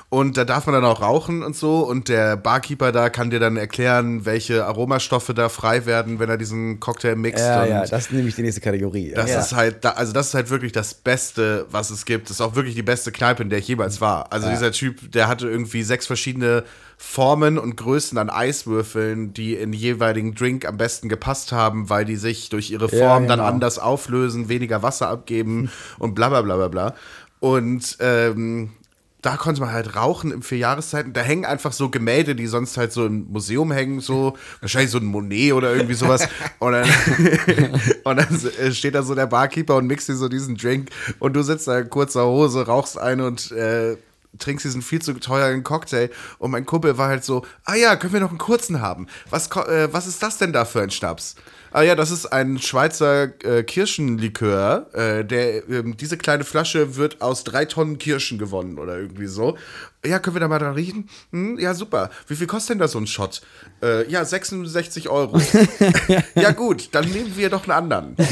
Und 0.08 0.36
da 0.36 0.44
darf 0.44 0.66
man 0.66 0.74
dann 0.74 0.84
auch 0.84 1.00
rauchen 1.02 1.42
und 1.42 1.56
so. 1.56 1.80
Und 1.80 2.08
der 2.08 2.36
Barkeeper 2.36 2.92
da 2.92 3.10
kann 3.10 3.30
dir 3.30 3.40
dann 3.40 3.56
erklären, 3.56 4.24
welche 4.24 4.64
Aromastoffe 4.64 5.34
da 5.34 5.48
frei 5.48 5.86
werden, 5.86 6.18
wenn 6.18 6.28
er 6.28 6.36
diesen 6.36 6.80
Cocktail 6.80 7.16
mixt. 7.16 7.44
Ja, 7.44 7.64
ja, 7.64 7.80
das 7.86 8.06
ist 8.06 8.12
nämlich 8.12 8.34
die 8.34 8.42
nächste 8.42 8.60
Kategorie. 8.60 9.10
Ja. 9.10 9.16
das 9.16 9.46
ist 9.46 9.52
halt, 9.54 9.84
also 9.84 10.12
das 10.12 10.28
ist 10.28 10.34
halt 10.34 10.50
wirklich 10.50 10.72
das 10.72 10.94
Beste, 10.94 11.66
was 11.70 11.90
es 11.90 12.04
gibt. 12.04 12.30
Das 12.30 12.36
ist 12.36 12.40
auch 12.40 12.54
wirklich 12.54 12.74
die 12.74 12.82
beste 12.82 13.12
Kneipe, 13.12 13.42
in 13.42 13.50
der 13.50 13.58
ich 13.58 13.68
jemals 13.68 14.00
war. 14.00 14.32
Also 14.32 14.48
dieser 14.48 14.72
Typ, 14.72 15.10
der 15.12 15.28
hatte 15.28 15.48
irgendwie 15.48 15.82
sechs 15.82 16.06
verschiedene 16.06 16.64
Formen 16.96 17.58
und 17.58 17.76
Größen 17.76 18.16
an 18.18 18.30
Eiswürfeln, 18.30 19.34
die 19.34 19.54
in 19.54 19.72
jeweiligen 19.72 20.34
Drink 20.34 20.66
am 20.66 20.76
besten 20.76 21.08
gepasst 21.08 21.52
haben, 21.52 21.90
weil 21.90 22.04
die 22.04 22.16
sich 22.16 22.48
durch 22.48 22.70
ihre 22.70 22.88
Ja, 22.90 22.98
Form 23.08 23.26
dann 23.26 23.40
genau. 23.40 23.50
anders 23.50 23.78
auflösen, 23.78 24.48
weniger 24.48 24.82
Wasser 24.82 25.08
abgeben 25.08 25.70
und 25.98 26.14
bla 26.14 26.28
bla 26.28 26.42
bla 26.42 26.56
bla 26.56 26.68
bla. 26.68 26.94
Und 27.40 27.98
ähm, 28.00 28.70
da 29.24 29.38
konnte 29.38 29.62
man 29.62 29.72
halt 29.72 29.96
rauchen 29.96 30.30
im 30.30 30.42
Vierjahreszeiten. 30.42 31.14
Da 31.14 31.22
hängen 31.22 31.46
einfach 31.46 31.72
so 31.72 31.88
Gemälde, 31.88 32.34
die 32.34 32.46
sonst 32.46 32.76
halt 32.76 32.92
so 32.92 33.06
im 33.06 33.26
Museum 33.32 33.72
hängen, 33.72 34.00
so 34.00 34.36
wahrscheinlich 34.60 34.90
so 34.90 34.98
ein 34.98 35.06
Monet 35.06 35.54
oder 35.54 35.74
irgendwie 35.74 35.94
sowas. 35.94 36.28
und 36.58 36.72
dann, 36.72 36.88
und 38.04 38.16
dann 38.16 38.72
steht 38.74 38.94
da 38.94 39.02
so 39.02 39.14
der 39.14 39.26
Barkeeper 39.26 39.76
und 39.76 39.86
mixt 39.86 40.08
dir 40.08 40.16
so 40.16 40.28
diesen 40.28 40.56
Drink 40.56 40.90
und 41.20 41.34
du 41.34 41.42
sitzt 41.42 41.66
da 41.68 41.78
in 41.78 41.88
kurzer 41.88 42.26
Hose, 42.26 42.66
rauchst 42.66 42.98
ein 42.98 43.22
und 43.22 43.50
äh, 43.52 43.96
trinkst 44.38 44.64
diesen 44.66 44.82
viel 44.82 45.00
zu 45.00 45.14
teuren 45.14 45.64
Cocktail. 45.64 46.10
Und 46.38 46.50
mein 46.50 46.66
Kumpel 46.66 46.98
war 46.98 47.08
halt 47.08 47.24
so, 47.24 47.46
ah 47.64 47.76
ja, 47.76 47.96
können 47.96 48.12
wir 48.12 48.20
noch 48.20 48.30
einen 48.30 48.38
kurzen 48.38 48.82
haben? 48.82 49.06
Was, 49.30 49.50
äh, 49.56 49.88
was 49.90 50.06
ist 50.06 50.22
das 50.22 50.36
denn 50.36 50.52
da 50.52 50.66
für 50.66 50.82
ein 50.82 50.90
Schnaps? 50.90 51.36
Ah 51.76 51.82
ja, 51.82 51.96
das 51.96 52.12
ist 52.12 52.26
ein 52.26 52.60
Schweizer 52.60 53.32
äh, 53.42 53.64
Kirschenlikör. 53.64 54.86
Äh, 54.92 55.24
der, 55.24 55.68
ähm, 55.68 55.96
diese 55.96 56.16
kleine 56.16 56.44
Flasche 56.44 56.94
wird 56.94 57.20
aus 57.20 57.42
drei 57.42 57.64
Tonnen 57.64 57.98
Kirschen 57.98 58.38
gewonnen 58.38 58.78
oder 58.78 58.96
irgendwie 58.96 59.26
so. 59.26 59.58
Ja, 60.06 60.18
können 60.18 60.36
wir 60.36 60.40
da 60.40 60.48
mal 60.48 60.58
dran 60.58 60.74
riechen? 60.74 61.08
Hm, 61.32 61.58
ja, 61.58 61.72
super. 61.74 62.10
Wie 62.28 62.36
viel 62.36 62.46
kostet 62.46 62.70
denn 62.74 62.78
da 62.78 62.88
so 62.88 62.98
ein 62.98 63.06
Shot? 63.06 63.40
Äh, 63.82 64.08
ja, 64.10 64.24
66 64.24 65.08
Euro. 65.08 65.40
ja, 66.34 66.50
gut, 66.52 66.88
dann 66.92 67.08
nehmen 67.08 67.32
wir 67.36 67.48
doch 67.50 67.62
einen 67.68 67.72
anderen. 67.72 68.16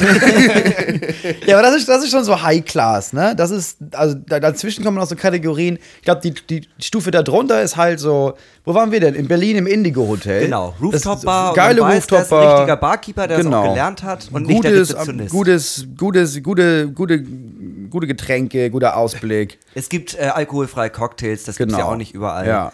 Ja, 1.47 1.59
aber 1.59 1.67
das 1.69 1.77
ist, 1.77 1.89
das 1.89 2.03
ist 2.05 2.11
schon 2.11 2.25
so 2.25 2.43
High 2.43 2.65
Class, 2.65 3.13
ne? 3.13 3.35
Das 3.37 3.51
ist, 3.51 3.79
also 3.93 4.15
da, 4.15 4.41
dazwischen 4.41 4.85
kommen 4.85 4.97
noch 4.97 5.07
so 5.07 5.17
Kategorien. 5.17 5.79
Ich 5.99 6.03
glaube, 6.03 6.21
die, 6.21 6.35
die 6.35 6.69
Stufe 6.79 7.11
darunter 7.11 7.63
ist 7.63 7.77
halt 7.77 8.01
so, 8.01 8.35
wo 8.65 8.75
waren 8.75 8.91
wir 8.93 9.01
denn? 9.01 9.15
In 9.15 9.29
Berlin 9.29 9.57
im 9.57 9.67
Indigo 9.67 10.07
Hotel. 10.09 10.43
Genau, 10.45 10.75
Das- 10.81 11.07
Rooftop-Bar. 11.07 11.55
Geile 11.55 11.81
ist 11.95 12.13
Rooftop-Bar. 12.13 12.43
ein 12.43 12.57
richtiger 12.57 12.77
Barkeeper, 12.77 13.27
der 13.29 13.37
das 13.39 13.47
Genau. 13.47 13.63
auch 13.65 13.69
gelernt 13.71 14.03
hat 14.03 14.29
und 14.33 14.47
nicht 14.47 14.63
der 14.65 14.73
Gutes, 14.73 14.91
Rezeptionist. 14.95 15.31
gutes, 15.33 15.87
gutes, 15.99 16.43
gute, 16.43 16.89
gute, 16.91 17.25
gute 17.93 18.07
Getränke, 18.07 18.71
guter 18.71 18.97
Ausblick. 18.97 19.59
Es 19.75 19.89
gibt 19.89 20.15
äh, 20.15 20.25
alkoholfreie 20.25 20.91
Cocktails, 20.91 21.45
das 21.45 21.57
gibt's 21.57 21.77
ja 21.77 21.85
auch 21.85 21.97
nicht 21.97 22.15
überall. 22.15 22.47
Ja. 22.47 22.73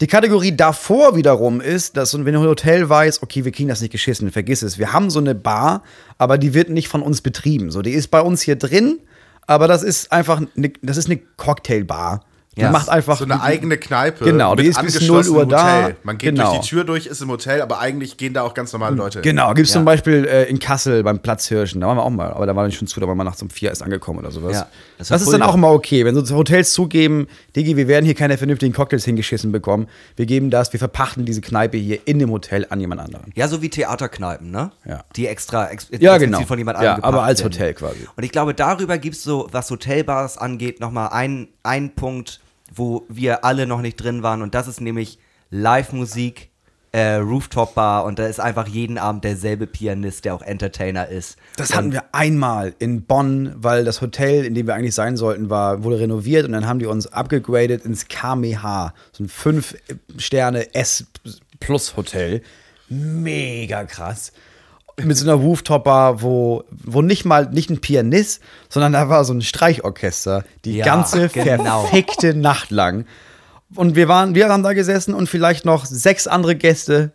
Die 0.00 0.06
Kategorie 0.06 0.56
davor 0.56 1.14
wiederum 1.14 1.60
ist, 1.60 1.96
dass 1.96 2.14
wenn 2.14 2.34
ein 2.34 2.40
Hotel 2.40 2.88
weiß, 2.88 3.22
okay, 3.22 3.44
wir 3.44 3.52
kriegen 3.52 3.68
das 3.68 3.82
nicht 3.82 3.90
geschissen, 3.90 4.30
vergiss 4.30 4.62
es. 4.62 4.78
Wir 4.78 4.94
haben 4.94 5.10
so 5.10 5.18
eine 5.18 5.34
Bar, 5.34 5.82
aber 6.16 6.38
die 6.38 6.54
wird 6.54 6.70
nicht 6.70 6.88
von 6.88 7.02
uns 7.02 7.20
betrieben. 7.20 7.70
So, 7.70 7.82
die 7.82 7.90
ist 7.90 8.08
bei 8.08 8.22
uns 8.22 8.40
hier 8.40 8.56
drin, 8.56 9.00
aber 9.46 9.68
das 9.68 9.82
ist 9.82 10.10
einfach, 10.10 10.40
eine, 10.56 10.72
das 10.80 10.96
ist 10.96 11.06
eine 11.06 11.18
Cocktailbar. 11.36 12.24
Ja. 12.56 12.72
macht 12.72 12.88
einfach 12.88 13.16
So 13.16 13.24
eine 13.24 13.40
eigene 13.42 13.78
Kneipe. 13.78 14.24
Genau, 14.24 14.56
die 14.56 14.64
ist 14.66 14.80
bis 14.82 14.94
angeschlossenem 14.96 15.34
0 15.36 15.44
Uhr 15.44 15.48
da. 15.48 15.82
Hotel. 15.82 15.96
Man 16.02 16.18
geht 16.18 16.30
Genau. 16.34 16.50
durch 16.50 16.60
die 16.62 16.68
Tür 16.68 16.82
durch, 16.84 17.06
ist 17.06 17.22
im 17.22 17.30
Hotel, 17.30 17.62
aber 17.62 17.78
eigentlich 17.78 18.16
gehen 18.16 18.34
da 18.34 18.42
auch 18.42 18.54
ganz 18.54 18.72
normale 18.72 18.96
Leute. 18.96 19.20
Genau, 19.20 19.54
gibt 19.54 19.68
es 19.68 19.72
zum 19.72 19.84
Beispiel 19.84 20.24
äh, 20.26 20.44
in 20.50 20.58
Kassel 20.58 21.04
beim 21.04 21.20
Platzhirschen, 21.20 21.80
da 21.80 21.86
waren 21.86 21.96
wir 21.96 22.02
auch 22.02 22.10
mal, 22.10 22.32
aber 22.32 22.46
da 22.46 22.56
waren 22.56 22.66
wir 22.66 22.72
schon 22.76 22.88
zu, 22.88 22.98
da 22.98 23.06
waren 23.06 23.16
wir 23.16 23.22
nachts 23.22 23.40
um 23.40 23.50
vier 23.50 23.68
erst 23.70 23.84
angekommen 23.84 24.18
oder 24.18 24.32
sowas. 24.32 24.54
Ja, 24.56 24.66
das 24.98 25.08
das 25.08 25.22
ist 25.22 25.32
dann 25.32 25.42
ja. 25.42 25.46
auch 25.46 25.54
immer 25.54 25.70
okay, 25.70 26.04
wenn 26.04 26.14
so 26.24 26.34
Hotels 26.36 26.72
zugeben, 26.72 27.28
Digi, 27.54 27.76
wir 27.76 27.86
werden 27.86 28.04
hier 28.04 28.16
keine 28.16 28.36
vernünftigen 28.36 28.72
Cocktails 28.74 29.04
hingeschissen 29.04 29.52
bekommen. 29.52 29.86
Wir 30.16 30.26
geben 30.26 30.50
das, 30.50 30.72
wir 30.72 30.80
verpachten 30.80 31.24
diese 31.24 31.40
Kneipe 31.40 31.76
hier 31.78 32.00
in 32.06 32.18
dem 32.18 32.30
Hotel 32.32 32.66
an 32.68 32.80
jemand 32.80 33.00
anderen. 33.00 33.32
Ja, 33.36 33.46
so 33.46 33.62
wie 33.62 33.68
Theaterkneipen, 33.70 34.50
ne? 34.50 34.72
Ja. 34.84 35.04
Die 35.14 35.28
extra 35.28 35.68
ex 35.68 35.86
Ja, 36.00 36.18
genau. 36.18 36.40
von 36.42 36.58
jemand 36.58 36.78
Ja, 36.82 36.94
anderem 36.94 37.04
aber 37.04 37.12
gepackt 37.18 37.28
als 37.28 37.40
werden. 37.44 37.52
Hotel 37.52 37.74
quasi. 37.74 38.08
Und 38.16 38.24
ich 38.24 38.32
glaube, 38.32 38.54
darüber 38.54 38.98
gibt 38.98 39.14
es 39.16 39.22
so, 39.22 39.46
was 39.52 39.70
Hotelbars 39.70 40.36
angeht, 40.36 40.80
nochmal 40.80 41.10
einen, 41.10 41.48
einen 41.62 41.94
Punkt, 41.94 42.40
wo 42.74 43.04
wir 43.08 43.44
alle 43.44 43.66
noch 43.66 43.80
nicht 43.80 43.96
drin 43.96 44.22
waren. 44.22 44.42
Und 44.42 44.54
das 44.54 44.68
ist 44.68 44.80
nämlich 44.80 45.18
Live-Musik, 45.50 46.50
äh, 46.92 47.14
Rooftop-Bar. 47.14 48.04
Und 48.04 48.18
da 48.18 48.26
ist 48.26 48.40
einfach 48.40 48.66
jeden 48.68 48.98
Abend 48.98 49.24
derselbe 49.24 49.66
Pianist, 49.66 50.24
der 50.24 50.34
auch 50.34 50.42
Entertainer 50.42 51.08
ist. 51.08 51.36
Das 51.56 51.74
hatten 51.74 51.92
wir 51.92 52.04
einmal 52.12 52.74
in 52.78 53.02
Bonn, 53.02 53.54
weil 53.56 53.84
das 53.84 54.00
Hotel, 54.00 54.44
in 54.44 54.54
dem 54.54 54.66
wir 54.66 54.74
eigentlich 54.74 54.94
sein 54.94 55.16
sollten, 55.16 55.50
war, 55.50 55.84
wurde 55.84 56.00
renoviert 56.00 56.46
und 56.46 56.52
dann 56.52 56.66
haben 56.66 56.78
die 56.78 56.86
uns 56.86 57.06
abgegradet 57.06 57.84
ins 57.84 58.08
KMH, 58.08 58.94
so 59.12 59.24
ein 59.24 59.28
5-Sterne 59.28 60.74
S-Plus-Hotel. 60.74 62.42
Mega 62.88 63.84
krass. 63.84 64.32
Mit 65.04 65.16
so 65.16 65.24
einer 65.24 65.34
Rooftop-Bar, 65.40 66.22
wo, 66.22 66.64
wo 66.70 67.02
nicht 67.02 67.24
mal, 67.24 67.48
nicht 67.50 67.70
ein 67.70 67.80
Pianist, 67.80 68.40
sondern 68.68 68.92
da 68.92 69.08
war 69.08 69.24
so 69.24 69.32
ein 69.32 69.42
Streichorchester, 69.42 70.44
die 70.64 70.76
Ja, 70.78 70.84
ganze 70.84 71.28
genau. 71.28 71.82
verfickte 71.82 72.34
Nacht 72.34 72.70
lang. 72.70 73.06
Und 73.76 73.94
wir 73.96 74.08
waren, 74.08 74.34
wir 74.34 74.48
haben 74.48 74.62
da 74.62 74.72
gesessen 74.72 75.14
und 75.14 75.28
vielleicht 75.28 75.64
noch 75.64 75.84
sechs 75.86 76.26
andere 76.26 76.56
Gäste. 76.56 77.12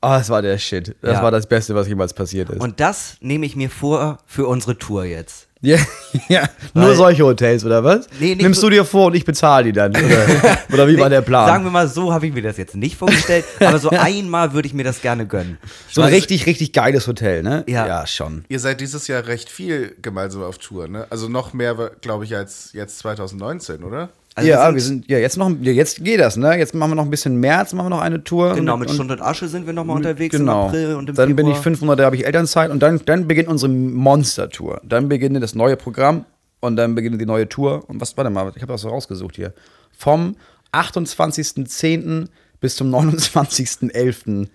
Ah, 0.00 0.16
das 0.18 0.30
war 0.30 0.40
der 0.40 0.56
Shit. 0.56 0.96
Das 1.02 1.14
Ja. 1.18 1.22
war 1.22 1.30
das 1.30 1.46
Beste, 1.46 1.74
was 1.74 1.86
jemals 1.86 2.14
passiert 2.14 2.48
ist. 2.48 2.60
Und 2.60 2.80
das 2.80 3.16
nehme 3.20 3.44
ich 3.44 3.54
mir 3.54 3.68
vor 3.68 4.18
für 4.24 4.46
unsere 4.46 4.78
Tour 4.78 5.04
jetzt. 5.04 5.48
Ja, 5.62 5.76
ja. 6.28 6.48
nur 6.72 6.94
solche 6.94 7.22
Hotels, 7.22 7.64
oder 7.64 7.84
was? 7.84 8.06
Nee, 8.18 8.30
nicht 8.30 8.42
Nimmst 8.42 8.60
so- 8.60 8.68
du 8.68 8.76
dir 8.76 8.84
vor 8.84 9.06
und 9.08 9.14
ich 9.14 9.24
bezahle 9.26 9.64
die 9.64 9.72
dann? 9.72 9.90
Oder, 9.94 10.58
oder 10.72 10.88
wie 10.88 10.98
war 10.98 11.10
der 11.10 11.20
Plan? 11.20 11.46
Sagen 11.46 11.64
wir 11.64 11.70
mal, 11.70 11.86
so 11.86 12.12
habe 12.12 12.26
ich 12.26 12.32
mir 12.32 12.40
das 12.42 12.56
jetzt 12.56 12.74
nicht 12.76 12.96
vorgestellt, 12.96 13.44
aber 13.60 13.78
so 13.78 13.90
einmal 13.90 14.54
würde 14.54 14.66
ich 14.66 14.74
mir 14.74 14.84
das 14.84 15.02
gerne 15.02 15.26
gönnen. 15.26 15.58
so 15.90 16.00
ein 16.00 16.08
richtig, 16.08 16.46
richtig 16.46 16.72
geiles 16.72 17.06
Hotel, 17.06 17.42
ne? 17.42 17.64
Ja. 17.68 17.86
ja 17.86 18.06
schon. 18.06 18.44
Ihr 18.48 18.58
seid 18.58 18.80
dieses 18.80 19.06
Jahr 19.06 19.26
recht 19.26 19.50
viel 19.50 19.94
gemeinsam 20.00 20.42
auf 20.42 20.56
Tour, 20.56 20.88
ne? 20.88 21.06
Also 21.10 21.28
noch 21.28 21.52
mehr, 21.52 21.90
glaube 22.00 22.24
ich, 22.24 22.34
als 22.34 22.70
jetzt 22.72 22.98
2019, 23.00 23.84
oder? 23.84 24.08
Also 24.36 24.48
ja, 24.48 24.72
wir 24.72 24.80
sind, 24.80 25.08
ja, 25.08 25.18
jetzt 25.18 25.36
noch, 25.36 25.50
jetzt 25.60 26.04
geht 26.04 26.20
das, 26.20 26.36
ne? 26.36 26.56
Jetzt 26.56 26.72
machen 26.74 26.92
wir 26.92 26.94
noch 26.94 27.04
ein 27.04 27.10
bisschen 27.10 27.36
März, 27.40 27.72
machen 27.72 27.86
wir 27.86 27.96
noch 27.96 28.00
eine 28.00 28.22
Tour. 28.22 28.54
Genau, 28.54 28.76
mit 28.76 28.88
und- 28.88 28.94
Stund 28.94 29.10
und 29.10 29.20
Asche 29.20 29.48
sind 29.48 29.66
wir 29.66 29.72
nochmal 29.72 29.96
unterwegs 29.96 30.36
Genau. 30.36 30.62
im 30.62 30.68
April 30.68 30.94
und 30.94 31.08
im 31.10 31.14
dann 31.16 31.28
Februar. 31.28 31.44
bin 31.46 31.54
ich 31.54 31.58
fünf 31.58 31.80
Monate, 31.80 32.04
habe 32.04 32.16
ich 32.16 32.24
Elternzeit 32.24 32.70
und 32.70 32.80
dann, 32.80 33.00
dann 33.04 33.26
beginnt 33.26 33.48
unsere 33.48 33.70
Monster-Tour. 33.72 34.80
Dann 34.84 35.08
beginnt 35.08 35.42
das 35.42 35.54
neue 35.54 35.76
Programm 35.76 36.24
und 36.60 36.76
dann 36.76 36.94
beginnt 36.94 37.20
die 37.20 37.26
neue 37.26 37.48
Tour. 37.48 37.84
Und 37.88 38.00
was, 38.00 38.16
warte 38.16 38.30
mal, 38.30 38.52
ich 38.54 38.62
habe 38.62 38.72
das 38.72 38.82
so 38.82 38.88
rausgesucht 38.88 39.34
hier. 39.36 39.52
Vom 39.98 40.36
28.10. 40.72 42.28
bis 42.60 42.76
zum 42.76 42.90
29.11. 42.94 44.48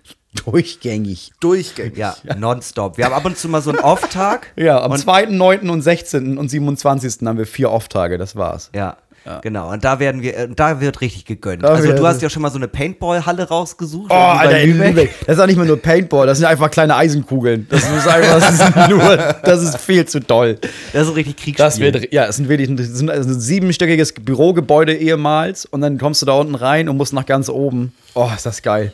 durchgängig. 0.45 1.31
Durchgängig. 1.39 1.97
Ja, 1.97 2.15
nonstop. 2.37 2.97
Wir 2.97 3.05
haben 3.05 3.13
ab 3.13 3.25
und 3.25 3.37
zu 3.37 3.49
mal 3.49 3.61
so 3.61 3.71
einen 3.71 3.79
Off-Tag. 3.79 4.53
Ja, 4.55 4.81
am 4.81 4.91
und, 4.91 4.97
2., 4.99 5.25
9. 5.27 5.69
und 5.69 5.81
16. 5.81 6.37
und 6.37 6.49
27. 6.49 7.25
haben 7.27 7.37
wir 7.37 7.45
vier 7.45 7.71
Off-Tage, 7.71 8.17
das 8.17 8.35
war's. 8.35 8.69
Ja. 8.75 8.97
Genau, 9.41 9.71
und 9.71 9.83
da 9.83 9.99
werden 9.99 10.21
wir, 10.21 10.37
äh, 10.37 10.47
da 10.55 10.79
wird 10.81 11.01
richtig 11.01 11.25
gegönnt. 11.25 11.63
Da 11.63 11.69
also 11.69 11.91
du 11.91 12.05
hast 12.05 12.21
ja 12.21 12.29
schon 12.29 12.43
mal 12.43 12.51
so 12.51 12.57
eine 12.57 12.67
Paintball-Halle 12.67 13.47
rausgesucht. 13.47 14.11
Oh, 14.11 14.13
Alter, 14.13 14.59
in 14.59 14.77
Lübeck. 14.77 15.11
Das 15.25 15.37
ist 15.37 15.41
auch 15.41 15.47
nicht 15.47 15.57
mehr 15.57 15.65
nur 15.65 15.81
Paintball, 15.81 16.27
das 16.27 16.37
sind 16.37 16.45
einfach 16.47 16.69
kleine 16.69 16.95
Eisenkugeln. 16.95 17.67
Das 17.69 17.81
ist 17.81 18.07
einfach, 18.07 18.39
das 18.39 18.59
ist 18.59 18.89
nur, 18.89 19.17
das 19.43 19.63
ist 19.63 19.77
viel 19.77 20.05
zu 20.05 20.19
toll. 20.19 20.59
Das 20.93 21.07
ist 21.07 21.15
richtig 21.15 21.37
Kriegsspiel. 21.37 21.65
Das 21.65 21.79
wird, 21.79 22.13
ja, 22.13 22.25
es 22.25 22.35
sind 22.35 22.49
wirklich 22.49 22.73
das 22.75 22.87
sind 22.87 23.09
also 23.09 23.29
ein 23.29 23.39
siebenstöckiges 23.39 24.13
Bürogebäude 24.13 24.93
ehemals 24.93 25.65
und 25.65 25.81
dann 25.81 25.97
kommst 25.97 26.21
du 26.21 26.27
da 26.27 26.33
unten 26.33 26.55
rein 26.55 26.87
und 26.87 26.97
musst 26.97 27.13
nach 27.13 27.25
ganz 27.25 27.49
oben. 27.49 27.93
Oh, 28.13 28.29
ist 28.35 28.45
das 28.45 28.61
geil. 28.61 28.93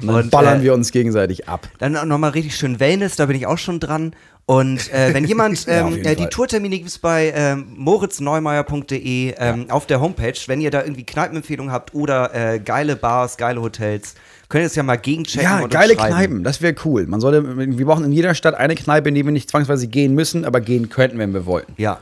Und 0.00 0.08
dann 0.08 0.16
Und, 0.16 0.30
ballern 0.30 0.60
äh, 0.60 0.64
wir 0.64 0.74
uns 0.74 0.92
gegenseitig 0.92 1.48
ab. 1.48 1.68
Dann 1.78 1.92
nochmal 2.08 2.30
richtig 2.30 2.56
schön 2.56 2.80
Wellness, 2.80 3.16
da 3.16 3.26
bin 3.26 3.36
ich 3.36 3.46
auch 3.46 3.58
schon 3.58 3.80
dran. 3.80 4.14
Und 4.50 4.92
äh, 4.92 5.14
wenn 5.14 5.24
jemand, 5.26 5.64
Ja, 5.66 5.86
ähm, 5.86 5.90
jeden 5.94 6.04
äh, 6.04 6.16
die. 6.16 6.26
Tourtermine 6.26 6.76
gibt 6.76 6.88
es 6.88 6.98
bei 6.98 7.32
ähm, 7.36 7.66
moritzneumeier.de 7.76 9.34
ähm, 9.38 9.70
auf 9.70 9.86
der 9.86 10.00
Homepage. 10.00 10.34
Wenn 10.46 10.60
ihr 10.60 10.72
da 10.72 10.82
irgendwie 10.82 11.04
Kneipenempfehlungen 11.04 11.72
habt 11.72 11.94
oder 11.94 12.34
äh, 12.34 12.58
geile 12.58 12.96
Bars, 12.96 13.36
geile 13.36 13.62
Hotels, 13.62 14.16
könnt 14.48 14.62
ihr 14.62 14.66
es 14.66 14.74
ja 14.74 14.82
mal 14.82 14.96
gegenchecken. 14.96 15.44
Ja, 15.48 15.64
geile 15.68 15.94
schreiben. 15.94 16.14
Kneipen, 16.14 16.42
das 16.44 16.60
wäre 16.62 16.74
cool. 16.84 17.06
Man 17.06 17.20
sollte, 17.20 17.44
wir 17.78 17.86
brauchen 17.86 18.04
in 18.04 18.10
jeder 18.10 18.34
Stadt 18.34 18.54
eine 18.56 18.74
Kneipe, 18.74 19.10
in 19.10 19.14
die 19.14 19.24
wir 19.24 19.30
nicht 19.30 19.48
zwangsweise 19.48 19.86
gehen 19.86 20.14
müssen, 20.16 20.44
aber 20.44 20.60
gehen 20.60 20.88
könnten, 20.88 21.18
wenn 21.18 21.32
wir 21.32 21.46
wollten. 21.46 21.72
Ja. 21.76 22.00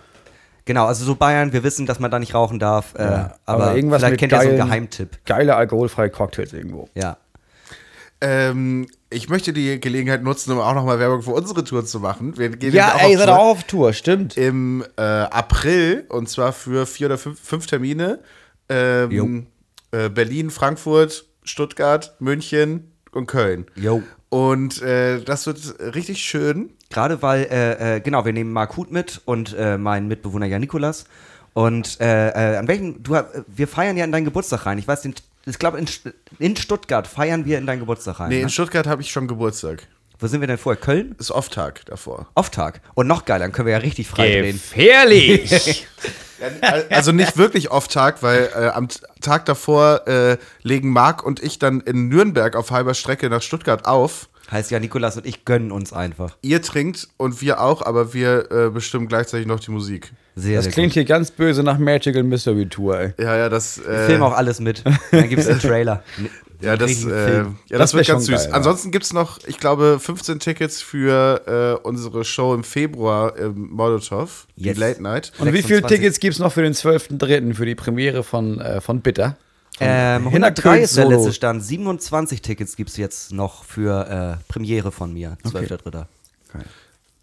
Genau, 0.65 0.87
also 0.87 1.05
so 1.05 1.17
Bayern, 1.17 1.53
wir 1.53 1.63
wissen, 1.65 1.85
dass 1.85 1.99
man 2.01 2.11
da 2.11 2.19
nicht 2.19 2.35
rauchen 2.35 2.59
darf, 2.59 2.95
äh, 2.95 3.03
Ja, 3.03 3.35
aber, 3.45 3.65
aber 3.65 3.77
irgendwas 3.77 4.01
vielleicht 4.01 4.13
mit 4.13 4.21
kennt 4.21 4.33
ihr 4.33 4.37
so 4.37 4.49
einen 4.49 4.57
geilen- 4.57 4.69
Geheimtipp. 4.69 5.19
Geile 5.27 5.57
alkoholfreie 5.57 6.09
Cocktails 6.11 6.53
irgendwo. 6.55 6.89
Ja. 6.95 7.19
Ähm, 8.21 8.87
ich 9.11 9.29
möchte 9.29 9.53
die 9.53 9.81
Gelegenheit 9.81 10.23
nutzen, 10.23 10.53
um 10.53 10.59
auch 10.59 10.75
nochmal 10.75 10.99
Werbung 10.99 11.23
für 11.23 11.31
unsere 11.31 11.65
Tour 11.65 11.85
zu 11.87 12.01
machen. 12.01 12.37
Wir 12.37 12.51
gehen 12.51 12.75
Ja, 12.75 12.89
nämlich 12.89 13.03
ey, 13.05 13.13
ihr 13.13 13.19
seid 13.19 13.29
auch 13.29 13.39
auf 13.53 13.65
Tour, 13.65 13.93
stimmt. 13.93 14.37
im 14.37 14.85
äh, 14.97 15.03
April 15.03 16.05
und 16.09 16.29
zwar 16.29 16.53
für 16.53 16.87
vier 16.87 17.07
oder 17.07 17.19
fünf, 17.19 17.41
fünf 17.41 17.67
Termine. 17.67 18.19
Ähm, 18.69 19.47
äh, 19.93 20.09
Berlin, 20.11 20.51
Frankfurt, 20.51 21.27
Stuttgart, 21.45 22.15
München 22.19 22.93
und 23.13 23.27
Köln. 23.27 23.67
Jo. 23.77 24.03
Und 24.29 24.83
äh, 24.83 25.23
das 25.23 25.47
wird 25.47 25.59
richtig 25.95 26.19
schön. 26.23 26.71
Gerade 26.91 27.23
weil, 27.23 27.45
äh, 27.45 27.97
äh, 27.97 28.01
genau, 28.01 28.25
wir 28.25 28.33
nehmen 28.33 28.53
Mark 28.53 28.77
Huth 28.77 28.91
mit 28.91 29.23
und 29.25 29.55
äh, 29.59 29.79
meinen 29.79 30.09
Mitbewohner 30.09 30.47
Jan 30.47 30.61
Nikolas. 30.61 31.05
Und 31.55 31.99
äh, 32.01 32.57
an 32.59 32.69
welchem, 32.69 33.03
du, 33.03 33.17
wir 33.47 33.69
feiern 33.69 33.97
ja 33.97 34.05
in 34.05 34.13
deinen 34.13 34.25
Geburtstag 34.27 34.67
rein. 34.67 34.79
Ich 34.79 34.87
weiß, 34.87 35.03
den, 35.03 35.15
ich 35.47 35.59
glaube, 35.59 35.79
in, 35.79 35.89
in 36.39 36.57
Stuttgart 36.57 37.07
feiern 37.07 37.45
wir 37.45 37.59
in 37.59 37.67
deinen 37.67 37.81
Geburtstag 37.81 38.21
rein. 38.21 38.29
Nee, 38.29 38.39
in 38.39 38.45
ne? 38.45 38.51
Stuttgart 38.51 38.87
habe 38.87 39.03
ich 39.03 39.11
schon 39.11 39.29
Geburtstag. 39.29 39.87
Wo 40.19 40.27
sind 40.27 40.41
wir 40.41 40.49
denn 40.49 40.59
vorher? 40.59 40.81
Köln? 40.81 41.15
Ist 41.19 41.31
Off-Tag 41.31 41.87
davor. 41.87 42.29
Off-Tag. 42.35 42.81
Und 42.95 43.07
noch 43.07 43.25
geiler, 43.25 43.45
dann 43.45 43.53
können 43.53 43.67
wir 43.67 43.73
ja 43.73 43.79
richtig 43.79 44.09
frei 44.09 44.41
drehen. 44.41 44.53
Gefährlich! 44.57 45.87
Also 46.91 47.11
nicht 47.11 47.37
wirklich 47.37 47.73
Off-Tag, 47.73 48.23
weil 48.23 48.49
äh, 48.55 48.69
am 48.69 48.87
Tag 49.21 49.47
davor 49.47 50.07
äh, 50.07 50.39
legen 50.63 50.91
Marc 50.91 51.25
und 51.25 51.43
ich 51.43 51.59
dann 51.59 51.81
in 51.81 52.07
Nürnberg 52.07 52.55
auf 52.55 52.71
halber 52.71 52.95
Strecke 52.95 53.29
nach 53.29 53.43
Stuttgart 53.43 53.87
auf. 53.87 54.29
Heißt 54.51 54.71
ja, 54.71 54.81
Nikolas 54.81 55.17
und 55.17 55.27
ich 55.27 55.45
gönnen 55.45 55.71
uns 55.73 55.93
einfach. 55.93 56.37
Ihr 56.43 56.63
trinkt 56.63 57.09
und 57.19 57.43
wir 57.43 57.61
auch, 57.61 57.83
aber 57.83 58.15
wir 58.15 58.51
äh, 58.51 58.71
bestimmen 58.71 59.07
gleichzeitig 59.09 59.47
noch 59.47 59.61
die 59.61 59.71
Musik. 59.71 60.13
Sehr, 60.37 60.57
Das 60.57 60.65
sehr 60.65 60.73
klingt 60.73 60.95
hier 60.95 61.05
ganz 61.05 61.31
böse 61.31 61.63
nach 61.63 61.79
Magical 61.79 62.23
Mystery 62.23 62.67
Tour, 62.67 62.99
ey. 62.99 63.13
Ja, 63.19 63.37
ja, 63.37 63.49
das. 63.49 63.77
gut. 63.77 63.87
Äh, 63.89 64.07
Film 64.07 64.23
auch 64.23 64.33
alles 64.33 64.61
mit. 64.61 64.85
Dann 65.11 65.29
gibt 65.29 65.43
es 65.43 65.49
einen 65.49 65.61
Trailer. 65.61 66.03
Ja, 66.61 66.77
das, 66.77 67.05
äh, 67.05 67.39
ja, 67.39 67.45
Das 67.69 67.79
das, 67.79 67.95
wird 67.95 68.07
ganz 68.09 68.25
süß. 68.27 68.35
geil, 68.37 68.47
ja. 68.51 68.55
Ansonsten 68.57 68.91
gibt 68.91 69.05
es 69.05 69.13
noch, 69.13 69.39
ich 69.47 69.61
glaube, 69.61 69.99
15 70.01 70.41
Tickets 70.41 70.81
für 70.83 71.79
äh, 71.83 71.87
unsere 71.87 72.25
Show 72.25 72.53
im 72.55 72.65
Februar 72.65 73.37
im 73.37 73.71
Molotow, 73.71 74.47
Yes. 74.57 74.75
die 74.75 74.81
Late 74.81 75.01
Night. 75.03 75.33
Und 75.39 75.49
wie 75.53 75.63
viele 75.63 75.81
26. 75.81 75.89
Tickets 75.99 76.21
gibt's 76.21 76.39
noch 76.41 76.53
für 76.53 76.63
den 76.63 76.73
12.3. 76.75 77.55
für 77.55 77.67
die 77.67 77.75
Premiere 77.77 78.23
von, 78.25 78.61
äh, 78.61 78.81
von 78.81 79.03
Bitter? 79.03 79.37
Ähm, 79.81 80.29
Hintergrund 80.29 80.67
103 80.67 80.81
ist 80.81 80.97
der 80.97 81.05
Solo. 81.05 81.17
letzte 81.17 81.33
Stand. 81.33 81.65
27 81.65 82.43
Tickets 82.43 82.77
gibt 82.77 82.91
es 82.91 82.97
jetzt 82.97 83.33
noch 83.33 83.65
für 83.65 84.39
äh, 84.41 84.45
Premiere 84.49 84.93
von 84.93 85.13
mir. 85.13 85.37
12.3. 85.45 86.07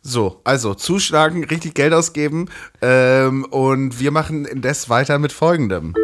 So, 0.01 0.39
also 0.43 0.76
zuschlagen, 0.76 1.43
richtig 1.45 1.74
Geld 1.74 1.91
ausgeben 1.91 2.47
ähm, 2.82 3.43
und 3.45 3.99
wir 3.99 4.12
machen 4.12 4.45
indes 4.45 4.88
weiter 4.88 5.18
mit 5.18 5.32
folgendem. 5.32 5.95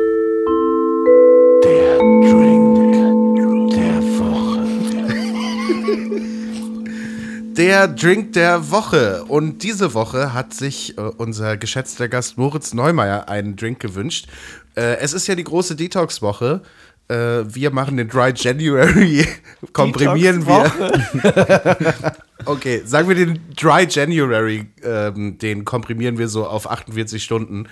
Der 7.61 7.87
Drink 7.87 8.33
der 8.33 8.71
Woche. 8.71 9.23
Und 9.27 9.61
diese 9.61 9.93
Woche 9.93 10.33
hat 10.33 10.53
sich 10.53 10.97
äh, 10.97 11.01
unser 11.01 11.57
geschätzter 11.57 12.07
Gast 12.07 12.39
Moritz 12.39 12.73
Neumeier 12.73 13.29
einen 13.29 13.55
Drink 13.55 13.79
gewünscht. 13.79 14.27
Äh, 14.75 14.97
es 14.97 15.13
ist 15.13 15.27
ja 15.27 15.35
die 15.35 15.43
große 15.43 15.75
Detox-Woche. 15.75 16.61
Äh, 17.07 17.13
wir 17.53 17.71
machen 17.71 17.97
den 17.97 18.07
Dry 18.07 18.31
January, 18.35 19.27
komprimieren 19.73 20.45
wir. 20.47 22.15
Okay, 22.45 22.81
sagen 22.85 23.07
wir 23.07 23.15
den 23.15 23.39
Dry 23.59 23.85
January, 23.89 24.65
ähm, 24.83 25.37
den 25.37 25.65
komprimieren 25.65 26.17
wir 26.17 26.27
so 26.27 26.45
auf 26.47 26.69
48 26.69 27.23
Stunden. 27.23 27.67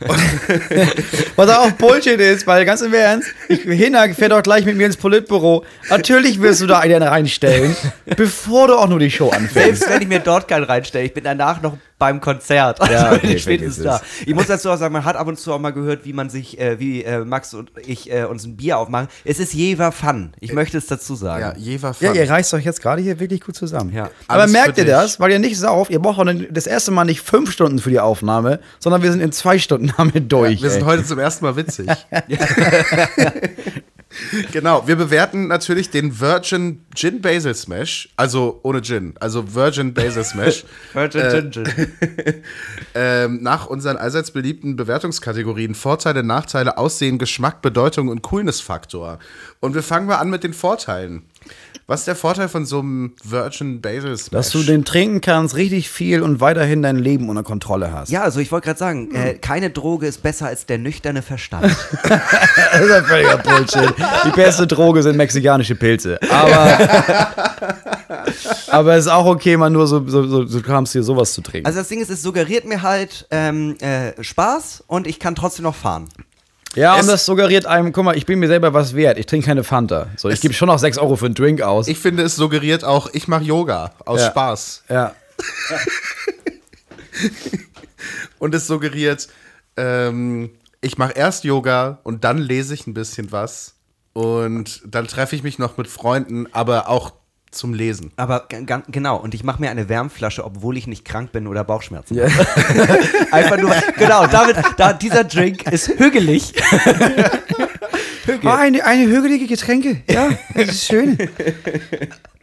Was 1.36 1.50
auch 1.50 1.70
Bullshit 1.72 2.20
ist, 2.20 2.46
weil 2.46 2.64
ganz 2.64 2.80
im 2.82 2.94
Ernst, 2.94 3.28
ich, 3.48 3.60
Hinak 3.62 4.14
fährt 4.14 4.32
doch 4.32 4.42
gleich 4.42 4.64
mit 4.64 4.76
mir 4.76 4.86
ins 4.86 4.96
Politbüro. 4.96 5.64
Natürlich 5.90 6.40
wirst 6.40 6.60
du 6.62 6.66
da 6.66 6.78
einen 6.78 7.02
reinstellen, 7.02 7.76
bevor 8.16 8.68
du 8.68 8.74
auch 8.74 8.88
nur 8.88 8.98
die 8.98 9.10
Show 9.10 9.30
anfängst. 9.30 9.52
Selbst 9.80 9.88
wenn 9.90 10.02
ich 10.02 10.08
mir 10.08 10.20
dort 10.20 10.48
keinen 10.48 10.64
reinstelle, 10.64 11.04
ich 11.04 11.14
bin 11.14 11.24
danach 11.24 11.60
noch 11.62 11.76
beim 11.98 12.20
Konzert. 12.20 12.80
Also 12.80 12.92
Ja, 12.92 13.12
okay, 13.12 13.38
spätestens 13.38 13.82
da. 13.84 14.00
Ich 14.26 14.34
muss 14.34 14.46
dazu 14.46 14.70
auch 14.70 14.76
sagen, 14.76 14.92
man 14.92 15.04
hat 15.04 15.16
ab 15.16 15.26
und 15.26 15.38
zu 15.38 15.52
auch 15.52 15.58
mal 15.60 15.70
gehört, 15.72 16.04
wie 16.04 16.12
man 16.12 16.28
sich, 16.28 16.58
äh, 16.58 16.78
wie 16.78 17.02
äh, 17.04 17.24
Max 17.24 17.54
und 17.54 17.70
ich 17.86 18.10
äh, 18.12 18.24
uns 18.24 18.44
ein 18.44 18.56
Bier 18.56 18.78
aufmachen. 18.78 19.08
Es 19.24 19.38
ist 19.38 19.54
jever 19.54 19.92
Fun. 19.92 20.32
Ich 20.40 20.52
möchte 20.52 20.76
es 20.76 20.86
dazu 20.86 21.14
sagen. 21.14 21.40
Ja, 21.42 21.54
Jever 21.56 21.94
Ja, 22.00 22.10
Fun. 22.10 22.16
ihr 22.16 22.28
reißt 22.28 22.52
euch 22.54 22.64
jetzt 22.64 22.82
gerade 22.82 23.00
hier 23.00 23.20
wirklich 23.20 23.40
gut 23.40 23.54
zusammen. 23.56 23.92
Ja. 23.92 24.10
Aber 24.26 24.46
merkt 24.46 24.78
ihr 24.78 24.84
das? 24.84 25.20
Weil 25.20 25.32
ihr 25.32 25.38
nicht 25.38 25.58
sauft, 25.58 25.90
ihr 25.90 25.98
braucht 25.98 26.26
das 26.50 26.66
erste 26.66 26.90
Mal 26.90 27.04
nicht 27.04 27.20
fünf 27.20 27.52
Stunden 27.52 27.78
für 27.78 27.90
die 27.90 28.00
Aufnahme, 28.00 28.60
sondern 28.78 29.02
wir 29.02 29.10
sind 29.12 29.20
in 29.20 29.32
zwei 29.32 29.58
Stunden 29.58 29.92
damit 29.96 30.30
durch. 30.30 30.62
Wir 30.62 30.70
sind 30.70 30.82
ey. 30.82 30.86
heute 30.86 31.04
zum 31.04 31.18
ersten 31.18 31.44
Mal 31.44 31.56
witzig. 31.56 31.88
genau, 34.52 34.86
wir 34.86 34.96
bewerten 34.96 35.48
natürlich 35.48 35.90
den 35.90 36.20
Virgin 36.20 36.84
Gin 36.94 37.20
Basil 37.20 37.54
Smash, 37.54 38.08
also 38.16 38.60
ohne 38.62 38.82
Gin, 38.82 39.14
also 39.20 39.54
Virgin 39.54 39.94
Basil 39.94 40.24
Smash. 40.24 40.64
Virgin 40.92 41.20
Äh, 41.20 41.30
Gin 41.30 41.52
Gin. 41.52 41.64
ähm, 42.94 43.42
nach 43.42 43.66
unseren 43.66 43.96
allseits 43.96 44.30
beliebten 44.30 44.76
Bewertungskategorien 44.76 45.74
Vorteile, 45.74 46.22
Nachteile, 46.22 46.78
Aussehen, 46.78 47.18
Geschmack, 47.18 47.62
Bedeutung 47.62 48.08
und 48.08 48.22
Coolness-Faktor. 48.22 49.18
Und 49.60 49.74
wir 49.74 49.82
fangen 49.82 50.06
mal 50.06 50.16
an 50.16 50.30
mit 50.30 50.44
den 50.44 50.54
Vorteilen. 50.54 51.22
Was 51.86 52.00
ist 52.00 52.06
der 52.06 52.16
Vorteil 52.16 52.48
von 52.48 52.64
so 52.64 52.78
einem 52.80 53.12
Virgin 53.24 53.80
Basil 53.80 54.16
Smash? 54.16 54.30
Dass 54.30 54.50
du 54.50 54.62
den 54.62 54.84
trinken 54.84 55.20
kannst, 55.20 55.54
richtig 55.56 55.90
viel 55.90 56.22
und 56.22 56.40
weiterhin 56.40 56.82
dein 56.82 56.96
Leben 56.96 57.28
unter 57.28 57.42
Kontrolle 57.42 57.92
hast. 57.92 58.10
Ja, 58.10 58.22
also 58.22 58.40
ich 58.40 58.50
wollte 58.52 58.66
gerade 58.66 58.78
sagen, 58.78 59.08
Hm. 59.12 59.16
äh, 59.16 59.34
keine 59.34 59.70
Droge 59.70 60.06
ist 60.06 60.22
besser 60.22 60.46
als 60.46 60.66
der 60.66 60.78
nüchterne 60.78 61.22
Verstand. 61.22 61.64
Das 62.04 62.80
ist 62.82 62.88
ja 62.90 63.02
völliger 63.02 63.36
Bullshit. 63.38 63.94
Die 64.26 64.30
beste 64.30 64.66
Droge 64.66 65.02
sind 65.02 65.16
mexikanische 65.16 65.74
Pilze. 65.74 66.18
Aber, 66.30 66.78
aber 68.68 68.94
es 68.94 69.06
ist 69.06 69.10
auch 69.12 69.26
okay, 69.26 69.56
mal 69.56 69.70
nur 69.70 69.86
so, 69.86 70.06
so, 70.08 70.26
so, 70.26 70.46
so 70.46 70.60
kamst 70.60 70.92
hier 70.92 71.02
sowas 71.02 71.32
zu 71.32 71.40
trinken. 71.42 71.66
Also 71.66 71.78
das 71.78 71.88
Ding 71.88 72.00
ist, 72.00 72.10
es 72.10 72.22
suggeriert 72.22 72.64
mir 72.66 72.82
halt 72.82 73.26
ähm, 73.30 73.76
äh, 73.80 74.22
Spaß 74.22 74.84
und 74.86 75.06
ich 75.06 75.18
kann 75.20 75.34
trotzdem 75.34 75.64
noch 75.64 75.74
fahren. 75.74 76.08
Ja, 76.74 76.96
es- 76.96 77.02
und 77.02 77.08
das 77.12 77.24
suggeriert 77.26 77.66
einem, 77.66 77.92
guck 77.92 78.04
mal, 78.04 78.16
ich 78.16 78.26
bin 78.26 78.38
mir 78.38 78.48
selber 78.48 78.72
was 78.74 78.94
wert. 78.94 79.18
Ich 79.18 79.26
trinke 79.26 79.46
keine 79.46 79.64
Fanta. 79.64 80.08
So, 80.16 80.28
ich 80.28 80.40
gebe 80.40 80.54
schon 80.54 80.68
noch 80.68 80.78
6 80.78 80.98
Euro 80.98 81.16
für 81.16 81.26
einen 81.26 81.34
Drink 81.34 81.62
aus. 81.62 81.88
Ich 81.88 81.98
finde, 81.98 82.22
es 82.22 82.36
suggeriert 82.36 82.84
auch, 82.84 83.08
ich 83.12 83.28
mache 83.28 83.44
Yoga 83.44 83.92
aus 84.04 84.20
Ja. 84.20 84.30
Spaß. 84.30 84.84
ja. 84.88 85.14
Und 88.38 88.54
es 88.54 88.66
suggeriert, 88.66 89.28
ähm, 89.76 90.50
ich 90.80 90.98
mache 90.98 91.12
erst 91.14 91.44
Yoga 91.44 91.98
und 92.02 92.24
dann 92.24 92.38
lese 92.38 92.74
ich 92.74 92.86
ein 92.86 92.94
bisschen 92.94 93.32
was. 93.32 93.74
Und 94.12 94.82
dann 94.86 95.06
treffe 95.08 95.34
ich 95.34 95.42
mich 95.42 95.58
noch 95.58 95.76
mit 95.78 95.88
Freunden, 95.88 96.46
aber 96.52 96.88
auch 96.88 97.12
zum 97.54 97.74
Lesen. 97.74 98.12
Aber 98.16 98.46
genau, 98.48 99.16
und 99.16 99.34
ich 99.34 99.44
mache 99.44 99.60
mir 99.60 99.70
eine 99.70 99.88
Wärmflasche, 99.88 100.44
obwohl 100.44 100.76
ich 100.76 100.86
nicht 100.86 101.04
krank 101.04 101.32
bin 101.32 101.46
oder 101.46 101.64
Bauchschmerzen 101.64 102.20
habe. 102.20 102.32
Einfach 103.32 103.58
nur, 103.58 103.74
genau, 103.96 104.26
damit, 104.26 104.56
da, 104.76 104.92
dieser 104.92 105.24
Drink 105.24 105.70
ist 105.70 105.88
hügelig. 105.98 106.52
Ah, 108.44 108.56
eine, 108.58 108.84
eine 108.84 109.06
hügelige 109.06 109.46
Getränke. 109.46 110.02
Ja, 110.10 110.30
das 110.54 110.68
ist 110.68 110.86
schön. 110.86 111.16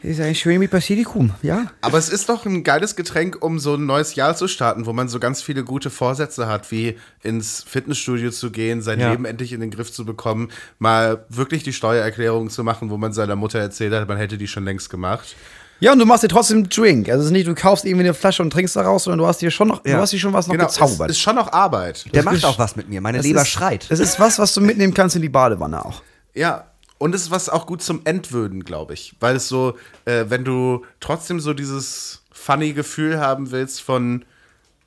Das 0.04 0.12
ist 0.12 0.20
ein 0.20 0.34
schön 0.34 0.58
mit 0.60 0.72
Basilikum. 0.72 1.32
Ja. 1.44 1.68
Aber 1.82 1.98
es 2.00 2.10
ist 2.10 2.28
doch 2.28 2.46
ein 2.46 2.64
geiles 2.64 2.96
Getränk, 2.96 3.38
um 3.44 3.60
so 3.60 3.76
ein 3.76 3.86
neues 3.86 4.16
Jahr 4.16 4.36
zu 4.36 4.48
starten, 4.48 4.88
wo 4.88 4.94
man 4.94 5.08
so 5.10 5.20
ganz 5.20 5.44
viele 5.44 5.64
gute 5.64 5.92
Vorsätze 5.92 6.48
hat, 6.48 6.72
wie 6.72 6.98
ins 7.22 7.64
Fitnessstudio 7.64 8.32
zu 8.32 8.50
gehen, 8.50 8.82
sein 8.82 9.00
Ja. 9.00 9.12
Leben 9.12 9.26
endlich 9.26 9.54
in 9.54 9.62
den 9.62 9.70
Griff 9.70 9.92
zu 9.92 10.04
bekommen, 10.04 10.50
mal 10.80 11.26
wirklich 11.30 11.62
die 11.64 11.74
Steuererklärung 11.74 12.50
zu 12.50 12.64
machen, 12.64 12.90
wo 12.90 12.98
man 12.98 13.14
seiner 13.14 13.36
Mutter 13.36 13.60
erzählt 13.60 13.94
hat, 13.94 14.08
man 14.08 14.18
hätte 14.18 14.40
die 14.40 14.48
schon 14.48 14.66
längst 14.66 14.90
gemacht. 14.90 15.36
Ja, 15.82 15.92
und 15.94 16.00
du 16.00 16.06
machst 16.06 16.24
dir 16.24 16.28
trotzdem 16.28 16.60
einen 16.60 16.70
Drink. 16.70 17.10
Also 17.10 17.22
es 17.22 17.26
ist 17.26 17.32
nicht, 17.32 17.48
du 17.48 17.56
kaufst 17.56 17.86
irgendwie 17.86 18.06
eine 18.06 18.14
Flasche 18.14 18.44
und 18.44 18.52
trinkst 18.52 18.76
daraus, 18.76 19.04
sondern 19.06 19.18
du 19.18 19.26
hast 19.26 19.42
dir 19.42 19.50
schon 19.50 19.68
noch, 19.68 19.84
Ja. 19.84 19.96
du 19.96 20.02
hast 20.02 20.14
dir 20.14 20.20
schon 20.20 20.32
was 20.32 20.46
noch 20.48 20.54
Genau, 20.54 20.68
es 20.68 20.74
gezaubert. 20.76 21.10
ist 21.10 21.20
schon 21.20 21.36
noch 21.36 21.52
Arbeit. 21.52 22.06
Der 22.14 22.22
Das 22.24 22.26
macht 22.26 22.46
auch 22.46 22.60
was 22.60 22.76
mit 22.76 22.88
mir. 22.88 23.02
Meine 23.02 23.20
Leber 23.20 23.42
ist, 23.42 23.48
schreit. 23.50 23.90
Das 23.90 24.00
ist 24.00 24.20
was, 24.20 24.38
was 24.38 24.54
du 24.54 24.62
mitnehmen 24.62 24.94
kannst 24.94 25.16
in 25.16 25.24
die 25.24 25.30
Badewanne 25.30 25.84
auch. 25.84 26.04
Ja, 26.36 26.68
und 27.00 27.16
es 27.16 27.24
ist 27.24 27.32
was 27.32 27.50
auch 27.50 27.66
gut 27.66 27.82
zum 27.82 28.02
Entwöhnen, 28.06 28.64
glaube 28.64 28.94
ich. 28.94 29.16
Weil 29.20 29.36
es 29.38 29.48
so, 29.48 29.76
äh, 30.06 30.26
wenn 30.30 30.46
du 30.46 30.86
trotzdem 31.00 31.40
so 31.40 31.54
dieses 31.56 32.22
funny 32.32 32.74
Gefühl 32.74 33.20
haben 33.20 33.50
willst 33.50 33.82
von, 33.82 34.24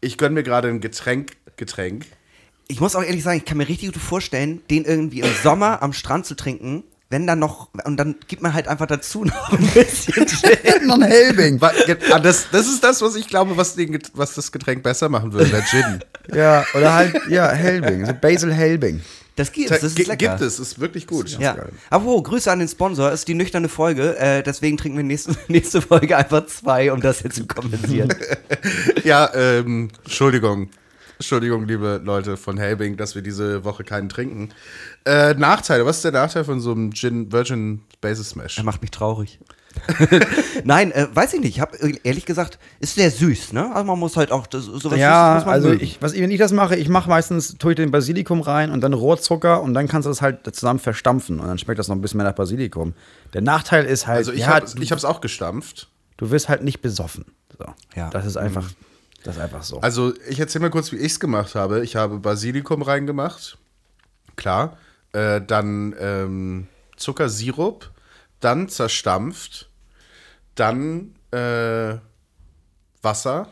ich 0.00 0.16
gönn 0.16 0.32
mir 0.32 0.44
gerade 0.44 0.68
ein 0.68 0.80
Getränk, 0.80 1.32
Getränk. 1.56 2.06
Ich 2.68 2.80
muss 2.80 2.94
auch 2.94 3.02
ehrlich 3.02 3.24
sagen, 3.24 3.38
ich 3.38 3.44
kann 3.44 3.58
mir 3.58 3.68
richtig 3.68 3.92
gut 3.92 4.00
vorstellen, 4.00 4.62
den 4.70 4.84
irgendwie 4.84 5.20
im 5.22 5.30
Sommer 5.42 5.82
am 5.82 5.92
Strand 5.92 6.24
zu 6.24 6.36
trinken, 6.36 6.84
wenn 7.14 7.28
dann 7.28 7.38
noch, 7.38 7.68
und 7.84 7.96
dann 7.96 8.16
gibt 8.26 8.42
man 8.42 8.52
halt 8.54 8.66
einfach 8.66 8.86
dazu 8.86 9.24
noch 9.24 9.52
ein 9.52 9.64
bisschen 9.74 10.26
Gin. 10.26 10.86
noch 10.88 10.96
ein 10.96 11.02
Helbing. 11.02 11.60
Ah, 11.62 12.18
Das, 12.18 12.48
das 12.50 12.66
ist 12.66 12.82
das, 12.82 13.00
was 13.02 13.14
ich 13.14 13.28
glaube, 13.28 13.56
was, 13.56 13.76
den, 13.76 13.96
was 14.14 14.34
das 14.34 14.50
Getränk 14.50 14.82
besser 14.82 15.08
machen 15.08 15.32
würde, 15.32 15.48
der 15.50 15.62
Gin. 15.62 16.00
Ja, 16.34 16.64
oder 16.74 16.94
halt, 16.94 17.14
ja, 17.28 17.50
Helbing. 17.50 18.06
So 18.06 18.14
Basil 18.14 18.50
Helbing. 18.52 19.00
Das 19.36 19.52
gibt's, 19.52 19.70
das 19.70 19.82
ist 19.82 19.94
G- 19.96 20.04
lecker. 20.04 20.16
Gibt 20.16 20.40
es, 20.40 20.58
ist 20.58 20.80
wirklich 20.80 21.06
gut. 21.06 21.38
Ja. 21.38 21.54
Apropos, 21.90 22.22
Grüße 22.24 22.50
an 22.50 22.60
den 22.60 22.68
Sponsor, 22.68 23.12
ist 23.12 23.28
die 23.28 23.34
nüchterne 23.34 23.68
Folge, 23.68 24.16
äh, 24.18 24.42
deswegen 24.42 24.76
trinken 24.78 24.96
wir 24.96 25.04
nächste, 25.04 25.36
nächste 25.48 25.82
Folge 25.82 26.16
einfach 26.16 26.46
zwei, 26.46 26.90
um 26.92 27.00
das 27.02 27.22
jetzt 27.22 27.36
zu 27.36 27.46
kompensieren. 27.46 28.12
Ja, 29.04 29.30
ähm, 29.34 29.90
Entschuldigung. 30.04 30.70
Entschuldigung, 31.18 31.66
liebe 31.66 32.00
Leute 32.04 32.36
von 32.36 32.58
Helbing, 32.58 32.96
dass 32.96 33.14
wir 33.14 33.22
diese 33.22 33.64
Woche 33.64 33.84
keinen 33.84 34.08
trinken. 34.08 34.50
Äh, 35.04 35.34
Nachteile, 35.34 35.86
was 35.86 35.96
ist 35.96 36.04
der 36.04 36.12
Nachteil 36.12 36.44
von 36.44 36.60
so 36.60 36.72
einem 36.72 36.92
Gin 36.92 37.30
Virgin 37.32 37.82
Basis 38.00 38.30
Smash? 38.30 38.58
Er 38.58 38.64
macht 38.64 38.82
mich 38.82 38.90
traurig. 38.90 39.38
Nein, 40.64 40.92
äh, 40.92 41.08
weiß 41.12 41.34
ich 41.34 41.40
nicht. 41.40 41.50
Ich 41.56 41.60
habe 41.60 41.76
ehrlich 42.04 42.26
gesagt, 42.26 42.58
ist 42.80 42.94
sehr 42.94 43.10
süß, 43.10 43.52
ne? 43.52 43.70
Also 43.74 43.84
man 43.84 43.98
muss 43.98 44.16
halt 44.16 44.30
auch 44.30 44.46
das, 44.46 44.64
sowas 44.64 44.98
Ja, 44.98 45.32
Süßes 45.32 45.34
muss 45.34 45.46
man 45.46 45.54
also 45.54 45.68
mögen. 45.70 45.82
ich, 45.84 46.00
was, 46.00 46.12
ich- 46.12 46.20
wenn 46.20 46.30
ich 46.30 46.38
das 46.38 46.52
mache, 46.52 46.76
ich 46.76 46.88
mache 46.88 47.08
meistens, 47.08 47.56
tue 47.58 47.72
ich 47.72 47.76
den 47.76 47.90
Basilikum 47.90 48.40
rein 48.40 48.70
und 48.70 48.80
dann 48.82 48.92
Rohrzucker 48.92 49.62
und 49.62 49.74
dann 49.74 49.88
kannst 49.88 50.06
du 50.06 50.10
das 50.10 50.22
halt 50.22 50.54
zusammen 50.54 50.78
verstampfen 50.78 51.40
und 51.40 51.46
dann 51.48 51.58
schmeckt 51.58 51.78
das 51.78 51.88
noch 51.88 51.96
ein 51.96 52.00
bisschen 52.00 52.18
mehr 52.18 52.26
nach 52.26 52.34
Basilikum. 52.36 52.94
Der 53.32 53.40
Nachteil 53.42 53.84
ist 53.84 54.06
halt, 54.06 54.18
Also 54.18 54.32
ich 54.32 54.40
ja, 54.40 54.46
habe 54.48 54.66
hab's 54.66 55.04
auch 55.04 55.20
gestampft. 55.20 55.88
du 56.18 56.30
wirst 56.30 56.48
halt 56.48 56.62
nicht 56.62 56.80
besoffen. 56.80 57.24
So. 57.58 57.64
Ja. 57.96 58.10
Das 58.10 58.26
ist 58.26 58.36
einfach, 58.36 58.64
Das 59.24 59.36
ist 59.36 59.42
einfach 59.42 59.62
so. 59.62 59.80
Also, 59.80 60.12
ich 60.28 60.38
erzähle 60.38 60.64
mal 60.64 60.70
kurz, 60.70 60.92
wie 60.92 60.96
ich 60.96 61.12
es 61.12 61.20
gemacht 61.20 61.54
habe. 61.54 61.82
Ich 61.82 61.96
habe 61.96 62.18
Basilikum 62.18 62.82
reingemacht. 62.82 63.56
Klar. 64.36 64.76
Äh, 65.12 65.40
dann 65.40 65.94
ähm, 65.98 66.68
Zuckersirup. 66.96 67.90
Dann 68.40 68.68
zerstampft. 68.68 69.70
Dann 70.54 71.14
äh, 71.30 71.96
Wasser 73.00 73.48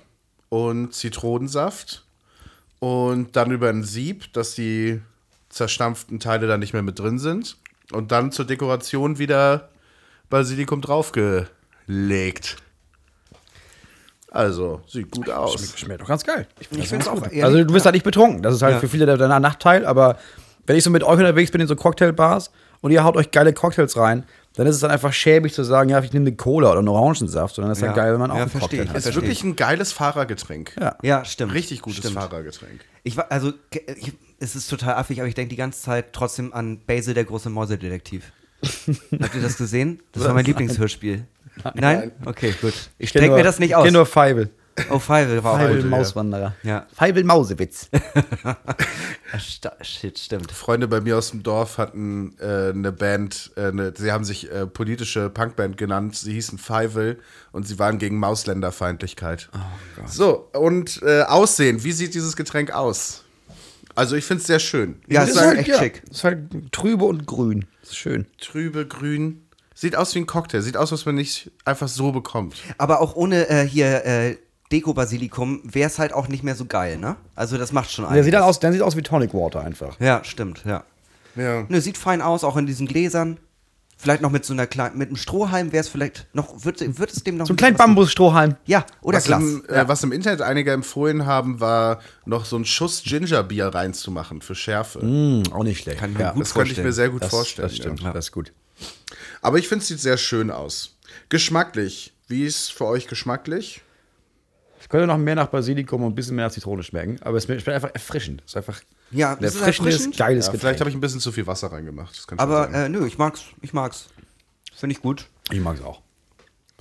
und 0.50 0.92
Zitronensaft. 0.92 2.04
Und 2.78 3.34
dann 3.36 3.50
über 3.50 3.70
ein 3.70 3.82
Sieb, 3.82 4.30
dass 4.34 4.54
die 4.54 5.00
zerstampften 5.48 6.20
Teile 6.20 6.46
dann 6.46 6.60
nicht 6.60 6.74
mehr 6.74 6.82
mit 6.82 6.98
drin 6.98 7.18
sind. 7.18 7.56
Und 7.92 8.12
dann 8.12 8.30
zur 8.30 8.44
Dekoration 8.44 9.18
wieder 9.18 9.70
Basilikum 10.28 10.82
draufgelegt. 10.82 12.58
Also, 14.34 14.80
sieht 14.88 15.10
gut 15.10 15.28
aus. 15.28 15.52
Schmeckt, 15.54 15.78
schmeckt 15.78 16.00
doch 16.00 16.08
ganz 16.08 16.24
geil. 16.24 16.46
Ich 16.58 16.68
finde 16.68 16.86
find's 16.86 17.06
auch 17.06 17.22
ehrlich- 17.22 17.44
Also 17.44 17.62
du 17.64 17.74
wirst 17.74 17.84
halt 17.84 17.94
nicht 17.94 18.04
betrunken. 18.04 18.42
Das 18.42 18.54
ist 18.54 18.62
halt 18.62 18.74
Ja. 18.74 18.80
für 18.80 18.88
viele 18.88 19.04
der, 19.06 19.18
der 19.18 19.28
Nachteil, 19.40 19.84
aber 19.84 20.18
wenn 20.66 20.76
ich 20.76 20.84
so 20.84 20.90
mit 20.90 21.02
euch 21.04 21.18
unterwegs 21.18 21.50
bin 21.50 21.60
in 21.60 21.66
so 21.66 21.76
Cocktailbars 21.76 22.50
und 22.80 22.90
ihr 22.92 23.04
haut 23.04 23.16
euch 23.16 23.30
geile 23.30 23.52
Cocktails 23.52 23.96
rein, 23.96 24.24
dann 24.54 24.66
ist 24.66 24.74
es 24.76 24.80
dann 24.80 24.90
einfach 24.90 25.12
schäbig 25.12 25.52
zu 25.54 25.64
sagen, 25.64 25.90
ja, 25.90 26.00
ich 26.02 26.12
nehme 26.12 26.26
eine 26.28 26.36
Cola 26.36 26.70
oder 26.70 26.78
einen 26.78 26.88
Orangensaft, 26.88 27.54
sondern 27.54 27.70
das 27.70 27.78
ist 27.78 27.82
Ja. 27.82 27.88
halt 27.88 27.96
geil, 27.96 28.12
wenn 28.12 28.20
man 28.20 28.30
auch 28.30 28.36
Ja, 28.36 28.42
einen 28.42 28.50
verstehe 28.50 28.78
Cocktail 28.80 28.82
ich. 28.84 28.88
hat. 28.90 28.96
Ist 28.96 29.02
Verstehe 29.04 29.22
wirklich 29.22 29.44
ein 29.44 29.56
geiles 29.56 29.92
Fahrergetränk. 29.92 30.76
Ja. 30.80 30.96
Ja, 31.02 31.24
stimmt. 31.24 31.52
Richtig 31.54 31.82
gutes 31.82 31.98
stimmt. 31.98 32.14
Fahrergetränk. 32.14 32.80
Ich 33.02 33.16
war, 33.16 33.30
also, 33.30 33.52
ich, 33.70 34.12
es 34.40 34.56
ist 34.56 34.68
total 34.68 34.94
affig, 34.94 35.20
aber 35.20 35.28
ich 35.28 35.34
denke 35.34 35.50
die 35.50 35.56
ganze 35.56 35.80
Zeit 35.82 36.12
trotzdem 36.12 36.52
an 36.54 36.80
Basil, 36.86 37.12
der 37.14 37.24
große 37.24 37.50
Mäusedetektiv. 37.50 38.32
Habt 39.20 39.34
ihr 39.34 39.42
das 39.42 39.56
gesehen? 39.56 40.00
Das 40.12 40.24
war 40.24 40.34
mein 40.34 40.44
Lieblingshörspiel. 40.44 41.26
Nein? 41.74 42.12
Okay, 42.24 42.54
gut. 42.60 42.74
Ich 42.98 43.14
nur- 43.14 43.36
mir 43.36 43.42
das 43.44 43.58
nicht 43.58 43.70
Ich 43.70 43.76
aus. 43.76 43.84
kenne 43.84 43.98
nur 43.98 44.06
Feibel. 44.06 44.50
oh, 44.90 44.98
Feibel 44.98 45.44
war 45.44 45.52
auch 45.54 45.58
Feibel. 45.58 45.84
Mauswanderer. 45.84 46.54
Ja. 46.62 46.86
Feibel 46.94 47.24
Mausewitz. 47.24 47.90
Shit, 49.82 50.18
stimmt. 50.18 50.50
Freunde 50.52 50.88
bei 50.88 51.00
mir 51.00 51.16
aus 51.18 51.30
dem 51.30 51.42
Dorf 51.42 51.78
hatten 51.78 52.34
äh, 52.40 52.70
eine 52.70 52.92
Band, 52.92 53.50
äh, 53.56 53.66
eine, 53.68 53.92
sie 53.96 54.12
haben 54.12 54.24
sich 54.24 54.50
äh, 54.50 54.66
politische 54.66 55.30
Punkband 55.30 55.76
genannt, 55.76 56.16
sie 56.16 56.32
hießen 56.34 56.58
Feivel 56.58 57.18
und 57.52 57.66
sie 57.66 57.78
waren 57.78 57.98
gegen 57.98 58.18
Mausländerfeindlichkeit. 58.18 59.48
Oh 59.54 59.58
So, 60.06 60.48
und 60.54 61.00
äh, 61.02 61.22
Aussehen, 61.22 61.82
wie 61.84 61.92
sieht 61.92 62.14
dieses 62.14 62.36
Getränk 62.36 62.72
aus? 62.72 63.24
Also 63.94 64.16
ich 64.16 64.24
finde 64.24 64.40
es 64.40 64.46
sehr 64.46 64.58
schön. 64.58 64.96
Ich 65.06 65.14
Ja, 65.14 65.22
es 65.24 65.30
ist 65.30 65.34
sagen, 65.36 65.58
echt 65.58 65.68
ja, 65.68 65.78
schick. 65.78 66.02
Ist 66.10 66.24
halt 66.24 66.72
trübe 66.72 67.04
und 67.04 67.26
grün. 67.26 67.66
Ist 67.82 67.96
schön. 67.96 68.26
trübe, 68.40 68.86
grün. 68.86 69.41
Sieht 69.82 69.96
aus 69.96 70.14
wie 70.14 70.20
ein 70.20 70.26
Cocktail, 70.26 70.60
sieht 70.62 70.76
aus, 70.76 70.92
was 70.92 71.04
man 71.06 71.16
nicht 71.16 71.50
einfach 71.64 71.88
so 71.88 72.12
bekommt. 72.12 72.54
Aber 72.78 73.00
auch 73.00 73.16
ohne 73.16 73.48
äh, 73.50 73.66
hier 73.66 74.04
äh, 74.06 74.36
Deko-Basilikum 74.70 75.60
wäre 75.64 75.88
es 75.90 75.98
halt 75.98 76.12
auch 76.12 76.28
nicht 76.28 76.44
mehr 76.44 76.54
so 76.54 76.66
geil, 76.66 76.98
ne? 76.98 77.16
Also 77.34 77.58
das 77.58 77.72
macht 77.72 77.90
schon 77.90 78.04
Der 78.12 78.22
sieht, 78.22 78.32
dann 78.32 78.42
einiges. 78.42 78.56
aus, 78.56 78.60
der 78.60 78.72
sieht 78.72 78.82
aus 78.82 78.96
wie 78.96 79.02
Tonic 79.02 79.34
Water 79.34 79.60
einfach. 79.62 79.98
Ja, 79.98 80.22
stimmt, 80.22 80.62
ja. 80.64 80.84
Ja. 81.34 81.64
Ne, 81.68 81.80
sieht 81.80 81.98
fein 81.98 82.22
aus, 82.22 82.44
auch 82.44 82.56
in 82.56 82.66
diesen 82.66 82.86
Gläsern. 82.86 83.38
Vielleicht 83.96 84.22
noch 84.22 84.30
mit 84.30 84.44
so 84.44 84.52
einer 84.52 84.68
kleinen, 84.68 84.96
mit 84.98 85.08
einem 85.08 85.16
Strohhalm 85.16 85.72
wäre 85.72 85.80
es 85.80 85.88
vielleicht 85.88 86.28
noch, 86.32 86.64
wird, 86.64 86.80
wird 86.98 87.12
es 87.12 87.24
dem 87.24 87.36
noch 87.36 87.46
So 87.46 87.52
ein 87.54 87.60
was- 87.60 87.76
Bambusstrohhalm. 87.76 88.54
Ja, 88.66 88.84
oder 89.00 89.18
Was 89.18 89.24
Glas. 89.24 89.42
im, 89.42 89.64
äh, 89.68 89.88
was 89.88 90.04
im 90.04 90.12
Internet 90.12 90.42
einige 90.42 90.70
empfohlen 90.70 91.26
haben, 91.26 91.58
war 91.58 91.98
noch 92.24 92.44
so 92.44 92.54
einen 92.54 92.64
Schuss 92.64 93.02
Gingerbier 93.04 93.66
reinzumachen 93.66 94.42
für 94.42 94.54
Schärfe. 94.54 95.04
Mm, 95.04 95.42
auch 95.52 95.64
nicht 95.64 95.82
schlecht. 95.82 95.98
Kann 95.98 96.12
ich 96.12 96.18
mir 96.18 96.24
ja, 96.24 96.30
gut 96.32 96.42
das 96.42 96.54
könnte 96.54 96.70
ich 96.70 96.78
mir 96.78 96.84
vorstellen. 96.84 96.92
sehr 96.94 97.08
gut 97.10 97.22
das, 97.22 97.30
vorstellen. 97.30 97.68
das 97.68 97.76
stimmt. 97.76 98.00
Ja. 98.02 98.12
Das 98.12 98.26
ist 98.26 98.32
gut. 98.32 98.52
Aber 99.42 99.58
ich 99.58 99.68
finde, 99.68 99.82
es 99.82 99.88
sieht 99.88 100.00
sehr 100.00 100.16
schön 100.16 100.50
aus. 100.50 100.96
Geschmacklich. 101.28 102.14
Wie 102.28 102.44
ist 102.46 102.72
für 102.72 102.86
euch 102.86 103.06
geschmacklich? 103.08 103.82
Es 104.80 104.88
könnte 104.88 105.06
noch 105.06 105.18
mehr 105.18 105.34
nach 105.34 105.48
Basilikum 105.48 106.02
und 106.02 106.12
ein 106.12 106.14
bisschen 106.14 106.34
mehr 106.36 106.46
nach 106.46 106.52
Zitrone 106.52 106.82
schmecken, 106.82 107.18
aber 107.22 107.36
es 107.36 107.44
schmeckt 107.44 107.68
einfach 107.68 107.90
erfrischend. 107.94 108.42
Es 108.44 108.52
ist 108.52 108.56
einfach 108.56 108.80
Ja, 109.10 109.32
ein 109.34 109.38
das 109.40 109.54
ist 109.54 109.60
erfrischendes, 109.60 109.94
erfrischend. 109.94 110.16
geiles 110.16 110.46
Ja, 110.46 110.52
Getränk. 110.52 110.60
vielleicht 110.60 110.80
habe 110.80 110.90
ich 110.90 110.96
ein 110.96 111.00
bisschen 111.00 111.20
zu 111.20 111.30
viel 111.32 111.46
Wasser 111.46 111.70
reingemacht. 111.70 112.16
Das 112.16 112.26
kann 112.26 112.38
schon 112.38 112.48
Aber 112.48 112.64
sein. 112.72 112.86
äh, 112.86 112.88
nö, 112.88 113.06
ich 113.06 113.18
mag's, 113.18 113.42
ich 113.60 113.72
mag's. 113.72 114.06
Finde 114.74 114.94
ich 114.96 115.02
gut. 115.02 115.28
ich 115.50 115.60
mag 115.60 115.76
es 115.76 115.82
auch. 115.84 116.00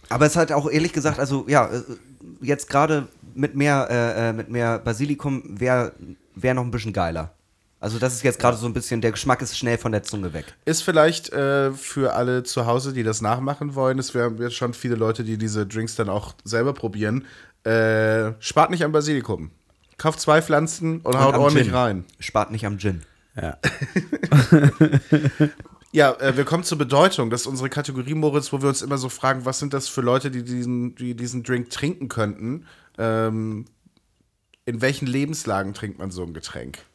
Aber 0.10 0.26
es 0.26 0.36
hat 0.36 0.52
auch 0.52 0.70
ehrlich 0.70 0.94
gesagt, 0.94 1.20
also 1.20 1.46
ja, 1.48 1.68
äh, 1.72 1.82
jetzt 2.42 2.70
gerade 2.70 3.08
mit 3.36 3.56
mehr, 3.56 3.88
äh, 3.90 4.30
äh, 4.30 4.34
mit 4.34 4.50
mehr 4.50 4.80
Basilikum 4.80 5.60
wäre 5.60 5.94
wär 6.36 6.54
noch 6.54 6.64
ein 6.64 6.72
bisschen 6.72 6.94
geiler. 6.94 7.34
Also 7.82 7.98
das 7.98 8.14
ist 8.14 8.24
jetzt 8.24 8.40
gerade 8.40 8.58
so 8.58 8.68
ein 8.68 8.74
bisschen, 8.74 9.02
der 9.02 9.12
Geschmack 9.12 9.42
ist 9.42 9.58
schnell 9.58 9.80
von 9.80 9.92
der 9.92 10.04
Zunge 10.04 10.34
weg. 10.34 10.46
Ist 10.66 10.84
vielleicht 10.84 11.34
äh, 11.34 11.72
für 11.74 12.14
alle 12.14 12.44
zu 12.44 12.68
Hause, 12.68 12.94
die 12.94 13.02
das 13.02 13.22
nachmachen 13.22 13.74
wollen, 13.74 13.98
es 13.98 14.14
wären 14.14 14.38
jetzt 14.38 14.56
schon 14.56 14.76
viele 14.76 14.96
Leute, 14.96 15.24
die 15.24 15.38
diese 15.38 15.66
Drinks 15.66 15.96
dann 15.96 16.08
auch 16.08 16.36
selber 16.44 16.74
probieren. 16.74 17.26
Äh, 17.64 18.34
spart 18.40 18.70
nicht 18.70 18.86
am 18.86 18.92
Basilikum. 18.92 19.50
Kauft 19.98 20.20
zwei 20.20 20.44
Pflanzen 20.44 21.02
und, 21.02 21.20
haut 21.20 21.34
am 21.34 21.42
ordentlich 21.42 21.68
Gin. 21.68 21.76
rein. 21.76 22.06
Spart 22.20 22.52
nicht 22.52 22.66
am 22.66 22.78
Gin. 22.78 23.02
Ja. 23.36 23.58
Ja, 25.94 26.14
äh, 26.22 26.38
wir 26.38 26.46
kommen 26.46 26.64
zur 26.64 26.78
Bedeutung. 26.78 27.30
Das 27.30 27.42
ist 27.42 27.48
unsere 27.48 27.70
Kategorie, 27.70 28.14
Moritz, 28.14 28.54
wo 28.54 28.62
wir 28.62 28.70
uns 28.70 28.82
immer 28.82 28.98
so 28.98 29.10
fragen, 29.10 29.44
was 29.44 29.60
sind 29.60 29.74
das 29.74 29.90
für 29.90 30.00
Leute, 30.00 30.32
die 30.32 30.42
diesen, 30.42 30.96
die 30.96 31.16
diesen 31.16 31.44
Drink 31.44 31.70
trinken 31.70 32.08
könnten? 32.08 32.66
Ähm, 32.98 33.66
in 34.64 34.82
welchen 34.82 35.06
Lebenslagen 35.06 35.74
trinkt 35.74 36.00
man 36.00 36.10
so 36.10 36.24
ein 36.24 36.34
Getränk? 36.34 36.86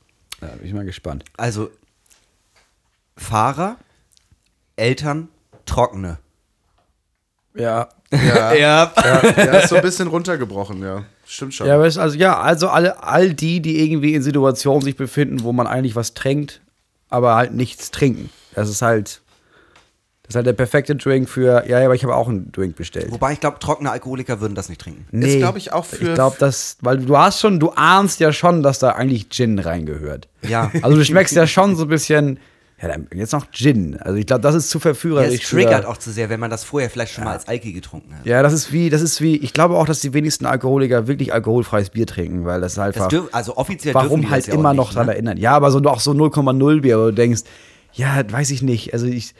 Ja, 0.40 0.48
bin 0.48 0.66
ich 0.66 0.72
mal 0.74 0.84
gespannt. 0.84 1.24
Also 1.36 1.70
Fahrer, 3.16 3.76
Eltern, 4.76 5.28
Trockene. 5.64 6.18
Ja. 7.54 7.88
Ja, 8.12 8.54
Ja. 8.54 8.92
ja, 8.94 9.58
ist 9.58 9.68
so 9.70 9.76
ein 9.76 9.82
bisschen 9.82 10.06
runtergebrochen, 10.06 10.80
ja. 10.80 11.04
Stimmt 11.26 11.54
schon. 11.54 11.66
Ja, 11.66 11.76
also 11.76 12.16
ja, 12.16 12.38
also 12.40 12.68
alle, 12.68 13.02
all 13.02 13.34
die, 13.34 13.60
die 13.60 13.82
irgendwie 13.82 14.14
in 14.14 14.22
Situationen 14.22 14.82
sich 14.82 14.94
befinden, 14.96 15.42
wo 15.42 15.52
man 15.52 15.66
eigentlich 15.66 15.96
was 15.96 16.14
trinkt, 16.14 16.60
aber 17.08 17.34
halt 17.34 17.52
nichts 17.52 17.90
trinken. 17.90 18.30
Das 18.54 18.68
ist 18.70 18.80
halt, 18.80 19.22
das 20.26 20.30
ist 20.30 20.36
halt 20.36 20.46
der 20.46 20.52
perfekte 20.54 20.96
Drink 20.96 21.28
für, 21.28 21.64
ja, 21.68 21.78
ja, 21.78 21.84
aber 21.86 21.94
ich 21.94 22.02
habe 22.02 22.14
auch 22.14 22.28
einen 22.28 22.50
Drink 22.52 22.74
bestellt. 22.76 23.10
Wobei 23.10 23.32
ich 23.32 23.40
glaube, 23.40 23.58
trockene 23.60 23.90
Alkoholiker 23.90 24.40
würden 24.40 24.54
das 24.54 24.68
nicht 24.68 24.80
trinken. 24.80 25.06
Ist, 25.22 25.38
glaub 25.38 25.56
ich, 25.56 25.72
auch 25.72 25.84
für- 25.84 26.04
Ich 26.08 26.14
glaube, 26.14 26.36
das, 26.38 26.78
weil 26.80 26.98
du 26.98 27.16
hast 27.16 27.40
schon, 27.40 27.60
du 27.60 27.70
ahnst 27.70 28.18
ja 28.20 28.32
schon, 28.32 28.62
dass 28.62 28.78
da 28.80 28.90
eigentlich 28.90 29.28
Gin 29.30 29.58
reingehört. 29.58 30.28
Ja. 30.42 30.70
Also 30.82 30.96
du 30.96 31.04
schmeckst 31.04 31.34
ja 31.36 31.46
schon 31.46 31.76
so 31.76 31.84
ein 31.84 31.88
bisschen, 31.88 32.38
ja, 32.82 32.88
dann 32.88 33.06
jetzt 33.14 33.32
noch 33.32 33.50
Gin. 33.52 33.96
Also 34.00 34.18
ich 34.18 34.26
glaube, 34.26 34.42
das 34.42 34.54
ist 34.56 34.68
zu 34.68 34.78
Ja, 34.78 34.82
verführerisch. 34.82 35.42
es 35.44 35.48
triggert 35.48 35.84
für- 35.84 35.88
auch 35.90 35.96
zu 35.96 36.10
sehr, 36.10 36.28
wenn 36.28 36.40
man 36.40 36.50
das 36.50 36.64
vorher 36.64 36.90
vielleicht 36.90 37.12
schon 37.14 37.24
mal 37.24 37.32
als 37.32 37.46
Alki 37.48 37.72
getrunken 37.72 38.14
hat. 38.18 38.26
Ja, 38.26 38.42
das 38.42 38.52
ist 38.52 38.72
wie, 38.72 38.90
das 38.90 39.02
ist 39.02 39.20
wie, 39.20 39.36
ich 39.36 39.52
glaube 39.52 39.76
auch, 39.76 39.86
dass 39.86 40.00
die 40.00 40.12
wenigsten 40.12 40.44
Alkoholiker 40.44 41.06
wirklich 41.06 41.32
alkoholfreies 41.32 41.90
Bier 41.90 42.06
trinken, 42.06 42.44
weil 42.44 42.60
das 42.60 42.76
halt 42.76 42.96
Das 42.96 43.04
einfach. 43.04 43.08
dürf, 43.10 43.28
also 43.32 43.56
offiziell 43.56 43.94
dürfen 43.94 44.04
warum 44.06 44.20
die 44.22 44.28
halt 44.28 44.40
das 44.42 44.48
ja 44.48 44.54
auch 44.54 44.58
immer 44.58 44.72
nicht, 44.72 44.78
noch 44.78 44.92
dran 44.92 45.06
ne? 45.06 45.12
erinnern. 45.12 45.38
Ja, 45.38 45.52
aber 45.52 45.70
so 45.70 45.78
auch 45.84 46.00
so 46.00 46.10
0,0 46.12 46.80
Bier, 46.82 46.98
wo 46.98 47.04
du 47.06 47.12
denkst, 47.12 47.42
ja, 47.94 48.22
weiß 48.30 48.50
ich 48.50 48.60
nicht. 48.60 48.92
Also 48.92 49.06
ich, 49.06 49.32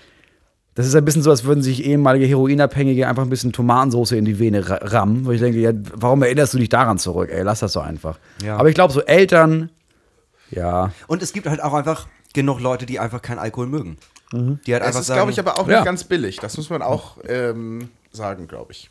das 0.76 0.86
ist 0.86 0.94
ein 0.94 1.04
bisschen 1.04 1.22
so, 1.22 1.30
als 1.30 1.42
würden 1.42 1.62
sich 1.62 1.84
ehemalige 1.84 2.26
Heroinabhängige 2.26 3.08
einfach 3.08 3.24
ein 3.24 3.28
bisschen 3.30 3.52
Tomatensauce 3.52 4.12
in 4.12 4.24
die 4.24 4.38
Vene 4.38 4.68
ra- 4.68 4.78
rammen, 4.82 5.24
wo 5.26 5.32
ich 5.32 5.40
denke, 5.40 5.58
ja, 5.58 5.72
warum 5.94 6.22
erinnerst 6.22 6.54
du 6.54 6.58
dich 6.58 6.68
daran 6.68 6.98
zurück? 6.98 7.30
Ey, 7.32 7.42
lass 7.42 7.58
das 7.60 7.72
so 7.72 7.80
einfach. 7.80 8.18
Ja. 8.44 8.56
Aber 8.58 8.68
ich 8.68 8.74
glaube, 8.76 8.92
so 8.92 9.00
Eltern, 9.02 9.70
ja, 10.50 10.92
Und 11.08 11.22
es 11.22 11.32
gibt 11.32 11.48
halt 11.48 11.60
auch 11.62 11.74
einfach 11.74 12.06
genug 12.32 12.60
Leute, 12.60 12.86
die 12.86 13.00
einfach 13.00 13.20
keinen 13.20 13.38
Alkohol 13.40 13.66
mögen. 13.66 13.96
Die 14.32 14.72
halt 14.72 14.82
einfach 14.84 15.00
ist, 15.00 15.06
sagen, 15.06 15.18
glaube 15.18 15.30
ich, 15.32 15.38
aber 15.40 15.58
auch 15.58 15.66
Ja. 15.68 15.76
nicht 15.78 15.84
ganz 15.86 16.04
billig. 16.04 16.36
Das 16.40 16.56
muss 16.56 16.68
man 16.70 16.82
auch 16.82 17.16
ähm, 17.28 17.88
sagen, 18.12 18.46
glaube 18.48 18.72
ich. 18.72 18.90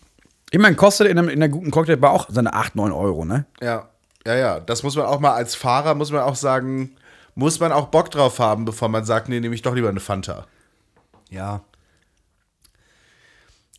ich 0.52 0.60
meine, 0.60 0.76
kostet 0.76 1.08
in, 1.08 1.18
einem, 1.20 1.30
in 1.30 1.42
einer 1.42 1.50
guten 1.50 1.72
Cocktailbar 1.72 2.12
auch 2.12 2.28
seine 2.30 2.54
8, 2.54 2.76
9 2.76 2.92
Euro, 2.92 3.26
ne? 3.26 3.46
Ja, 3.62 3.90
ja, 4.26 4.36
ja. 4.36 4.60
Das 4.60 4.82
muss 4.84 4.96
man 4.96 5.06
auch 5.06 5.20
mal 5.20 5.34
als 5.34 5.54
Fahrer, 5.56 5.94
muss 5.94 6.12
man 6.12 6.22
auch 6.22 6.36
sagen, 6.36 6.96
muss 7.36 7.60
man 7.60 7.72
auch 7.72 7.88
Bock 7.88 8.10
drauf 8.12 8.40
haben, 8.40 8.66
bevor 8.66 8.88
man 8.90 9.06
sagt, 9.06 9.30
nee, 9.30 9.40
nehme 9.40 9.54
ich 9.56 9.62
doch 9.62 9.76
lieber 9.76 9.90
eine 9.90 10.00
Fanta. 10.00 10.46
Ja. 11.30 11.62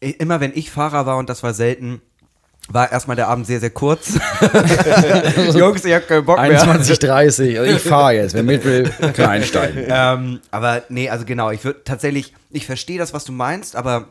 Immer 0.01 0.41
wenn 0.41 0.53
ich 0.55 0.71
Fahrer 0.71 1.07
war 1.07 1.17
und 1.17 1.31
das 1.31 1.43
war 1.43 1.55
selten, 1.55 2.03
war 2.69 2.91
erstmal 2.91 3.17
der 3.17 3.29
Abend 3.29 3.47
sehr, 3.47 3.61
sehr 3.61 3.71
kurz. 3.71 4.15
Jungs, 5.55 5.85
ich 5.85 5.95
hab 5.95 6.09
keinen 6.09 6.25
Bock 6.25 6.37
mehr. 6.37 6.61
21, 6.61 6.99
30. 6.99 7.59
Also 7.59 7.77
ich 7.77 7.83
fahre 7.83 8.15
jetzt. 8.15 8.35
Wer 8.35 8.43
mit 8.43 8.65
will, 8.65 8.85
kann 9.15 9.31
einsteigen. 9.31 9.85
ähm, 9.89 10.41
aber 10.51 10.83
nee, 10.89 11.09
also 11.09 11.25
genau, 11.25 11.51
ich 11.51 11.65
würde 11.65 11.85
tatsächlich, 11.85 12.35
ich 12.51 12.67
verstehe 12.67 12.99
das, 12.99 13.15
was 13.15 13.25
du 13.25 13.33
meinst, 13.33 13.77
aber 13.77 14.09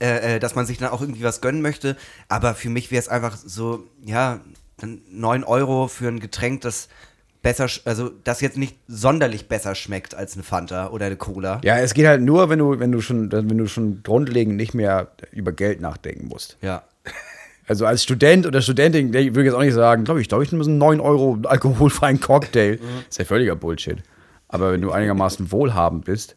äh, 0.00 0.36
äh, 0.36 0.38
dass 0.38 0.54
man 0.54 0.66
sich 0.66 0.78
dann 0.78 0.90
auch 0.90 1.00
irgendwie 1.00 1.24
was 1.24 1.40
gönnen 1.40 1.62
möchte. 1.62 1.96
Aber 2.28 2.54
für 2.54 2.68
mich 2.68 2.90
wäre 2.90 3.00
es 3.00 3.08
einfach 3.08 3.36
so, 3.36 3.84
ja, 4.04 4.40
dann 4.76 5.00
9 5.10 5.42
Euro 5.44 5.88
für 5.88 6.08
ein 6.08 6.20
Getränk, 6.20 6.60
das 6.60 6.88
besser, 7.42 7.68
also 7.84 8.10
das 8.24 8.40
jetzt 8.40 8.56
nicht 8.56 8.76
sonderlich 8.88 9.48
besser 9.48 9.74
schmeckt 9.74 10.14
als 10.14 10.34
eine 10.34 10.42
Fanta 10.42 10.88
oder 10.90 11.06
eine 11.06 11.16
Cola. 11.16 11.60
Ja, 11.64 11.78
es 11.78 11.94
geht 11.94 12.06
halt 12.06 12.22
nur, 12.22 12.48
wenn 12.48 12.58
du, 12.58 12.78
wenn 12.78 12.92
du 12.92 13.00
schon, 13.00 13.30
wenn 13.32 13.58
du 13.58 13.66
schon 13.66 14.02
grundlegend 14.02 14.56
nicht 14.56 14.74
mehr 14.74 15.08
über 15.32 15.52
Geld 15.52 15.80
nachdenken 15.80 16.28
musst. 16.28 16.56
Ja. 16.62 16.82
Also 17.70 17.84
als 17.84 18.02
Student 18.02 18.46
oder 18.46 18.62
Studentin, 18.62 19.12
würde 19.12 19.28
ich 19.28 19.36
jetzt 19.36 19.52
auch 19.52 19.60
nicht 19.60 19.74
sagen, 19.74 20.04
glaube 20.04 20.22
ich, 20.22 20.28
glaube 20.30 20.42
ich, 20.42 20.50
müssen 20.52 20.78
9 20.78 21.00
Euro 21.00 21.36
alkoholfreien 21.44 22.18
Cocktail. 22.18 22.76
Mhm. 22.76 23.04
ist 23.06 23.18
ja 23.18 23.26
völliger 23.26 23.56
Bullshit. 23.56 23.98
Aber 24.48 24.72
wenn 24.72 24.80
du 24.80 24.90
einigermaßen 24.90 25.52
wohlhabend 25.52 26.06
bist, 26.06 26.34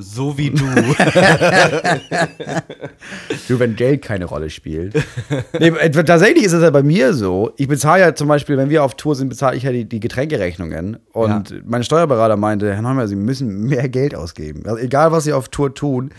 So 0.00 0.38
wie 0.38 0.50
du. 0.50 0.64
Nur 3.48 3.58
wenn 3.60 3.76
Geld 3.76 4.02
keine 4.02 4.24
Rolle 4.26 4.50
spielt. 4.50 4.94
nee, 5.58 5.68
äh, 5.68 5.90
tatsächlich 5.90 6.44
ist 6.44 6.52
es 6.52 6.62
ja 6.62 6.70
bei 6.70 6.82
mir 6.82 7.14
so. 7.14 7.52
Ich 7.56 7.68
bezahle 7.68 8.02
ja 8.02 8.14
zum 8.14 8.28
Beispiel, 8.28 8.56
wenn 8.56 8.70
wir 8.70 8.84
auf 8.84 8.94
Tour 8.96 9.14
sind, 9.16 9.28
bezahle 9.28 9.56
ich 9.56 9.62
ja 9.64 9.72
die, 9.72 9.84
die 9.84 10.00
Getränkerechnungen. 10.00 10.98
Und 11.12 11.50
Ja. 11.50 11.56
mein 11.64 11.84
Steuerberater 11.84 12.36
meinte, 12.36 12.72
Herr 12.74 12.82
Neumann, 12.82 13.08
Sie 13.08 13.16
müssen 13.16 13.66
mehr 13.66 13.88
Geld 13.88 14.14
ausgeben. 14.14 14.62
Also 14.66 14.78
egal, 14.78 15.12
was 15.12 15.24
Sie 15.24 15.32
auf 15.32 15.48
Tour 15.48 15.74
tun, 15.74 16.10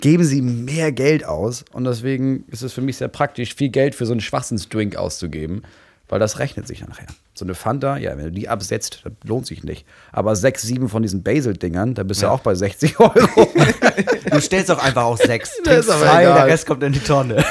geben 0.00 0.24
Sie 0.24 0.42
mehr 0.42 0.92
Geld 0.92 1.24
aus. 1.24 1.64
Und 1.72 1.84
deswegen 1.84 2.44
ist 2.48 2.62
es 2.62 2.72
für 2.72 2.82
mich 2.82 2.96
sehr 2.98 3.08
praktisch, 3.08 3.54
viel 3.54 3.70
Geld 3.70 3.94
für 3.94 4.06
so 4.06 4.12
einen 4.12 4.20
Schwachsinnsdrink 4.20 4.96
auszugeben, 4.96 5.62
weil 6.10 6.18
das 6.18 6.40
rechnet 6.40 6.66
sich 6.66 6.84
nachher. 6.86 7.06
So 7.34 7.44
eine 7.44 7.54
Fanta, 7.54 7.96
ja, 7.96 8.18
wenn 8.18 8.24
du 8.24 8.32
die 8.32 8.48
absetzt, 8.48 9.02
das 9.04 9.12
lohnt 9.24 9.46
sich 9.46 9.62
nicht. 9.62 9.86
Aber 10.10 10.34
sechs, 10.34 10.62
sieben 10.62 10.88
von 10.88 11.02
diesen 11.02 11.22
Basil-Dingern, 11.22 11.94
da 11.94 12.02
bist 12.02 12.20
du 12.22 12.26
auch 12.26 12.40
bei 12.40 12.54
60 12.56 12.98
Euro. 12.98 13.48
Du 14.30 14.40
stellst 14.40 14.70
doch 14.70 14.82
einfach 14.82 15.04
auch 15.04 15.16
sechs. 15.16 15.52
Das 15.64 15.80
ist 15.80 15.86
Trinkst 15.86 15.90
aber 15.90 16.10
frei, 16.10 16.22
egal. 16.22 16.34
der 16.34 16.46
Rest 16.46 16.66
kommt 16.66 16.82
in 16.82 16.92
die 16.92 17.00
Tonne. 17.00 17.44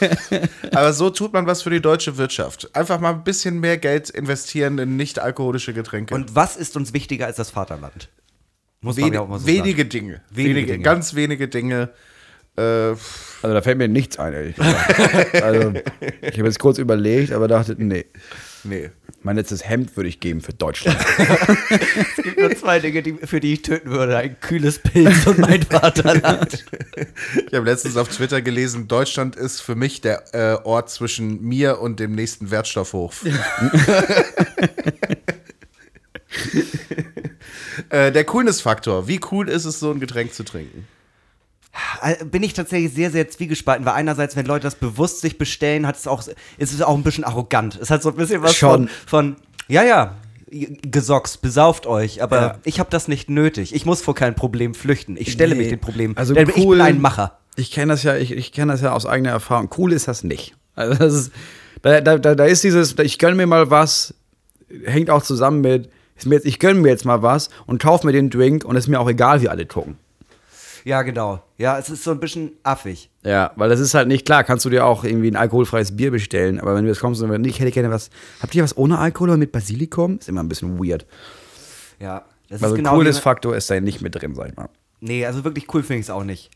Aber 0.72 0.92
so 0.92 1.10
tut 1.10 1.32
man 1.32 1.46
was 1.46 1.62
für 1.62 1.70
die 1.70 1.80
deutsche 1.80 2.16
Wirtschaft. 2.16 2.74
Einfach 2.74 3.00
mal 3.00 3.10
ein 3.10 3.24
bisschen 3.24 3.60
mehr 3.60 3.76
Geld 3.76 4.08
investieren 4.08 4.78
in 4.78 4.96
nicht 4.96 5.18
alkoholische 5.18 5.74
Getränke. 5.74 6.14
Und 6.14 6.34
was 6.34 6.56
ist 6.56 6.76
uns 6.76 6.92
wichtiger 6.94 7.26
als 7.26 7.36
das 7.36 7.50
Vaterland? 7.50 8.08
Muss 8.80 8.96
man 8.96 9.06
Wen 9.06 9.14
ja 9.14 9.20
auch 9.20 9.28
mal 9.28 9.40
so 9.40 9.46
wenige 9.46 9.82
sagen. 9.82 9.88
Dinge. 9.90 10.20
Wenige 10.30 10.54
Wenige, 10.54 10.72
Dinge. 10.72 10.84
Ganz 10.84 11.14
wenige 11.14 11.48
Dinge. 11.48 11.90
Äh, 12.56 12.62
Also 13.42 13.52
da 13.52 13.60
fällt 13.62 13.78
mir 13.78 13.88
nichts 13.88 14.18
ein, 14.18 14.32
ehrlich 14.32 14.56
gesagt. 14.56 15.42
Also 15.42 15.72
ich 16.22 16.38
habe 16.38 16.44
jetzt 16.46 16.58
kurz 16.58 16.78
überlegt, 16.78 17.32
aber 17.32 17.48
dachte, 17.48 17.74
nee. 17.78 18.06
nee. 18.62 18.90
Mein 19.22 19.36
letztes 19.36 19.66
Hemd 19.66 19.96
würde 19.96 20.08
ich 20.08 20.20
geben 20.20 20.40
für 20.42 20.52
Deutschland. 20.52 20.98
Es 22.16 22.22
gibt 22.22 22.38
nur 22.38 22.54
zwei 22.56 22.78
Dinge, 22.78 23.02
die, 23.02 23.14
für 23.14 23.40
die 23.40 23.54
ich 23.54 23.62
töten 23.62 23.90
würde. 23.90 24.16
Ein 24.16 24.38
kühles 24.40 24.78
Pilz 24.78 25.26
und 25.26 25.38
mein 25.38 25.62
Vaterland. 25.62 26.64
Ich 27.46 27.54
habe 27.54 27.64
letztens 27.66 27.96
auf 27.96 28.08
Twitter 28.08 28.40
gelesen, 28.42 28.86
Deutschland 28.86 29.34
ist 29.36 29.60
für 29.60 29.74
mich 29.74 30.00
der 30.00 30.34
äh, 30.34 30.56
Ort 30.64 30.90
zwischen 30.90 31.42
mir 31.42 31.80
und 31.80 32.00
dem 32.00 32.14
nächsten 32.14 32.50
Wertstoffhof. 32.50 33.24
äh, 37.90 38.12
der 38.12 38.24
Coolness-Faktor. 38.24 39.08
Wie 39.08 39.20
cool 39.32 39.48
ist 39.48 39.64
es, 39.64 39.80
so 39.80 39.90
ein 39.90 40.00
Getränk 40.00 40.34
zu 40.34 40.44
trinken? 40.44 40.86
Bin 42.30 42.42
ich 42.42 42.52
tatsächlich 42.54 42.92
sehr, 42.94 43.10
sehr 43.10 43.28
zwiegespalten, 43.28 43.84
weil 43.84 43.94
einerseits, 43.94 44.36
wenn 44.36 44.46
Leute 44.46 44.62
das 44.64 44.76
bewusst 44.76 45.20
sich 45.20 45.38
bestellen, 45.38 45.86
hat 45.86 45.96
es 45.96 46.06
auch, 46.06 46.22
ist 46.58 46.72
es 46.72 46.82
auch 46.82 46.94
ein 46.96 47.02
bisschen 47.02 47.24
arrogant. 47.24 47.78
Es 47.80 47.90
hat 47.90 48.02
so 48.02 48.10
ein 48.10 48.16
bisschen 48.16 48.42
was 48.42 48.54
Schon. 48.54 48.88
von, 49.06 49.34
von, 49.34 49.36
ja, 49.68 49.82
ja, 49.82 50.14
gesocks, 50.50 51.36
besauft 51.36 51.86
euch, 51.86 52.22
aber 52.22 52.40
Ja. 52.40 52.58
ich 52.64 52.78
habe 52.78 52.90
das 52.90 53.08
nicht 53.08 53.28
nötig. 53.28 53.74
Ich 53.74 53.86
muss 53.86 54.02
vor 54.02 54.14
kein 54.14 54.34
Problem 54.36 54.74
flüchten. 54.74 55.16
Ich 55.16 55.32
stelle 55.32 55.54
Nee. 55.54 55.62
mich 55.62 55.68
den 55.70 55.80
Problemen. 55.80 56.16
Also 56.16 56.32
denn 56.34 56.48
ich 56.48 56.56
cool- 56.64 56.76
bin 56.76 56.86
ein 56.86 57.00
Macher. 57.00 57.38
Ich 57.56 57.70
kenne 57.72 57.92
das 57.92 58.02
ja, 58.04 58.16
ich, 58.16 58.30
ich 58.32 58.52
kenne 58.52 58.72
das 58.72 58.80
ja 58.80 58.92
aus 58.92 59.06
eigener 59.06 59.30
Erfahrung. 59.30 59.68
Cool 59.76 59.92
ist 59.92 60.06
das 60.08 60.22
nicht. 60.24 60.54
Also 60.76 60.94
das 60.98 61.14
ist, 61.14 61.32
da, 61.82 62.00
da, 62.00 62.18
da, 62.18 62.44
ist 62.44 62.62
dieses, 62.64 62.96
ich 62.98 63.18
gönne 63.18 63.36
mir 63.36 63.46
mal 63.46 63.70
was, 63.70 64.14
hängt 64.84 65.10
auch 65.10 65.22
zusammen 65.22 65.60
mit, 65.60 65.88
ich 66.44 66.58
gönne 66.58 66.80
mir 66.80 66.88
jetzt 66.88 67.04
mal 67.04 67.22
was 67.22 67.48
und 67.66 67.80
kaufe 67.82 68.06
mir 68.06 68.12
den 68.12 68.30
Drink 68.30 68.64
und 68.64 68.74
ist 68.76 68.88
mir 68.88 68.98
auch 69.00 69.08
egal, 69.08 69.40
wie 69.42 69.48
alle 69.48 69.66
gucken. 69.66 69.98
Ja, 70.84 71.02
genau. 71.02 71.42
Ja, 71.56 71.78
es 71.78 71.88
ist 71.88 72.04
so 72.04 72.10
ein 72.10 72.20
bisschen 72.20 72.52
affig. 72.62 73.10
Ja, 73.22 73.52
weil 73.56 73.70
das 73.70 73.80
ist 73.80 73.94
halt 73.94 74.06
nicht 74.06 74.26
klar, 74.26 74.44
kannst 74.44 74.66
du 74.66 74.70
dir 74.70 74.84
auch 74.84 75.02
irgendwie 75.02 75.30
ein 75.30 75.36
alkoholfreies 75.36 75.96
Bier 75.96 76.10
bestellen, 76.10 76.60
aber 76.60 76.74
wenn 76.74 76.84
du 76.84 76.90
jetzt 76.90 77.00
kommst 77.00 77.22
und 77.22 77.46
ich 77.46 77.58
hätte 77.58 77.70
gerne 77.70 77.90
was, 77.90 78.10
habt 78.40 78.54
ihr 78.54 78.62
was 78.62 78.76
ohne 78.76 78.98
Alkohol 78.98 79.30
oder 79.30 79.38
mit 79.38 79.50
Basilikum? 79.50 80.18
Ist 80.18 80.28
immer 80.28 80.42
ein 80.42 80.48
bisschen 80.48 80.78
weird. 80.78 81.06
Ja. 81.98 82.24
Das 82.50 82.62
Also 82.62 82.74
ist 82.74 82.78
genau 82.78 82.94
cooles 82.96 83.18
Faktor 83.18 83.56
ist 83.56 83.70
da 83.70 83.80
nicht 83.80 84.02
mit 84.02 84.14
drin, 84.14 84.34
sag 84.34 84.50
ich 84.50 84.56
mal. 84.56 84.68
Nee, 85.00 85.24
also 85.24 85.42
wirklich 85.44 85.72
cool 85.72 85.82
finde 85.82 86.00
ich 86.00 86.06
es 86.06 86.10
auch 86.10 86.24
nicht. 86.24 86.50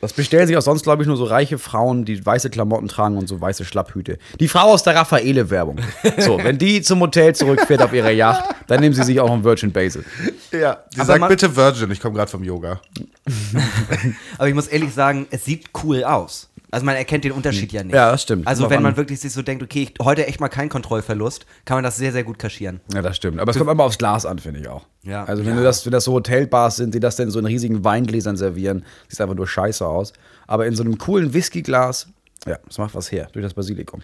Das 0.00 0.12
bestellen 0.12 0.46
sich 0.46 0.56
auch 0.56 0.62
sonst, 0.62 0.84
glaube 0.84 1.02
ich, 1.02 1.08
nur 1.08 1.16
so 1.16 1.24
reiche 1.24 1.58
Frauen, 1.58 2.04
die 2.04 2.24
weiße 2.24 2.50
Klamotten 2.50 2.86
tragen 2.86 3.16
und 3.16 3.26
so 3.28 3.40
weiße 3.40 3.64
Schlapphüte. 3.64 4.18
Die 4.38 4.46
Frau 4.46 4.72
aus 4.72 4.84
der 4.84 4.94
Raffaele-Werbung. 4.94 5.80
So, 6.18 6.38
wenn 6.42 6.56
die 6.56 6.82
zum 6.82 7.00
Hotel 7.00 7.34
zurückfährt 7.34 7.82
auf 7.82 7.92
ihrer 7.92 8.10
Yacht, 8.12 8.44
dann 8.68 8.78
nehmen 8.80 8.94
sie 8.94 9.02
sich 9.02 9.18
auch 9.18 9.30
einen 9.30 9.42
Virgin 9.42 9.72
Basil. 9.72 10.04
Ja, 10.52 10.78
die 10.94 10.98
Aber 11.00 11.06
sagt 11.06 11.20
man- 11.20 11.28
bitte 11.28 11.54
Virgin, 11.56 11.90
ich 11.90 12.00
komme 12.00 12.14
gerade 12.14 12.30
vom 12.30 12.44
Yoga. 12.44 12.80
Aber 14.38 14.48
ich 14.48 14.54
muss 14.54 14.68
ehrlich 14.68 14.94
sagen, 14.94 15.26
es 15.30 15.44
sieht 15.44 15.66
cool 15.82 16.04
aus. 16.04 16.48
Also 16.70 16.84
man 16.84 16.96
erkennt 16.96 17.24
den 17.24 17.32
Unterschied 17.32 17.72
ja 17.72 17.82
nicht. 17.82 17.94
Ja, 17.94 18.10
das 18.10 18.22
stimmt. 18.22 18.46
Also 18.46 18.64
Kommt 18.64 18.74
wenn 18.74 18.82
man 18.82 18.92
an. 18.92 18.96
wirklich 18.96 19.20
sich 19.20 19.32
so 19.32 19.42
denkt, 19.42 19.62
okay, 19.62 19.84
ich, 19.84 20.04
heute 20.04 20.26
echt 20.26 20.40
mal 20.40 20.48
kein 20.48 20.68
Kontrollverlust, 20.68 21.46
kann 21.64 21.78
man 21.78 21.84
das 21.84 21.96
sehr, 21.96 22.12
sehr 22.12 22.24
gut 22.24 22.38
kaschieren. 22.38 22.80
Ja, 22.92 23.00
das 23.00 23.16
stimmt. 23.16 23.40
Aber 23.40 23.50
es 23.50 23.56
kommt 23.56 23.70
immer 23.70 23.84
aufs 23.84 23.98
Glas 23.98 24.26
an, 24.26 24.38
finde 24.38 24.60
ich 24.60 24.68
auch. 24.68 24.86
Ja. 25.02 25.24
Also, 25.24 25.46
wenn, 25.46 25.56
du 25.56 25.62
das, 25.62 25.86
wenn 25.86 25.92
das 25.92 26.04
so 26.04 26.12
Hotelbars 26.12 26.76
sind, 26.76 26.94
die 26.94 27.00
das 27.00 27.16
dann 27.16 27.30
so 27.30 27.38
in 27.38 27.46
riesigen 27.46 27.84
Weingläsern 27.84 28.36
servieren, 28.36 28.84
sieht 29.08 29.20
einfach 29.20 29.34
nur 29.34 29.48
scheiße 29.48 29.86
aus. 29.86 30.12
Aber 30.46 30.66
in 30.66 30.74
so 30.74 30.82
einem 30.82 30.98
coolen 30.98 31.32
Whiskyglas, 31.32 32.08
ja, 32.46 32.58
das 32.66 32.78
macht 32.78 32.94
was 32.94 33.10
her, 33.10 33.28
durch 33.32 33.44
das 33.44 33.54
Basilikum. 33.54 34.02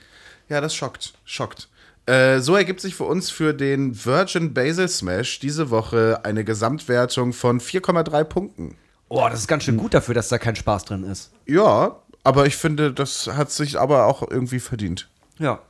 Ja, 0.49 0.61
das 0.61 0.75
schockt. 0.75 1.15
Schockt. 1.25 1.69
Äh, 2.07 2.41
so 2.41 2.55
ergibt 2.55 2.81
sich 2.81 2.95
für 2.95 3.05
uns 3.05 3.31
für 3.31 3.55
den 3.55 4.05
Virgin 4.05 4.53
Basil 4.53 4.89
Smash 4.89 5.39
diese 5.39 5.71
Woche 5.71 6.21
eine 6.23 6.45
Gesamtwertung 6.45 7.33
von 7.33 7.61
4,3 7.61 8.25
Punkten. 8.25 8.77
Oh, 9.09 9.27
das 9.31 9.41
ist 9.41 9.49
ganz 9.49 9.65
schön 9.65 9.77
gut 9.77 9.95
dafür, 9.95 10.15
dass 10.15 10.29
da 10.29 10.39
kein 10.39 10.57
Spaß 10.57 10.87
drin 10.87 11.05
ist. 11.05 11.31
Ja, 11.47 11.97
aber 12.25 12.47
ich 12.47 12.57
finde, 12.57 12.93
das 12.93 13.29
hat 13.29 13.51
sich 13.51 13.79
aber 13.79 14.07
auch 14.07 14.29
irgendwie 14.29 14.59
verdient. 14.59 15.09
Ja. 15.39 15.61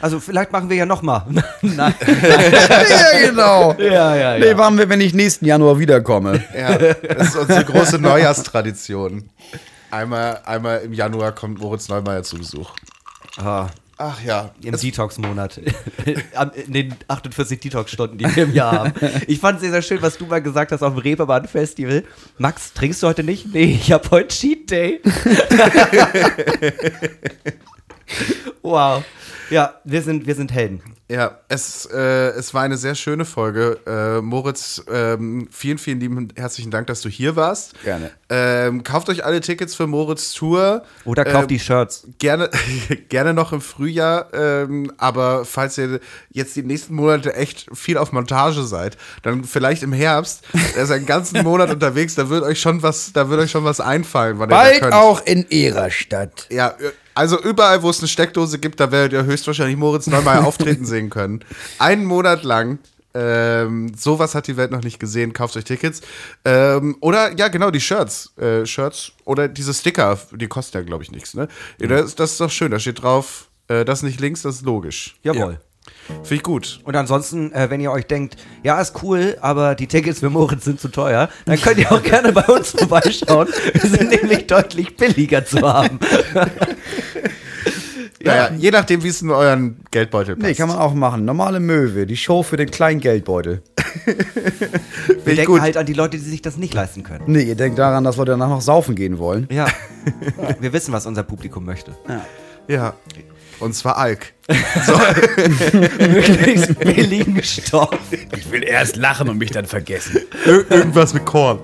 Also 0.00 0.20
vielleicht 0.20 0.52
machen 0.52 0.68
wir 0.68 0.76
ja 0.76 0.86
noch 0.86 1.02
mal. 1.02 1.26
Nein. 1.62 1.94
ja, 2.22 3.28
genau. 3.28 3.72
Ja, 3.78 4.16
ja, 4.16 4.38
Nee, 4.38 4.56
waren 4.56 4.76
wir, 4.76 4.88
wenn 4.88 5.00
ich 5.00 5.14
nächsten 5.14 5.46
Januar 5.46 5.78
wiederkomme. 5.78 6.42
Ja, 6.56 6.76
das 6.76 7.28
ist 7.28 7.36
unsere 7.36 7.64
große 7.64 7.98
Neujahrstradition. 7.98 9.30
Einmal, 9.90 10.40
einmal 10.44 10.78
im 10.80 10.92
Januar 10.92 11.32
kommt 11.32 11.60
Moritz 11.60 11.88
Neumeier 11.88 12.22
zu 12.22 12.36
Besuch. 12.36 12.70
Ah, 13.38 13.68
Ach 14.04 14.20
ja. 14.24 14.50
Im 14.64 14.74
Es- 14.74 14.80
Detox-Monat. 14.80 15.58
In 16.66 16.72
den 16.72 16.94
48 17.06 17.60
Detox-Stunden, 17.60 18.18
die 18.18 18.24
wir 18.34 18.42
im 18.42 18.52
Jahr 18.52 18.72
haben. 18.72 18.92
Ich 19.28 19.38
fand 19.38 19.60
sehr, 19.60 19.70
sehr 19.70 19.82
schön, 19.82 20.02
was 20.02 20.18
du 20.18 20.26
mal 20.26 20.42
gesagt 20.42 20.72
hast 20.72 20.82
auf 20.82 20.92
dem 20.94 21.02
Reeperbahn-Festival. 21.02 22.02
Max, 22.36 22.72
trinkst 22.72 23.00
du 23.02 23.06
heute 23.06 23.22
nicht? 23.22 23.46
Nee, 23.54 23.78
ich 23.80 23.92
habe 23.92 24.10
heute 24.10 24.28
Cheat 24.34 24.68
Day. 24.72 25.00
wow. 28.62 29.02
Ja, 29.50 29.74
wir 29.84 30.02
sind, 30.02 30.26
wir 30.26 30.34
sind 30.34 30.52
Helden. 30.52 30.80
Ja, 31.10 31.40
es, 31.48 31.84
äh, 31.92 31.98
es 32.30 32.54
war 32.54 32.62
eine 32.62 32.78
sehr 32.78 32.94
schöne 32.94 33.26
Folge. 33.26 33.78
Äh, 33.86 34.22
Moritz, 34.22 34.82
ähm, 34.90 35.46
vielen, 35.50 35.76
vielen 35.76 36.00
lieben 36.00 36.28
herzlichen 36.36 36.70
Dank, 36.70 36.86
dass 36.86 37.02
du 37.02 37.10
hier 37.10 37.36
warst. 37.36 37.74
Gerne. 37.84 38.12
Ähm, 38.30 38.82
kauft 38.82 39.10
euch 39.10 39.22
alle 39.22 39.42
Tickets 39.42 39.74
für 39.74 39.86
Moritz 39.86 40.32
Tour. 40.32 40.84
Oder 41.04 41.24
kauft 41.26 41.42
Ähm, 41.42 41.48
die 41.48 41.58
Shirts. 41.58 42.06
Gerne, 42.18 42.48
gerne 43.10 43.34
noch 43.34 43.52
im 43.52 43.60
Frühjahr, 43.60 44.32
ähm, 44.32 44.90
aber 44.96 45.44
falls 45.44 45.76
ihr 45.76 46.00
jetzt 46.30 46.56
die 46.56 46.62
nächsten 46.62 46.94
Monate 46.94 47.34
echt 47.34 47.66
viel 47.74 47.98
auf 47.98 48.12
Montage 48.12 48.62
seid, 48.62 48.96
dann 49.22 49.44
vielleicht 49.44 49.82
im 49.82 49.92
Herbst. 49.92 50.44
Er 50.74 50.84
ist 50.84 50.90
einen 50.92 51.04
ganzen 51.04 51.42
Monat 51.44 51.68
unterwegs, 51.70 52.14
da 52.14 52.30
wird 52.30 52.42
euch 52.42 52.58
schon 52.58 52.82
was, 52.82 53.12
da 53.12 53.28
wird 53.28 53.38
euch 53.38 53.50
schon 53.50 53.64
was 53.64 53.80
einfallen, 53.80 54.38
wann 54.38 54.48
ihr 54.48 54.54
da 54.56 54.62
Bald 54.62 54.80
könnt. 54.80 54.94
auch 54.94 55.20
in 55.26 55.44
ihrer 55.50 55.90
Stadt. 55.90 56.46
Ja, 56.48 56.74
also 57.14 57.40
überall, 57.40 57.82
wo 57.82 57.90
es 57.90 57.98
eine 58.00 58.08
Steckdose 58.08 58.58
gibt, 58.58 58.80
da 58.80 58.90
werdet 58.90 59.12
ihr 59.12 59.24
höchstwahrscheinlich 59.24 59.76
Moritz 59.76 60.06
Neumeier 60.06 60.44
auftreten 60.46 60.84
sehen 60.84 61.10
können. 61.10 61.44
Einen 61.78 62.04
Monat 62.04 62.42
lang. 62.42 62.78
Ähm, 63.14 63.92
sowas 63.94 64.34
hat 64.34 64.46
die 64.46 64.56
Welt 64.56 64.70
noch 64.70 64.82
nicht 64.82 64.98
gesehen. 64.98 65.32
Kauft 65.32 65.56
euch 65.56 65.64
Tickets. 65.64 66.00
Ähm, 66.44 66.96
oder, 67.00 67.36
ja, 67.36 67.48
genau, 67.48 67.70
die 67.70 67.80
Shirts. 67.80 68.32
Äh, 68.38 68.64
Shirts 68.64 69.12
oder 69.24 69.48
diese 69.48 69.74
Sticker, 69.74 70.18
die 70.32 70.48
kosten 70.48 70.78
ja, 70.78 70.82
glaube 70.82 71.04
ich, 71.04 71.10
nichts. 71.10 71.34
Ne? 71.34 71.48
Ja, 71.78 71.88
das, 71.88 72.14
das 72.14 72.32
ist 72.32 72.40
doch 72.40 72.50
schön. 72.50 72.70
Da 72.70 72.78
steht 72.78 73.02
drauf, 73.02 73.48
äh, 73.68 73.84
das 73.84 74.02
nicht 74.02 74.20
links, 74.20 74.42
das 74.42 74.56
ist 74.56 74.62
logisch. 74.64 75.16
Jawohl. 75.22 75.60
Finde 76.06 76.34
ich 76.34 76.42
gut. 76.42 76.80
Und 76.84 76.96
ansonsten, 76.96 77.52
äh, 77.52 77.70
wenn 77.70 77.80
ihr 77.80 77.90
euch 77.90 78.06
denkt, 78.06 78.36
ja, 78.62 78.80
ist 78.80 79.02
cool, 79.02 79.36
aber 79.40 79.74
die 79.74 79.86
Tickets 79.86 80.20
für 80.20 80.30
Moritz 80.30 80.64
sind 80.64 80.80
zu 80.80 80.88
teuer, 80.88 81.28
dann 81.44 81.60
könnt 81.60 81.78
ihr 81.78 81.90
auch 81.90 82.02
gerne 82.02 82.32
bei 82.32 82.44
uns 82.44 82.70
vorbeischauen. 82.78 83.48
Wir 83.72 83.90
sind 83.90 84.10
nämlich 84.10 84.46
deutlich 84.46 84.96
billiger 84.96 85.44
zu 85.44 85.60
haben. 85.60 85.98
Ja, 88.24 88.36
ja, 88.36 88.50
je 88.56 88.70
nachdem, 88.70 89.02
wie 89.02 89.08
es 89.08 89.20
in 89.20 89.30
euren 89.30 89.78
Geldbeutel 89.90 90.36
passt. 90.36 90.46
Nee, 90.46 90.54
kann 90.54 90.68
man 90.68 90.78
auch 90.78 90.94
machen. 90.94 91.24
Normale 91.24 91.58
Möwe, 91.58 92.06
die 92.06 92.16
Show 92.16 92.44
für 92.44 92.56
den 92.56 92.70
kleinen 92.70 93.00
Geldbeutel. 93.00 93.62
Wir 95.24 95.34
denken 95.34 95.52
gut. 95.52 95.60
halt 95.60 95.76
an 95.76 95.86
die 95.86 95.92
Leute, 95.92 96.18
die 96.18 96.22
sich 96.22 96.40
das 96.40 96.56
nicht 96.56 96.72
leisten 96.72 97.02
können. 97.02 97.24
Nee, 97.26 97.42
ihr 97.42 97.56
denkt 97.56 97.80
daran, 97.80 98.04
dass 98.04 98.16
Leute 98.16 98.30
danach 98.30 98.48
noch 98.48 98.60
saufen 98.60 98.94
gehen 98.94 99.18
wollen. 99.18 99.48
Ja. 99.50 99.66
Wir 100.60 100.72
wissen, 100.72 100.92
was 100.92 101.06
unser 101.06 101.24
Publikum 101.24 101.64
möchte. 101.64 101.96
Ja. 102.68 102.94
Und 103.62 103.74
zwar 103.74 103.96
Alk. 103.96 104.32
Möglichst 105.98 106.76
billigen 106.80 107.40
Stoff. 107.44 107.96
Ich 108.36 108.50
will 108.50 108.64
erst 108.64 108.96
lachen 108.96 109.28
und 109.28 109.38
mich 109.38 109.52
dann 109.52 109.66
vergessen. 109.66 110.18
Ir 110.44 110.68
irgendwas 110.68 111.14
mit 111.14 111.24
Korn. 111.24 111.60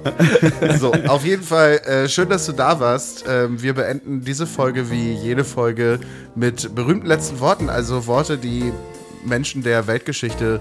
So, 0.79 0.93
auf 0.93 1.25
jeden 1.25 1.43
Fall 1.43 1.79
äh, 1.79 2.09
schön, 2.09 2.29
dass 2.29 2.47
du 2.47 2.53
da 2.53 2.79
warst. 2.79 3.25
Ähm, 3.29 3.61
wir 3.61 3.75
beenden 3.75 4.21
diese 4.25 4.47
Folge 4.47 4.93
wie 4.93 5.13
jede 5.13 5.45
Folge 5.45 5.99
mit 6.37 6.73
berühmten 6.73 7.09
letzten 7.09 7.41
Worten, 7.41 7.69
also 7.69 8.07
Worte, 8.07 8.39
die 8.39 8.73
Menschen 9.25 9.65
der 9.65 9.89
Weltgeschichte 9.89 10.61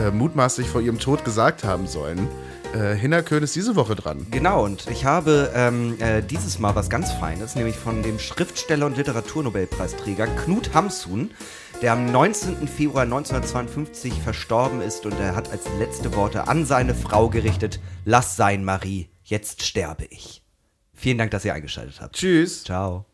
äh, 0.00 0.12
mutmaßlich 0.12 0.68
vor 0.68 0.80
ihrem 0.80 1.00
Tod 1.00 1.24
gesagt 1.24 1.64
haben 1.64 1.88
sollen. 1.88 2.28
Äh, 2.74 2.94
Hinnerkön 2.94 3.42
ist 3.42 3.54
diese 3.54 3.76
Woche 3.76 3.94
dran. 3.94 4.26
Genau, 4.30 4.64
und 4.64 4.88
ich 4.90 5.04
habe 5.04 5.50
ähm, 5.54 6.00
äh, 6.00 6.22
dieses 6.22 6.58
Mal 6.58 6.74
was 6.74 6.88
ganz 6.88 7.12
Feines, 7.12 7.54
nämlich 7.54 7.76
von 7.76 8.02
dem 8.02 8.18
Schriftsteller 8.18 8.86
und 8.86 8.96
Literaturnobelpreisträger 8.96 10.26
Knut 10.26 10.72
Hamsun, 10.72 11.32
der 11.82 11.92
am 11.92 12.10
19. 12.10 12.68
Februar 12.68 13.02
1952 13.02 14.14
verstorben 14.22 14.80
ist 14.80 15.04
und 15.04 15.18
er 15.20 15.36
hat 15.36 15.50
als 15.50 15.64
letzte 15.78 16.14
Worte 16.14 16.48
an 16.48 16.64
seine 16.64 16.94
Frau 16.94 17.28
gerichtet, 17.28 17.80
lass 18.04 18.36
sein, 18.36 18.64
Marie, 18.64 19.10
jetzt 19.22 19.62
sterbe 19.62 20.06
ich. 20.08 20.42
Vielen 20.94 21.18
Dank, 21.18 21.30
dass 21.32 21.44
ihr 21.44 21.52
eingeschaltet 21.52 22.00
habt. 22.00 22.16
Tschüss. 22.16 22.64
Ciao. 22.64 23.04